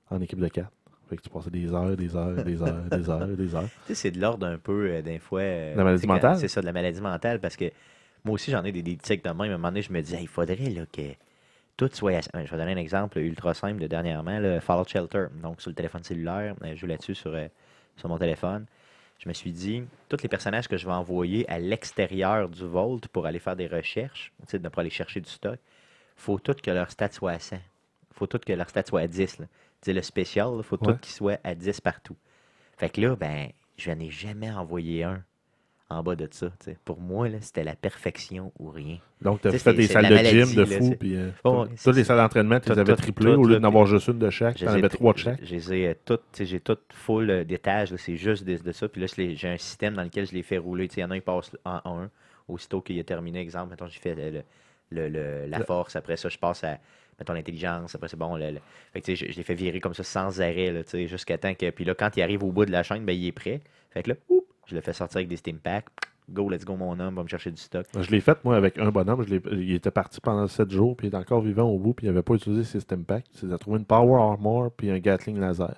en 0.10 0.22
équipe 0.22 0.40
de 0.40 0.48
4. 0.48 0.70
Fait 1.10 1.18
que 1.18 1.22
tu 1.22 1.30
passais 1.30 1.50
des 1.50 1.74
heures, 1.74 1.96
des 1.98 2.16
heures, 2.16 2.44
des 2.44 2.62
heures, 2.62 2.84
des 2.92 3.10
heures, 3.10 3.28
des 3.28 3.56
heures. 3.56 3.64
Tu 3.64 3.70
sais, 3.88 3.96
c'est 3.96 4.12
de 4.12 4.20
l'ordre 4.22 4.46
un 4.48 4.58
peu, 4.58 4.90
euh, 4.90 5.02
d'un 5.02 5.20
fois. 5.20 5.42
euh, 5.42 5.76
La 5.76 5.84
maladie 5.84 6.08
mentale? 6.08 6.38
C'est 6.38 6.48
ça, 6.48 6.62
de 6.62 6.66
la 6.66 6.74
maladie 6.74 7.02
mentale, 7.02 7.40
parce 7.40 7.56
que 7.56 7.66
moi 8.24 8.36
aussi, 8.36 8.52
j'en 8.52 8.64
ai 8.64 8.72
des, 8.72 8.82
des 8.84 8.96
tics 8.96 9.24
de 9.24 9.30
même. 9.30 9.42
À 9.42 9.44
un 9.46 9.50
moment 9.58 9.68
donné, 9.70 9.82
je 9.82 9.92
me 9.92 10.02
dis, 10.02 10.16
Hey, 10.16 10.24
il 10.24 10.28
faudrait 10.28 10.56
là, 10.56 10.86
que 10.92 11.02
tout 11.78 11.90
soit. 11.94 12.22
Je 12.34 12.50
vais 12.52 12.58
donner 12.58 12.74
un 12.74 12.78
exemple 12.78 13.20
ultra 13.20 13.54
simple 13.54 13.82
de 13.82 13.88
dernièrement, 13.88 14.40
le 14.40 14.60
Fallout 14.60 14.88
Shelter. 14.88 15.26
Donc, 15.42 15.62
sur 15.62 15.70
le 15.70 15.76
téléphone 15.76 16.04
cellulaire, 16.04 16.56
euh, 16.64 16.72
je 16.72 16.76
joue 16.76 16.88
là-dessus 16.88 17.16
sur, 17.16 17.34
euh, 17.34 17.48
sur 17.98 18.10
mon 18.10 18.18
téléphone. 18.18 18.66
Je 19.20 19.30
me 19.30 19.34
suis 19.34 19.52
dit, 19.52 19.84
tous 20.10 20.22
les 20.22 20.30
personnages 20.30 20.68
que 20.68 20.76
je 20.78 20.86
vais 20.86 20.92
envoyer 20.94 21.50
à 21.50 21.58
l'extérieur 21.60 22.50
du 22.50 22.66
Vault 22.66 23.00
pour 23.12 23.26
aller 23.26 23.40
faire 23.40 23.56
des 23.56 23.68
recherches, 23.68 24.34
sais, 24.48 24.60
pour 24.60 24.80
aller 24.80 24.90
chercher 24.90 25.22
du 25.22 25.30
stock, 25.30 25.60
faut 26.16 26.40
tout 26.40 26.56
que 26.62 26.72
leur 26.72 26.92
stat 26.92 27.10
soit 27.12 27.32
à 27.32 27.40
100. 27.40 27.58
faut 28.12 28.28
tout 28.28 28.38
que 28.40 28.54
leur 28.54 28.70
stat 28.70 28.84
soit 28.86 29.02
à 29.02 29.08
10. 29.08 29.40
Là. 29.40 29.46
Le 29.88 30.02
spécial, 30.02 30.50
il 30.58 30.64
faut 30.64 30.78
Ouais. 30.82 30.94
tout 30.94 31.00
qu'il 31.00 31.14
soit 31.14 31.40
à 31.44 31.56
10 31.56 31.82
partout. 31.82 32.16
Fait 32.78 32.90
que 32.90 33.02
là, 33.02 33.16
ben, 33.16 33.50
je 33.78 33.92
n'ai 33.92 34.12
jamais 34.12 34.52
envoyé 34.52 35.04
un 35.04 35.24
en 35.90 36.02
bas 36.02 36.16
de 36.16 36.28
ça. 36.32 36.48
Pour 36.86 37.00
moi, 37.00 37.28
c'était 37.42 37.64
la 37.64 37.76
perfection 37.76 38.52
ou 38.60 38.70
rien. 38.70 38.98
Donc, 39.22 39.42
tu 39.42 39.48
as 39.48 39.52
fait 39.52 39.74
des 39.74 39.88
salles 39.88 40.10
de 40.10 40.16
maladie, 40.16 40.40
gym 40.46 40.56
de 40.56 40.66
fou. 40.66 40.96
Puis, 41.00 41.16
euh, 41.16 41.30
Oh, 41.44 41.66
tout- 41.68 41.76
toutes 41.84 41.96
les 41.96 42.04
salles 42.04 42.18
d'entraînement, 42.18 42.60
tu 42.60 42.70
les 42.70 42.76
tout- 42.76 42.80
avais 42.82 42.94
tout- 42.96 43.02
triplées 43.02 43.34
tout, 43.34 43.40
au 43.42 43.46
lieu 43.46 43.60
d'en 43.60 43.68
avoir 43.68 43.86
juste 43.86 44.08
une 44.08 44.18
de 44.20 44.30
chaque. 44.30 44.56
Tu 44.56 44.68
en 44.68 44.74
ai 44.74 44.80
avais 44.80 44.90
trois 44.90 45.14
de 45.14 45.18
chaque. 45.20 45.40
Euh, 45.42 45.94
toutes, 46.06 46.22
tu 46.32 46.38
sais, 46.40 46.46
j'ai 46.46 46.60
toutes 46.60 46.92
full 46.94 47.46
d'étages, 47.46 47.96
c'est 47.98 48.18
juste 48.18 48.44
de, 48.44 48.58
de 48.58 48.72
ça. 48.72 48.88
Puis 48.90 49.02
là, 49.02 49.08
j'ai 49.16 49.48
un 49.50 49.58
système 49.58 49.94
dans 49.94 50.04
lequel 50.04 50.26
je 50.26 50.34
les 50.34 50.42
fais 50.44 50.58
rouler. 50.58 50.88
Il 50.96 51.00
y 51.00 51.04
en 51.04 51.12
a, 51.12 51.16
ils 51.16 51.22
passent 51.22 51.52
en 51.66 51.80
un. 51.86 52.10
Aussitôt 52.48 52.82
qu'il 52.82 52.98
est 52.98 53.04
terminé, 53.04 53.40
exemple, 53.40 53.70
mettons, 53.72 53.88
j'ai 53.88 54.00
fait 54.00 54.16
le- 54.16 54.32
le- 54.32 54.44
le- 54.92 55.10
le- 55.10 55.46
la 55.48 55.60
force, 55.64 55.96
après 55.96 56.18
ça, 56.18 56.28
je 56.28 56.38
passe 56.38 56.64
à, 56.64 56.78
mettons, 57.20 57.34
l'intelligence, 57.34 57.96
après 57.96 58.08
c'est 58.10 58.18
bon. 58.18 58.38
Fait 58.94 59.02
que, 59.02 59.16
je, 59.16 59.28
je 59.32 59.38
les 59.38 59.44
fais 59.44 59.54
virer 59.56 59.80
comme 59.80 59.94
ça 59.94 60.04
sans 60.04 60.42
arrêt, 60.42 60.84
jusqu'à 61.08 61.38
temps 61.38 61.54
que. 61.54 61.70
Puis 61.70 61.86
là, 61.86 61.94
quand 61.96 62.18
il 62.18 62.22
arrive 62.22 62.44
au 62.44 62.52
bout 62.52 62.66
de 62.66 62.72
la 62.72 62.84
chaîne, 62.84 63.06
ben, 63.06 63.14
il 63.14 63.28
est 63.28 63.32
prêt. 63.32 63.62
Fait 63.92 64.04
que 64.04 64.10
là, 64.10 64.16
oup, 64.28 64.46
je 64.66 64.76
le 64.76 64.82
fais 64.82 64.94
sortir 64.94 65.18
avec 65.18 65.28
des 65.28 65.38
Steam 65.38 65.58
Packs. 65.60 65.86
Go, 66.30 66.50
let's 66.50 66.64
go, 66.64 66.76
mon 66.78 66.98
homme, 67.02 67.16
va 67.16 67.24
me 67.24 67.28
chercher 67.28 67.52
du 67.52 67.58
stock. 67.62 67.86
Je 68.00 68.10
l'ai 68.10 68.22
fait, 68.22 68.42
moi, 68.46 68.56
avec 68.56 68.78
un 68.78 68.90
bonhomme. 68.92 69.24
Je 69.28 69.36
l'ai- 69.36 69.42
il 69.62 69.74
était 69.74 69.92
parti 69.92 70.22
pendant 70.22 70.48
7 70.48 70.72
jours, 70.72 70.96
puis 70.96 71.08
il 71.08 71.14
est 71.14 71.18
encore 71.18 71.42
vivant 71.42 71.64
au 71.70 71.78
bout, 71.78 71.94
puis 71.94 72.06
il 72.06 72.10
n'avait 72.10 72.24
pas 72.24 72.36
utilisé 72.36 72.64
ses 72.64 72.80
stem 72.80 73.04
packs. 73.04 73.26
Il 73.44 73.52
a 73.54 73.58
trouvé 73.58 73.80
une 73.80 73.86
Power 73.86 74.22
Armor, 74.22 74.72
puis 74.72 74.90
un 74.90 75.00
Gatling 75.00 75.38
laser. 75.40 75.76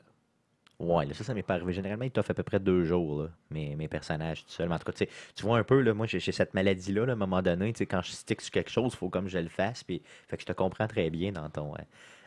Ouais, 0.78 1.06
là, 1.06 1.14
ça, 1.14 1.24
ça 1.24 1.34
m'est 1.34 1.42
pas 1.42 1.54
arrivé. 1.56 1.72
Généralement, 1.74 2.04
il 2.04 2.12
t'offre 2.12 2.32
à 2.32 2.34
peu 2.34 2.44
près 2.44 2.60
deux 2.60 2.84
jours, 2.84 3.24
là, 3.24 3.30
mes, 3.50 3.76
mes 3.78 3.88
personnages 3.88 4.44
tout 4.46 4.52
seul. 4.52 4.68
Mais 4.68 4.76
en 4.76 4.78
tout 4.78 4.92
cas, 4.92 5.06
tu 5.34 5.44
vois 5.44 5.58
un 5.58 5.64
peu, 5.64 5.80
là, 5.82 5.94
moi, 5.94 6.06
j'ai 6.06 6.20
cette 6.20 6.54
maladie-là, 6.54 7.06
là, 7.06 7.14
à 7.14 7.16
un 7.16 7.18
moment 7.18 7.42
donné, 7.42 7.72
quand 7.90 8.02
je 8.04 8.12
stick 8.12 8.42
sur 8.42 8.52
quelque 8.52 8.70
chose, 8.70 8.92
il 8.94 8.98
faut 8.98 9.10
comme 9.10 9.30
je 9.30 9.40
le 9.40 9.48
fasse. 9.50 9.84
Puis, 9.86 10.02
fait 10.28 10.36
que 10.36 10.42
je 10.42 10.48
te 10.48 10.52
comprends 10.54 10.88
très 10.88 11.10
bien 11.10 11.32
dans 11.32 11.50
ton. 11.50 11.74
euh, 11.74 11.78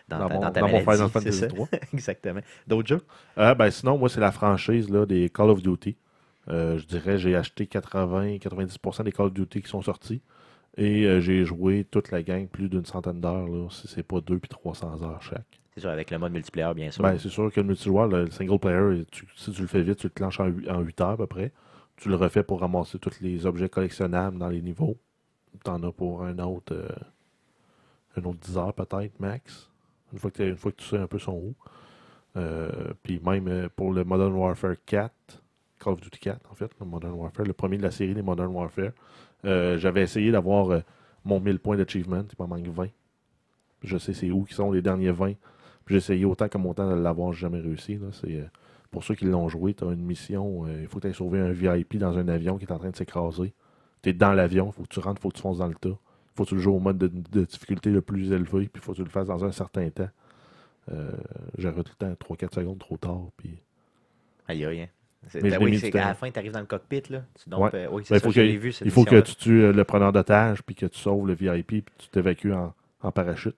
dans, 0.09 0.19
Dans 0.21 0.29
ta, 0.29 0.35
mon- 0.35 0.41
dans 0.41 0.51
ta 0.51 0.61
dans 0.63 0.67
mon 0.69 0.73
maladie, 0.73 0.91
Final 0.91 1.07
c'est 1.09 1.13
Fantasy 1.13 1.39
ça. 1.39 1.47
3. 1.49 1.69
Exactement. 1.93 2.41
D'autres 2.67 2.89
jeux? 2.89 3.03
Euh, 3.37 3.55
ben, 3.55 3.71
sinon, 3.71 3.99
moi, 3.99 4.09
c'est 4.09 4.21
la 4.21 4.33
franchise 4.33 4.89
là, 4.89 5.05
des 5.05 5.29
Call 5.29 5.51
of 5.51 5.63
Duty. 5.63 5.95
Euh, 6.51 6.79
je 6.79 6.87
dirais, 6.87 7.19
j'ai 7.19 7.37
acheté 7.37 7.67
80-90% 7.67 9.05
des 9.05 9.13
Call 9.13 9.27
of 9.27 9.35
Duty 9.35 9.63
qui 9.63 9.69
sont 9.69 9.83
sortis. 9.83 10.23
Et 10.77 11.05
euh, 11.07 11.21
j'ai 11.21 11.45
joué 11.45 11.85
toute 11.91 12.11
la 12.11 12.23
gang, 12.23 12.47
plus 12.47 12.69
d'une 12.69 12.85
centaine 12.87 13.21
d'heures, 13.21 13.49
si 13.73 13.89
c'est 13.89 14.03
pas 14.03 14.21
2 14.21 14.39
puis 14.39 14.49
300 14.49 15.03
heures 15.03 15.23
chaque. 15.23 15.61
C'est 15.75 15.81
sûr, 15.81 15.91
avec 15.91 16.11
le 16.11 16.19
mode 16.19 16.33
multiplayer, 16.33 16.73
bien 16.75 16.91
sûr. 16.91 17.03
Ben, 17.03 17.19
c'est 17.19 17.29
sûr 17.29 17.53
que 17.53 17.61
le 17.61 17.67
multijoueur, 17.67 18.07
le 18.09 18.31
single 18.31 18.59
player, 18.59 19.05
tu- 19.11 19.27
si 19.37 19.51
tu 19.53 19.61
le 19.61 19.67
fais 19.67 19.83
vite, 19.83 19.99
tu 19.99 20.07
le 20.07 20.13
clenches 20.13 20.41
en 20.41 20.47
8, 20.47 21.01
heures 21.01 21.09
à 21.11 21.17
peu 21.17 21.27
près. 21.27 21.53
Tu 21.97 22.09
le 22.09 22.15
refais 22.17 22.43
pour 22.45 22.61
ramasser 22.61 22.99
tous 22.99 23.21
les 23.21 23.45
objets 23.45 23.69
collectionnables 23.69 24.39
dans 24.39 24.49
les 24.49 24.63
niveaux. 24.63 24.97
Tu 25.65 25.71
en 25.71 25.83
as 25.83 25.91
pour 25.93 26.23
un 26.23 26.39
autre, 26.39 26.73
euh, 26.75 26.89
un 28.17 28.25
autre 28.25 28.39
10 28.41 28.57
heures 28.57 28.75
peut-être, 28.75 29.19
max. 29.21 29.69
Une 30.13 30.19
fois 30.19 30.31
que, 30.31 30.43
une 30.45 30.57
fois 30.57 30.71
que 30.73 30.77
tu 30.77 30.87
sais 30.87 30.99
un 30.99 31.07
peu 31.09 31.19
son 31.19 31.33
où. 31.33 31.55
Euh, 32.37 32.71
puis 33.03 33.21
même 33.25 33.69
pour 33.75 33.93
le 33.93 34.05
Modern 34.05 34.33
Warfare 34.33 34.77
4, 34.87 35.13
Call 35.79 35.95
of 35.95 36.01
Duty 36.01 36.19
4 36.19 36.51
en 36.51 36.55
fait, 36.55 36.71
Modern 36.81 37.15
Warfare, 37.15 37.47
le 37.47 37.53
premier 37.53 37.77
de 37.77 37.83
la 37.83 37.91
série 37.91 38.15
des 38.15 38.23
Modern 38.23 38.55
Warfare, 38.55 38.93
euh, 39.45 39.79
j'avais 39.79 40.03
essayé 40.03 40.31
d'avoir 40.31 40.71
euh, 40.71 40.81
mon 41.25 41.41
1000 41.41 41.59
points 41.59 41.77
d'achievement, 41.77 42.23
il 42.23 42.35
m'en 42.39 42.49
manque 42.49 42.67
20. 42.67 42.89
Je 43.83 43.97
sais 43.99 44.13
c'est 44.13 44.31
où 44.31 44.45
qui 44.45 44.55
sont 44.55 44.73
les 44.73 44.83
derniers 44.83 45.13
20. 45.13 45.35
Puis 45.85 45.95
J'ai 45.95 45.97
essayé 45.97 46.25
autant 46.25 46.49
que 46.49 46.59
mon 46.59 46.75
temps 46.75 46.89
de 46.89 47.01
l'avoir, 47.01 47.33
jamais 47.33 47.61
réussi. 47.61 47.99
Euh, 48.25 48.45
pour 48.91 49.05
ceux 49.05 49.15
qui 49.15 49.25
l'ont 49.25 49.49
joué, 49.49 49.75
tu 49.75 49.85
as 49.85 49.93
une 49.93 50.05
mission, 50.05 50.67
il 50.67 50.87
faut 50.89 50.99
que 50.99 51.09
tu 51.09 51.15
sauver 51.15 51.41
un 51.41 51.53
VIP 51.53 51.97
dans 51.97 52.19
un 52.19 52.29
avion 52.29 52.59
qui 52.59 52.65
est 52.65 52.73
en 52.73 52.79
train 52.79 52.91
de 52.91 52.97
s'écraser. 52.97 53.55
Tu 54.03 54.11
es 54.11 54.13
dans 54.13 54.33
l'avion, 54.33 54.71
faut 54.73 54.83
que 54.83 54.89
tu 54.89 55.01
rentres, 55.01 55.21
faut 55.21 55.29
que 55.29 55.37
tu 55.37 55.43
fonces 55.43 55.59
dans 55.59 55.67
le 55.67 55.75
tas. 55.75 55.97
Faut 56.35 56.45
que 56.45 56.51
tu 56.51 56.55
le 56.55 56.61
joues 56.61 56.75
au 56.75 56.79
mode 56.79 56.99
de, 56.99 57.45
difficulté 57.45 57.91
le 57.91 58.01
plus 58.01 58.33
élevé, 58.33 58.69
puis 58.69 58.81
faut 58.81 58.93
que 58.93 58.99
tu 58.99 59.05
le 59.05 59.11
fasses 59.11 59.27
dans 59.27 59.45
un 59.45 59.53
certain 59.53 59.91
temps. 59.91 60.09
Euh, 60.93 61.11
J'aurais 61.59 61.83
tout 61.83 61.93
le 62.01 62.15
temps 62.15 62.35
3-4 62.35 62.55
secondes 62.55 62.79
trop 62.79 62.97
tard. 62.97 63.27
Puis... 63.37 63.59
Aïe, 64.47 64.65
aïe, 64.65 64.83
hein. 64.83 64.89
Mais 65.35 65.51
ben 65.51 65.63
oui, 65.63 65.91
temps. 65.91 65.99
la 65.99 66.15
fin, 66.15 66.31
tu 66.31 66.39
arrives 66.39 66.53
dans 66.53 66.61
le 66.61 66.67
cockpit, 66.67 67.03
là. 67.11 67.23
Ouais. 67.57 67.71
euh, 67.75 67.89
oui, 67.91 68.03
Ben, 68.09 68.19
ça, 68.19 68.29
que- 68.29 68.41
vu, 68.41 68.75
Il 68.85 68.91
faut 68.91 69.05
que 69.05 69.21
tu 69.21 69.35
tues 69.37 69.63
euh, 69.63 69.73
le 69.73 69.85
preneur 69.85 70.13
d'otage, 70.13 70.63
puis 70.63 70.75
que 70.75 70.87
tu 70.87 70.99
sauves 70.99 71.27
le 71.27 71.35
VIP, 71.35 71.67
puis 71.67 71.85
tu 71.99 72.09
t'évacues 72.09 72.53
en, 72.53 72.75
en 73.03 73.13
parachute. 73.13 73.57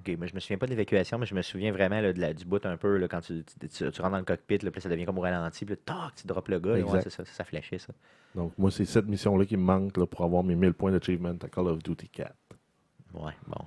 Ok, 0.00 0.16
mais 0.18 0.26
je 0.26 0.34
me 0.34 0.40
souviens 0.40 0.58
pas 0.58 0.66
de 0.66 0.70
l'évacuation, 0.72 1.16
mais 1.18 1.26
je 1.26 1.34
me 1.34 1.42
souviens 1.42 1.70
vraiment 1.70 2.00
là, 2.00 2.12
de 2.12 2.20
la- 2.20 2.34
du 2.34 2.44
bout 2.44 2.64
un 2.66 2.76
peu 2.76 2.96
là, 2.96 3.06
quand 3.06 3.20
tu, 3.20 3.44
tu, 3.44 3.68
tu- 3.68 3.90
tu 3.90 4.00
rentres 4.00 4.12
dans 4.12 4.18
le 4.18 4.24
cockpit, 4.24 4.58
là, 4.58 4.70
puis 4.70 4.80
ça 4.80 4.88
devient 4.88 5.04
comme 5.04 5.18
au 5.18 5.22
ralenti, 5.22 5.64
puis 5.64 5.76
tac, 5.76 6.16
tu 6.16 6.26
drops 6.26 6.48
le 6.48 6.58
gars. 6.58 6.72
ouais, 6.72 7.00
ça, 7.02 7.08
ça, 7.10 7.24
ça 7.24 7.44
flashait 7.44 7.78
ça. 7.78 7.92
Donc, 8.34 8.52
moi, 8.58 8.70
c'est 8.70 8.84
cette 8.84 9.06
mission-là 9.06 9.44
qui 9.44 9.56
me 9.56 9.62
manque 9.62 9.96
là, 9.96 10.06
pour 10.06 10.24
avoir 10.24 10.42
mes 10.42 10.56
1000 10.56 10.72
points 10.72 10.90
d'achievement 10.90 11.34
à 11.40 11.48
Call 11.48 11.68
of 11.68 11.82
Duty 11.82 12.08
4. 12.08 12.34
Ouais, 13.14 13.32
bon. 13.46 13.64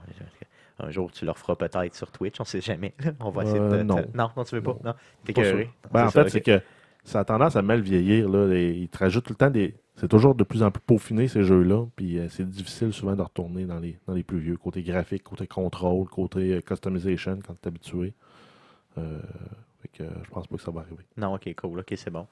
Un 0.79 0.91
jour, 0.91 1.09
tu 1.11 1.23
le 1.23 1.31
referas 1.31 1.55
peut-être 1.55 1.95
sur 1.95 2.11
Twitch, 2.11 2.39
on 2.41 2.43
sait 2.43 2.59
jamais. 2.59 2.93
On 3.21 3.29
va 3.29 3.43
essayer 3.43 3.59
de. 3.59 3.63
Euh, 3.63 3.83
non. 3.83 4.03
non, 4.13 4.29
non, 4.35 4.43
tu 4.43 4.55
veux 4.55 4.61
pas? 4.61 4.73
Non. 4.83 4.91
Non, 4.91 4.95
t'es. 5.23 5.69
Ben, 5.91 6.07
en 6.07 6.11
fait, 6.11 6.29
c'est 6.29 6.41
que 6.41 6.61
ça 7.05 7.19
a 7.19 7.23
tendance 7.23 7.55
à 7.55 7.61
mal 7.61 7.81
vieillir. 7.81 8.27
Là. 8.27 8.53
Ils 8.57 8.89
te 8.89 8.97
rajoutent 8.97 9.25
tout 9.25 9.33
le 9.33 9.37
temps 9.37 9.49
des. 9.49 9.75
C'est 9.95 10.09
toujours 10.09 10.35
de 10.35 10.43
plus 10.43 10.61
en 10.61 10.71
plus 10.71 10.81
peaufiné 10.81 11.29
ces 11.29 11.43
jeux-là. 11.43 11.85
Puis 11.95 12.19
euh, 12.19 12.27
c'est 12.29 12.49
difficile 12.49 12.91
souvent 12.91 13.15
de 13.15 13.21
retourner 13.21 13.65
dans 13.65 13.79
les, 13.79 13.97
dans 14.07 14.13
les 14.13 14.23
plus 14.23 14.39
vieux. 14.39 14.57
Côté 14.57 14.81
graphique, 14.83 15.23
côté 15.23 15.47
contrôle, 15.47 16.09
côté 16.09 16.55
euh, 16.55 16.61
customization 16.61 17.39
quand 17.45 17.53
tu 17.53 17.59
es 17.63 17.67
habitué. 17.67 18.13
Euh, 18.97 19.21
fait 19.81 19.87
que, 19.89 20.03
je 20.03 20.29
pense 20.31 20.47
pas 20.47 20.55
que 20.57 20.61
ça 20.61 20.71
va 20.71 20.81
arriver. 20.81 21.05
Non, 21.15 21.35
ok, 21.35 21.55
cool, 21.55 21.79
ok, 21.79 21.93
c'est 21.95 22.09
bon. 22.09 22.27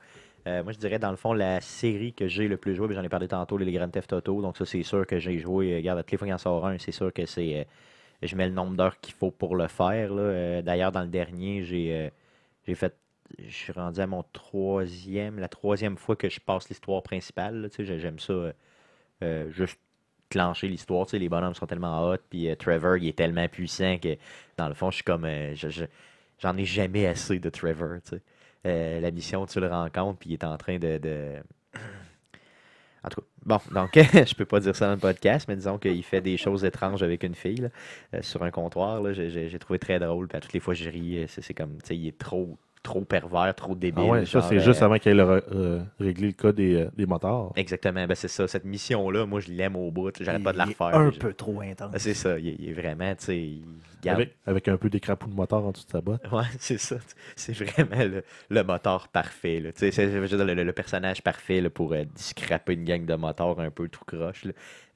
Euh, 0.45 0.61
moi, 0.63 0.73
je 0.73 0.77
dirais, 0.79 0.99
dans 0.99 1.11
le 1.11 1.15
fond, 1.15 1.31
la 1.31 1.61
série 1.61 2.11
que 2.13 2.27
j'ai 2.27 2.49
le 2.49 2.57
plus 2.57 2.75
joué, 2.75 2.93
j'en 2.93 3.03
ai 3.03 3.09
parlé 3.09 3.29
tantôt, 3.29 3.57
les 3.57 3.71
Grand 3.71 3.87
Theft 3.87 4.11
Auto. 4.11 4.41
Donc, 4.41 4.57
ça, 4.57 4.65
c'est 4.65 4.83
sûr 4.83 5.07
que 5.07 5.19
j'ai 5.19 5.37
joué. 5.39 5.77
Regarde, 5.77 5.99
à 5.99 6.03
toutes 6.03 6.11
les 6.11 6.17
fois 6.17 6.27
en 6.33 6.37
sort 6.37 6.65
un, 6.65 6.77
c'est 6.79 6.91
sûr 6.91 7.13
que 7.13 7.25
c'est. 7.25 7.65
je 8.21 8.35
mets 8.35 8.47
le 8.47 8.53
nombre 8.53 8.75
d'heures 8.75 8.99
qu'il 8.99 9.13
faut 9.13 9.31
pour 9.31 9.55
le 9.55 9.67
faire. 9.67 10.13
D'ailleurs, 10.63 10.91
dans 10.91 11.03
le 11.03 11.07
dernier, 11.07 11.63
j'ai 11.63 12.11
fait. 12.75 12.93
Je 13.39 13.49
suis 13.51 13.71
rendu 13.73 13.99
à 13.99 14.07
mon 14.07 14.23
troisième, 14.31 15.39
la 15.39 15.47
troisième 15.47 15.97
fois 15.97 16.15
que 16.15 16.29
je 16.29 16.39
passe 16.39 16.69
l'histoire 16.69 17.01
principale. 17.03 17.69
J'aime 17.79 18.19
ça. 18.19 18.33
euh, 18.33 18.53
euh, 19.23 19.51
juste 19.51 19.79
clencher 20.29 20.67
l'histoire. 20.67 21.07
Les 21.13 21.29
bonhommes 21.29 21.53
sont 21.53 21.65
tellement 21.67 22.09
hot, 22.09 22.17
puis 22.29 22.49
euh, 22.49 22.55
Trevor, 22.55 22.97
il 22.97 23.07
est 23.07 23.17
tellement 23.17 23.47
puissant 23.47 23.97
que, 24.01 24.17
dans 24.57 24.67
le 24.67 24.73
fond, 24.73 24.91
je 24.91 24.95
suis 24.95 25.03
comme. 25.03 25.25
je- 25.53 25.69
je- 25.69 25.85
J'en 26.39 26.57
ai 26.57 26.65
jamais 26.65 27.05
assez 27.07 27.39
de 27.39 27.49
Trevor. 27.49 27.99
la 28.65 29.11
mission, 29.11 29.45
tu 29.45 29.59
le 29.59 29.67
rencontres, 29.67 30.19
puis 30.19 30.31
il 30.31 30.33
est 30.33 30.43
en 30.43 30.57
train 30.57 30.77
de. 30.77 31.41
En 33.05 33.09
tout 33.09 33.21
cas, 33.21 33.27
bon, 33.45 33.59
donc, 33.73 33.91
je 33.95 34.33
peux 34.35 34.45
pas 34.45 34.59
dire 34.59 34.75
ça 34.75 34.87
dans 34.87 34.93
le 34.93 34.97
podcast, 34.99 35.47
mais 35.47 35.55
disons 35.55 35.77
qu'il 35.77 36.03
fait 36.03 36.21
des 36.21 36.37
choses 36.37 36.63
étranges 36.65 37.03
avec 37.03 37.23
une 37.23 37.35
fille 37.35 37.69
sur 38.21 38.43
un 38.43 38.51
comptoir. 38.51 39.13
J'ai- 39.13 39.59
trouvé 39.59 39.79
très 39.79 39.99
drôle, 39.99 40.27
puis 40.27 40.37
à 40.37 40.41
toutes 40.41 40.53
les 40.53 40.59
fois, 40.59 40.73
je 40.73 40.89
ris. 40.89 41.25
c'est 41.27 41.53
comme, 41.53 41.77
tu 41.81 41.87
sais, 41.89 41.97
il 41.97 42.07
est 42.07 42.17
trop, 42.17 42.57
trop 42.83 43.01
pervers, 43.05 43.55
trop 43.55 43.71
Ah 43.71 43.75
débile. 43.75 44.03
ouais, 44.03 44.25
ça, 44.25 44.41
c'est 44.41 44.57
euh, 44.57 44.59
juste 44.59 44.81
avant 44.83 44.97
qu'elle 44.99 45.19
ait 45.19 45.23
euh, 45.23 45.81
réglé 45.99 46.27
le 46.27 46.33
cas 46.33 46.51
des, 46.51 46.75
euh, 46.75 46.89
des 46.95 47.05
motards. 47.05 47.53
Exactement, 47.55 48.05
ben 48.05 48.13
c'est 48.15 48.27
ça. 48.27 48.47
Cette 48.47 48.65
mission-là, 48.65 49.25
moi, 49.25 49.39
je 49.39 49.51
l'aime 49.51 49.75
au 49.75 49.89
bout. 49.89 50.11
J'arrête 50.21 50.43
pas 50.43 50.53
de 50.53 50.57
la 50.57 50.65
refaire. 50.65 50.87
Un 50.95 51.09
peu 51.11 51.33
trop 51.33 51.61
intense. 51.61 51.91
Ah, 51.93 51.99
C'est 51.99 52.13
ça, 52.13 52.37
il 52.37 52.49
est, 52.49 52.55
il 52.59 52.69
est 52.69 52.73
vraiment, 52.73 53.15
tu 53.15 53.23
sais, 53.25 53.37
il 53.39 53.63
garde- 54.03 54.19
Avec, 54.19 54.35
avec 54.45 54.67
un 54.67 54.77
peu 54.77 54.89
d'écrapou 54.89 55.27
de 55.29 55.33
moteur 55.33 55.63
en 55.65 55.71
dessous 55.71 55.85
de 55.85 55.91
sa 55.91 56.01
botte. 56.01 56.21
Ouais, 56.31 56.43
c'est 56.59 56.77
ça. 56.77 56.97
C'est 57.35 57.53
vraiment 57.53 58.03
le, 58.03 58.23
le 58.49 58.63
moteur 58.63 59.07
parfait. 59.07 59.59
Là. 59.61 59.71
Tu 59.71 59.79
sais, 59.79 59.91
C'est 59.91 60.07
dire, 60.07 60.45
le, 60.45 60.53
le 60.63 60.73
personnage 60.73 61.23
parfait 61.23 61.61
là, 61.61 61.69
pour 61.69 61.93
euh, 61.93 62.03
scraper 62.15 62.73
une 62.73 62.83
gang 62.83 63.05
de 63.05 63.15
motards 63.15 63.59
un 63.61 63.71
peu 63.71 63.87
tout 63.87 64.03
croche. 64.05 64.43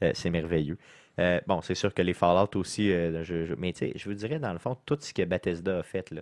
Euh, 0.04 0.12
c'est 0.14 0.30
merveilleux. 0.30 0.78
Euh, 1.20 1.40
bon, 1.48 1.62
c'est 1.62 1.74
sûr 1.74 1.94
que 1.96 2.04
les 2.04 2.14
Fallout 2.14 2.56
aussi, 2.58 2.92
euh, 2.92 3.24
je, 3.24 3.46
je- 3.46 3.56
mais 3.58 3.74
tu 3.74 3.80
sais, 3.88 3.94
je 3.96 4.08
vous 4.08 4.14
dirais 4.14 4.38
dans 4.38 4.54
le 4.54 4.60
fond, 4.60 4.78
tout 4.86 4.98
ce 5.00 5.12
que 5.16 5.24
Bethesda 5.24 5.80
a 5.80 5.84
fait, 5.84 6.12
là, 6.12 6.22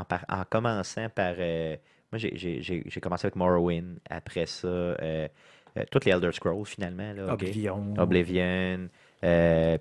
en, 0.00 0.04
par- 0.04 0.24
en 0.28 0.44
commençant 0.44 1.08
par. 1.10 1.34
euh, 1.38 1.76
moi, 2.12 2.18
j'ai- 2.18 3.00
commencé 3.00 3.26
avec 3.26 3.36
Morrowind, 3.36 3.98
après 4.08 4.46
ça, 4.46 4.68
euh, 4.68 5.28
euh, 5.76 5.84
toutes 5.90 6.04
les 6.04 6.12
Elder 6.12 6.32
Scrolls 6.32 6.64
finalement. 6.66 7.12
Là? 7.12 7.32
Oblivion. 7.32 7.94
Oblivion, 7.98 8.88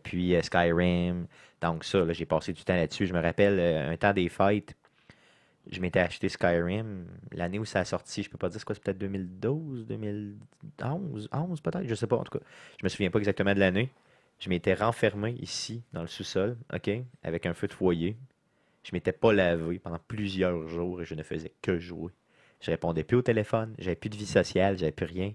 puis 0.03 0.35
Skyrim. 0.41 1.27
Donc 1.61 1.83
ça, 1.83 2.03
là, 2.03 2.13
j'ai 2.13 2.25
passé 2.25 2.51
du 2.53 2.63
temps 2.63 2.75
là-dessus. 2.75 3.07
Je 3.07 3.13
me 3.13 3.21
rappelle, 3.21 3.59
un 3.59 3.95
temps 3.95 4.13
des 4.13 4.29
fêtes, 4.29 4.75
je 5.69 5.79
m'étais 5.79 5.99
acheté 5.99 6.29
Skyrim. 6.29 7.05
L'année 7.31 7.59
où 7.59 7.65
ça 7.65 7.79
a 7.79 7.85
sorti, 7.85 8.23
je 8.23 8.29
peux 8.29 8.37
pas 8.37 8.49
dire 8.49 8.59
c'est 8.59 8.65
quoi, 8.65 8.75
c'est 8.75 8.83
peut-être 8.83 8.97
2012, 8.97 9.85
2011, 9.87 11.29
11 11.31 11.61
peut-être, 11.61 11.87
je 11.87 11.95
sais 11.95 12.07
pas 12.07 12.17
en 12.17 12.23
tout 12.23 12.37
cas. 12.37 12.43
Je 12.79 12.83
me 12.85 12.89
souviens 12.89 13.09
pas 13.09 13.19
exactement 13.19 13.53
de 13.53 13.59
l'année. 13.59 13.89
Je 14.39 14.49
m'étais 14.49 14.73
renfermé 14.73 15.31
ici, 15.39 15.81
dans 15.93 16.01
le 16.01 16.07
sous-sol, 16.07 16.57
OK, 16.73 16.89
avec 17.23 17.45
un 17.45 17.53
feu 17.53 17.67
de 17.67 17.73
foyer. 17.73 18.17
Je 18.85 18.91
m'étais 18.93 19.11
pas 19.11 19.33
lavé 19.33 19.79
pendant 19.79 19.99
plusieurs 20.07 20.67
jours 20.67 21.01
et 21.01 21.05
je 21.05 21.15
ne 21.15 21.23
faisais 21.23 21.51
que 21.63 21.79
jouer. 21.79 22.11
Je 22.61 22.69
répondais 22.69 23.03
plus 23.03 23.17
au 23.17 23.21
téléphone, 23.23 23.73
j'avais 23.79 23.95
plus 23.95 24.09
de 24.09 24.15
vie 24.15 24.27
sociale, 24.27 24.77
j'avais 24.77 24.91
plus 24.91 25.07
rien. 25.07 25.33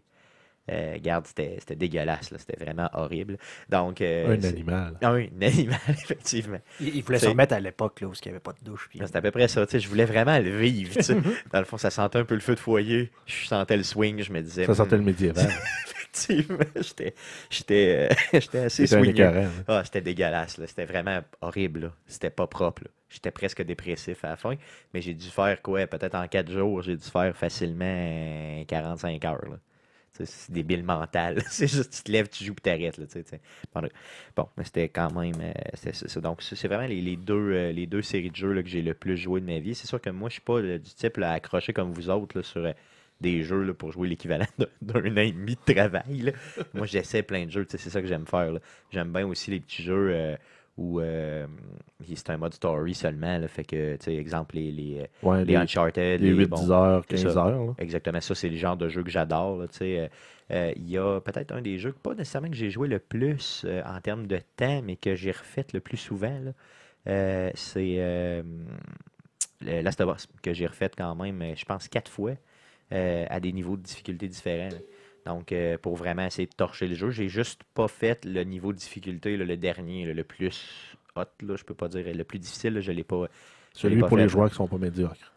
Euh, 0.71 0.93
regarde, 0.95 1.27
c'était 1.27 1.57
c'était 1.59 1.75
dégueulasse, 1.75 2.31
là, 2.31 2.39
c'était 2.39 2.63
vraiment 2.63 2.89
horrible. 2.93 3.39
Donc, 3.69 4.01
euh, 4.01 4.37
un 4.37 4.45
animal. 4.45 4.97
Ah 5.03 5.13
oui, 5.15 5.29
un 5.37 5.47
animal, 5.47 5.81
effectivement. 5.89 6.61
Il, 6.81 6.95
il 6.95 7.03
voulait 7.03 7.19
se 7.19 7.27
remettre 7.27 7.55
à 7.55 7.61
l'époque 7.61 8.01
là, 8.01 8.07
où 8.07 8.13
il 8.13 8.19
n'y 8.25 8.31
avait 8.31 8.41
pas 8.41 8.53
de 8.53 8.65
douche. 8.65 8.87
puis- 8.89 9.01
C'est 9.05 9.17
à 9.17 9.21
peu 9.23 9.33
près 9.33 9.49
ça, 9.49 9.67
tu 9.67 9.73
sais, 9.73 9.81
je 9.81 9.89
voulais 9.89 10.05
vraiment 10.05 10.39
le 10.39 10.57
vivre, 10.57 10.95
tu 10.95 11.03
sais. 11.03 11.17
Dans 11.53 11.59
le 11.59 11.65
fond, 11.65 11.77
ça 11.77 11.91
sentait 11.91 12.19
un 12.19 12.25
peu 12.25 12.35
le 12.35 12.41
feu 12.41 12.55
de 12.55 12.61
foyer, 12.61 13.11
je 13.27 13.47
sentais 13.47 13.77
le 13.77 13.83
swing, 13.83 14.23
je 14.23 14.33
me 14.33 14.41
disais... 14.43 14.67
Ça 14.67 14.75
sentait 14.75 14.97
le 14.97 15.03
hmm, 15.03 15.07
médiéval. 15.07 15.51
Effectivement, 16.15 16.59
j'étais 16.77 17.15
j'étais 17.51 18.11
euh, 18.13 18.15
j'étais 18.41 18.59
assez 18.59 18.95
écœurant. 19.05 19.47
hein. 19.47 19.65
Ah, 19.69 19.83
c'était 19.85 20.01
dégueulasse, 20.03 20.59
là. 20.59 20.67
C'était 20.67 20.85
vraiment 20.87 21.21
horrible, 21.41 21.81
là. 21.81 21.93
C'était 22.07 22.31
pas 22.31 22.47
propre, 22.47 22.85
là. 22.85 22.91
J'étais 23.09 23.31
presque 23.33 23.63
dépressif 23.63 24.25
à 24.25 24.31
la 24.31 24.37
fin, 24.37 24.55
mais 24.95 25.01
j'ai 25.03 25.15
dû 25.15 25.29
faire 25.29 25.61
quoi? 25.63 25.87
Peut-être 25.87 26.15
en 26.15 26.27
quatre 26.29 26.51
jours, 26.51 26.83
j'ai 26.83 26.97
dû 26.97 27.05
faire 27.09 27.37
facilement 27.37 27.85
euh, 27.87 28.65
45 28.67 29.25
heures, 29.25 29.49
là. 29.51 29.59
C'est 30.13 30.51
débile 30.53 30.83
mental. 30.85 31.43
C'est 31.51 31.67
juste, 31.69 31.93
tu 31.97 32.03
te 32.03 32.13
lèves, 32.13 32.29
tu 32.29 32.45
joues, 32.45 32.55
puis 32.55 32.63
t'arrêtes, 32.63 32.99
là, 32.99 33.07
Bon, 34.37 34.49
mais 34.57 34.65
c'était 34.65 34.89
quand 34.89 35.11
même... 35.13 35.35
euh, 35.41 35.53
c'était 35.75 35.93
ça, 35.95 36.09
ça. 36.09 36.21
Donc, 36.21 36.43
ça, 36.43 36.57
c'est 36.57 36.69
vraiment 36.69 36.87
les, 36.87 37.01
les 37.01 37.17
deux, 37.17 37.35
euh, 37.53 37.73
les 37.73 37.87
deux 37.87 38.03
séries 38.03 38.31
de 38.31 38.37
jeux 38.37 38.53
là, 38.53 38.63
que 38.63 38.69
j'ai 38.69 38.83
le 38.83 38.95
plus 38.95 39.17
joué 39.17 39.41
de 39.41 39.47
ma 39.47 39.59
vie. 39.59 39.75
C'est 39.75 39.87
sûr 39.87 40.01
que 40.01 40.11
moi, 40.11 40.29
je 40.29 40.35
suis 40.35 40.43
pas 40.43 40.55
euh, 40.59 40.79
du 40.79 40.91
type 40.95 41.19
à 41.19 41.33
accrocher 41.33 41.73
comme 41.73 41.93
vous 41.93 42.11
autres 42.11 42.37
là, 42.37 42.43
sur... 42.43 42.73
des 43.21 43.43
jeux 43.43 43.63
là, 43.63 43.75
pour 43.75 43.93
jouer 43.93 44.09
l'équivalent 44.09 44.47
d'un 44.83 45.01
an 45.17 45.21
et 45.21 45.33
demi 45.33 45.57
de 45.67 45.73
travail. 45.75 46.21
là. 46.21 46.33
Moi, 46.75 46.87
j'essaie 46.87 47.23
plein 47.23 47.47
de 47.47 47.51
jeux, 47.51 47.67
c'est 47.69 47.79
ça 47.79 48.01
que 48.01 48.07
j'aime 48.09 48.27
faire. 48.27 48.53
J'aime 48.91 49.13
bien 49.13 49.27
aussi 49.27 49.51
les 49.51 49.61
petits 49.61 49.83
jeux 49.83 50.11
euh, 50.13 50.37
où 50.79 51.01
euh, 51.01 51.47
c'est 52.15 52.31
un 52.31 52.39
mode 52.39 52.55
story 52.55 52.95
seulement. 52.95 53.37
là, 53.39 53.47
fait 53.49 53.65
que, 53.65 53.97
tu 53.97 54.05
sais, 54.05 54.15
exemple, 54.17 54.57
les, 54.57 54.73
les, 54.73 55.07
Ouais, 55.23 55.39
les 55.41 55.45
les, 55.45 55.57
Uncharted. 55.57 56.21
les 56.21 56.31
8, 56.31 56.47
bon, 56.47 56.57
10 56.57 56.71
heures, 56.71 57.05
c'est 57.11 57.17
15 57.23 57.35
ça. 57.35 57.47
heures. 57.47 57.75
Exactement, 57.79 58.21
ça, 58.21 58.35
c'est 58.35 58.49
le 58.49 58.57
genre 58.57 58.77
de 58.77 58.89
jeu 58.89 59.03
que 59.03 59.11
j'adore. 59.11 59.67
Euh, 59.83 60.73
Il 60.77 60.89
y 60.91 60.97
a 60.99 61.21
peut-être 61.21 61.53
un 61.53 61.61
des 61.63 61.79
jeux, 61.79 61.93
pas 61.93 62.15
nécessairement 62.15 62.49
que 62.49 62.57
j'ai 62.57 62.71
joué 62.71 62.89
le 62.89 62.99
plus 62.99 63.67
en 63.85 64.01
termes 64.01 64.27
de 64.27 64.41
temps, 64.57 64.81
mais 64.83 64.97
que 64.97 65.15
j'ai 65.15 65.31
refait 65.33 65.67
le 65.75 65.81
plus 65.81 65.97
souvent. 65.99 66.41
c'est 67.05 68.43
Last 69.61 70.01
of 70.01 70.17
Us, 70.17 70.27
que 70.43 70.55
j'ai 70.55 70.67
refait 70.67 70.91
quand 70.97 71.15
même, 71.15 71.55
je 71.55 71.65
pense, 71.67 71.87
quatre 71.89 72.11
fois 72.11 72.33
euh, 72.93 73.27
à 73.29 73.41
des 73.41 73.53
niveaux 73.53 73.77
de 73.77 73.83
difficulté 73.83 74.29
différents. 74.29 74.71
là. 74.71 74.79
Donc, 75.27 75.53
euh, 75.53 75.77
pour 75.79 75.97
vraiment 75.97 76.25
essayer 76.25 76.47
de 76.47 76.55
torcher 76.55 76.89
le 76.89 76.95
jeu, 76.95 77.11
j'ai 77.11 77.29
juste 77.29 77.63
pas 77.75 77.89
fait 77.89 78.25
le 78.25 78.43
niveau 78.45 78.73
de 78.73 78.79
difficulté, 78.79 79.37
là, 79.37 79.45
le 79.45 79.57
dernier, 79.57 80.07
là, 80.07 80.15
le 80.15 80.25
plus 80.25 80.97
hot, 81.15 81.25
là, 81.43 81.57
je 81.57 81.65
peux 81.65 81.75
pas 81.75 81.89
dire 81.89 82.05
le 82.15 82.25
plus 82.25 82.39
difficile, 82.39 82.81
je 82.81 82.93
l'ai 82.93 83.05
pas. 83.05 83.27
Celui 83.75 84.01
pas 84.01 84.09
pour 84.09 84.17
fait, 84.17 84.25
les 84.25 84.29
joueurs 84.29 84.49
qui 84.49 84.57
sont 84.57 84.67
pas 84.67 84.79
médiocres. 84.79 85.33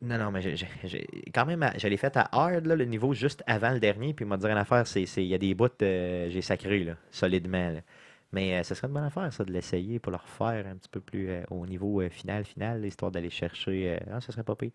Non, 0.00 0.18
non, 0.18 0.32
mais 0.32 0.42
j'ai- 0.42 1.06
quand 1.32 1.46
même, 1.46 1.70
je 1.78 1.86
l'ai 1.86 1.96
fait 1.96 2.16
à 2.16 2.28
hard, 2.32 2.66
là, 2.66 2.74
le 2.74 2.84
niveau 2.84 3.14
juste 3.14 3.44
avant 3.46 3.70
le 3.70 3.78
dernier, 3.78 4.12
puis 4.14 4.24
il 4.24 4.28
m'a 4.28 4.36
dit 4.36 4.46
une 4.46 4.56
affaire, 4.58 4.84
c'est 4.86 5.04
il 5.04 5.26
y 5.26 5.34
a 5.34 5.38
des 5.38 5.54
bouts, 5.54 5.68
euh, 5.82 6.28
j'ai 6.28 6.42
sacré, 6.42 6.82
là, 6.82 6.96
solidement. 7.12 7.72
Mais 8.32 8.64
ce 8.64 8.74
serait 8.74 8.88
une 8.88 8.94
bonne 8.94 9.04
affaire, 9.04 9.32
ça, 9.32 9.44
de 9.44 9.52
l'essayer 9.52 9.98
pour 10.00 10.10
le 10.10 10.16
refaire 10.18 10.66
un 10.66 10.74
petit 10.76 10.88
peu 10.88 11.00
plus 11.00 11.28
au 11.50 11.66
niveau 11.66 12.00
final, 12.10 12.44
final, 12.44 12.84
histoire 12.84 13.12
d'aller 13.12 13.30
chercher. 13.30 13.90
euh, 13.92 13.98
ah, 14.14 14.20
ça 14.20 14.32
serait 14.32 14.42
pas 14.42 14.56
pire. 14.56 14.72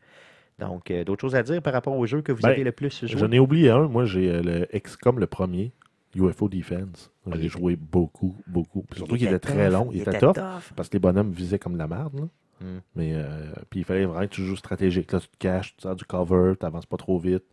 Donc, 0.59 0.89
euh, 0.89 1.03
d'autres 1.03 1.21
choses 1.21 1.35
à 1.35 1.43
dire 1.43 1.61
par 1.61 1.73
rapport 1.73 1.95
au 1.95 2.05
jeu 2.05 2.21
que 2.21 2.31
vous 2.31 2.41
Ben, 2.41 2.49
avez 2.49 2.63
le 2.63 2.71
plus 2.71 3.05
joué? 3.05 3.17
J'en 3.19 3.31
ai 3.31 3.39
oublié 3.39 3.69
un. 3.69 3.87
Moi, 3.87 4.05
j'ai 4.05 4.31
euh, 4.31 4.41
le 4.41 4.79
XCOM, 4.79 5.19
le 5.19 5.27
premier, 5.27 5.71
UFO 6.15 6.49
Defense. 6.49 7.11
J'ai 7.27 7.37
était- 7.39 7.47
joué 7.49 7.75
beaucoup, 7.75 8.35
beaucoup. 8.47 8.81
Puis 8.89 8.97
surtout 8.99 9.15
Il 9.15 9.19
qu'il 9.19 9.27
était 9.27 9.39
très 9.39 9.69
long. 9.69 9.89
Il, 9.93 10.01
était 10.01 10.17
tough, 10.17 10.33
tough. 10.33 10.73
parce 10.75 10.89
que 10.89 10.93
les 10.93 10.99
bonhommes 10.99 11.31
visaient 11.31 11.59
comme 11.59 11.73
de 11.73 11.77
la 11.77 11.87
merde. 11.87 12.15
là. 12.19 12.27
Hmm. 12.59 12.79
Mais 12.95 13.11
euh, 13.13 13.51
puis 13.69 13.81
il 13.81 13.83
fallait 13.83 14.05
vraiment 14.05 14.25
que 14.25 14.33
tu 14.33 14.43
joues 14.43 14.55
stratégique. 14.55 15.11
Là, 15.11 15.19
tu 15.19 15.27
te 15.27 15.37
caches, 15.37 15.75
tu 15.75 15.83
sors 15.83 15.95
du 15.95 16.05
cover, 16.05 16.53
tu 16.59 16.65
n'avances 16.65 16.87
pas 16.87 16.97
trop 16.97 17.19
vite. 17.19 17.43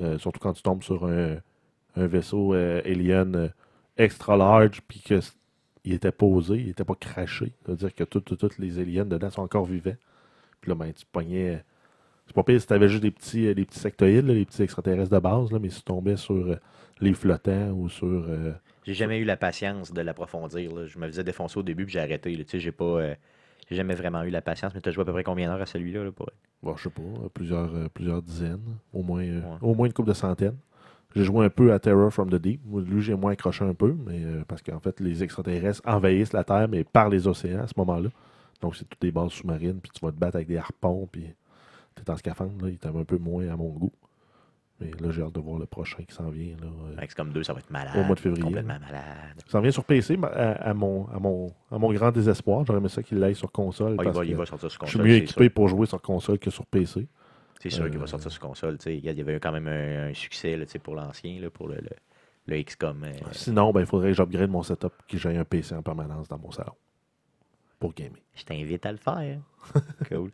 Euh, 0.00 0.18
surtout 0.18 0.40
quand 0.40 0.54
tu 0.54 0.62
tombes 0.62 0.82
sur 0.82 1.04
un, 1.06 1.36
un 1.96 2.06
vaisseau 2.06 2.54
alien 2.54 3.50
extra 3.98 4.34
large, 4.36 4.80
puis 4.88 5.00
que 5.00 5.20
c- 5.20 5.32
il 5.84 5.92
était 5.92 6.12
posé, 6.12 6.54
il 6.56 6.68
était 6.70 6.84
pas 6.84 6.94
craché. 6.94 7.52
Ça 7.66 7.72
veut 7.72 7.76
dire 7.78 7.94
que 7.94 8.04
tous 8.04 8.58
les 8.58 8.78
aliens 8.78 9.04
dedans 9.04 9.30
sont 9.30 9.42
encore 9.42 9.66
vivants. 9.66 9.96
Puis 10.62 10.70
là, 10.70 10.74
ben, 10.74 10.90
tu 10.92 11.04
pognais. 11.12 11.62
C'est 12.26 12.34
pas 12.34 12.42
pire 12.42 12.60
si 12.60 12.66
tu 12.66 12.72
avais 12.72 12.88
juste 12.88 13.02
des 13.02 13.10
petits, 13.10 13.46
euh, 13.46 13.54
des 13.54 13.64
petits 13.64 13.78
sectoïdes, 13.78 14.26
là, 14.26 14.34
les 14.34 14.44
petits 14.44 14.62
extraterrestres 14.62 15.10
de 15.14 15.18
base, 15.18 15.52
là, 15.52 15.58
mais 15.60 15.68
si 15.70 15.78
tu 15.78 15.84
tombais 15.84 16.16
sur 16.16 16.34
euh, 16.34 16.56
les 17.00 17.14
flottants 17.14 17.70
ou 17.72 17.88
sur. 17.88 18.06
euh, 18.06 18.52
J'ai 18.84 18.94
jamais 18.94 19.18
eu 19.18 19.24
la 19.24 19.36
patience 19.36 19.92
de 19.92 20.00
l'approfondir. 20.00 20.74
là. 20.74 20.86
Je 20.86 20.98
me 20.98 21.06
faisais 21.06 21.24
défoncer 21.24 21.58
au 21.58 21.62
début, 21.62 21.84
puis 21.84 21.92
j'ai 21.94 22.00
arrêté. 22.00 22.34
Tu 22.36 22.44
sais, 22.48 22.58
j'ai 22.60 22.72
pas. 22.72 22.84
euh, 22.84 23.14
j'ai 23.68 23.76
jamais 23.76 23.94
vraiment 23.94 24.22
eu 24.22 24.30
la 24.30 24.42
patience, 24.42 24.72
mais 24.74 24.80
tu 24.80 24.88
as 24.88 24.92
joué 24.92 25.02
à 25.02 25.04
peu 25.04 25.12
près 25.12 25.24
combien 25.24 25.48
d'heures 25.48 25.60
à 25.62 25.66
celui-là 25.66 26.04
là, 26.04 26.12
pour... 26.12 26.28
bon, 26.62 26.76
je 26.76 26.84
sais 26.84 26.90
pas, 26.90 27.02
plusieurs, 27.34 27.74
euh, 27.74 27.88
plusieurs 27.92 28.22
dizaines, 28.22 28.60
au 28.92 29.02
moins, 29.02 29.24
euh, 29.24 29.40
Ouais. 29.40 29.56
au 29.60 29.74
moins 29.74 29.86
une 29.86 29.92
couple 29.92 30.08
de 30.08 30.14
centaines. 30.14 30.56
J'ai 31.16 31.24
joué 31.24 31.46
un 31.46 31.50
peu 31.50 31.72
à 31.72 31.78
Terror 31.80 32.12
from 32.12 32.28
the 32.30 32.34
Deep. 32.36 32.60
Lui, 32.86 33.00
j'ai 33.02 33.14
moins 33.14 33.32
accroché 33.32 33.64
un 33.64 33.72
peu, 33.74 33.96
mais 34.06 34.20
parce 34.46 34.62
qu'en 34.62 34.78
fait, 34.80 35.00
les 35.00 35.22
extraterrestres 35.24 35.80
envahissent 35.86 36.32
la 36.34 36.44
Terre, 36.44 36.68
mais 36.68 36.84
par 36.84 37.08
les 37.08 37.26
océans 37.26 37.62
à 37.62 37.66
ce 37.66 37.72
moment-là. 37.78 38.10
Donc, 38.60 38.76
c'est 38.76 38.84
toutes 38.88 39.00
des 39.00 39.12
bases 39.12 39.30
sous-marines, 39.32 39.80
puis 39.80 39.90
tu 39.94 40.04
vas 40.04 40.12
te 40.12 40.16
battre 40.18 40.36
avec 40.36 40.46
des 40.48 40.58
harpons, 40.58 41.08
puis 41.10 41.24
t'es 41.96 42.10
en 42.10 42.16
scaphandre, 42.16 42.62
là, 42.64 42.68
il 42.70 42.74
était 42.74 42.88
un 42.88 43.04
peu 43.04 43.18
moins 43.18 43.48
à 43.48 43.56
mon 43.56 43.68
goût. 43.70 43.92
Mais 44.78 44.90
là, 45.00 45.10
j'ai 45.10 45.22
hâte 45.22 45.32
de 45.32 45.40
voir 45.40 45.58
le 45.58 45.64
prochain 45.64 46.02
qui 46.04 46.14
s'en 46.14 46.28
vient. 46.28 46.54
Là, 46.60 46.66
euh. 47.00 47.06
XCOM 47.06 47.32
2, 47.32 47.42
ça 47.42 47.54
va 47.54 47.60
être 47.60 47.70
malade. 47.70 47.96
Au 47.96 48.02
mois 48.04 48.14
de 48.14 48.20
février, 48.20 48.42
Complètement 48.44 48.78
malade. 48.78 49.42
Ça 49.46 49.58
vient 49.62 49.70
sur 49.70 49.84
PC, 49.84 50.18
à, 50.22 50.52
à 50.68 50.74
mon, 50.74 51.06
à, 51.08 51.18
mon, 51.18 51.50
à 51.70 51.78
mon 51.78 51.90
grand 51.94 52.10
désespoir. 52.12 52.62
J'aurais 52.66 52.78
aimé 52.80 52.90
ça 52.90 53.02
qu'il 53.02 53.18
l'aille 53.18 53.34
sur 53.34 53.50
console. 53.50 53.96
Ah, 53.98 54.02
il, 54.04 54.10
va, 54.10 54.24
il 54.26 54.32
que 54.32 54.36
va 54.36 54.44
sortir 54.44 54.70
sur 54.70 54.84
je 54.84 54.90
suis 54.90 54.98
console. 54.98 55.08
mieux 55.10 55.16
équipé 55.16 55.44
sûr. 55.44 55.52
pour 55.54 55.68
jouer 55.68 55.86
sur 55.86 56.02
console 56.02 56.38
que 56.38 56.50
sur 56.50 56.66
PC. 56.66 57.08
C'est 57.58 57.70
sûr 57.70 57.86
qu'il 57.86 57.96
Euh, 57.96 58.00
va 58.00 58.06
sortir 58.06 58.30
sur 58.30 58.40
console. 58.40 58.76
Il 58.84 58.98
y 59.02 59.08
avait 59.08 59.36
eu 59.36 59.40
quand 59.40 59.52
même 59.52 59.66
un, 59.66 60.10
un 60.10 60.14
succès 60.14 60.58
là, 60.58 60.66
pour 60.82 60.94
l'ancien, 60.94 61.40
là, 61.40 61.48
pour 61.48 61.68
le, 61.68 61.76
le, 61.76 61.88
le 62.54 62.62
XCOM. 62.62 63.02
euh, 63.02 63.12
Sinon, 63.32 63.72
ben, 63.72 63.80
il 63.80 63.86
faudrait 63.86 64.08
que 64.10 64.16
j'upgrade 64.18 64.50
mon 64.50 64.62
setup, 64.62 64.92
que 65.08 65.16
j'ai 65.16 65.34
un 65.34 65.44
PC 65.46 65.74
en 65.74 65.82
permanence 65.82 66.28
dans 66.28 66.38
mon 66.38 66.50
salon. 66.50 66.74
Pour 67.78 67.94
gamer. 67.94 68.20
Je 68.34 68.44
t'invite 68.44 68.84
à 68.84 68.92
le 68.92 68.98
faire. 68.98 69.38
cool. 70.10 70.30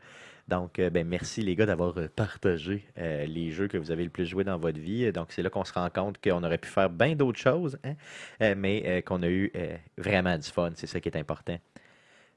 Donc, 0.48 0.78
euh, 0.78 0.90
ben, 0.90 1.06
merci 1.06 1.42
les 1.42 1.54
gars 1.54 1.66
d'avoir 1.66 1.96
euh, 1.98 2.08
partagé 2.14 2.84
euh, 2.98 3.26
les 3.26 3.50
jeux 3.50 3.68
que 3.68 3.78
vous 3.78 3.90
avez 3.90 4.04
le 4.04 4.10
plus 4.10 4.26
joué 4.26 4.44
dans 4.44 4.58
votre 4.58 4.78
vie. 4.78 5.10
Donc, 5.12 5.28
c'est 5.30 5.42
là 5.42 5.50
qu'on 5.50 5.64
se 5.64 5.72
rend 5.72 5.88
compte 5.90 6.22
qu'on 6.22 6.42
aurait 6.42 6.58
pu 6.58 6.68
faire 6.68 6.90
bien 6.90 7.14
d'autres 7.14 7.38
choses, 7.38 7.78
hein, 7.84 7.94
mais 8.56 9.02
qu'on 9.02 9.22
a 9.22 9.28
eu 9.28 9.52
vraiment 9.96 10.36
du 10.36 10.48
fun. 10.48 10.70
C'est 10.74 10.86
ça 10.86 11.00
qui 11.00 11.08
est 11.08 11.16
important. 11.16 11.56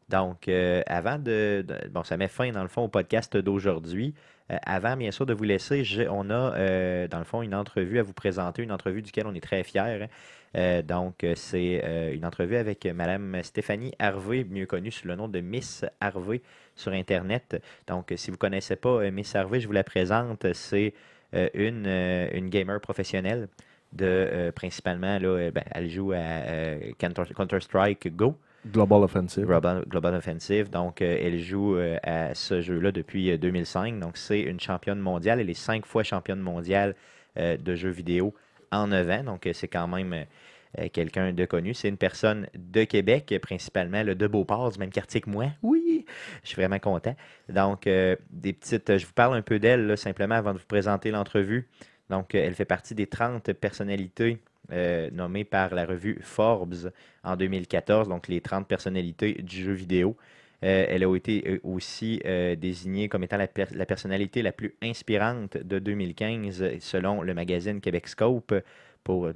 Donc, 0.10 0.48
euh, 0.48 0.82
avant 0.86 1.18
de, 1.18 1.66
Bon, 1.92 2.04
ça 2.04 2.18
met 2.18 2.28
fin, 2.28 2.52
dans 2.52 2.62
le 2.62 2.68
fond, 2.68 2.84
au 2.84 2.88
podcast 2.88 3.36
d'aujourd'hui. 3.38 4.14
Euh, 4.52 4.58
avant, 4.64 4.96
bien 4.96 5.10
sûr, 5.10 5.26
de 5.26 5.34
vous 5.34 5.44
laisser, 5.44 5.84
on 6.10 6.30
a, 6.30 6.54
euh, 6.56 7.08
dans 7.08 7.18
le 7.18 7.24
fond, 7.24 7.42
une 7.42 7.56
entrevue 7.56 7.98
à 7.98 8.04
vous 8.04 8.14
présenter, 8.14 8.62
une 8.62 8.72
entrevue 8.72 9.02
duquel 9.02 9.26
on 9.26 9.34
est 9.34 9.42
très 9.42 9.64
fiers. 9.64 10.04
hein. 10.04 10.82
Donc, 10.88 11.26
c'est 11.36 12.14
une 12.14 12.26
entrevue 12.26 12.56
avec 12.56 12.86
Madame 12.86 13.44
Stéphanie 13.44 13.94
Harvey, 14.00 14.46
mieux 14.46 14.66
connue 14.66 14.90
sous 14.90 15.06
le 15.06 15.16
nom 15.16 15.28
de 15.28 15.42
Miss 15.42 15.84
Harvey 16.00 16.42
sur 16.76 16.94
Internet. 16.94 17.62
Donc, 17.88 18.14
si 18.16 18.28
vous 18.32 18.36
ne 18.36 18.40
connaissez 18.40 18.78
pas 18.78 19.12
Miss 19.12 19.36
Harvey, 19.36 19.60
je 19.60 19.68
vous 19.68 19.74
la 19.74 19.84
présente. 19.84 20.54
C'est 20.54 20.94
une, 21.34 21.88
une 21.88 22.50
gamer 22.50 22.80
professionnelle 22.80 23.50
de 23.92 24.50
principalement, 24.56 25.20
là, 25.20 25.52
ben, 25.52 25.64
elle 25.72 25.90
joue 25.90 26.14
à 26.14 26.78
Counter- 27.00 27.34
Counter-Strike 27.36 28.16
Go. 28.16 28.38
Global 28.72 29.04
Offensive. 29.04 29.46
Global, 29.46 30.16
Offensive. 30.16 30.70
Donc, 30.70 31.02
euh, 31.02 31.18
elle 31.22 31.40
joue 31.40 31.76
euh, 31.76 31.98
à 32.04 32.34
ce 32.34 32.62
jeu-là 32.62 32.92
depuis 32.92 33.32
euh, 33.32 33.38
2005. 33.38 34.00
Donc, 34.00 34.18
c'est 34.18 34.42
une 34.42 34.60
championne 34.60 35.00
mondiale. 35.00 35.40
Elle 35.40 35.50
est 35.50 35.54
cinq 35.54 35.86
fois 35.86 36.04
championne 36.04 36.40
mondiale 36.40 36.96
euh, 37.38 37.58
de 37.58 37.76
jeux 37.76 37.90
vidéo 37.90 38.34
en 38.72 38.88
9 38.88 39.10
ans. 39.10 39.24
Donc, 39.24 39.48
euh, 39.48 39.54
c'est 39.54 39.68
quand 39.68 39.88
même 39.88 40.14
euh, 40.14 40.24
euh, 40.80 40.90
quelqu'un 40.92 41.32
de 41.32 41.46
connu. 41.46 41.74
C'est 41.74 41.90
une 41.90 41.98
personne 41.98 42.48
de 42.56 42.84
Québec, 42.84 43.32
euh, 43.32 43.40
principalement 43.40 44.04
là, 44.04 44.16
de 44.16 44.28
Beauport, 44.28 44.74
même 44.80 44.90
quartier 44.90 45.22
que 45.22 45.30
moi. 45.30 45.48
Oui, 45.62 46.06
je 46.44 46.50
suis 46.50 46.56
vraiment 46.56 46.80
content. 46.80 47.16
Donc, 47.50 47.88
euh, 47.88 48.16
des 48.30 48.54
petites, 48.54 48.90
euh, 48.90 48.98
je 48.98 49.06
vous 49.06 49.14
parle 49.14 49.36
un 49.36 49.42
peu 49.42 49.60
d'elle, 49.60 49.98
simplement 49.98 50.36
avant 50.36 50.54
de 50.54 50.60
vous 50.60 50.66
présenter 50.66 51.12
l'entrevue. 51.12 51.68
Donc, 52.10 52.36
euh, 52.36 52.44
elle 52.44 52.56
fait 52.56 52.66
partie 52.66 52.96
des 52.96 53.08
30 53.08 53.54
personnalités 53.54 54.42
euh, 54.72 55.10
nommées 55.12 55.44
par 55.46 55.74
la 55.76 55.86
revue 55.86 56.20
Forbes 56.22 56.92
en 57.24 57.36
2014, 57.36 58.08
donc 58.08 58.28
les 58.28 58.42
30 58.42 58.68
personnalités 58.68 59.34
du 59.34 59.64
jeu 59.64 59.74
vidéo. 59.74 60.16
Euh, 60.64 60.86
elle 60.90 61.04
a 61.04 61.16
été 61.16 61.44
euh, 61.48 61.60
aussi 61.64 62.22
euh, 62.26 62.56
désignée 62.56 63.10
comme 63.10 63.24
étant 63.24 63.38
la, 63.38 63.48
per- 63.48 63.66
la 63.74 63.86
personnalité 63.86 64.42
la 64.42 64.54
plus 64.54 64.74
inspirante 64.82 65.58
de 65.58 65.80
2015 65.80 66.62
euh, 66.62 66.78
selon 66.80 67.22
le 67.22 67.34
magazine 67.34 67.82
Québec 67.82 68.08
Scope 68.08 68.54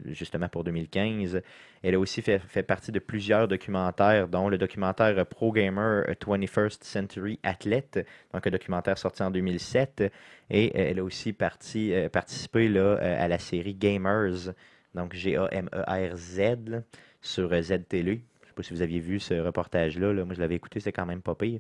justement 0.06 0.50
pour 0.50 0.64
2015. 0.64 1.42
Elle 1.84 1.94
a 1.94 2.00
aussi 2.00 2.24
fait, 2.24 2.64
partie 2.64 2.92
de 2.92 2.98
plusieurs 2.98 3.48
documentaires, 3.48 4.28
dont 4.28 4.50
le 4.50 4.58
documentaire 4.58 5.24
Pro 5.28 5.52
Gamer 5.52 6.06
21st 6.10 6.80
Century 6.82 7.40
Athlete, 7.44 8.00
donc 8.34 8.48
un 8.48 8.50
documentaire 8.50 8.98
sorti 8.98 9.22
en 9.22 9.30
2007. 9.30 10.12
Et 10.50 10.76
elle 10.76 10.98
a 10.98 11.04
aussi 11.04 11.34
parti- 11.34 11.94
participé 12.12 12.76
à 12.80 13.28
la 13.28 13.38
série 13.38 13.76
Gamers, 13.76 14.54
donc 14.96 15.14
G-A-M-E-R-Z, 15.14 16.84
sur 17.22 17.52
euh, 17.52 17.62
ZTL. 17.62 18.06
Je 18.06 18.12
ne 18.12 18.16
sais 18.16 18.54
pas 18.56 18.64
si 18.64 18.74
vous 18.74 18.82
aviez 18.82 19.00
vu 19.00 19.20
ce 19.20 19.34
reportage-là. 19.34 20.14
là. 20.14 20.26
Moi, 20.26 20.34
je 20.34 20.42
l'avais 20.42 20.56
écouté, 20.56 20.80
c'était 20.80 20.92
quand 20.92 21.06
même 21.06 21.22
pas 21.22 21.36
pire. 21.36 21.60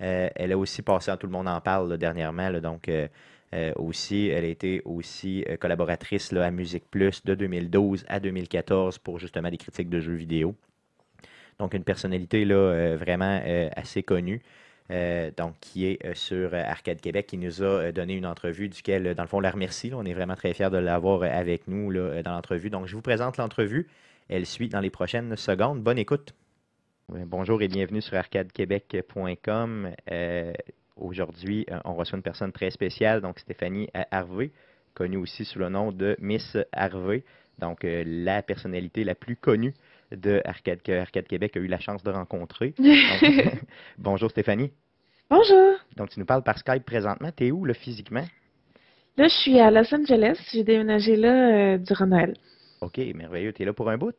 Euh, 0.00 0.28
elle 0.34 0.52
a 0.52 0.58
aussi 0.58 0.82
passé, 0.82 1.12
Tout 1.18 1.26
le 1.26 1.32
monde 1.32 1.48
en 1.48 1.60
parle 1.60 1.98
dernièrement, 1.98 2.52
donc 2.60 2.88
euh, 2.88 3.08
aussi, 3.76 4.28
elle 4.28 4.44
a 4.44 4.48
été 4.48 4.82
aussi 4.84 5.44
collaboratrice 5.58 6.32
à 6.34 6.50
Musique 6.50 6.84
Plus 6.90 7.24
de 7.24 7.34
2012 7.34 8.04
à 8.06 8.20
2014 8.20 8.98
pour 8.98 9.18
justement 9.18 9.50
des 9.50 9.56
critiques 9.56 9.88
de 9.88 10.00
jeux 10.00 10.14
vidéo. 10.14 10.54
Donc, 11.58 11.74
une 11.74 11.82
personnalité 11.82 12.44
là, 12.44 12.94
vraiment 12.96 13.42
assez 13.74 14.02
connue. 14.02 14.42
Euh, 14.90 15.30
donc, 15.36 15.54
qui 15.60 15.86
est 15.86 16.04
euh, 16.06 16.14
sur 16.14 16.54
euh, 16.54 16.62
Arcade 16.64 17.00
Québec, 17.00 17.26
qui 17.26 17.36
nous 17.36 17.62
a 17.62 17.92
donné 17.92 18.14
une 18.14 18.24
entrevue, 18.24 18.70
duquel, 18.70 19.14
dans 19.14 19.22
le 19.22 19.28
fond, 19.28 19.38
on 19.38 19.40
la 19.40 19.50
remercie. 19.50 19.92
On 19.94 20.04
est 20.04 20.14
vraiment 20.14 20.34
très 20.34 20.54
fiers 20.54 20.70
de 20.70 20.78
l'avoir 20.78 21.22
avec 21.24 21.68
nous 21.68 21.90
là, 21.90 22.22
dans 22.22 22.32
l'entrevue. 22.32 22.70
Donc, 22.70 22.86
je 22.86 22.96
vous 22.96 23.02
présente 23.02 23.36
l'entrevue. 23.36 23.88
Elle 24.28 24.46
suit 24.46 24.68
dans 24.68 24.80
les 24.80 24.90
prochaines 24.90 25.36
secondes. 25.36 25.82
Bonne 25.82 25.98
écoute. 25.98 26.34
Bonjour 27.10 27.62
et 27.62 27.68
bienvenue 27.68 28.02
sur 28.02 28.16
arcadequebec.com. 28.16 29.90
Aujourd'hui, 30.96 31.66
on 31.86 31.94
reçoit 31.94 32.16
une 32.16 32.22
personne 32.22 32.52
très 32.52 32.70
spéciale, 32.70 33.22
donc 33.22 33.38
Stéphanie 33.38 33.88
Harvey, 34.10 34.50
connue 34.92 35.16
aussi 35.16 35.46
sous 35.46 35.58
le 35.58 35.70
nom 35.70 35.90
de 35.90 36.16
Miss 36.18 36.58
Harvey, 36.72 37.24
donc 37.60 37.78
la 37.82 38.42
personnalité 38.42 39.04
la 39.04 39.14
plus 39.14 39.36
connue 39.36 39.72
de 40.12 40.40
Arcade, 40.44 40.82
que 40.82 40.92
Arcade 40.92 41.26
Québec 41.26 41.56
a 41.56 41.60
eu 41.60 41.66
la 41.66 41.78
chance 41.78 42.02
de 42.02 42.10
rencontrer. 42.10 42.74
Donc, 42.78 43.60
bonjour 43.98 44.30
Stéphanie. 44.30 44.72
Bonjour. 45.30 45.74
Donc 45.96 46.10
tu 46.10 46.18
nous 46.18 46.26
parles 46.26 46.42
par 46.42 46.58
Skype 46.58 46.84
présentement. 46.84 47.30
T'es 47.32 47.50
où 47.50 47.64
là 47.64 47.74
physiquement? 47.74 48.24
Là, 49.16 49.26
je 49.28 49.34
suis 49.34 49.58
à 49.58 49.70
Los 49.70 49.92
Angeles. 49.92 50.38
J'ai 50.52 50.62
déménagé 50.62 51.16
là 51.16 51.74
euh, 51.74 51.78
durant 51.78 52.06
Noël. 52.06 52.34
Ok, 52.80 52.98
merveilleux. 53.14 53.52
T'es 53.52 53.64
là 53.64 53.72
pour 53.72 53.90
un 53.90 53.98
bout? 53.98 54.14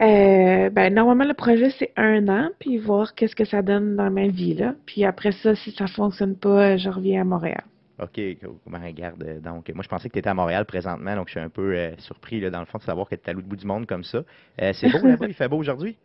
Euh, 0.00 0.70
ben, 0.70 0.94
normalement, 0.94 1.24
le 1.24 1.34
projet, 1.34 1.70
c'est 1.78 1.92
un 1.96 2.28
an, 2.28 2.50
puis 2.58 2.78
voir 2.78 3.14
qu'est-ce 3.14 3.36
que 3.36 3.44
ça 3.44 3.62
donne 3.62 3.96
dans 3.96 4.10
ma 4.10 4.28
vie, 4.28 4.54
là. 4.54 4.74
Puis 4.86 5.04
après 5.04 5.32
ça, 5.32 5.54
si 5.54 5.72
ça 5.72 5.86
fonctionne 5.88 6.36
pas, 6.36 6.76
je 6.76 6.88
reviens 6.88 7.22
à 7.22 7.24
Montréal. 7.24 7.64
Ok. 8.02 8.20
Ben, 8.66 8.82
regarde, 8.82 9.22
euh, 9.22 9.40
donc 9.40 9.70
moi 9.74 9.84
je 9.84 9.88
pensais 9.88 10.08
que 10.08 10.14
tu 10.14 10.18
étais 10.18 10.28
à 10.28 10.34
Montréal 10.34 10.64
présentement, 10.64 11.14
donc 11.14 11.28
je 11.28 11.32
suis 11.32 11.40
un 11.40 11.48
peu 11.48 11.74
euh, 11.76 11.96
surpris 11.98 12.40
là, 12.40 12.50
dans 12.50 12.60
le 12.60 12.66
fond 12.66 12.78
de 12.78 12.82
savoir 12.82 13.08
que 13.08 13.14
tu 13.14 13.22
es 13.22 13.30
à 13.30 13.32
l'autre 13.32 13.46
bout 13.46 13.56
du 13.56 13.66
monde 13.66 13.86
comme 13.86 14.02
ça. 14.04 14.24
Euh, 14.60 14.72
c'est 14.72 14.90
beau 14.90 15.06
là-bas, 15.06 15.26
il 15.28 15.34
fait 15.34 15.48
beau 15.48 15.58
aujourd'hui? 15.58 15.96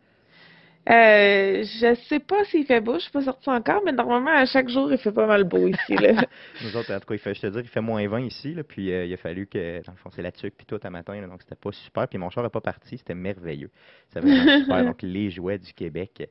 Euh, 0.88 1.64
je 1.64 1.94
sais 2.08 2.20
pas 2.20 2.44
s'il 2.44 2.64
fait 2.64 2.80
beau, 2.80 2.94
je 2.94 3.00
suis 3.00 3.10
pas 3.10 3.22
sortie 3.22 3.50
encore, 3.50 3.82
mais 3.84 3.92
normalement, 3.92 4.30
à 4.30 4.46
chaque 4.46 4.70
jour, 4.70 4.90
il 4.90 4.96
fait 4.96 5.12
pas 5.12 5.26
mal 5.26 5.44
beau 5.44 5.66
ici, 5.66 5.96
là. 5.96 6.24
Nous 6.62 6.76
autres, 6.76 6.94
en 6.94 7.00
tout 7.00 7.08
cas, 7.08 7.14
il 7.14 7.18
fait, 7.18 7.34
je 7.34 7.42
te 7.42 7.46
dis, 7.48 7.58
il 7.58 7.68
fait 7.68 7.82
moins 7.82 8.06
20 8.08 8.20
ici, 8.20 8.54
là, 8.54 8.62
puis 8.62 8.90
euh, 8.90 9.04
il 9.04 9.12
a 9.12 9.18
fallu 9.18 9.46
que, 9.46 9.82
dans 9.84 9.92
le 9.92 9.98
fond, 9.98 10.08
c'est 10.10 10.22
la 10.22 10.32
tuque, 10.32 10.54
puis 10.56 10.64
tout 10.64 10.80
à 10.82 10.88
matin, 10.88 11.20
là, 11.20 11.26
donc 11.26 11.42
c'était 11.42 11.56
pas 11.56 11.72
super, 11.72 12.08
puis 12.08 12.16
mon 12.16 12.30
char 12.30 12.42
n'est 12.42 12.48
pas 12.48 12.62
parti, 12.62 12.96
c'était 12.96 13.14
merveilleux. 13.14 13.70
C'était 14.08 14.20
vraiment 14.26 14.60
super, 14.62 14.84
donc 14.84 15.02
les 15.02 15.30
jouets 15.30 15.58
du 15.58 15.74
Québec. 15.74 16.30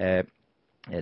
Euh, 0.00 0.24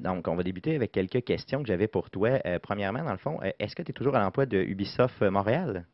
donc, 0.00 0.28
on 0.28 0.34
va 0.34 0.42
débuter 0.42 0.74
avec 0.74 0.92
quelques 0.92 1.24
questions 1.24 1.62
que 1.62 1.68
j'avais 1.68 1.88
pour 1.88 2.10
toi. 2.10 2.38
Euh, 2.44 2.58
premièrement, 2.60 3.02
dans 3.02 3.12
le 3.12 3.18
fond, 3.18 3.38
euh, 3.42 3.50
est-ce 3.58 3.74
que 3.74 3.82
tu 3.82 3.90
es 3.90 3.94
toujours 3.94 4.14
à 4.14 4.20
l'emploi 4.20 4.46
de 4.46 4.58
Ubisoft 4.58 5.22
euh, 5.22 5.30
Montréal? 5.30 5.84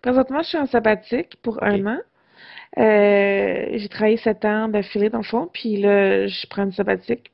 Présentement, 0.00 0.42
je 0.42 0.48
suis 0.48 0.58
en 0.58 0.66
sabbatique 0.66 1.36
pour 1.42 1.62
un 1.62 1.86
an. 1.86 1.98
Euh, 2.78 3.66
j'ai 3.74 3.88
travaillé 3.88 4.16
sept 4.16 4.44
ans 4.44 4.68
d'affilée, 4.68 5.10
dans 5.10 5.18
le 5.18 5.24
fond, 5.24 5.50
puis 5.52 5.76
là, 5.76 6.26
je 6.26 6.46
prends 6.46 6.64
une 6.64 6.72
sabbatique. 6.72 7.30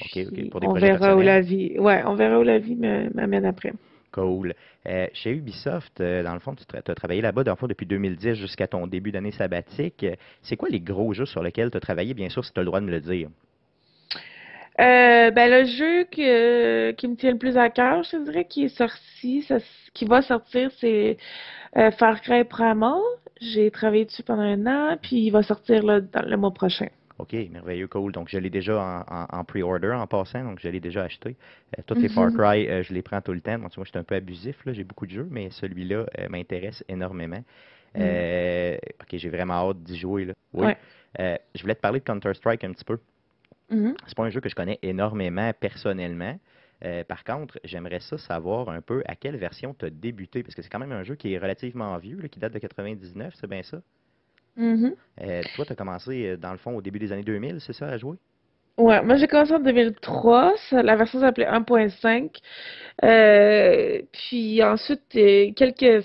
Ok, 0.00 0.10
ok, 0.16 0.32
Puis 0.32 0.48
pour 0.48 0.60
des 0.60 0.66
on 0.66 0.72
verra 0.72 1.14
où 1.16 1.20
la 1.20 1.40
vie, 1.40 1.78
ouais, 1.78 2.02
on 2.06 2.14
verra 2.14 2.38
où 2.40 2.42
la 2.42 2.58
vie 2.58 2.74
m'amène 2.74 3.44
après. 3.44 3.72
Cool. 4.12 4.54
Euh, 4.86 5.06
chez 5.12 5.30
Ubisoft, 5.30 6.00
euh, 6.00 6.22
dans 6.22 6.32
le 6.34 6.40
fond, 6.40 6.54
tu 6.54 6.64
as 6.76 6.94
travaillé 6.94 7.20
là-bas 7.20 7.44
dans 7.44 7.52
le 7.52 7.56
fond, 7.56 7.66
depuis 7.66 7.86
2010 7.86 8.34
jusqu'à 8.34 8.66
ton 8.66 8.86
début 8.86 9.12
d'année 9.12 9.30
sabbatique. 9.30 10.02
Euh, 10.02 10.14
C'est 10.42 10.56
quoi 10.56 10.68
les 10.68 10.80
gros 10.80 11.12
jeux 11.12 11.26
sur 11.26 11.42
lesquels 11.42 11.70
tu 11.70 11.76
as 11.76 11.80
travaillé, 11.80 12.14
bien 12.14 12.28
sûr, 12.28 12.44
si 12.44 12.52
tu 12.52 12.58
as 12.58 12.62
le 12.62 12.66
droit 12.66 12.80
de 12.80 12.86
me 12.86 12.90
le 12.90 13.00
dire? 13.00 13.28
Euh, 14.78 15.30
ben, 15.30 15.50
le 15.50 15.64
jeu 15.66 16.04
que- 16.04 16.92
qui 16.92 17.08
me 17.08 17.16
tient 17.16 17.32
le 17.32 17.38
plus 17.38 17.56
à 17.58 17.68
cœur, 17.70 18.02
je 18.02 18.10
te 18.12 18.24
dirais, 18.24 18.44
qui 18.44 18.64
est 18.64 18.68
sorti, 18.76 19.42
ça 19.42 19.58
qui 19.92 20.04
va 20.04 20.22
sortir, 20.22 20.70
c'est 20.78 21.16
euh, 21.76 21.90
Far 21.90 22.20
Cry 22.22 22.44
Primal. 22.44 23.00
J'ai 23.40 23.70
travaillé 23.70 24.04
dessus 24.04 24.22
pendant 24.22 24.42
un 24.42 24.66
an, 24.66 24.96
puis 25.00 25.16
il 25.16 25.30
va 25.30 25.42
sortir 25.42 25.82
dans 25.84 26.22
le 26.26 26.36
mois 26.36 26.52
prochain. 26.52 26.86
OK, 27.18 27.34
merveilleux, 27.50 27.86
cool. 27.88 28.12
Donc, 28.12 28.28
je 28.30 28.38
l'ai 28.38 28.48
déjà 28.48 28.78
en, 29.08 29.14
en- 29.14 29.26
en 29.40 29.44
pre-order 29.44 29.92
en 29.92 30.06
passant, 30.06 30.42
donc 30.44 30.58
je 30.60 30.68
l'ai 30.68 30.80
déjà 30.80 31.02
acheté. 31.02 31.36
Euh, 31.78 31.82
tous 31.86 31.94
les 31.96 32.08
Far 32.08 32.30
Mhm. 32.30 32.36
Cry, 32.36 32.68
euh, 32.68 32.82
je 32.82 32.94
les 32.94 33.02
prends 33.02 33.20
tout 33.20 33.32
le 33.32 33.40
temps. 33.40 33.58
Bon, 33.58 33.68
tu 33.68 33.76
vois, 33.76 33.84
je 33.84 33.90
suis 33.90 33.98
un 33.98 34.04
peu 34.04 34.14
abusif, 34.14 34.64
là, 34.64 34.72
j'ai 34.72 34.84
beaucoup 34.84 35.06
de 35.06 35.10
jeux, 35.12 35.28
mais 35.30 35.50
celui-là 35.50 36.06
euh, 36.18 36.28
m'intéresse 36.30 36.82
énormément. 36.88 37.42
Mm. 37.94 38.00
OK, 39.02 39.08
j'ai 39.14 39.28
vraiment 39.28 39.54
hâte 39.68 39.82
d'y 39.82 39.98
jouer. 39.98 40.24
Là. 40.26 40.32
Oui. 40.54 40.68
Ouais. 41.18 41.40
Je 41.54 41.60
voulais 41.62 41.74
te 41.74 41.80
parler 41.80 41.98
de 41.98 42.04
Counter-Strike 42.04 42.62
un 42.64 42.72
petit 42.72 42.84
peu. 42.84 42.98
Mhm. 43.70 43.94
C'est 44.06 44.16
pas 44.16 44.24
un 44.24 44.30
jeu 44.30 44.40
que 44.40 44.48
je 44.48 44.54
connais 44.54 44.78
énormément 44.82 45.52
personnellement. 45.58 46.38
Euh, 46.84 47.04
par 47.04 47.24
contre, 47.24 47.58
j'aimerais 47.64 48.00
ça 48.00 48.18
savoir 48.18 48.68
un 48.70 48.80
peu 48.80 49.02
à 49.06 49.14
quelle 49.16 49.36
version 49.36 49.74
tu 49.78 49.84
as 49.86 49.90
débuté, 49.90 50.42
parce 50.42 50.54
que 50.54 50.62
c'est 50.62 50.70
quand 50.70 50.78
même 50.78 50.92
un 50.92 51.02
jeu 51.04 51.14
qui 51.14 51.32
est 51.34 51.38
relativement 51.38 51.96
vieux, 51.98 52.18
là, 52.20 52.28
qui 52.28 52.38
date 52.40 52.52
de 52.54 52.58
99, 52.58 53.34
c'est 53.38 53.46
bien 53.48 53.62
ça? 53.62 53.80
Mhm. 54.56 54.94
Euh, 55.20 55.42
toi, 55.52 55.64
tu 55.66 55.72
as 55.72 55.76
commencé, 55.76 56.26
euh, 56.28 56.36
dans 56.36 56.52
le 56.52 56.58
fond, 56.58 56.74
au 56.76 56.82
début 56.82 56.98
des 56.98 57.12
années 57.12 57.22
2000, 57.22 57.60
c'est 57.60 57.72
ça, 57.74 57.88
à 57.88 57.98
jouer? 57.98 58.16
Ouais, 58.78 59.02
moi 59.02 59.16
j'ai 59.16 59.28
commencé 59.28 59.52
en 59.52 59.58
2003, 59.60 60.54
ça- 60.70 60.82
la 60.82 60.96
version 60.96 61.20
s'appelait 61.20 61.46
1.5. 61.46 62.38
Euh, 63.04 64.00
puis 64.12 64.62
ensuite, 64.62 65.02
quelques, 65.10 66.04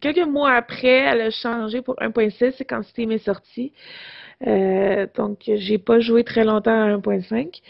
quelques 0.00 0.26
mois 0.26 0.52
après, 0.52 0.88
elle 0.88 1.20
a 1.20 1.30
changé 1.30 1.82
pour 1.82 1.96
1.6, 2.00 2.54
c'est 2.56 2.64
quand 2.64 2.82
Steam 2.82 3.10
est 3.12 3.18
sorti. 3.18 3.72
Euh, 4.46 5.06
donc 5.14 5.42
j'ai 5.46 5.78
pas 5.78 6.00
joué 6.00 6.24
très 6.24 6.44
longtemps 6.44 6.72
à 6.82 6.88
1.5. 6.88 7.60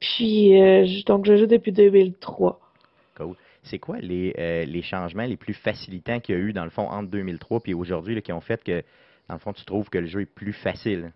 Puis 0.00 0.60
euh, 0.60 0.84
je- 0.86 1.04
donc 1.04 1.26
je 1.26 1.36
joue 1.36 1.46
depuis 1.46 1.72
2003. 1.72 2.60
Cool. 3.16 3.34
C'est 3.62 3.78
quoi 3.78 3.98
les, 3.98 4.34
euh, 4.38 4.64
les 4.64 4.82
changements 4.82 5.24
les 5.24 5.36
plus 5.36 5.54
facilitants 5.54 6.20
qu'il 6.20 6.34
y 6.34 6.38
a 6.38 6.40
eu, 6.40 6.52
dans 6.52 6.64
le 6.64 6.70
fond, 6.70 6.82
entre 6.88 7.08
2003 7.10 7.60
et 7.66 7.74
aujourd'hui, 7.74 8.20
qui 8.22 8.32
ont 8.32 8.40
fait 8.40 8.62
que, 8.62 8.82
dans 9.28 9.34
le 9.34 9.40
fond, 9.40 9.52
tu 9.52 9.64
trouves 9.64 9.88
que 9.88 9.98
le 9.98 10.06
jeu 10.06 10.20
est 10.22 10.26
plus 10.26 10.52
facile? 10.52 11.12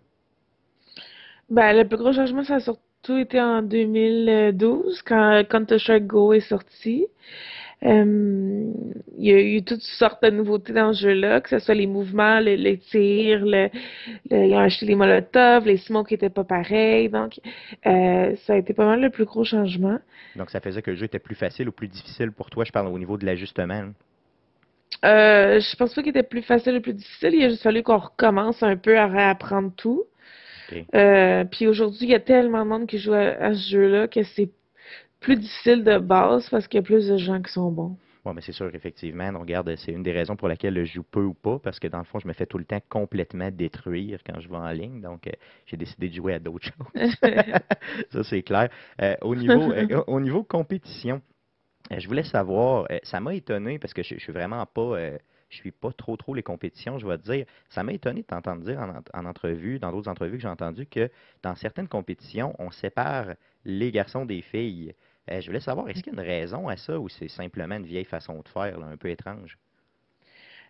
Ben, 1.51 1.77
le 1.77 1.87
plus 1.87 1.99
gros 1.99 2.13
changement, 2.13 2.45
ça 2.45 2.57
a 2.57 2.61
sur- 2.61 2.79
surtout 3.05 3.19
été 3.19 3.41
en 3.41 3.63
2012 3.63 5.03
quand 5.03 5.43
Counter-Strike 5.49 6.07
Go 6.07 6.33
est 6.33 6.41
sorti. 6.41 7.07
Euh, 7.85 8.73
il 9.17 9.25
y 9.25 9.33
a 9.33 9.41
eu 9.41 9.63
toutes 9.63 9.83
sortes 9.83 10.23
de 10.23 10.31
nouveautés 10.31 10.73
dans 10.73 10.93
ce 10.93 11.03
jeu-là, 11.03 11.41
que 11.41 11.49
ce 11.49 11.59
soit 11.59 11.75
les 11.75 11.87
mouvements, 11.87 12.41
les, 12.41 12.79
tirs, 12.79 13.45
le, 13.45 13.69
ils 14.31 14.55
ont 14.55 14.59
acheté 14.59 14.87
les 14.87 14.95
molotovs, 14.95 15.65
les 15.65 15.77
smokes 15.77 16.11
n'étaient 16.11 16.29
pas 16.31 16.45
pareils. 16.45 17.09
Donc, 17.09 17.41
euh, 17.87 18.35
ça 18.47 18.55
a 18.55 18.57
été 18.57 18.75
pas 18.75 18.85
mal 18.85 19.01
le 19.01 19.11
plus 19.11 19.25
gros 19.25 19.45
changement. 19.45 19.99
Donc, 20.37 20.51
ça 20.51 20.61
faisait 20.61 20.83
que 20.83 20.91
le 20.91 20.97
jeu 20.97 21.05
était 21.05 21.19
plus 21.19 21.37
facile 21.37 21.69
ou 21.69 21.73
plus 21.73 21.89
difficile 21.89 22.33
pour 22.33 22.51
toi, 22.51 22.65
je 22.65 22.73
parle 22.73 22.89
au 22.89 22.99
niveau 22.99 23.17
de 23.17 23.27
l'ajustement. 23.27 23.93
Euh, 25.05 25.61
je 25.61 25.77
pense 25.77 25.95
pas 25.95 26.03
qu'il 26.03 26.11
était 26.11 26.23
plus 26.23 26.43
facile 26.43 26.77
ou 26.77 26.81
plus 26.81 26.95
difficile. 26.95 27.35
Il 27.35 27.45
a 27.45 27.49
juste 27.51 27.63
fallu 27.63 27.83
qu'on 27.83 27.99
recommence 27.99 28.63
un 28.63 28.77
peu 28.77 28.99
à 28.99 29.07
réapprendre 29.07 29.73
tout. 29.77 30.05
Euh, 30.95 31.45
puis 31.45 31.67
aujourd'hui, 31.67 32.01
il 32.03 32.11
y 32.11 32.15
a 32.15 32.21
tellement 32.21 32.65
de 32.65 32.69
monde 32.69 32.87
qui 32.87 32.99
joue 32.99 33.15
à 33.15 33.55
ce 33.55 33.71
jeu-là 33.71 34.09
que 34.09 34.23
c'est 34.23 34.51
plus 35.21 35.37
difficile 35.37 35.85
de 35.85 35.99
base 35.99 36.49
parce 36.49 36.69
qu'il 36.69 36.79
y 36.79 36.83
a 36.83 36.87
plus 36.87 37.09
de 37.09 37.17
gens 37.17 37.41
qui 37.43 37.53
sont 37.53 37.71
bons. 37.71 37.97
Oui, 38.25 38.33
mais 38.35 38.41
c'est 38.41 38.53
sûr, 38.53 38.75
effectivement. 38.75 39.31
On 39.35 39.41
regarde, 39.41 39.75
c'est 39.77 39.93
une 39.93 40.03
des 40.03 40.13
raisons 40.13 40.37
pour 40.37 40.49
laquelle 40.49 40.85
je 40.85 40.93
joue 40.93 41.03
peu 41.03 41.23
ou 41.23 41.35
pas, 41.35 41.59
parce 41.59 41.79
que 41.79 41.87
dans 41.87 41.99
le 41.99 42.05
fond, 42.05 42.19
je 42.19 42.27
me 42.29 42.33
fais 42.33 42.47
tout 42.47 42.59
le 42.59 42.65
temps 42.65 42.81
complètement 42.89 43.51
détruire 43.51 44.21
quand 44.25 44.41
je 44.41 44.49
vais 44.49 44.57
en 44.57 44.71
ligne. 44.71 45.01
Donc, 45.01 45.27
euh, 45.27 45.33
j'ai 45.67 45.77
décidé 45.77 46.09
de 46.09 46.15
jouer 46.15 46.35
à 46.35 46.39
d'autres 46.39 46.67
choses. 46.95 47.15
ça, 48.11 48.25
c'est 48.25 48.43
clair. 48.43 48.69
Euh, 49.01 49.15
au, 49.23 49.35
niveau, 49.35 49.73
euh, 49.73 50.05
au 50.07 50.21
niveau 50.21 50.43
compétition, 50.43 51.23
je 51.97 52.07
voulais 52.07 52.25
savoir, 52.25 52.87
ça 53.03 53.21
m'a 53.21 53.35
étonné 53.35 53.79
parce 53.79 53.95
que 53.95 54.03
je, 54.03 54.17
je 54.17 54.21
suis 54.21 54.33
vraiment 54.33 54.67
pas 54.67 55.19
je 55.51 55.57
suis 55.57 55.71
pas 55.71 55.93
trop 55.93 56.17
trop 56.17 56.35
les 56.35 56.43
compétitions, 56.43 56.99
je 56.99 57.07
vais 57.07 57.17
te 57.17 57.31
dire. 57.33 57.47
Ça 57.71 57.83
m'a 57.83 57.93
étonné 57.93 58.21
de 58.21 58.27
t'entendre 58.27 58.63
dire 58.63 58.79
en, 58.79 59.01
en, 59.19 59.25
entrevue, 59.25 59.79
dans 59.79 59.91
d'autres 59.91 60.11
entrevues 60.11 60.37
que 60.37 60.43
j'ai 60.43 60.49
entendues, 60.49 60.87
que 60.87 61.11
dans 61.43 61.55
certaines 61.55 61.89
compétitions, 61.89 62.55
on 62.59 62.71
sépare 62.71 63.29
les 63.65 63.91
garçons 63.91 64.27
des 64.27 64.43
filles. 64.43 64.95
Euh, 65.31 65.41
je 65.41 65.47
voulais 65.47 65.61
savoir, 65.61 65.89
est-ce 65.89 66.03
qu'il 66.03 66.13
y 66.13 66.19
a 66.19 66.23
une 66.23 66.29
raison 66.29 66.69
à 66.69 66.77
ça 66.77 66.99
ou 66.99 67.09
c'est 67.09 67.29
simplement 67.29 67.77
une 67.77 67.87
vieille 67.87 68.05
façon 68.05 68.41
de 68.41 68.49
faire, 68.49 68.79
un 68.83 68.97
peu 68.97 69.11
étrange? 69.11 69.59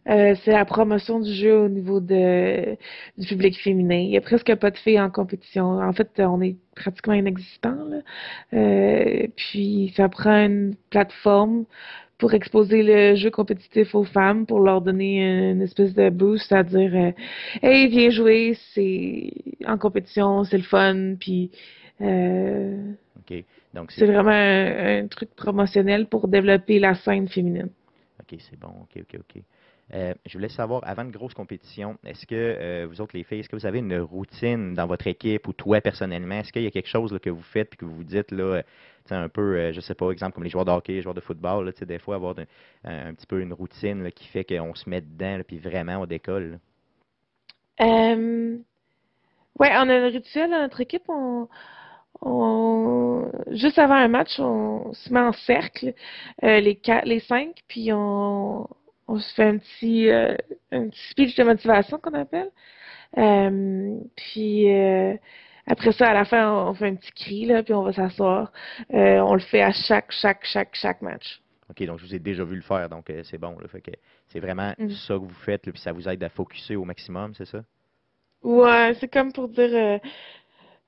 Euh, 0.08 0.34
c'est 0.42 0.52
la 0.52 0.64
promotion 0.64 1.20
du 1.20 1.32
jeu 1.32 1.58
au 1.58 1.68
niveau 1.68 2.00
du 2.00 3.26
public 3.26 3.58
féminin. 3.60 3.98
Il 3.98 4.08
n'y 4.08 4.16
a 4.16 4.20
presque 4.20 4.54
pas 4.54 4.70
de 4.70 4.78
filles 4.78 5.00
en 5.00 5.10
compétition. 5.10 5.80
En 5.80 5.92
fait, 5.92 6.08
on 6.18 6.40
est 6.40 6.56
pratiquement 6.74 7.14
inexistant. 7.14 7.76
Euh, 8.54 9.26
puis, 9.36 9.92
ça 9.96 10.08
prend 10.08 10.46
une 10.46 10.76
plateforme 10.90 11.64
pour 12.16 12.32
exposer 12.34 12.82
le 12.82 13.16
jeu 13.16 13.30
compétitif 13.30 13.94
aux 13.94 14.04
femmes, 14.04 14.46
pour 14.46 14.60
leur 14.60 14.80
donner 14.80 15.50
une 15.50 15.62
espèce 15.62 15.94
de 15.94 16.10
boost, 16.10 16.48
c'est-à-dire 16.48 17.12
Hey, 17.62 17.88
viens 17.88 18.10
jouer, 18.10 18.56
c'est 18.74 19.30
en 19.66 19.78
compétition, 19.78 20.42
c'est 20.44 20.56
le 20.56 20.64
fun, 20.64 21.14
puis 21.20 21.50
euh, 23.30 23.42
c'est 23.88 24.06
vraiment 24.06 24.30
un, 24.30 25.06
truc 25.08 25.34
promotionnel 25.34 26.06
pour 26.06 26.28
développer 26.28 26.78
la 26.78 26.94
scène 26.94 27.28
féminine. 27.28 27.70
OK, 28.20 28.38
c'est 28.38 28.58
bon. 28.58 28.68
OK, 28.68 29.00
OK, 29.00 29.20
OK. 29.20 29.42
Euh, 29.94 30.12
je 30.26 30.34
voulais 30.34 30.50
savoir, 30.50 30.82
avant 30.84 31.04
une 31.04 31.10
grosse 31.10 31.32
compétition, 31.32 31.96
est-ce 32.04 32.26
que 32.26 32.34
euh, 32.34 32.86
vous 32.88 33.00
autres, 33.00 33.16
les 33.16 33.24
filles, 33.24 33.40
est-ce 33.40 33.48
que 33.48 33.56
vous 33.56 33.64
avez 33.64 33.78
une 33.78 33.98
routine 34.00 34.74
dans 34.74 34.86
votre 34.86 35.06
équipe 35.06 35.48
ou 35.48 35.54
toi 35.54 35.80
personnellement? 35.80 36.40
Est-ce 36.40 36.52
qu'il 36.52 36.62
y 36.62 36.66
a 36.66 36.70
quelque 36.70 36.88
chose 36.88 37.18
que 37.22 37.30
vous 37.30 37.42
faites 37.42 37.72
et 37.72 37.76
que 37.76 37.86
vous 37.86 37.96
vous 37.96 38.04
dites, 38.04 38.30
là, 38.30 38.62
un 39.10 39.30
peu, 39.30 39.72
je 39.72 39.80
sais 39.80 39.94
pas, 39.94 40.10
exemple 40.10 40.34
comme 40.34 40.44
les 40.44 40.50
joueurs 40.50 40.66
de 40.66 40.70
hockey, 40.70 40.92
les 40.92 41.02
joueurs 41.02 41.14
de 41.14 41.20
football, 41.20 41.64
là, 41.64 41.72
des 41.86 41.98
fois 41.98 42.16
avoir 42.16 42.34
un, 42.84 43.14
petit 43.14 43.26
peu 43.26 43.40
une 43.40 43.54
routine 43.54 44.12
qui 44.12 44.26
fait 44.26 44.44
qu'on 44.44 44.74
se 44.74 44.90
met 44.90 45.00
dedans 45.00 45.40
puis 45.46 45.58
vraiment 45.58 46.02
on 46.02 46.06
décolle? 46.06 46.58
Euh, 47.80 48.58
ouais, 49.58 49.70
on 49.72 49.88
a 49.88 49.94
un 49.94 50.08
rituel 50.08 50.50
dans 50.50 50.60
notre 50.60 50.80
équipe. 50.80 51.04
On, 51.08 51.48
on, 52.20 53.30
juste 53.50 53.78
avant 53.78 53.94
un 53.94 54.08
match, 54.08 54.38
on 54.38 54.92
se 54.92 55.12
met 55.12 55.20
en 55.20 55.32
cercle, 55.32 55.94
euh, 56.42 56.60
les 56.60 56.76
quatre, 56.76 57.06
les 57.06 57.20
cinq, 57.20 57.56
puis 57.68 57.92
on, 57.92 58.68
on 59.06 59.18
se 59.18 59.34
fait 59.34 59.44
un 59.44 59.58
petit, 59.58 60.10
euh, 60.10 60.34
un 60.72 60.88
petit 60.88 61.08
speech 61.10 61.36
de 61.36 61.44
motivation 61.44 61.98
qu'on 61.98 62.14
appelle. 62.14 62.50
Euh, 63.16 63.98
puis 64.16 64.66
après 65.66 65.92
ça, 65.92 66.08
à 66.08 66.14
la 66.14 66.24
fin, 66.24 66.52
on, 66.52 66.74
fait 66.74 66.88
un 66.88 66.94
petit 66.96 67.12
cri, 67.12 67.46
là, 67.46 67.62
puis 67.62 67.74
on 67.74 67.82
va 67.82 67.92
s'asseoir. 67.92 68.52
on 68.90 69.34
le 69.34 69.40
fait 69.40 69.62
à 69.62 69.72
chaque, 69.72 70.10
chaque, 70.10 70.44
chaque, 70.44 70.74
chaque 70.74 71.02
match. 71.02 71.40
OK, 71.70 71.84
donc 71.84 71.98
je 71.98 72.06
vous 72.06 72.14
ai 72.14 72.18
déjà 72.18 72.44
vu 72.44 72.56
le 72.56 72.62
faire, 72.62 72.88
donc 72.88 73.12
c'est 73.24 73.38
bon. 73.38 73.58
Là, 73.60 73.68
fait 73.68 73.82
que 73.82 73.90
c'est 74.28 74.40
vraiment 74.40 74.72
mm. 74.78 74.90
ça 74.90 75.14
que 75.14 75.20
vous 75.20 75.40
faites, 75.44 75.62
puis 75.62 75.80
ça 75.80 75.92
vous 75.92 76.08
aide 76.08 76.22
à 76.24 76.30
focuser 76.30 76.76
au 76.76 76.84
maximum, 76.84 77.34
c'est 77.34 77.44
ça? 77.44 77.62
Ouais, 78.42 78.94
c'est 79.00 79.08
comme 79.08 79.32
pour 79.32 79.48
dire 79.48 80.00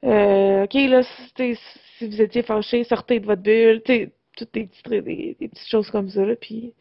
euh, 0.04 0.64
OK, 0.64 0.74
là, 0.74 1.02
si, 1.02 1.56
si, 1.98 2.08
vous 2.08 2.22
étiez 2.22 2.42
fâché, 2.42 2.84
sortez 2.84 3.20
de 3.20 3.26
votre 3.26 3.42
bulle, 3.42 3.82
tu 3.84 4.10
toutes 4.36 4.54
des 4.54 4.66
petites, 4.66 4.88
des, 4.88 5.36
petites 5.38 5.68
choses 5.68 5.90
comme 5.90 6.08
ça, 6.08 6.24
là, 6.24 6.34
puis 6.36 6.72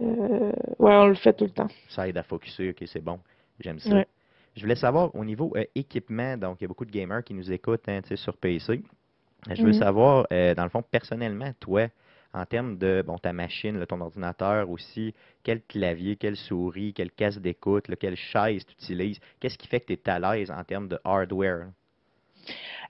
euh, 0.00 0.52
ouais, 0.78 0.94
on 0.94 1.08
le 1.08 1.14
fait 1.14 1.32
tout 1.32 1.44
le 1.44 1.50
temps. 1.50 1.68
Ça 1.88 2.08
aide 2.08 2.16
à 2.16 2.22
focuser, 2.22 2.70
OK, 2.70 2.82
c'est 2.86 3.02
bon. 3.02 3.18
J'aime 3.60 3.78
ça. 3.78 4.04
Je 4.54 4.62
voulais 4.62 4.76
savoir, 4.76 5.14
au 5.14 5.24
niveau 5.24 5.52
euh, 5.56 5.64
équipement, 5.74 6.36
donc 6.36 6.58
il 6.60 6.64
y 6.64 6.66
a 6.66 6.68
beaucoup 6.68 6.86
de 6.86 6.90
gamers 6.90 7.22
qui 7.22 7.34
nous 7.34 7.52
écoutent 7.52 7.88
hein, 7.88 8.00
sur 8.14 8.36
PC. 8.36 8.82
Je 9.50 9.62
veux 9.62 9.70
mm-hmm. 9.70 9.78
savoir, 9.78 10.26
dans 10.30 10.64
le 10.64 10.70
fond, 10.70 10.82
personnellement, 10.82 11.52
toi, 11.60 11.88
en 12.36 12.44
termes 12.44 12.76
de 12.76 13.02
bon, 13.06 13.18
ta 13.18 13.32
machine, 13.32 13.84
ton 13.86 14.00
ordinateur 14.00 14.68
aussi, 14.68 15.14
quel 15.42 15.62
clavier, 15.62 16.16
quelle 16.16 16.36
souris, 16.36 16.92
quelle 16.92 17.10
casse 17.10 17.38
d'écoute, 17.38 17.86
quelle 17.98 18.16
chaise 18.16 18.64
tu 18.66 18.72
utilises, 18.74 19.20
qu'est-ce 19.40 19.56
qui 19.56 19.66
fait 19.66 19.80
que 19.80 19.86
tu 19.86 19.92
es 19.94 20.10
à 20.10 20.18
l'aise 20.18 20.50
en 20.50 20.62
termes 20.64 20.88
de 20.88 20.98
hardware? 21.04 21.68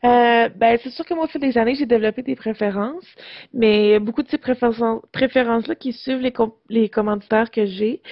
Euh, 0.04 0.48
ben, 0.54 0.78
c'est 0.82 0.90
sûr 0.90 1.04
que 1.04 1.14
moi, 1.14 1.24
au 1.24 1.26
fil 1.28 1.40
des 1.40 1.56
années, 1.58 1.74
j'ai 1.74 1.86
développé 1.86 2.22
des 2.22 2.36
préférences, 2.36 3.06
mais 3.54 3.98
beaucoup 3.98 4.22
de 4.22 4.28
ces 4.28 4.38
préférences-là 4.38 5.74
qui 5.74 5.92
suivent 5.92 6.20
les, 6.20 6.32
les 6.68 6.88
commanditaires 6.88 7.50
que 7.50 7.66
j'ai. 7.66 8.02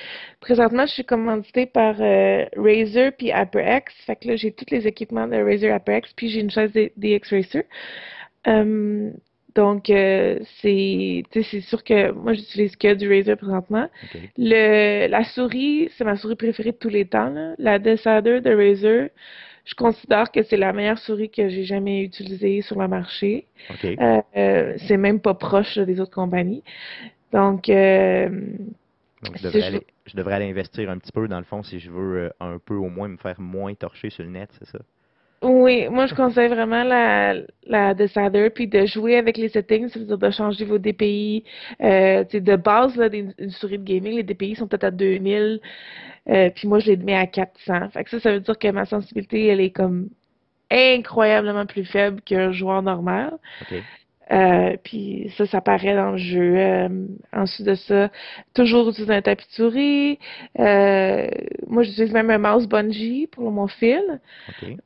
Présentement, 0.40 0.86
je 0.86 0.92
suis 0.92 1.04
commanditée 1.04 1.66
par 1.66 1.96
euh, 2.00 2.46
Razer 2.56 3.12
puis 3.16 3.28
HyperX. 3.28 3.92
Fait 4.06 4.16
que 4.16 4.28
là, 4.28 4.36
j'ai 4.36 4.52
tous 4.52 4.70
les 4.70 4.86
équipements 4.86 5.26
de 5.26 5.36
Razer 5.36 5.74
HyperX, 5.76 6.12
puis 6.16 6.30
j'ai 6.30 6.40
une 6.40 6.50
chaise 6.50 6.72
DX 6.96 7.30
Racer. 7.30 7.64
Euh, 8.46 9.10
donc, 9.54 9.88
euh, 9.88 10.40
c'est 10.60 11.22
c'est 11.32 11.60
sûr 11.60 11.84
que 11.84 12.10
moi, 12.10 12.32
j'utilise 12.34 12.74
que 12.76 12.94
du 12.94 13.08
Razer 13.08 13.36
présentement. 13.36 13.88
Le, 14.36 15.06
la 15.06 15.24
souris, 15.24 15.90
c'est 15.96 16.04
ma 16.04 16.16
souris 16.16 16.34
préférée 16.34 16.72
de 16.72 16.76
tous 16.76 16.88
les 16.88 17.06
temps. 17.06 17.28
Là. 17.30 17.54
La 17.58 17.78
Decider 17.78 18.40
de 18.40 18.52
Razer, 18.52 19.10
je 19.64 19.74
considère 19.74 20.30
que 20.30 20.42
c'est 20.42 20.56
la 20.56 20.72
meilleure 20.72 20.98
souris 20.98 21.30
que 21.30 21.48
j'ai 21.48 21.64
jamais 21.64 22.02
utilisée 22.02 22.60
sur 22.60 22.78
le 22.78 22.86
marché. 22.86 23.46
Euh, 23.84 24.20
euh, 24.36 24.74
c'est 24.86 24.98
même 24.98 25.20
pas 25.20 25.34
proche 25.34 25.78
des 25.78 26.00
autres 26.00 26.14
compagnies. 26.14 26.62
Donc, 27.32 27.68
euh, 27.68 28.28
je, 29.22 29.42
devrais 30.16 30.34
aller, 30.34 30.50
investir 30.50 30.90
un 30.90 30.98
petit 30.98 31.12
peu 31.12 31.26
dans 31.28 31.38
le 31.38 31.44
fond 31.44 31.62
si 31.62 31.80
je 31.80 31.90
veux 31.90 32.30
un 32.40 32.58
peu 32.58 32.74
au 32.74 32.88
moins 32.88 33.08
me 33.08 33.16
faire 33.16 33.40
moins 33.40 33.74
torcher 33.74 34.10
sur 34.10 34.24
le 34.24 34.30
net, 34.30 34.50
c'est 34.58 34.68
ça? 34.68 34.78
Oui, 35.44 35.88
moi 35.90 36.06
je 36.06 36.14
conseille 36.14 36.48
vraiment 36.48 36.84
la, 36.84 37.34
la 37.66 37.92
Decider, 37.92 38.48
puis 38.48 38.66
de 38.66 38.86
jouer 38.86 39.16
avec 39.16 39.36
les 39.36 39.50
settings, 39.50 39.88
c'est-à-dire 39.88 40.16
de 40.16 40.30
changer 40.30 40.64
vos 40.64 40.78
DPI. 40.78 41.44
Euh, 41.82 42.24
de 42.24 42.56
base, 42.56 42.96
là, 42.96 43.08
une 43.12 43.50
souris 43.50 43.78
de 43.78 43.84
gaming, 43.84 44.14
les 44.14 44.22
DPI 44.22 44.56
sont 44.56 44.66
peut-être 44.66 44.84
à 44.84 44.90
2000. 44.90 45.60
Euh, 46.30 46.50
puis 46.50 46.66
moi, 46.66 46.78
je 46.78 46.92
les 46.92 46.96
mets 46.96 47.16
à 47.16 47.26
400. 47.26 47.90
Fait 47.90 48.04
que 48.04 48.10
ça, 48.10 48.20
ça 48.20 48.32
veut 48.32 48.40
dire 48.40 48.58
que 48.58 48.68
ma 48.68 48.86
sensibilité, 48.86 49.46
elle 49.46 49.60
est 49.60 49.70
comme 49.70 50.08
incroyablement 50.70 51.66
plus 51.66 51.84
faible 51.84 52.22
qu'un 52.22 52.50
joueur 52.52 52.82
normal. 52.82 53.34
Euh, 54.32 54.76
puis 54.82 55.32
ça, 55.36 55.46
ça 55.46 55.60
paraît 55.60 55.94
dans 55.94 56.12
le 56.12 56.16
jeu. 56.16 56.56
Euh, 56.56 56.88
ensuite 57.32 57.66
de 57.66 57.74
ça, 57.74 58.10
toujours 58.54 58.88
utiliser 58.88 59.14
un 59.14 59.22
tapis. 59.22 60.18
Euh, 60.58 61.28
moi, 61.66 61.82
j'utilise 61.82 62.12
même 62.12 62.30
un 62.30 62.38
mouse 62.38 62.66
bungee 62.66 63.26
pour 63.26 63.50
mon 63.50 63.66
fil, 63.66 64.20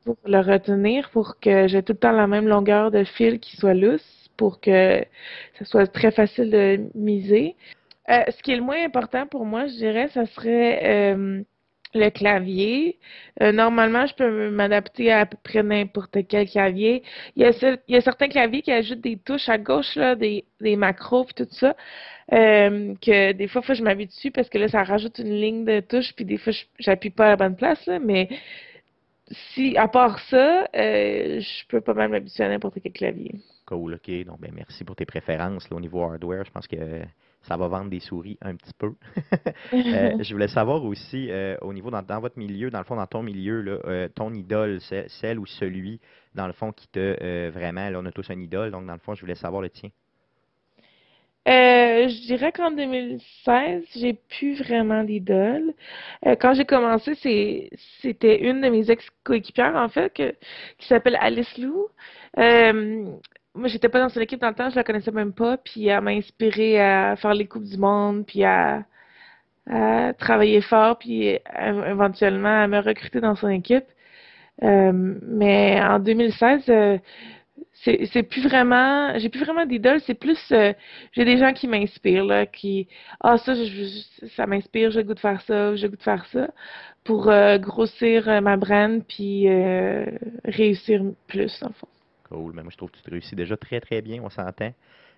pour 0.05 0.17
le 0.25 0.39
retenir, 0.39 1.09
pour 1.11 1.39
que 1.39 1.67
j'ai 1.67 1.83
tout 1.83 1.93
le 1.93 1.99
temps 1.99 2.11
la 2.11 2.27
même 2.27 2.47
longueur 2.47 2.91
de 2.91 3.03
fil 3.03 3.39
qui 3.39 3.55
soit 3.57 3.73
lousse, 3.73 4.29
pour 4.37 4.59
que 4.59 5.03
ça 5.57 5.65
soit 5.65 5.87
très 5.87 6.11
facile 6.11 6.49
de 6.49 6.79
miser. 6.95 7.55
Euh, 8.09 8.23
ce 8.29 8.41
qui 8.41 8.51
est 8.51 8.55
le 8.55 8.63
moins 8.63 8.83
important 8.83 9.27
pour 9.27 9.45
moi, 9.45 9.67
je 9.67 9.75
dirais, 9.75 10.07
ça 10.09 10.25
serait 10.25 11.13
euh, 11.13 11.43
le 11.93 12.09
clavier. 12.09 12.99
Euh, 13.41 13.51
normalement, 13.51 14.05
je 14.05 14.13
peux 14.13 14.49
m'adapter 14.49 15.11
à, 15.11 15.21
à 15.21 15.25
peu 15.25 15.37
près 15.41 15.63
n'importe 15.63 16.17
quel 16.27 16.47
clavier. 16.47 17.03
Il 17.35 17.43
y, 17.43 17.95
a, 17.95 18.01
certains 18.01 18.27
claviers 18.27 18.61
qui 18.61 18.71
ajoutent 18.71 19.01
des 19.01 19.17
touches 19.17 19.49
à 19.49 19.57
gauche, 19.57 19.95
là, 19.95 20.15
des, 20.15 20.45
macros 20.61 21.25
tout 21.35 21.47
ça. 21.51 21.75
que 22.29 23.31
des 23.31 23.47
fois, 23.47 23.61
faut 23.61 23.73
que 23.73 23.79
je 23.79 23.83
m'habitue 23.83 24.31
parce 24.31 24.49
que 24.49 24.57
là, 24.57 24.67
ça 24.67 24.83
rajoute 24.83 25.19
une 25.19 25.33
ligne 25.33 25.65
de 25.65 25.79
touche, 25.79 26.13
puis 26.15 26.25
des 26.25 26.37
fois, 26.37 26.53
j'appuie 26.79 27.09
pas 27.09 27.25
à 27.25 27.29
la 27.29 27.35
bonne 27.35 27.55
place, 27.55 27.83
là, 27.87 27.99
mais 27.99 28.29
si, 29.53 29.77
à 29.77 29.87
part 29.87 30.19
ça, 30.29 30.67
je 30.73 31.67
peux 31.67 31.81
pas 31.81 31.93
mal 31.93 32.09
m'habituer 32.09 32.43
à 32.43 32.49
n'importe 32.49 32.79
quel 32.81 32.91
clavier. 32.91 33.35
Cool, 33.65 33.95
ok. 33.95 34.25
Donc, 34.25 34.39
ben, 34.39 34.51
merci 34.55 34.83
pour 34.83 34.95
tes 34.95 35.05
préférences 35.05 35.67
au 35.71 35.79
niveau 35.79 36.01
hardware. 36.03 36.45
Je 36.45 36.51
pense 36.51 36.67
que 36.67 37.03
ça 37.41 37.57
va 37.57 37.67
vendre 37.67 37.89
des 37.89 37.99
souris 37.99 38.37
un 38.41 38.55
petit 38.55 38.73
peu. 38.77 38.93
Euh, 39.73 40.11
je 40.19 40.33
voulais 40.33 40.47
savoir 40.47 40.83
aussi, 40.83 41.29
euh, 41.31 41.57
au 41.61 41.73
niveau, 41.73 41.89
dans, 41.91 42.01
dans 42.03 42.19
votre 42.19 42.37
milieu, 42.37 42.69
dans 42.69 42.79
le 42.79 42.83
fond, 42.85 42.95
dans 42.95 43.07
ton 43.07 43.23
milieu, 43.23 43.61
là, 43.61 43.77
euh, 43.85 44.07
ton 44.13 44.33
idole, 44.33 44.79
c'est 44.81 45.07
celle 45.09 45.39
ou 45.39 45.45
celui, 45.45 45.99
dans 46.35 46.47
le 46.47 46.53
fond, 46.53 46.71
qui 46.71 46.87
te, 46.89 47.49
vraiment, 47.49 47.89
là, 47.89 47.99
on 47.99 48.05
a 48.05 48.11
tous 48.11 48.29
un 48.29 48.39
idole, 48.39 48.71
donc 48.71 48.85
dans 48.85 48.93
le 48.93 48.99
fond, 48.99 49.15
je 49.15 49.21
voulais 49.21 49.35
savoir 49.35 49.61
le 49.61 49.69
tien. 49.69 49.89
Je 51.47 52.27
dirais 52.27 52.51
qu'en 52.51 52.71
2016, 52.71 53.83
j'ai 53.95 54.13
plus 54.13 54.55
vraiment 54.59 55.03
d'idole. 55.03 55.73
Quand 56.39 56.53
j'ai 56.53 56.65
commencé, 56.65 57.15
c'était 58.01 58.39
une 58.41 58.61
de 58.61 58.69
mes 58.69 58.91
ex-coéquipières, 58.91 59.75
en 59.75 59.89
fait, 59.89 60.13
que- 60.13 60.35
qui 60.77 60.87
s'appelle 60.87 61.17
Alice 61.19 61.57
Lou. 61.57 61.87
Moi, 63.55 63.67
j'étais 63.67 63.89
pas 63.89 63.99
dans 63.99 64.09
son 64.09 64.19
équipe 64.21 64.39
dans 64.41 64.49
le 64.49 64.55
temps, 64.55 64.69
je 64.69 64.75
la 64.75 64.83
connaissais 64.83 65.11
même 65.11 65.33
pas, 65.33 65.57
puis 65.57 65.87
elle 65.87 66.01
m'a 66.01 66.11
inspirée 66.11 66.79
à 66.81 67.15
faire 67.15 67.33
les 67.33 67.47
Coupes 67.47 67.63
du 67.63 67.77
Monde, 67.77 68.25
puis 68.25 68.43
à, 68.43 68.85
à 69.69 70.13
travailler 70.15 70.61
fort, 70.61 70.99
puis 70.99 71.39
éventuellement 71.87 72.63
à 72.63 72.67
me 72.67 72.79
recruter 72.79 73.21
dans 73.21 73.35
son 73.35 73.49
équipe. 73.49 73.85
Euh, 74.63 74.91
mais 75.23 75.81
en 75.83 75.99
2016, 75.99 76.69
euh, 76.69 76.99
c'est 77.83 78.23
plus 78.23 78.43
vraiment, 78.43 79.17
j'ai 79.19 79.29
plus 79.29 79.41
vraiment 79.45 79.65
d'idole, 79.65 80.01
c'est 80.01 80.15
plus, 80.15 80.39
euh, 80.53 80.73
j'ai 81.13 81.25
des 81.25 81.37
gens 81.39 81.53
qui 81.53 81.67
m'inspirent, 81.67 82.25
là, 82.25 82.45
qui, 82.47 82.87
ah, 83.21 83.37
ça, 83.39 83.53
je- 83.55 84.27
ça 84.35 84.47
m'inspire, 84.47 84.91
j'ai 84.91 85.01
le 85.03 85.07
goût 85.07 85.13
de 85.15 85.19
faire 85.19 85.41
ça, 85.43 85.75
j'ai 85.75 85.83
le 85.87 85.91
goût 85.91 85.97
de 85.97 86.03
faire 86.03 86.25
ça, 86.27 86.49
pour 87.05 87.29
euh, 87.29 87.57
grossir 87.59 88.41
ma 88.43 88.57
brand, 88.57 89.03
puis 89.07 89.47
réussir 90.45 91.01
plus, 91.27 91.63
en 91.63 91.71
fond. 91.73 91.87
Cool, 92.29 92.53
mais 92.53 92.61
moi, 92.61 92.71
je 92.71 92.77
trouve 92.77 92.91
que 92.91 92.97
tu 92.97 93.03
te 93.03 93.09
réussis 93.09 93.35
déjà 93.35 93.57
très, 93.57 93.79
très 93.79 94.01
bien, 94.01 94.21
on 94.23 94.29
s'entend. 94.29 94.73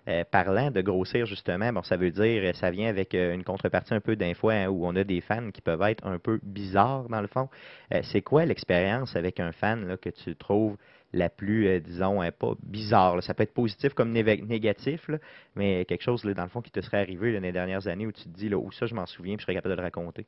Euh, 0.08 0.24
parlant 0.24 0.70
de 0.70 0.80
grossir, 0.80 1.26
justement, 1.26 1.72
bon, 1.72 1.82
ça 1.84 1.96
veut 1.96 2.10
dire, 2.10 2.56
ça 2.56 2.70
vient 2.72 2.88
avec 2.88 3.14
euh, 3.14 3.34
une 3.34 3.44
contrepartie 3.44 3.94
un 3.94 4.00
peu 4.00 4.16
d'un 4.16 4.32
hein, 4.44 4.66
où 4.66 4.84
on 4.84 4.96
a 4.96 5.04
des 5.04 5.20
fans 5.20 5.50
qui 5.52 5.60
peuvent 5.60 5.82
être 5.82 6.04
un 6.04 6.18
peu 6.18 6.40
bizarres, 6.42 7.08
dans 7.08 7.20
le 7.20 7.28
fond. 7.28 7.48
Euh, 7.94 8.00
c'est 8.02 8.22
quoi 8.22 8.44
l'expérience 8.44 9.14
avec 9.14 9.38
un 9.38 9.52
fan 9.52 9.96
que 9.98 10.08
tu 10.08 10.34
trouves 10.34 10.76
la 11.12 11.28
plus, 11.28 11.80
disons, 11.82 12.22
hein, 12.22 12.32
pas 12.32 12.54
bizarre. 12.62 13.22
Ça 13.22 13.34
peut 13.34 13.42
être 13.42 13.54
positif 13.54 13.92
comme 13.94 14.10
négatif, 14.12 15.10
mais 15.54 15.84
quelque 15.84 16.02
chose, 16.02 16.24
dans 16.24 16.42
le 16.42 16.48
fond, 16.48 16.62
qui 16.62 16.70
te 16.70 16.80
serait 16.80 17.00
arrivé 17.00 17.38
les 17.38 17.52
dernières 17.52 17.86
années 17.86 18.06
où 18.06 18.12
tu 18.12 18.24
te 18.24 18.28
dis, 18.30 18.48
là, 18.48 18.56
où 18.56 18.72
ça, 18.72 18.86
je 18.86 18.94
m'en 18.94 19.06
souviens, 19.06 19.36
je 19.38 19.42
serais 19.42 19.54
capable 19.54 19.76
de 19.76 19.80
le 19.80 19.84
raconter. 19.84 20.26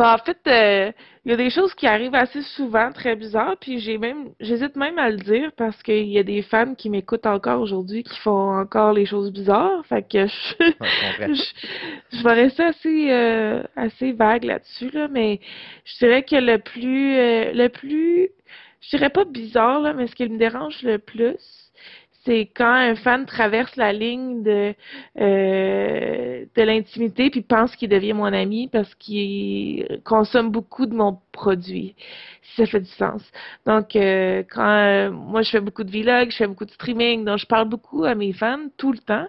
Bah, 0.00 0.14
en 0.14 0.24
fait, 0.24 0.38
euh, 0.46 0.92
il 1.26 1.30
y 1.30 1.34
a 1.34 1.36
des 1.36 1.50
choses 1.50 1.74
qui 1.74 1.86
arrivent 1.86 2.14
assez 2.14 2.40
souvent, 2.40 2.90
très 2.90 3.16
bizarres, 3.16 3.58
puis 3.60 3.80
j'ai 3.80 3.98
même, 3.98 4.30
j'hésite 4.40 4.74
même 4.74 4.98
à 4.98 5.10
le 5.10 5.18
dire 5.18 5.52
parce 5.58 5.82
qu'il 5.82 6.06
y 6.08 6.18
a 6.18 6.22
des 6.22 6.40
fans 6.40 6.74
qui 6.74 6.88
m'écoutent 6.88 7.26
encore 7.26 7.60
aujourd'hui 7.60 8.02
qui 8.02 8.18
font 8.20 8.58
encore 8.58 8.94
les 8.94 9.04
choses 9.04 9.30
bizarres, 9.30 9.84
fait 9.84 10.08
que 10.10 10.26
je, 10.26 10.54
je, 11.34 12.16
je 12.16 12.24
vais 12.24 12.32
rester 12.32 12.62
assez, 12.62 13.12
euh, 13.12 13.62
assez 13.76 14.12
vague 14.12 14.44
là-dessus, 14.44 14.88
là, 14.90 15.06
mais 15.08 15.38
je 15.84 15.98
dirais 15.98 16.22
que 16.22 16.36
le 16.36 16.56
plus, 16.56 17.16
euh, 17.18 17.52
le 17.52 17.68
plus, 17.68 18.30
je 18.80 18.96
dirais 18.96 19.10
pas 19.10 19.26
bizarre, 19.26 19.80
là, 19.80 19.92
mais 19.92 20.06
ce 20.06 20.14
qui 20.14 20.26
me 20.26 20.38
dérange 20.38 20.82
le 20.82 20.96
plus, 20.96 21.36
c'est 22.24 22.50
quand 22.54 22.72
un 22.72 22.94
fan 22.96 23.24
traverse 23.24 23.74
la 23.76 23.92
ligne 23.92 24.42
de, 24.42 24.74
euh, 25.18 26.44
de 26.54 26.62
l'intimité 26.62 27.30
puis 27.30 27.42
pense 27.42 27.74
qu'il 27.76 27.88
devient 27.88 28.12
mon 28.12 28.24
ami 28.24 28.68
parce 28.68 28.94
qu'il 28.96 30.00
consomme 30.04 30.50
beaucoup 30.50 30.86
de 30.86 30.94
mon 30.94 31.18
produit, 31.32 31.94
ça 32.56 32.66
fait 32.66 32.80
du 32.80 32.90
sens. 32.90 33.22
Donc, 33.66 33.94
euh, 33.96 34.42
quand 34.50 34.66
euh, 34.66 35.10
moi, 35.10 35.42
je 35.42 35.50
fais 35.50 35.60
beaucoup 35.60 35.84
de 35.84 35.90
vlogs, 35.90 36.30
je 36.30 36.36
fais 36.36 36.46
beaucoup 36.46 36.64
de 36.64 36.70
streaming, 36.70 37.24
donc 37.24 37.38
je 37.38 37.46
parle 37.46 37.68
beaucoup 37.68 38.04
à 38.04 38.14
mes 38.14 38.32
fans 38.32 38.68
tout 38.76 38.92
le 38.92 38.98
temps. 38.98 39.26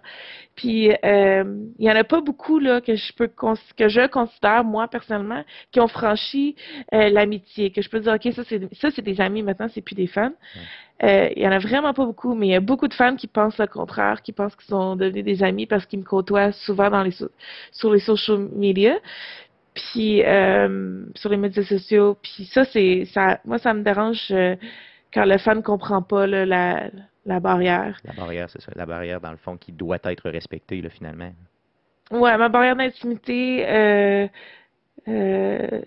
Puis, 0.56 0.92
euh, 0.92 1.44
il 1.80 1.86
y 1.86 1.92
en 1.92 1.96
a 1.96 2.04
pas 2.04 2.22
beaucoup 2.22 2.60
là 2.60 2.82
que 2.82 2.96
je 2.96 3.14
peux 3.14 3.28
que 3.28 3.90
je 3.90 4.08
considère 4.08 4.64
moi 4.64 4.88
personnellement 4.88 5.44
qui 5.72 5.80
ont 5.80 5.88
franchi 5.88 6.56
euh, 6.94 7.10
l'amitié, 7.10 7.72
que 7.72 7.82
je 7.82 7.90
peux 7.90 8.00
dire 8.00 8.14
ok 8.14 8.34
ça 8.34 8.44
c'est 8.44 8.74
ça 8.76 8.92
c'est 8.92 9.02
des 9.02 9.22
amis 9.22 9.44
maintenant, 9.44 9.68
c'est 9.74 9.82
plus 9.82 9.96
des 9.96 10.08
fans. 10.08 10.32
Euh, 11.04 11.30
il 11.36 11.42
y 11.42 11.48
en 11.48 11.52
a 11.52 11.58
vraiment 11.60 11.94
pas 11.94 12.06
beaucoup, 12.06 12.36
mais 12.36 12.48
il 12.48 12.52
y 12.52 12.56
a 12.56 12.60
beaucoup 12.60 12.88
de 12.88 12.94
fans 12.94 13.16
qui 13.16 13.28
pensent 13.28 13.58
le 13.58 13.66
contraire, 13.66 14.22
qui 14.22 14.34
pensent 14.34 14.56
qu'ils 14.56 14.68
sont 14.68 14.96
devenus 14.96 15.24
des 15.24 15.42
amis 15.42 15.66
parce 15.66 15.86
qu'ils 15.88 16.00
me 16.00 16.04
côtoient 16.04 16.52
souvent 16.52 16.90
dans 16.92 17.02
les 17.02 17.12
so- 17.12 17.32
sur 17.72 17.92
les 17.92 18.00
social 18.00 18.38
media, 18.56 18.96
puis 19.74 20.24
euh, 20.24 21.06
sur 21.16 21.30
les 21.30 21.38
médias 21.38 21.64
sociaux. 21.64 22.18
Puis 22.22 22.46
ça 22.46 22.66
c'est 22.66 23.06
ça, 23.06 23.40
moi 23.46 23.58
ça 23.58 23.74
me 23.74 23.84
dérange 23.84 24.28
euh, 24.32 24.56
quand 25.14 25.26
le 25.26 25.38
fan 25.38 25.64
comprend 25.64 26.02
pas 26.02 26.28
là, 26.28 26.46
la 26.46 26.90
la 27.26 27.40
barrière. 27.40 28.00
La 28.04 28.14
barrière, 28.14 28.50
c'est 28.50 28.62
ça. 28.62 28.72
La 28.76 28.86
barrière, 28.86 29.22
dans 29.22 29.32
le 29.32 29.38
fond, 29.38 29.58
qui 29.58 29.72
doit 29.72 30.00
être 30.04 30.30
respectée, 30.30 30.82
là, 30.82 30.90
finalement. 30.90 31.32
Ouais, 32.10 32.38
ma 32.38 32.50
barrière 32.50 32.76
d'intimité, 32.76 33.66
euh, 33.68 34.28
euh, 35.08 35.82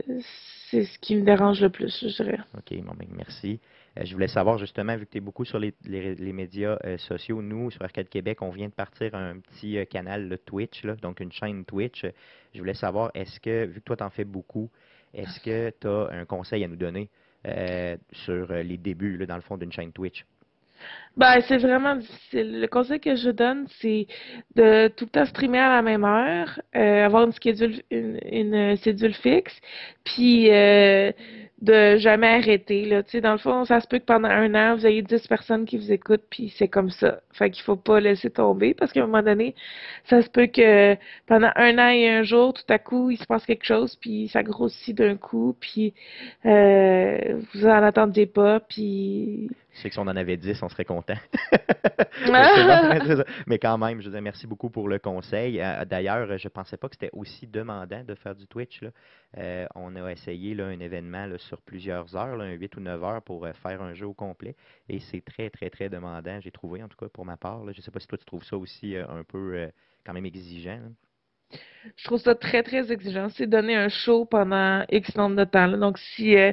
c'est 0.70 0.84
ce 0.84 0.98
qui 1.00 1.16
me 1.16 1.22
dérange 1.22 1.60
le 1.60 1.70
plus, 1.70 2.00
je 2.00 2.22
dirais. 2.22 2.38
OK, 2.56 2.82
bon, 2.82 2.94
ben, 2.96 3.08
merci. 3.16 3.60
Euh, 3.98 4.04
je 4.04 4.12
voulais 4.12 4.28
savoir 4.28 4.58
justement, 4.58 4.96
vu 4.96 5.06
que 5.06 5.12
tu 5.12 5.18
es 5.18 5.20
beaucoup 5.20 5.44
sur 5.44 5.58
les, 5.58 5.74
les- 5.84 6.32
médias 6.32 6.78
euh, 6.84 6.98
sociaux, 6.98 7.42
nous, 7.42 7.70
sur 7.70 7.82
Arcade 7.82 8.08
Québec, 8.08 8.42
on 8.42 8.50
vient 8.50 8.68
de 8.68 8.72
partir 8.74 9.14
un 9.14 9.38
petit 9.38 9.78
euh, 9.78 9.84
canal 9.84 10.28
là, 10.28 10.38
Twitch, 10.38 10.84
donc 11.02 11.20
une 11.20 11.32
chaîne 11.32 11.64
Twitch. 11.64 12.04
Je 12.52 12.58
voulais 12.58 12.74
savoir, 12.74 13.10
est-ce 13.14 13.38
que, 13.40 13.66
vu 13.66 13.80
que 13.80 13.84
toi, 13.84 13.96
tu 13.96 14.04
en 14.04 14.10
fais 14.10 14.24
beaucoup, 14.24 14.70
est-ce 15.12 15.40
que 15.40 15.70
tu 15.80 15.86
as 15.86 16.08
un 16.12 16.24
conseil 16.24 16.64
à 16.64 16.68
nous 16.68 16.76
donner 16.76 17.08
sur 18.12 18.52
les 18.52 18.78
débuts, 18.78 19.26
dans 19.26 19.36
le 19.36 19.42
fond, 19.42 19.58
d'une 19.58 19.70
chaîne 19.70 19.92
Twitch? 19.92 20.24
Ben, 21.16 21.40
c'est 21.46 21.58
vraiment 21.58 21.94
difficile. 21.94 22.60
Le 22.60 22.66
conseil 22.66 22.98
que 22.98 23.14
je 23.14 23.30
donne, 23.30 23.66
c'est 23.80 24.08
de 24.56 24.88
tout 24.88 25.04
le 25.04 25.10
temps 25.10 25.24
streamer 25.24 25.60
à 25.60 25.76
la 25.76 25.82
même 25.82 26.04
heure, 26.04 26.60
euh, 26.74 27.04
avoir 27.06 27.24
une 27.24 27.32
schedule, 27.32 27.82
une, 27.92 28.76
fixe, 29.12 29.60
puis 30.02 30.50
euh, 30.50 31.12
de 31.62 31.96
jamais 31.98 32.26
arrêter, 32.26 32.84
là. 32.86 33.02
Dans 33.22 33.32
le 33.32 33.38
fond, 33.38 33.64
ça 33.64 33.78
se 33.80 33.86
peut 33.86 34.00
que 34.00 34.04
pendant 34.04 34.28
un 34.28 34.54
an, 34.56 34.74
vous 34.74 34.86
ayez 34.86 35.02
10 35.02 35.28
personnes 35.28 35.66
qui 35.66 35.78
vous 35.78 35.92
écoutent, 35.92 36.24
puis 36.30 36.52
c'est 36.58 36.68
comme 36.68 36.90
ça. 36.90 37.20
Fait 37.32 37.48
qu'il 37.50 37.62
faut 37.62 37.76
pas 37.76 38.00
laisser 38.00 38.30
tomber, 38.30 38.74
parce 38.74 38.92
qu'à 38.92 39.04
un 39.04 39.06
moment 39.06 39.22
donné, 39.22 39.54
ça 40.06 40.20
se 40.20 40.28
peut 40.28 40.48
que 40.48 40.96
pendant 41.26 41.50
un 41.54 41.78
an 41.78 41.88
et 41.90 42.08
un 42.10 42.22
jour, 42.24 42.54
tout 42.54 42.64
à 42.68 42.80
coup, 42.80 43.10
il 43.10 43.18
se 43.18 43.26
passe 43.26 43.46
quelque 43.46 43.64
chose, 43.64 43.96
puis 44.00 44.28
ça 44.28 44.42
grossit 44.42 44.96
d'un 44.96 45.16
coup, 45.16 45.56
puis 45.60 45.94
euh, 46.44 47.40
vous 47.54 47.66
en 47.66 47.82
attendiez 47.84 48.26
pas, 48.26 48.58
puis... 48.58 49.48
Je 49.74 49.80
sais 49.80 49.88
que 49.88 49.94
si 49.94 49.98
on 49.98 50.02
en 50.02 50.16
avait 50.16 50.36
10, 50.36 50.62
on 50.62 50.68
serait 50.68 50.84
content. 50.84 51.16
Mais 53.46 53.58
quand 53.58 53.76
même, 53.76 54.00
je 54.00 54.08
dire, 54.08 54.22
merci 54.22 54.46
beaucoup 54.46 54.70
pour 54.70 54.88
le 54.88 54.98
conseil. 54.98 55.60
Euh, 55.60 55.84
D'ailleurs, 55.84 56.38
je 56.38 56.48
pensais 56.48 56.76
pas 56.76 56.88
que 56.88 56.94
c'était 56.94 57.10
aussi 57.12 57.46
demandant 57.46 58.04
de 58.04 58.14
faire 58.14 58.34
du 58.34 58.46
Twitch. 58.46 58.82
là. 58.82 58.90
Euh, 59.38 59.66
on 59.74 59.96
a 59.96 60.10
essayé 60.10 60.54
là, 60.54 60.66
un 60.66 60.78
événement 60.78 61.26
là, 61.26 61.38
sur 61.38 61.60
plusieurs 61.62 62.14
heures, 62.16 62.40
un 62.40 62.52
8 62.52 62.76
ou 62.76 62.80
9 62.80 63.04
heures 63.04 63.22
pour 63.22 63.44
euh, 63.44 63.52
faire 63.52 63.82
un 63.82 63.94
jeu 63.94 64.06
au 64.06 64.14
complet. 64.14 64.54
Et 64.88 65.00
c'est 65.00 65.24
très, 65.24 65.50
très, 65.50 65.70
très 65.70 65.88
demandant. 65.88 66.40
J'ai 66.40 66.52
trouvé, 66.52 66.82
en 66.82 66.88
tout 66.88 66.96
cas 66.96 67.08
pour 67.08 67.24
ma 67.24 67.36
part. 67.36 67.72
Je 67.72 67.80
sais 67.80 67.90
pas 67.90 68.00
si 68.00 68.06
toi 68.06 68.18
tu 68.18 68.24
trouves 68.24 68.44
ça 68.44 68.56
aussi 68.56 68.94
euh, 68.96 69.04
un 69.08 69.24
peu 69.24 69.54
euh, 69.56 69.68
quand 70.06 70.12
même 70.12 70.26
exigeant. 70.26 70.80
Je 71.96 72.04
trouve 72.04 72.18
ça 72.20 72.34
très, 72.34 72.62
très 72.62 72.90
exigeant. 72.90 73.28
C'est 73.28 73.46
donner 73.46 73.76
un 73.76 73.88
show 73.88 74.24
pendant 74.24 74.84
X 74.90 75.14
nombre 75.16 75.36
de 75.36 75.44
temps. 75.44 75.66
là. 75.66 75.76
Donc, 75.76 75.98
si, 75.98 76.36
euh, 76.36 76.52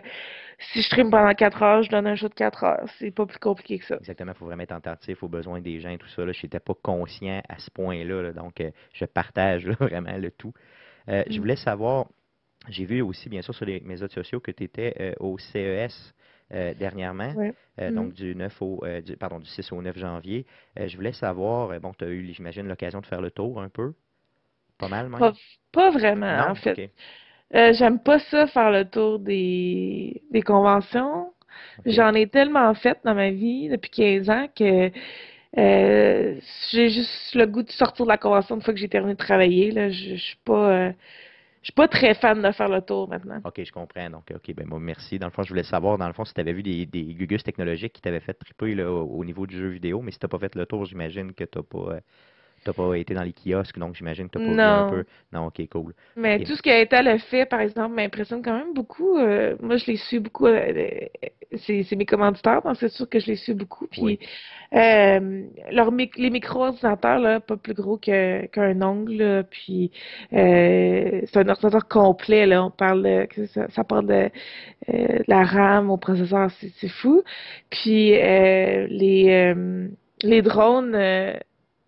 si 0.59 0.81
je 0.81 0.85
stream 0.87 1.09
pendant 1.09 1.33
4 1.33 1.63
heures, 1.63 1.83
je 1.83 1.89
donne 1.89 2.05
un 2.07 2.15
show 2.15 2.27
de 2.27 2.33
4 2.33 2.63
heures. 2.63 2.85
C'est 2.99 3.11
pas 3.11 3.25
plus 3.25 3.39
compliqué 3.39 3.79
que 3.79 3.85
ça. 3.85 3.95
Exactement, 3.95 4.33
il 4.33 4.37
faut 4.37 4.45
vraiment 4.45 4.63
être 4.63 4.73
attentif 4.73 5.23
aux 5.23 5.29
besoins 5.29 5.61
des 5.61 5.79
gens 5.79 5.89
et 5.89 5.97
tout 5.97 6.07
ça. 6.09 6.29
Je 6.29 6.39
n'étais 6.45 6.59
pas 6.59 6.73
conscient 6.81 7.41
à 7.47 7.59
ce 7.59 7.71
point-là. 7.71 8.21
là. 8.23 8.33
donc, 8.33 8.59
euh, 8.61 8.71
je 8.93 9.05
partage 9.05 9.65
vraiment 9.79 10.17
le 10.17 10.31
tout. 10.31 10.53
Euh, 11.09 11.23
Je 11.29 11.37
Mm. 11.37 11.41
voulais 11.41 11.55
savoir, 11.55 12.07
j'ai 12.69 12.85
vu 12.85 13.01
aussi, 13.01 13.29
bien 13.29 13.41
sûr, 13.41 13.55
sur 13.55 13.65
les 13.65 13.79
médias 13.79 14.07
sociaux 14.09 14.39
que 14.39 14.51
tu 14.51 14.63
étais 14.65 15.15
au 15.19 15.37
CES 15.39 16.13
euh, 16.53 16.73
dernièrement, 16.73 17.33
Ouais. 17.35 17.53
euh, 17.79 17.89
Mhm. 17.89 17.95
donc 17.95 18.13
du 18.13 18.35
9 18.35 18.61
au, 18.61 18.81
euh, 18.83 19.01
du, 19.01 19.15
pardon, 19.15 19.39
du 19.39 19.47
6 19.47 19.71
au 19.71 19.81
9 19.81 19.97
janvier. 19.97 20.45
Je 20.75 20.93
voulais 20.97 21.13
savoir, 21.13 21.79
bon, 21.79 21.93
tu 21.97 22.03
as 22.03 22.09
eu, 22.09 22.31
j'imagine, 22.33 22.67
l'occasion 22.67 22.99
de 22.99 23.05
faire 23.05 23.21
le 23.21 23.31
tour 23.31 23.61
un 23.61 23.69
peu. 23.69 23.93
Pas 24.81 24.87
mal, 24.87 25.09
même. 25.09 25.19
Pas, 25.19 25.33
pas 25.71 25.91
vraiment, 25.91 26.37
non? 26.37 26.49
en 26.49 26.55
fait. 26.55 26.91
Euh, 27.53 27.71
j'aime 27.73 27.99
pas 27.99 28.17
ça 28.19 28.47
faire 28.47 28.71
le 28.71 28.85
tour 28.85 29.19
des, 29.19 30.23
des 30.31 30.41
conventions. 30.41 31.31
J'en 31.85 32.13
ai 32.13 32.27
tellement 32.27 32.73
fait 32.73 32.97
dans 33.05 33.13
ma 33.13 33.29
vie 33.29 33.69
depuis 33.69 33.91
15 33.91 34.29
ans 34.29 34.47
que 34.55 34.91
euh, 35.57 36.39
j'ai 36.71 36.89
juste 36.89 37.35
le 37.35 37.45
goût 37.45 37.61
de 37.61 37.71
sortir 37.71 38.05
de 38.05 38.09
la 38.09 38.17
convention 38.17 38.55
une 38.55 38.61
fois 38.61 38.73
que 38.73 38.79
j'ai 38.79 38.89
terminé 38.89 39.13
de 39.13 39.19
travailler. 39.19 39.69
Là. 39.71 39.89
Je, 39.91 40.15
je 40.15 40.21
suis 40.21 40.39
pas, 40.45 40.71
euh, 40.71 40.91
je 41.61 41.65
suis 41.65 41.73
pas 41.73 41.87
très 41.87 42.15
fan 42.15 42.41
de 42.41 42.51
faire 42.51 42.69
le 42.69 42.81
tour 42.81 43.07
maintenant. 43.07 43.39
OK, 43.43 43.61
je 43.63 43.71
comprends. 43.71 44.09
Donc, 44.09 44.31
OK, 44.33 44.55
ben 44.55 44.65
moi, 44.65 44.79
merci. 44.79 45.19
Dans 45.19 45.27
le 45.27 45.31
fond, 45.31 45.43
je 45.43 45.49
voulais 45.49 45.63
savoir, 45.63 45.97
dans 45.97 46.07
le 46.07 46.13
fond, 46.13 46.25
si 46.25 46.33
tu 46.33 46.41
avais 46.41 46.53
vu 46.53 46.63
des, 46.63 46.87
des 46.87 47.03
gugus 47.03 47.43
technologiques 47.43 47.93
qui 47.93 48.01
t'avaient 48.01 48.21
fait 48.21 48.33
triper 48.33 48.73
là, 48.73 48.89
au, 48.89 49.03
au 49.03 49.25
niveau 49.25 49.45
du 49.45 49.57
jeu 49.57 49.67
vidéo, 49.67 50.01
mais 50.01 50.11
si 50.11 50.17
tu 50.17 50.25
n'as 50.25 50.29
pas 50.29 50.39
fait 50.39 50.55
le 50.55 50.65
tour, 50.65 50.85
j'imagine 50.85 51.33
que 51.33 51.43
tu 51.43 51.59
n'as 51.59 51.63
pas, 51.63 51.99
T'as 52.63 52.73
pas 52.73 52.93
été 52.95 53.15
dans 53.15 53.23
les 53.23 53.33
kiosques, 53.33 53.79
donc 53.79 53.95
j'imagine 53.95 54.29
que 54.29 54.37
t'as 54.37 54.45
pas 54.45 54.51
vu 54.51 54.59
un 54.59 54.89
peu. 54.89 55.03
Non, 55.33 55.47
ok, 55.47 55.67
cool. 55.71 55.93
Mais 56.15 56.39
tout 56.43 56.55
ce 56.55 56.61
que 56.61 56.69
Etal 56.69 57.07
a 57.07 57.17
fait, 57.17 57.47
par 57.47 57.59
exemple, 57.59 57.95
m'impressionne 57.95 58.43
quand 58.43 58.55
même 58.55 58.73
beaucoup. 58.75 59.17
Euh, 59.17 59.55
moi, 59.59 59.77
je 59.77 59.87
les 59.87 59.97
suis 59.97 60.19
beaucoup. 60.19 60.45
euh, 60.45 60.61
euh, 60.71 61.57
c'est 61.57 61.95
mes 61.95 62.05
commanditaires, 62.05 62.61
donc 62.61 62.77
c'est 62.77 62.89
sûr 62.89 63.09
que 63.09 63.19
je 63.19 63.27
les 63.27 63.35
suis 63.35 63.55
beaucoup. 63.55 63.87
Puis, 63.87 64.01
Oui. 64.01 64.19
euh, 64.75 65.43
les 65.71 66.29
micro-ordinateurs, 66.29 67.17
là, 67.17 67.39
pas 67.39 67.57
plus 67.57 67.73
gros 67.73 67.97
que- 67.97 68.45
qu'un 68.45 68.79
ongle. 68.83 69.13
là, 69.15 69.43
puis, 69.43 69.91
c'est 70.31 71.37
un 71.37 71.49
ordinateur 71.49 71.87
complet. 71.87 72.45
Là, 72.45 72.63
on 72.63 72.69
parle 72.69 73.27
ça, 73.53 73.67
ça 73.69 73.83
parle 73.83 74.05
de, 74.05 74.29
de 74.87 75.23
la 75.27 75.43
RAM 75.43 75.89
au 75.89 75.97
processeur, 75.97 76.51
c'est 76.79 76.89
fou. 76.89 77.23
Puis, 77.71 78.11
les, 78.11 79.53
les 80.23 80.41
drones 80.43 80.95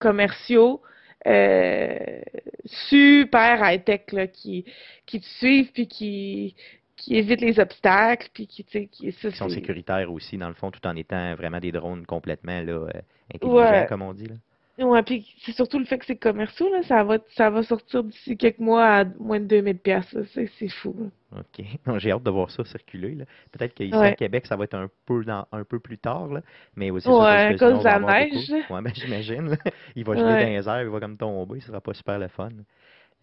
commerciaux. 0.04 0.82
euh, 1.26 2.22
super 2.66 3.62
high-tech 3.64 4.02
là, 4.12 4.28
qui, 4.28 4.66
qui 5.06 5.20
te 5.22 5.26
suivent 5.26 5.72
puis 5.72 5.88
qui, 5.88 6.56
qui 6.98 7.16
évitent 7.16 7.42
les 7.42 7.60
obstacles 7.60 8.28
puis 8.34 8.46
qui, 8.46 8.64
tu 8.66 8.72
sais, 8.72 8.88
qui, 8.88 9.12
ça, 9.14 9.30
Qui 9.30 9.38
sont 9.38 9.50
sécuritaires 9.50 10.12
aussi, 10.12 10.38
dans 10.38 10.50
le 10.50 10.54
fond, 10.54 10.70
tout 10.70 10.86
en 10.86 10.96
étant 10.98 11.34
vraiment 11.36 11.60
des 11.60 11.72
drones 11.72 12.06
complètement 12.06 12.60
là, 12.62 12.74
euh, 12.74 12.90
intelligents, 13.34 13.56
Ouais. 13.72 13.86
comme 13.88 14.02
on 14.02 14.14
dit. 14.14 14.28
Là. 14.28 14.36
Ouais, 14.80 15.04
puis 15.04 15.32
c'est 15.46 15.52
surtout 15.52 15.78
le 15.78 15.86
fait 15.86 16.00
que 16.00 16.06
c'est 16.06 16.16
commerciaux, 16.16 16.68
là, 16.74 16.82
ça 16.84 17.04
va, 17.04 17.20
ça 17.36 17.50
va 17.52 17.62
sortir 17.62 18.04
d'ici 18.04 18.36
quelques 18.36 18.58
mois 18.58 18.84
à 18.86 19.06
moins 19.20 19.40
de 19.40 19.46
2000 19.46 19.78
pièces 19.78 20.18
c'est 20.34 20.48
c'est 20.58 20.68
fou. 20.68 20.96
là. 20.98 21.40
OK. 21.42 21.66
J'ai 22.00 22.12
hâte 22.12 22.24
de 22.24 22.30
voir 22.32 22.50
ça 22.50 22.64
circuler. 22.66 23.14
là. 23.14 23.26
Peut-être 23.52 23.76
qu'ici 23.76 23.96
Ouais. 23.96 24.08
à 24.08 24.16
Québec, 24.16 24.48
ça 24.48 24.56
va 24.56 24.64
être 24.64 24.74
un 24.74 24.90
peu 25.06 25.24
dans, 25.24 25.46
un 25.52 25.64
peu 25.64 25.80
plus 25.80 26.00
tard, 26.00 26.28
là. 26.28 26.42
mais 26.76 26.90
aussi 26.90 27.08
Ouais, 27.08 27.26
à 27.26 27.54
cause 27.56 27.80
de 27.80 27.84
la 27.84 28.00
neige. 28.00 28.50
Ouais, 28.70 28.82
ben, 28.82 28.92
j'imagine. 28.96 29.58
Il 29.96 30.06
va 30.06 30.14
geler 30.16 30.26
Ouais. 30.26 30.44
dans 30.44 30.50
les 30.50 30.68
airs, 30.70 30.82
il 30.82 30.90
va 30.90 31.00
comme 31.00 31.18
tomber, 31.18 31.60
ce 31.60 31.68
sera 31.68 31.80
pas 31.80 31.94
super 31.94 32.18
le 32.18 32.28
fun. 32.28 32.50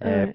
Euh. 0.05 0.27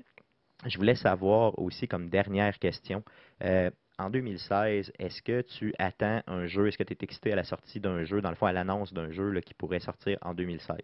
Je 0.65 0.77
voulais 0.77 0.95
savoir 0.95 1.57
aussi, 1.59 1.87
comme 1.87 2.09
dernière 2.09 2.57
question, 2.59 3.03
euh, 3.43 3.69
en 3.99 4.09
2016, 4.09 4.91
est-ce 4.99 5.21
que 5.21 5.41
tu 5.41 5.73
attends 5.79 6.21
un 6.27 6.45
jeu, 6.45 6.67
est-ce 6.67 6.77
que 6.77 6.83
tu 6.83 6.93
es 6.93 6.97
excité 7.01 7.31
à 7.31 7.35
la 7.37 7.43
sortie 7.45 7.79
d'un 7.79 8.03
jeu, 8.03 8.19
dans 8.21 8.29
le 8.29 8.35
fond, 8.35 8.47
à 8.47 8.51
l'annonce 8.53 8.91
d'un 8.93 9.11
jeu 9.11 9.29
là, 9.31 9.41
qui 9.41 9.53
pourrait 9.53 9.79
sortir 9.79 10.17
en 10.21 10.33
2016? 10.33 10.75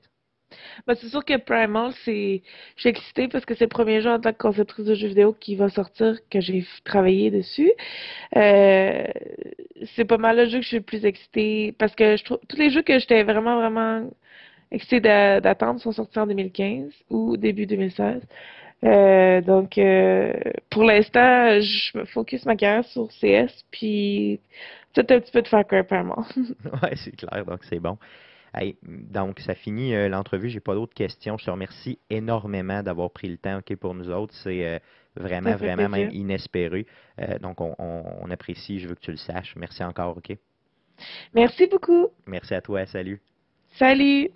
Ben, 0.88 0.96
c'est 0.96 1.08
sûr 1.08 1.24
que 1.26 1.38
Primal, 1.38 1.92
c'est. 2.06 2.42
Je 2.76 2.82
suis 2.82 2.90
excitée 2.90 3.28
parce 3.28 3.46
que 3.46 3.54
c'est 3.56 3.66
le 3.66 3.70
premier 3.70 4.02
jeu 4.02 4.10
en 4.12 4.20
tant 4.20 4.32
que 4.34 4.38
conceptrice 4.38 4.86
de 4.86 4.96
jeux 4.96 5.08
vidéo 5.08 5.34
qui 5.40 5.56
va 5.56 5.70
sortir, 5.70 6.18
que 6.30 6.40
j'ai 6.42 6.66
travaillé 6.86 7.32
dessus. 7.32 7.72
Euh, 8.36 9.06
c'est 9.96 10.06
pas 10.06 10.18
mal 10.18 10.38
le 10.38 10.46
jeu 10.46 10.58
que 10.60 10.64
je 10.64 10.68
suis 10.68 10.78
le 10.78 10.84
plus 10.84 11.06
excitée 11.06 11.74
parce 11.78 11.96
que 11.96 12.16
je 12.18 12.24
trouve 12.24 12.40
tous 12.48 12.58
les 12.58 12.70
jeux 12.70 12.82
que 12.84 13.00
j'étais 13.00 13.24
vraiment, 13.24 13.56
vraiment 13.58 14.10
excitée 14.72 15.00
d'a- 15.02 15.42
d'attendre 15.42 15.80
sont 15.82 15.92
sortis 15.92 16.20
en 16.20 16.28
2015 16.28 16.92
ou 17.10 17.38
début 17.38 17.66
2016. 17.66 18.22
Euh, 18.84 19.42
donc, 19.42 19.78
euh, 19.78 20.34
pour 20.70 20.84
l'instant, 20.84 21.60
je 21.62 21.98
me 22.00 22.06
focus 22.06 22.46
ma 22.46 22.56
carrière 22.56 22.86
sur 22.86 23.10
CS, 23.12 23.64
puis 23.72 24.40
peut-être 24.94 25.12
un 25.12 25.20
petit 25.20 25.32
peu 25.32 25.42
de 25.42 25.48
Far 25.48 25.66
Cry 25.68 25.84
Primal. 25.84 26.16
Ouais, 26.84 26.96
c'est 26.96 27.16
clair, 27.16 27.46
donc 27.46 27.60
c'est 27.70 27.80
bon. 27.80 27.98
Hey, 28.54 28.78
donc, 28.84 29.40
ça 29.40 29.56
finit 29.56 29.96
euh, 29.96 30.10
l'entrevue. 30.10 30.50
J'ai 30.50 30.60
pas 30.60 30.74
d'autres 30.74 30.94
questions. 30.94 31.38
Je 31.38 31.46
te 31.46 31.52
remercie 31.52 32.00
énormément 32.10 32.84
d'avoir 32.84 33.10
pris 33.12 33.30
le 33.30 33.38
temps 33.38 33.62
pour 33.80 33.94
nous 33.94 34.10
autres. 34.10 34.34
C'est 34.36 34.68
euh, 34.68 34.80
vraiment, 35.16 35.56
vraiment 35.56 35.88
même 35.88 36.10
inespéré. 36.12 36.86
Euh, 37.20 37.40
donc, 37.40 37.62
on, 37.62 37.76
on- 37.80 38.04
on 38.22 38.30
apprécie. 38.30 38.80
Je 38.80 38.90
veux 38.90 38.96
que 38.96 39.00
tu 39.00 39.12
le 39.12 39.18
saches. 39.18 39.56
Merci 39.56 39.84
encore. 39.84 40.18
OK? 40.18 40.36
Merci 41.34 41.68
beaucoup. 41.68 42.10
Merci 42.28 42.54
à 42.54 42.62
toi. 42.62 42.86
Salut. 42.86 43.22
Salut. 43.74 44.30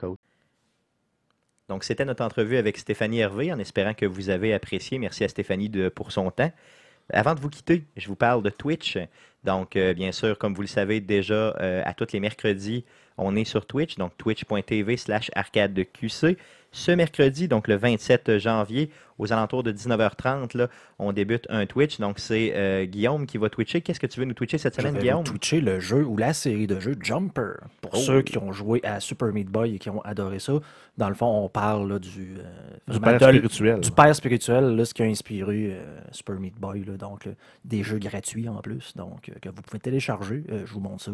Donc, 1.67 1.83
c'était 1.83 2.05
notre 2.05 2.23
entrevue 2.23 2.57
avec 2.57 2.77
Stéphanie 2.77 3.19
Hervé, 3.19 3.51
en 3.51 3.59
espérant 3.59 3.93
que 3.93 4.05
vous 4.05 4.29
avez 4.29 4.53
apprécié. 4.53 4.97
Merci 4.97 5.23
à 5.23 5.27
Stéphanie 5.27 5.67
de, 5.69 5.89
pour 5.89 6.11
son 6.11 6.31
temps. 6.31 6.51
Avant 7.11 7.35
de 7.35 7.39
vous 7.39 7.49
quitter, 7.49 7.83
je 7.97 8.07
vous 8.07 8.15
parle 8.15 8.41
de 8.43 8.49
Twitch. 8.49 8.97
Donc, 9.43 9.75
euh, 9.75 9.93
bien 9.93 10.11
sûr, 10.11 10.37
comme 10.37 10.53
vous 10.53 10.61
le 10.61 10.67
savez 10.67 11.01
déjà, 11.01 11.49
à 11.49 11.93
tous 11.93 12.13
les 12.13 12.19
mercredis, 12.19 12.85
on 13.17 13.35
est 13.35 13.45
sur 13.45 13.65
Twitch, 13.65 13.95
donc 13.97 14.11
twitch.tv 14.17 14.97
slash 14.97 15.31
arcade 15.35 15.73
de 15.73 15.83
QC. 15.83 16.37
Ce 16.71 16.91
mercredi, 16.91 17.47
donc 17.47 17.69
le 17.69 17.77
27 17.77 18.37
janvier, 18.37 18.89
aux 19.17 19.31
alentours 19.31 19.63
de 19.63 19.71
19h30, 19.71 20.57
là, 20.57 20.67
on 20.99 21.13
débute 21.13 21.47
un 21.49 21.65
Twitch. 21.65 22.01
Donc, 22.01 22.19
c'est 22.19 22.51
euh, 22.53 22.83
Guillaume 22.83 23.25
qui 23.25 23.37
va 23.37 23.49
twitcher. 23.49 23.79
Qu'est-ce 23.79 23.99
que 24.01 24.07
tu 24.07 24.19
veux 24.19 24.25
nous 24.25 24.33
twitcher 24.33 24.57
cette 24.57 24.75
Je 24.75 24.81
semaine, 24.81 24.91
vais 24.95 24.99
vous 24.99 25.05
Guillaume? 25.05 25.23
twitcher 25.23 25.61
le 25.61 25.79
jeu 25.79 26.03
ou 26.03 26.17
la 26.17 26.33
série 26.33 26.67
de 26.67 26.77
jeux 26.81 26.97
Jumper. 27.01 27.61
Pour 27.79 27.91
Oh. 27.93 27.97
ceux 27.97 28.21
qui 28.23 28.37
ont 28.39 28.51
joué 28.51 28.81
à 28.83 28.99
Super 28.99 29.31
Meat 29.31 29.47
Boy 29.47 29.75
et 29.75 29.79
qui 29.79 29.89
ont 29.89 30.01
adoré 30.01 30.39
ça, 30.39 30.59
dans 30.97 31.07
le 31.07 31.15
fond, 31.15 31.27
on 31.45 31.47
parle 31.47 31.89
là, 31.93 31.97
du, 31.99 32.35
euh, 32.39 32.91
Du 32.93 32.99
père 32.99 33.19
de- 33.19 33.25
spirituel. 33.25 33.79
du 33.79 33.91
père 33.91 34.13
spirituel, 34.13 34.75
là, 34.75 34.83
ce 34.83 34.93
qui 34.93 35.01
a 35.01 35.05
inspiré 35.05 35.69
euh, 35.71 35.97
Super 36.11 36.37
Meat 36.41 36.59
Boy. 36.59 36.83
là, 36.83 36.97
donc, 36.97 37.23
là, 37.23 37.31
des 37.63 37.83
jeux 37.83 37.99
gratuits 37.99 38.49
en 38.49 38.57
plus, 38.57 38.91
donc 38.97 39.29
euh, 39.29 39.33
que 39.41 39.47
vous 39.47 39.61
pouvez 39.61 39.79
télécharger. 39.79 40.43
Euh, 40.51 40.63
je 40.65 40.73
vous 40.73 40.81
montre 40.81 41.03
ça. 41.03 41.11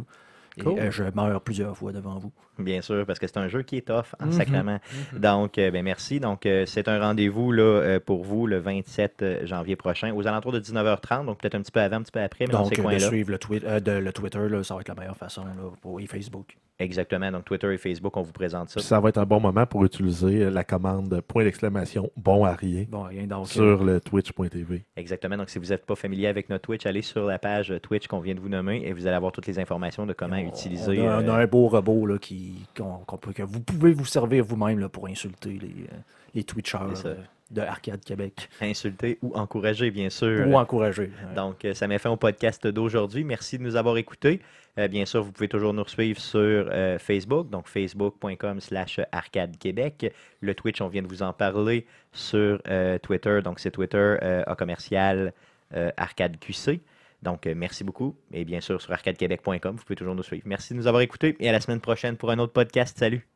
Et 0.57 0.61
Cool. 0.63 0.79
euh, 0.79 0.91
je 0.91 1.03
meurs 1.15 1.41
plusieurs 1.41 1.77
fois 1.77 1.91
devant 1.91 2.19
vous. 2.19 2.31
Bien 2.59 2.81
sûr, 2.81 3.05
parce 3.05 3.17
que 3.19 3.25
c'est 3.27 3.37
un 3.37 3.47
jeu 3.47 3.61
qui 3.63 3.77
est 3.77 3.87
tough, 3.87 4.13
en 4.19 4.31
sacrement. 4.31 4.79
Donc, 5.13 5.57
euh, 5.57 5.71
ben, 5.71 5.83
merci. 5.83 6.19
Donc, 6.19 6.45
euh, 6.45 6.65
c'est 6.65 6.87
un 6.87 6.99
rendez-vous 6.99 7.51
là, 7.51 7.63
euh, 7.63 7.99
pour 7.99 8.23
vous 8.23 8.45
le 8.47 8.57
27 8.59 9.21
euh, 9.21 9.45
janvier 9.45 9.75
prochain, 9.75 10.13
aux 10.13 10.27
alentours 10.27 10.51
de 10.51 10.59
19h30, 10.59 11.25
donc 11.25 11.39
peut-être 11.39 11.55
un 11.55 11.61
petit 11.61 11.71
peu 11.71 11.79
avant, 11.79 11.95
un 11.97 12.01
petit 12.01 12.11
peu 12.11 12.19
après, 12.21 12.45
mais 12.47 12.53
dans 12.53 12.63
Donc, 12.63 12.73
ces 12.75 12.75
euh, 12.75 12.77
de 12.77 12.81
coins-là. 12.83 13.07
suivre 13.07 13.31
le, 13.31 13.37
twi- 13.37 13.61
euh, 13.65 13.79
de- 13.79 13.91
le 13.93 14.13
Twitter, 14.13 14.47
là, 14.49 14.63
ça 14.63 14.75
va 14.75 14.81
être 14.81 14.89
la 14.89 14.95
meilleure 14.95 15.17
façon 15.17 15.45
là, 15.45 15.51
pour 15.81 15.99
et 16.01 16.05
Facebook. 16.05 16.57
Exactement. 16.79 17.31
Donc, 17.31 17.45
Twitter 17.45 17.71
et 17.73 17.77
Facebook, 17.77 18.17
on 18.17 18.21
vous 18.23 18.31
présente 18.31 18.69
ça. 18.69 18.79
Puis 18.79 18.87
ça 18.87 18.99
va 18.99 19.09
être 19.09 19.19
un 19.19 19.25
bon 19.25 19.39
moment 19.39 19.65
pour 19.67 19.85
utiliser 19.85 20.49
la 20.49 20.63
commande 20.63 21.21
point 21.21 21.43
d'exclamation 21.43 22.09
bon 22.17 22.43
à 22.43 22.53
rien 22.53 22.85
Bon, 22.89 23.03
rien 23.03 23.27
donc. 23.27 23.43
euh, 23.45 23.49
sur 23.49 23.83
le 23.83 23.99
twitch.tv. 24.01 24.83
Exactement. 24.97 25.37
Donc, 25.37 25.49
si 25.49 25.59
vous 25.59 25.67
n'êtes 25.67 25.85
pas 25.85 25.95
familier 25.95 26.27
avec 26.27 26.49
notre 26.49 26.63
Twitch, 26.63 26.85
allez 26.87 27.03
sur 27.03 27.25
la 27.25 27.37
page 27.39 27.73
Twitch 27.83 28.07
qu'on 28.07 28.19
vient 28.19 28.33
de 28.33 28.39
vous 28.39 28.49
nommer 28.49 28.81
et 28.83 28.93
vous 28.93 29.05
allez 29.05 29.15
avoir 29.15 29.31
toutes 29.31 29.45
les 29.47 29.59
informations 29.59 30.05
de 30.07 30.13
comment 30.13 30.35
on- 30.45 30.49
utiliser. 30.49 31.01
On 31.01 31.09
a, 31.09 31.21
on 31.23 31.27
a 31.27 31.39
euh, 31.39 31.43
un 31.43 31.47
beau 31.47 31.67
robot 31.67 32.05
là, 32.05 32.17
qui, 32.17 32.55
peut- 32.73 33.33
que 33.33 33.43
vous 33.43 33.59
pouvez 33.61 33.93
vous 33.93 34.05
servir 34.05 34.43
vous-même 34.43 34.87
pour 34.89 35.07
insulter 35.07 35.49
les, 35.61 35.85
euh, 35.91 35.97
les 36.35 36.43
Twitchers 36.43 36.77
euh, 37.05 37.15
de 37.51 37.61
Arcade 37.61 38.03
Québec. 38.03 38.49
insulter 38.61 39.17
ou 39.21 39.33
encourager, 39.35 39.91
bien 39.91 40.09
sûr. 40.09 40.47
Ou 40.47 40.55
encourager. 40.55 41.03
ouais. 41.27 41.35
Donc, 41.35 41.65
ça 41.73 41.87
met 41.87 41.97
fin 41.99 42.09
au 42.09 42.15
podcast 42.17 42.65
d'aujourd'hui. 42.67 43.23
Merci 43.23 43.57
de 43.57 43.63
nous 43.63 43.75
avoir 43.75 43.97
écoutés. 43.97 44.39
Euh, 44.79 44.87
bien 44.87 45.05
sûr, 45.05 45.21
vous 45.21 45.33
pouvez 45.33 45.49
toujours 45.49 45.73
nous 45.73 45.85
suivre 45.85 46.19
sur 46.21 46.39
euh, 46.71 46.97
Facebook, 46.97 47.49
donc 47.49 47.67
facebook.com 47.67 48.61
slash 48.61 49.01
arcade 49.11 49.57
québec. 49.57 50.13
Le 50.39 50.55
Twitch, 50.55 50.79
on 50.79 50.87
vient 50.87 51.01
de 51.01 51.07
vous 51.09 51.23
en 51.23 51.33
parler 51.33 51.85
sur 52.13 52.61
euh, 52.69 52.97
Twitter, 52.99 53.41
donc 53.43 53.59
c'est 53.59 53.71
Twitter 53.71 54.15
à 54.47 54.55
commercial 54.55 55.33
arcade 55.97 56.37
QC. 56.39 56.81
Donc, 57.21 57.45
euh, 57.47 57.53
merci 57.55 57.83
beaucoup. 57.83 58.15
Et 58.31 58.45
bien 58.45 58.61
sûr, 58.61 58.81
sur 58.81 58.91
arcadequebec.com, 58.91 59.75
vous 59.75 59.83
pouvez 59.83 59.95
toujours 59.95 60.15
nous 60.15 60.23
suivre. 60.23 60.43
Merci 60.45 60.73
de 60.73 60.77
nous 60.79 60.87
avoir 60.87 61.01
écoutés 61.01 61.35
et 61.39 61.49
à 61.49 61.51
la 61.51 61.61
semaine 61.61 61.81
prochaine 61.81 62.17
pour 62.17 62.31
un 62.31 62.39
autre 62.39 62.53
podcast. 62.53 62.97
Salut! 62.97 63.30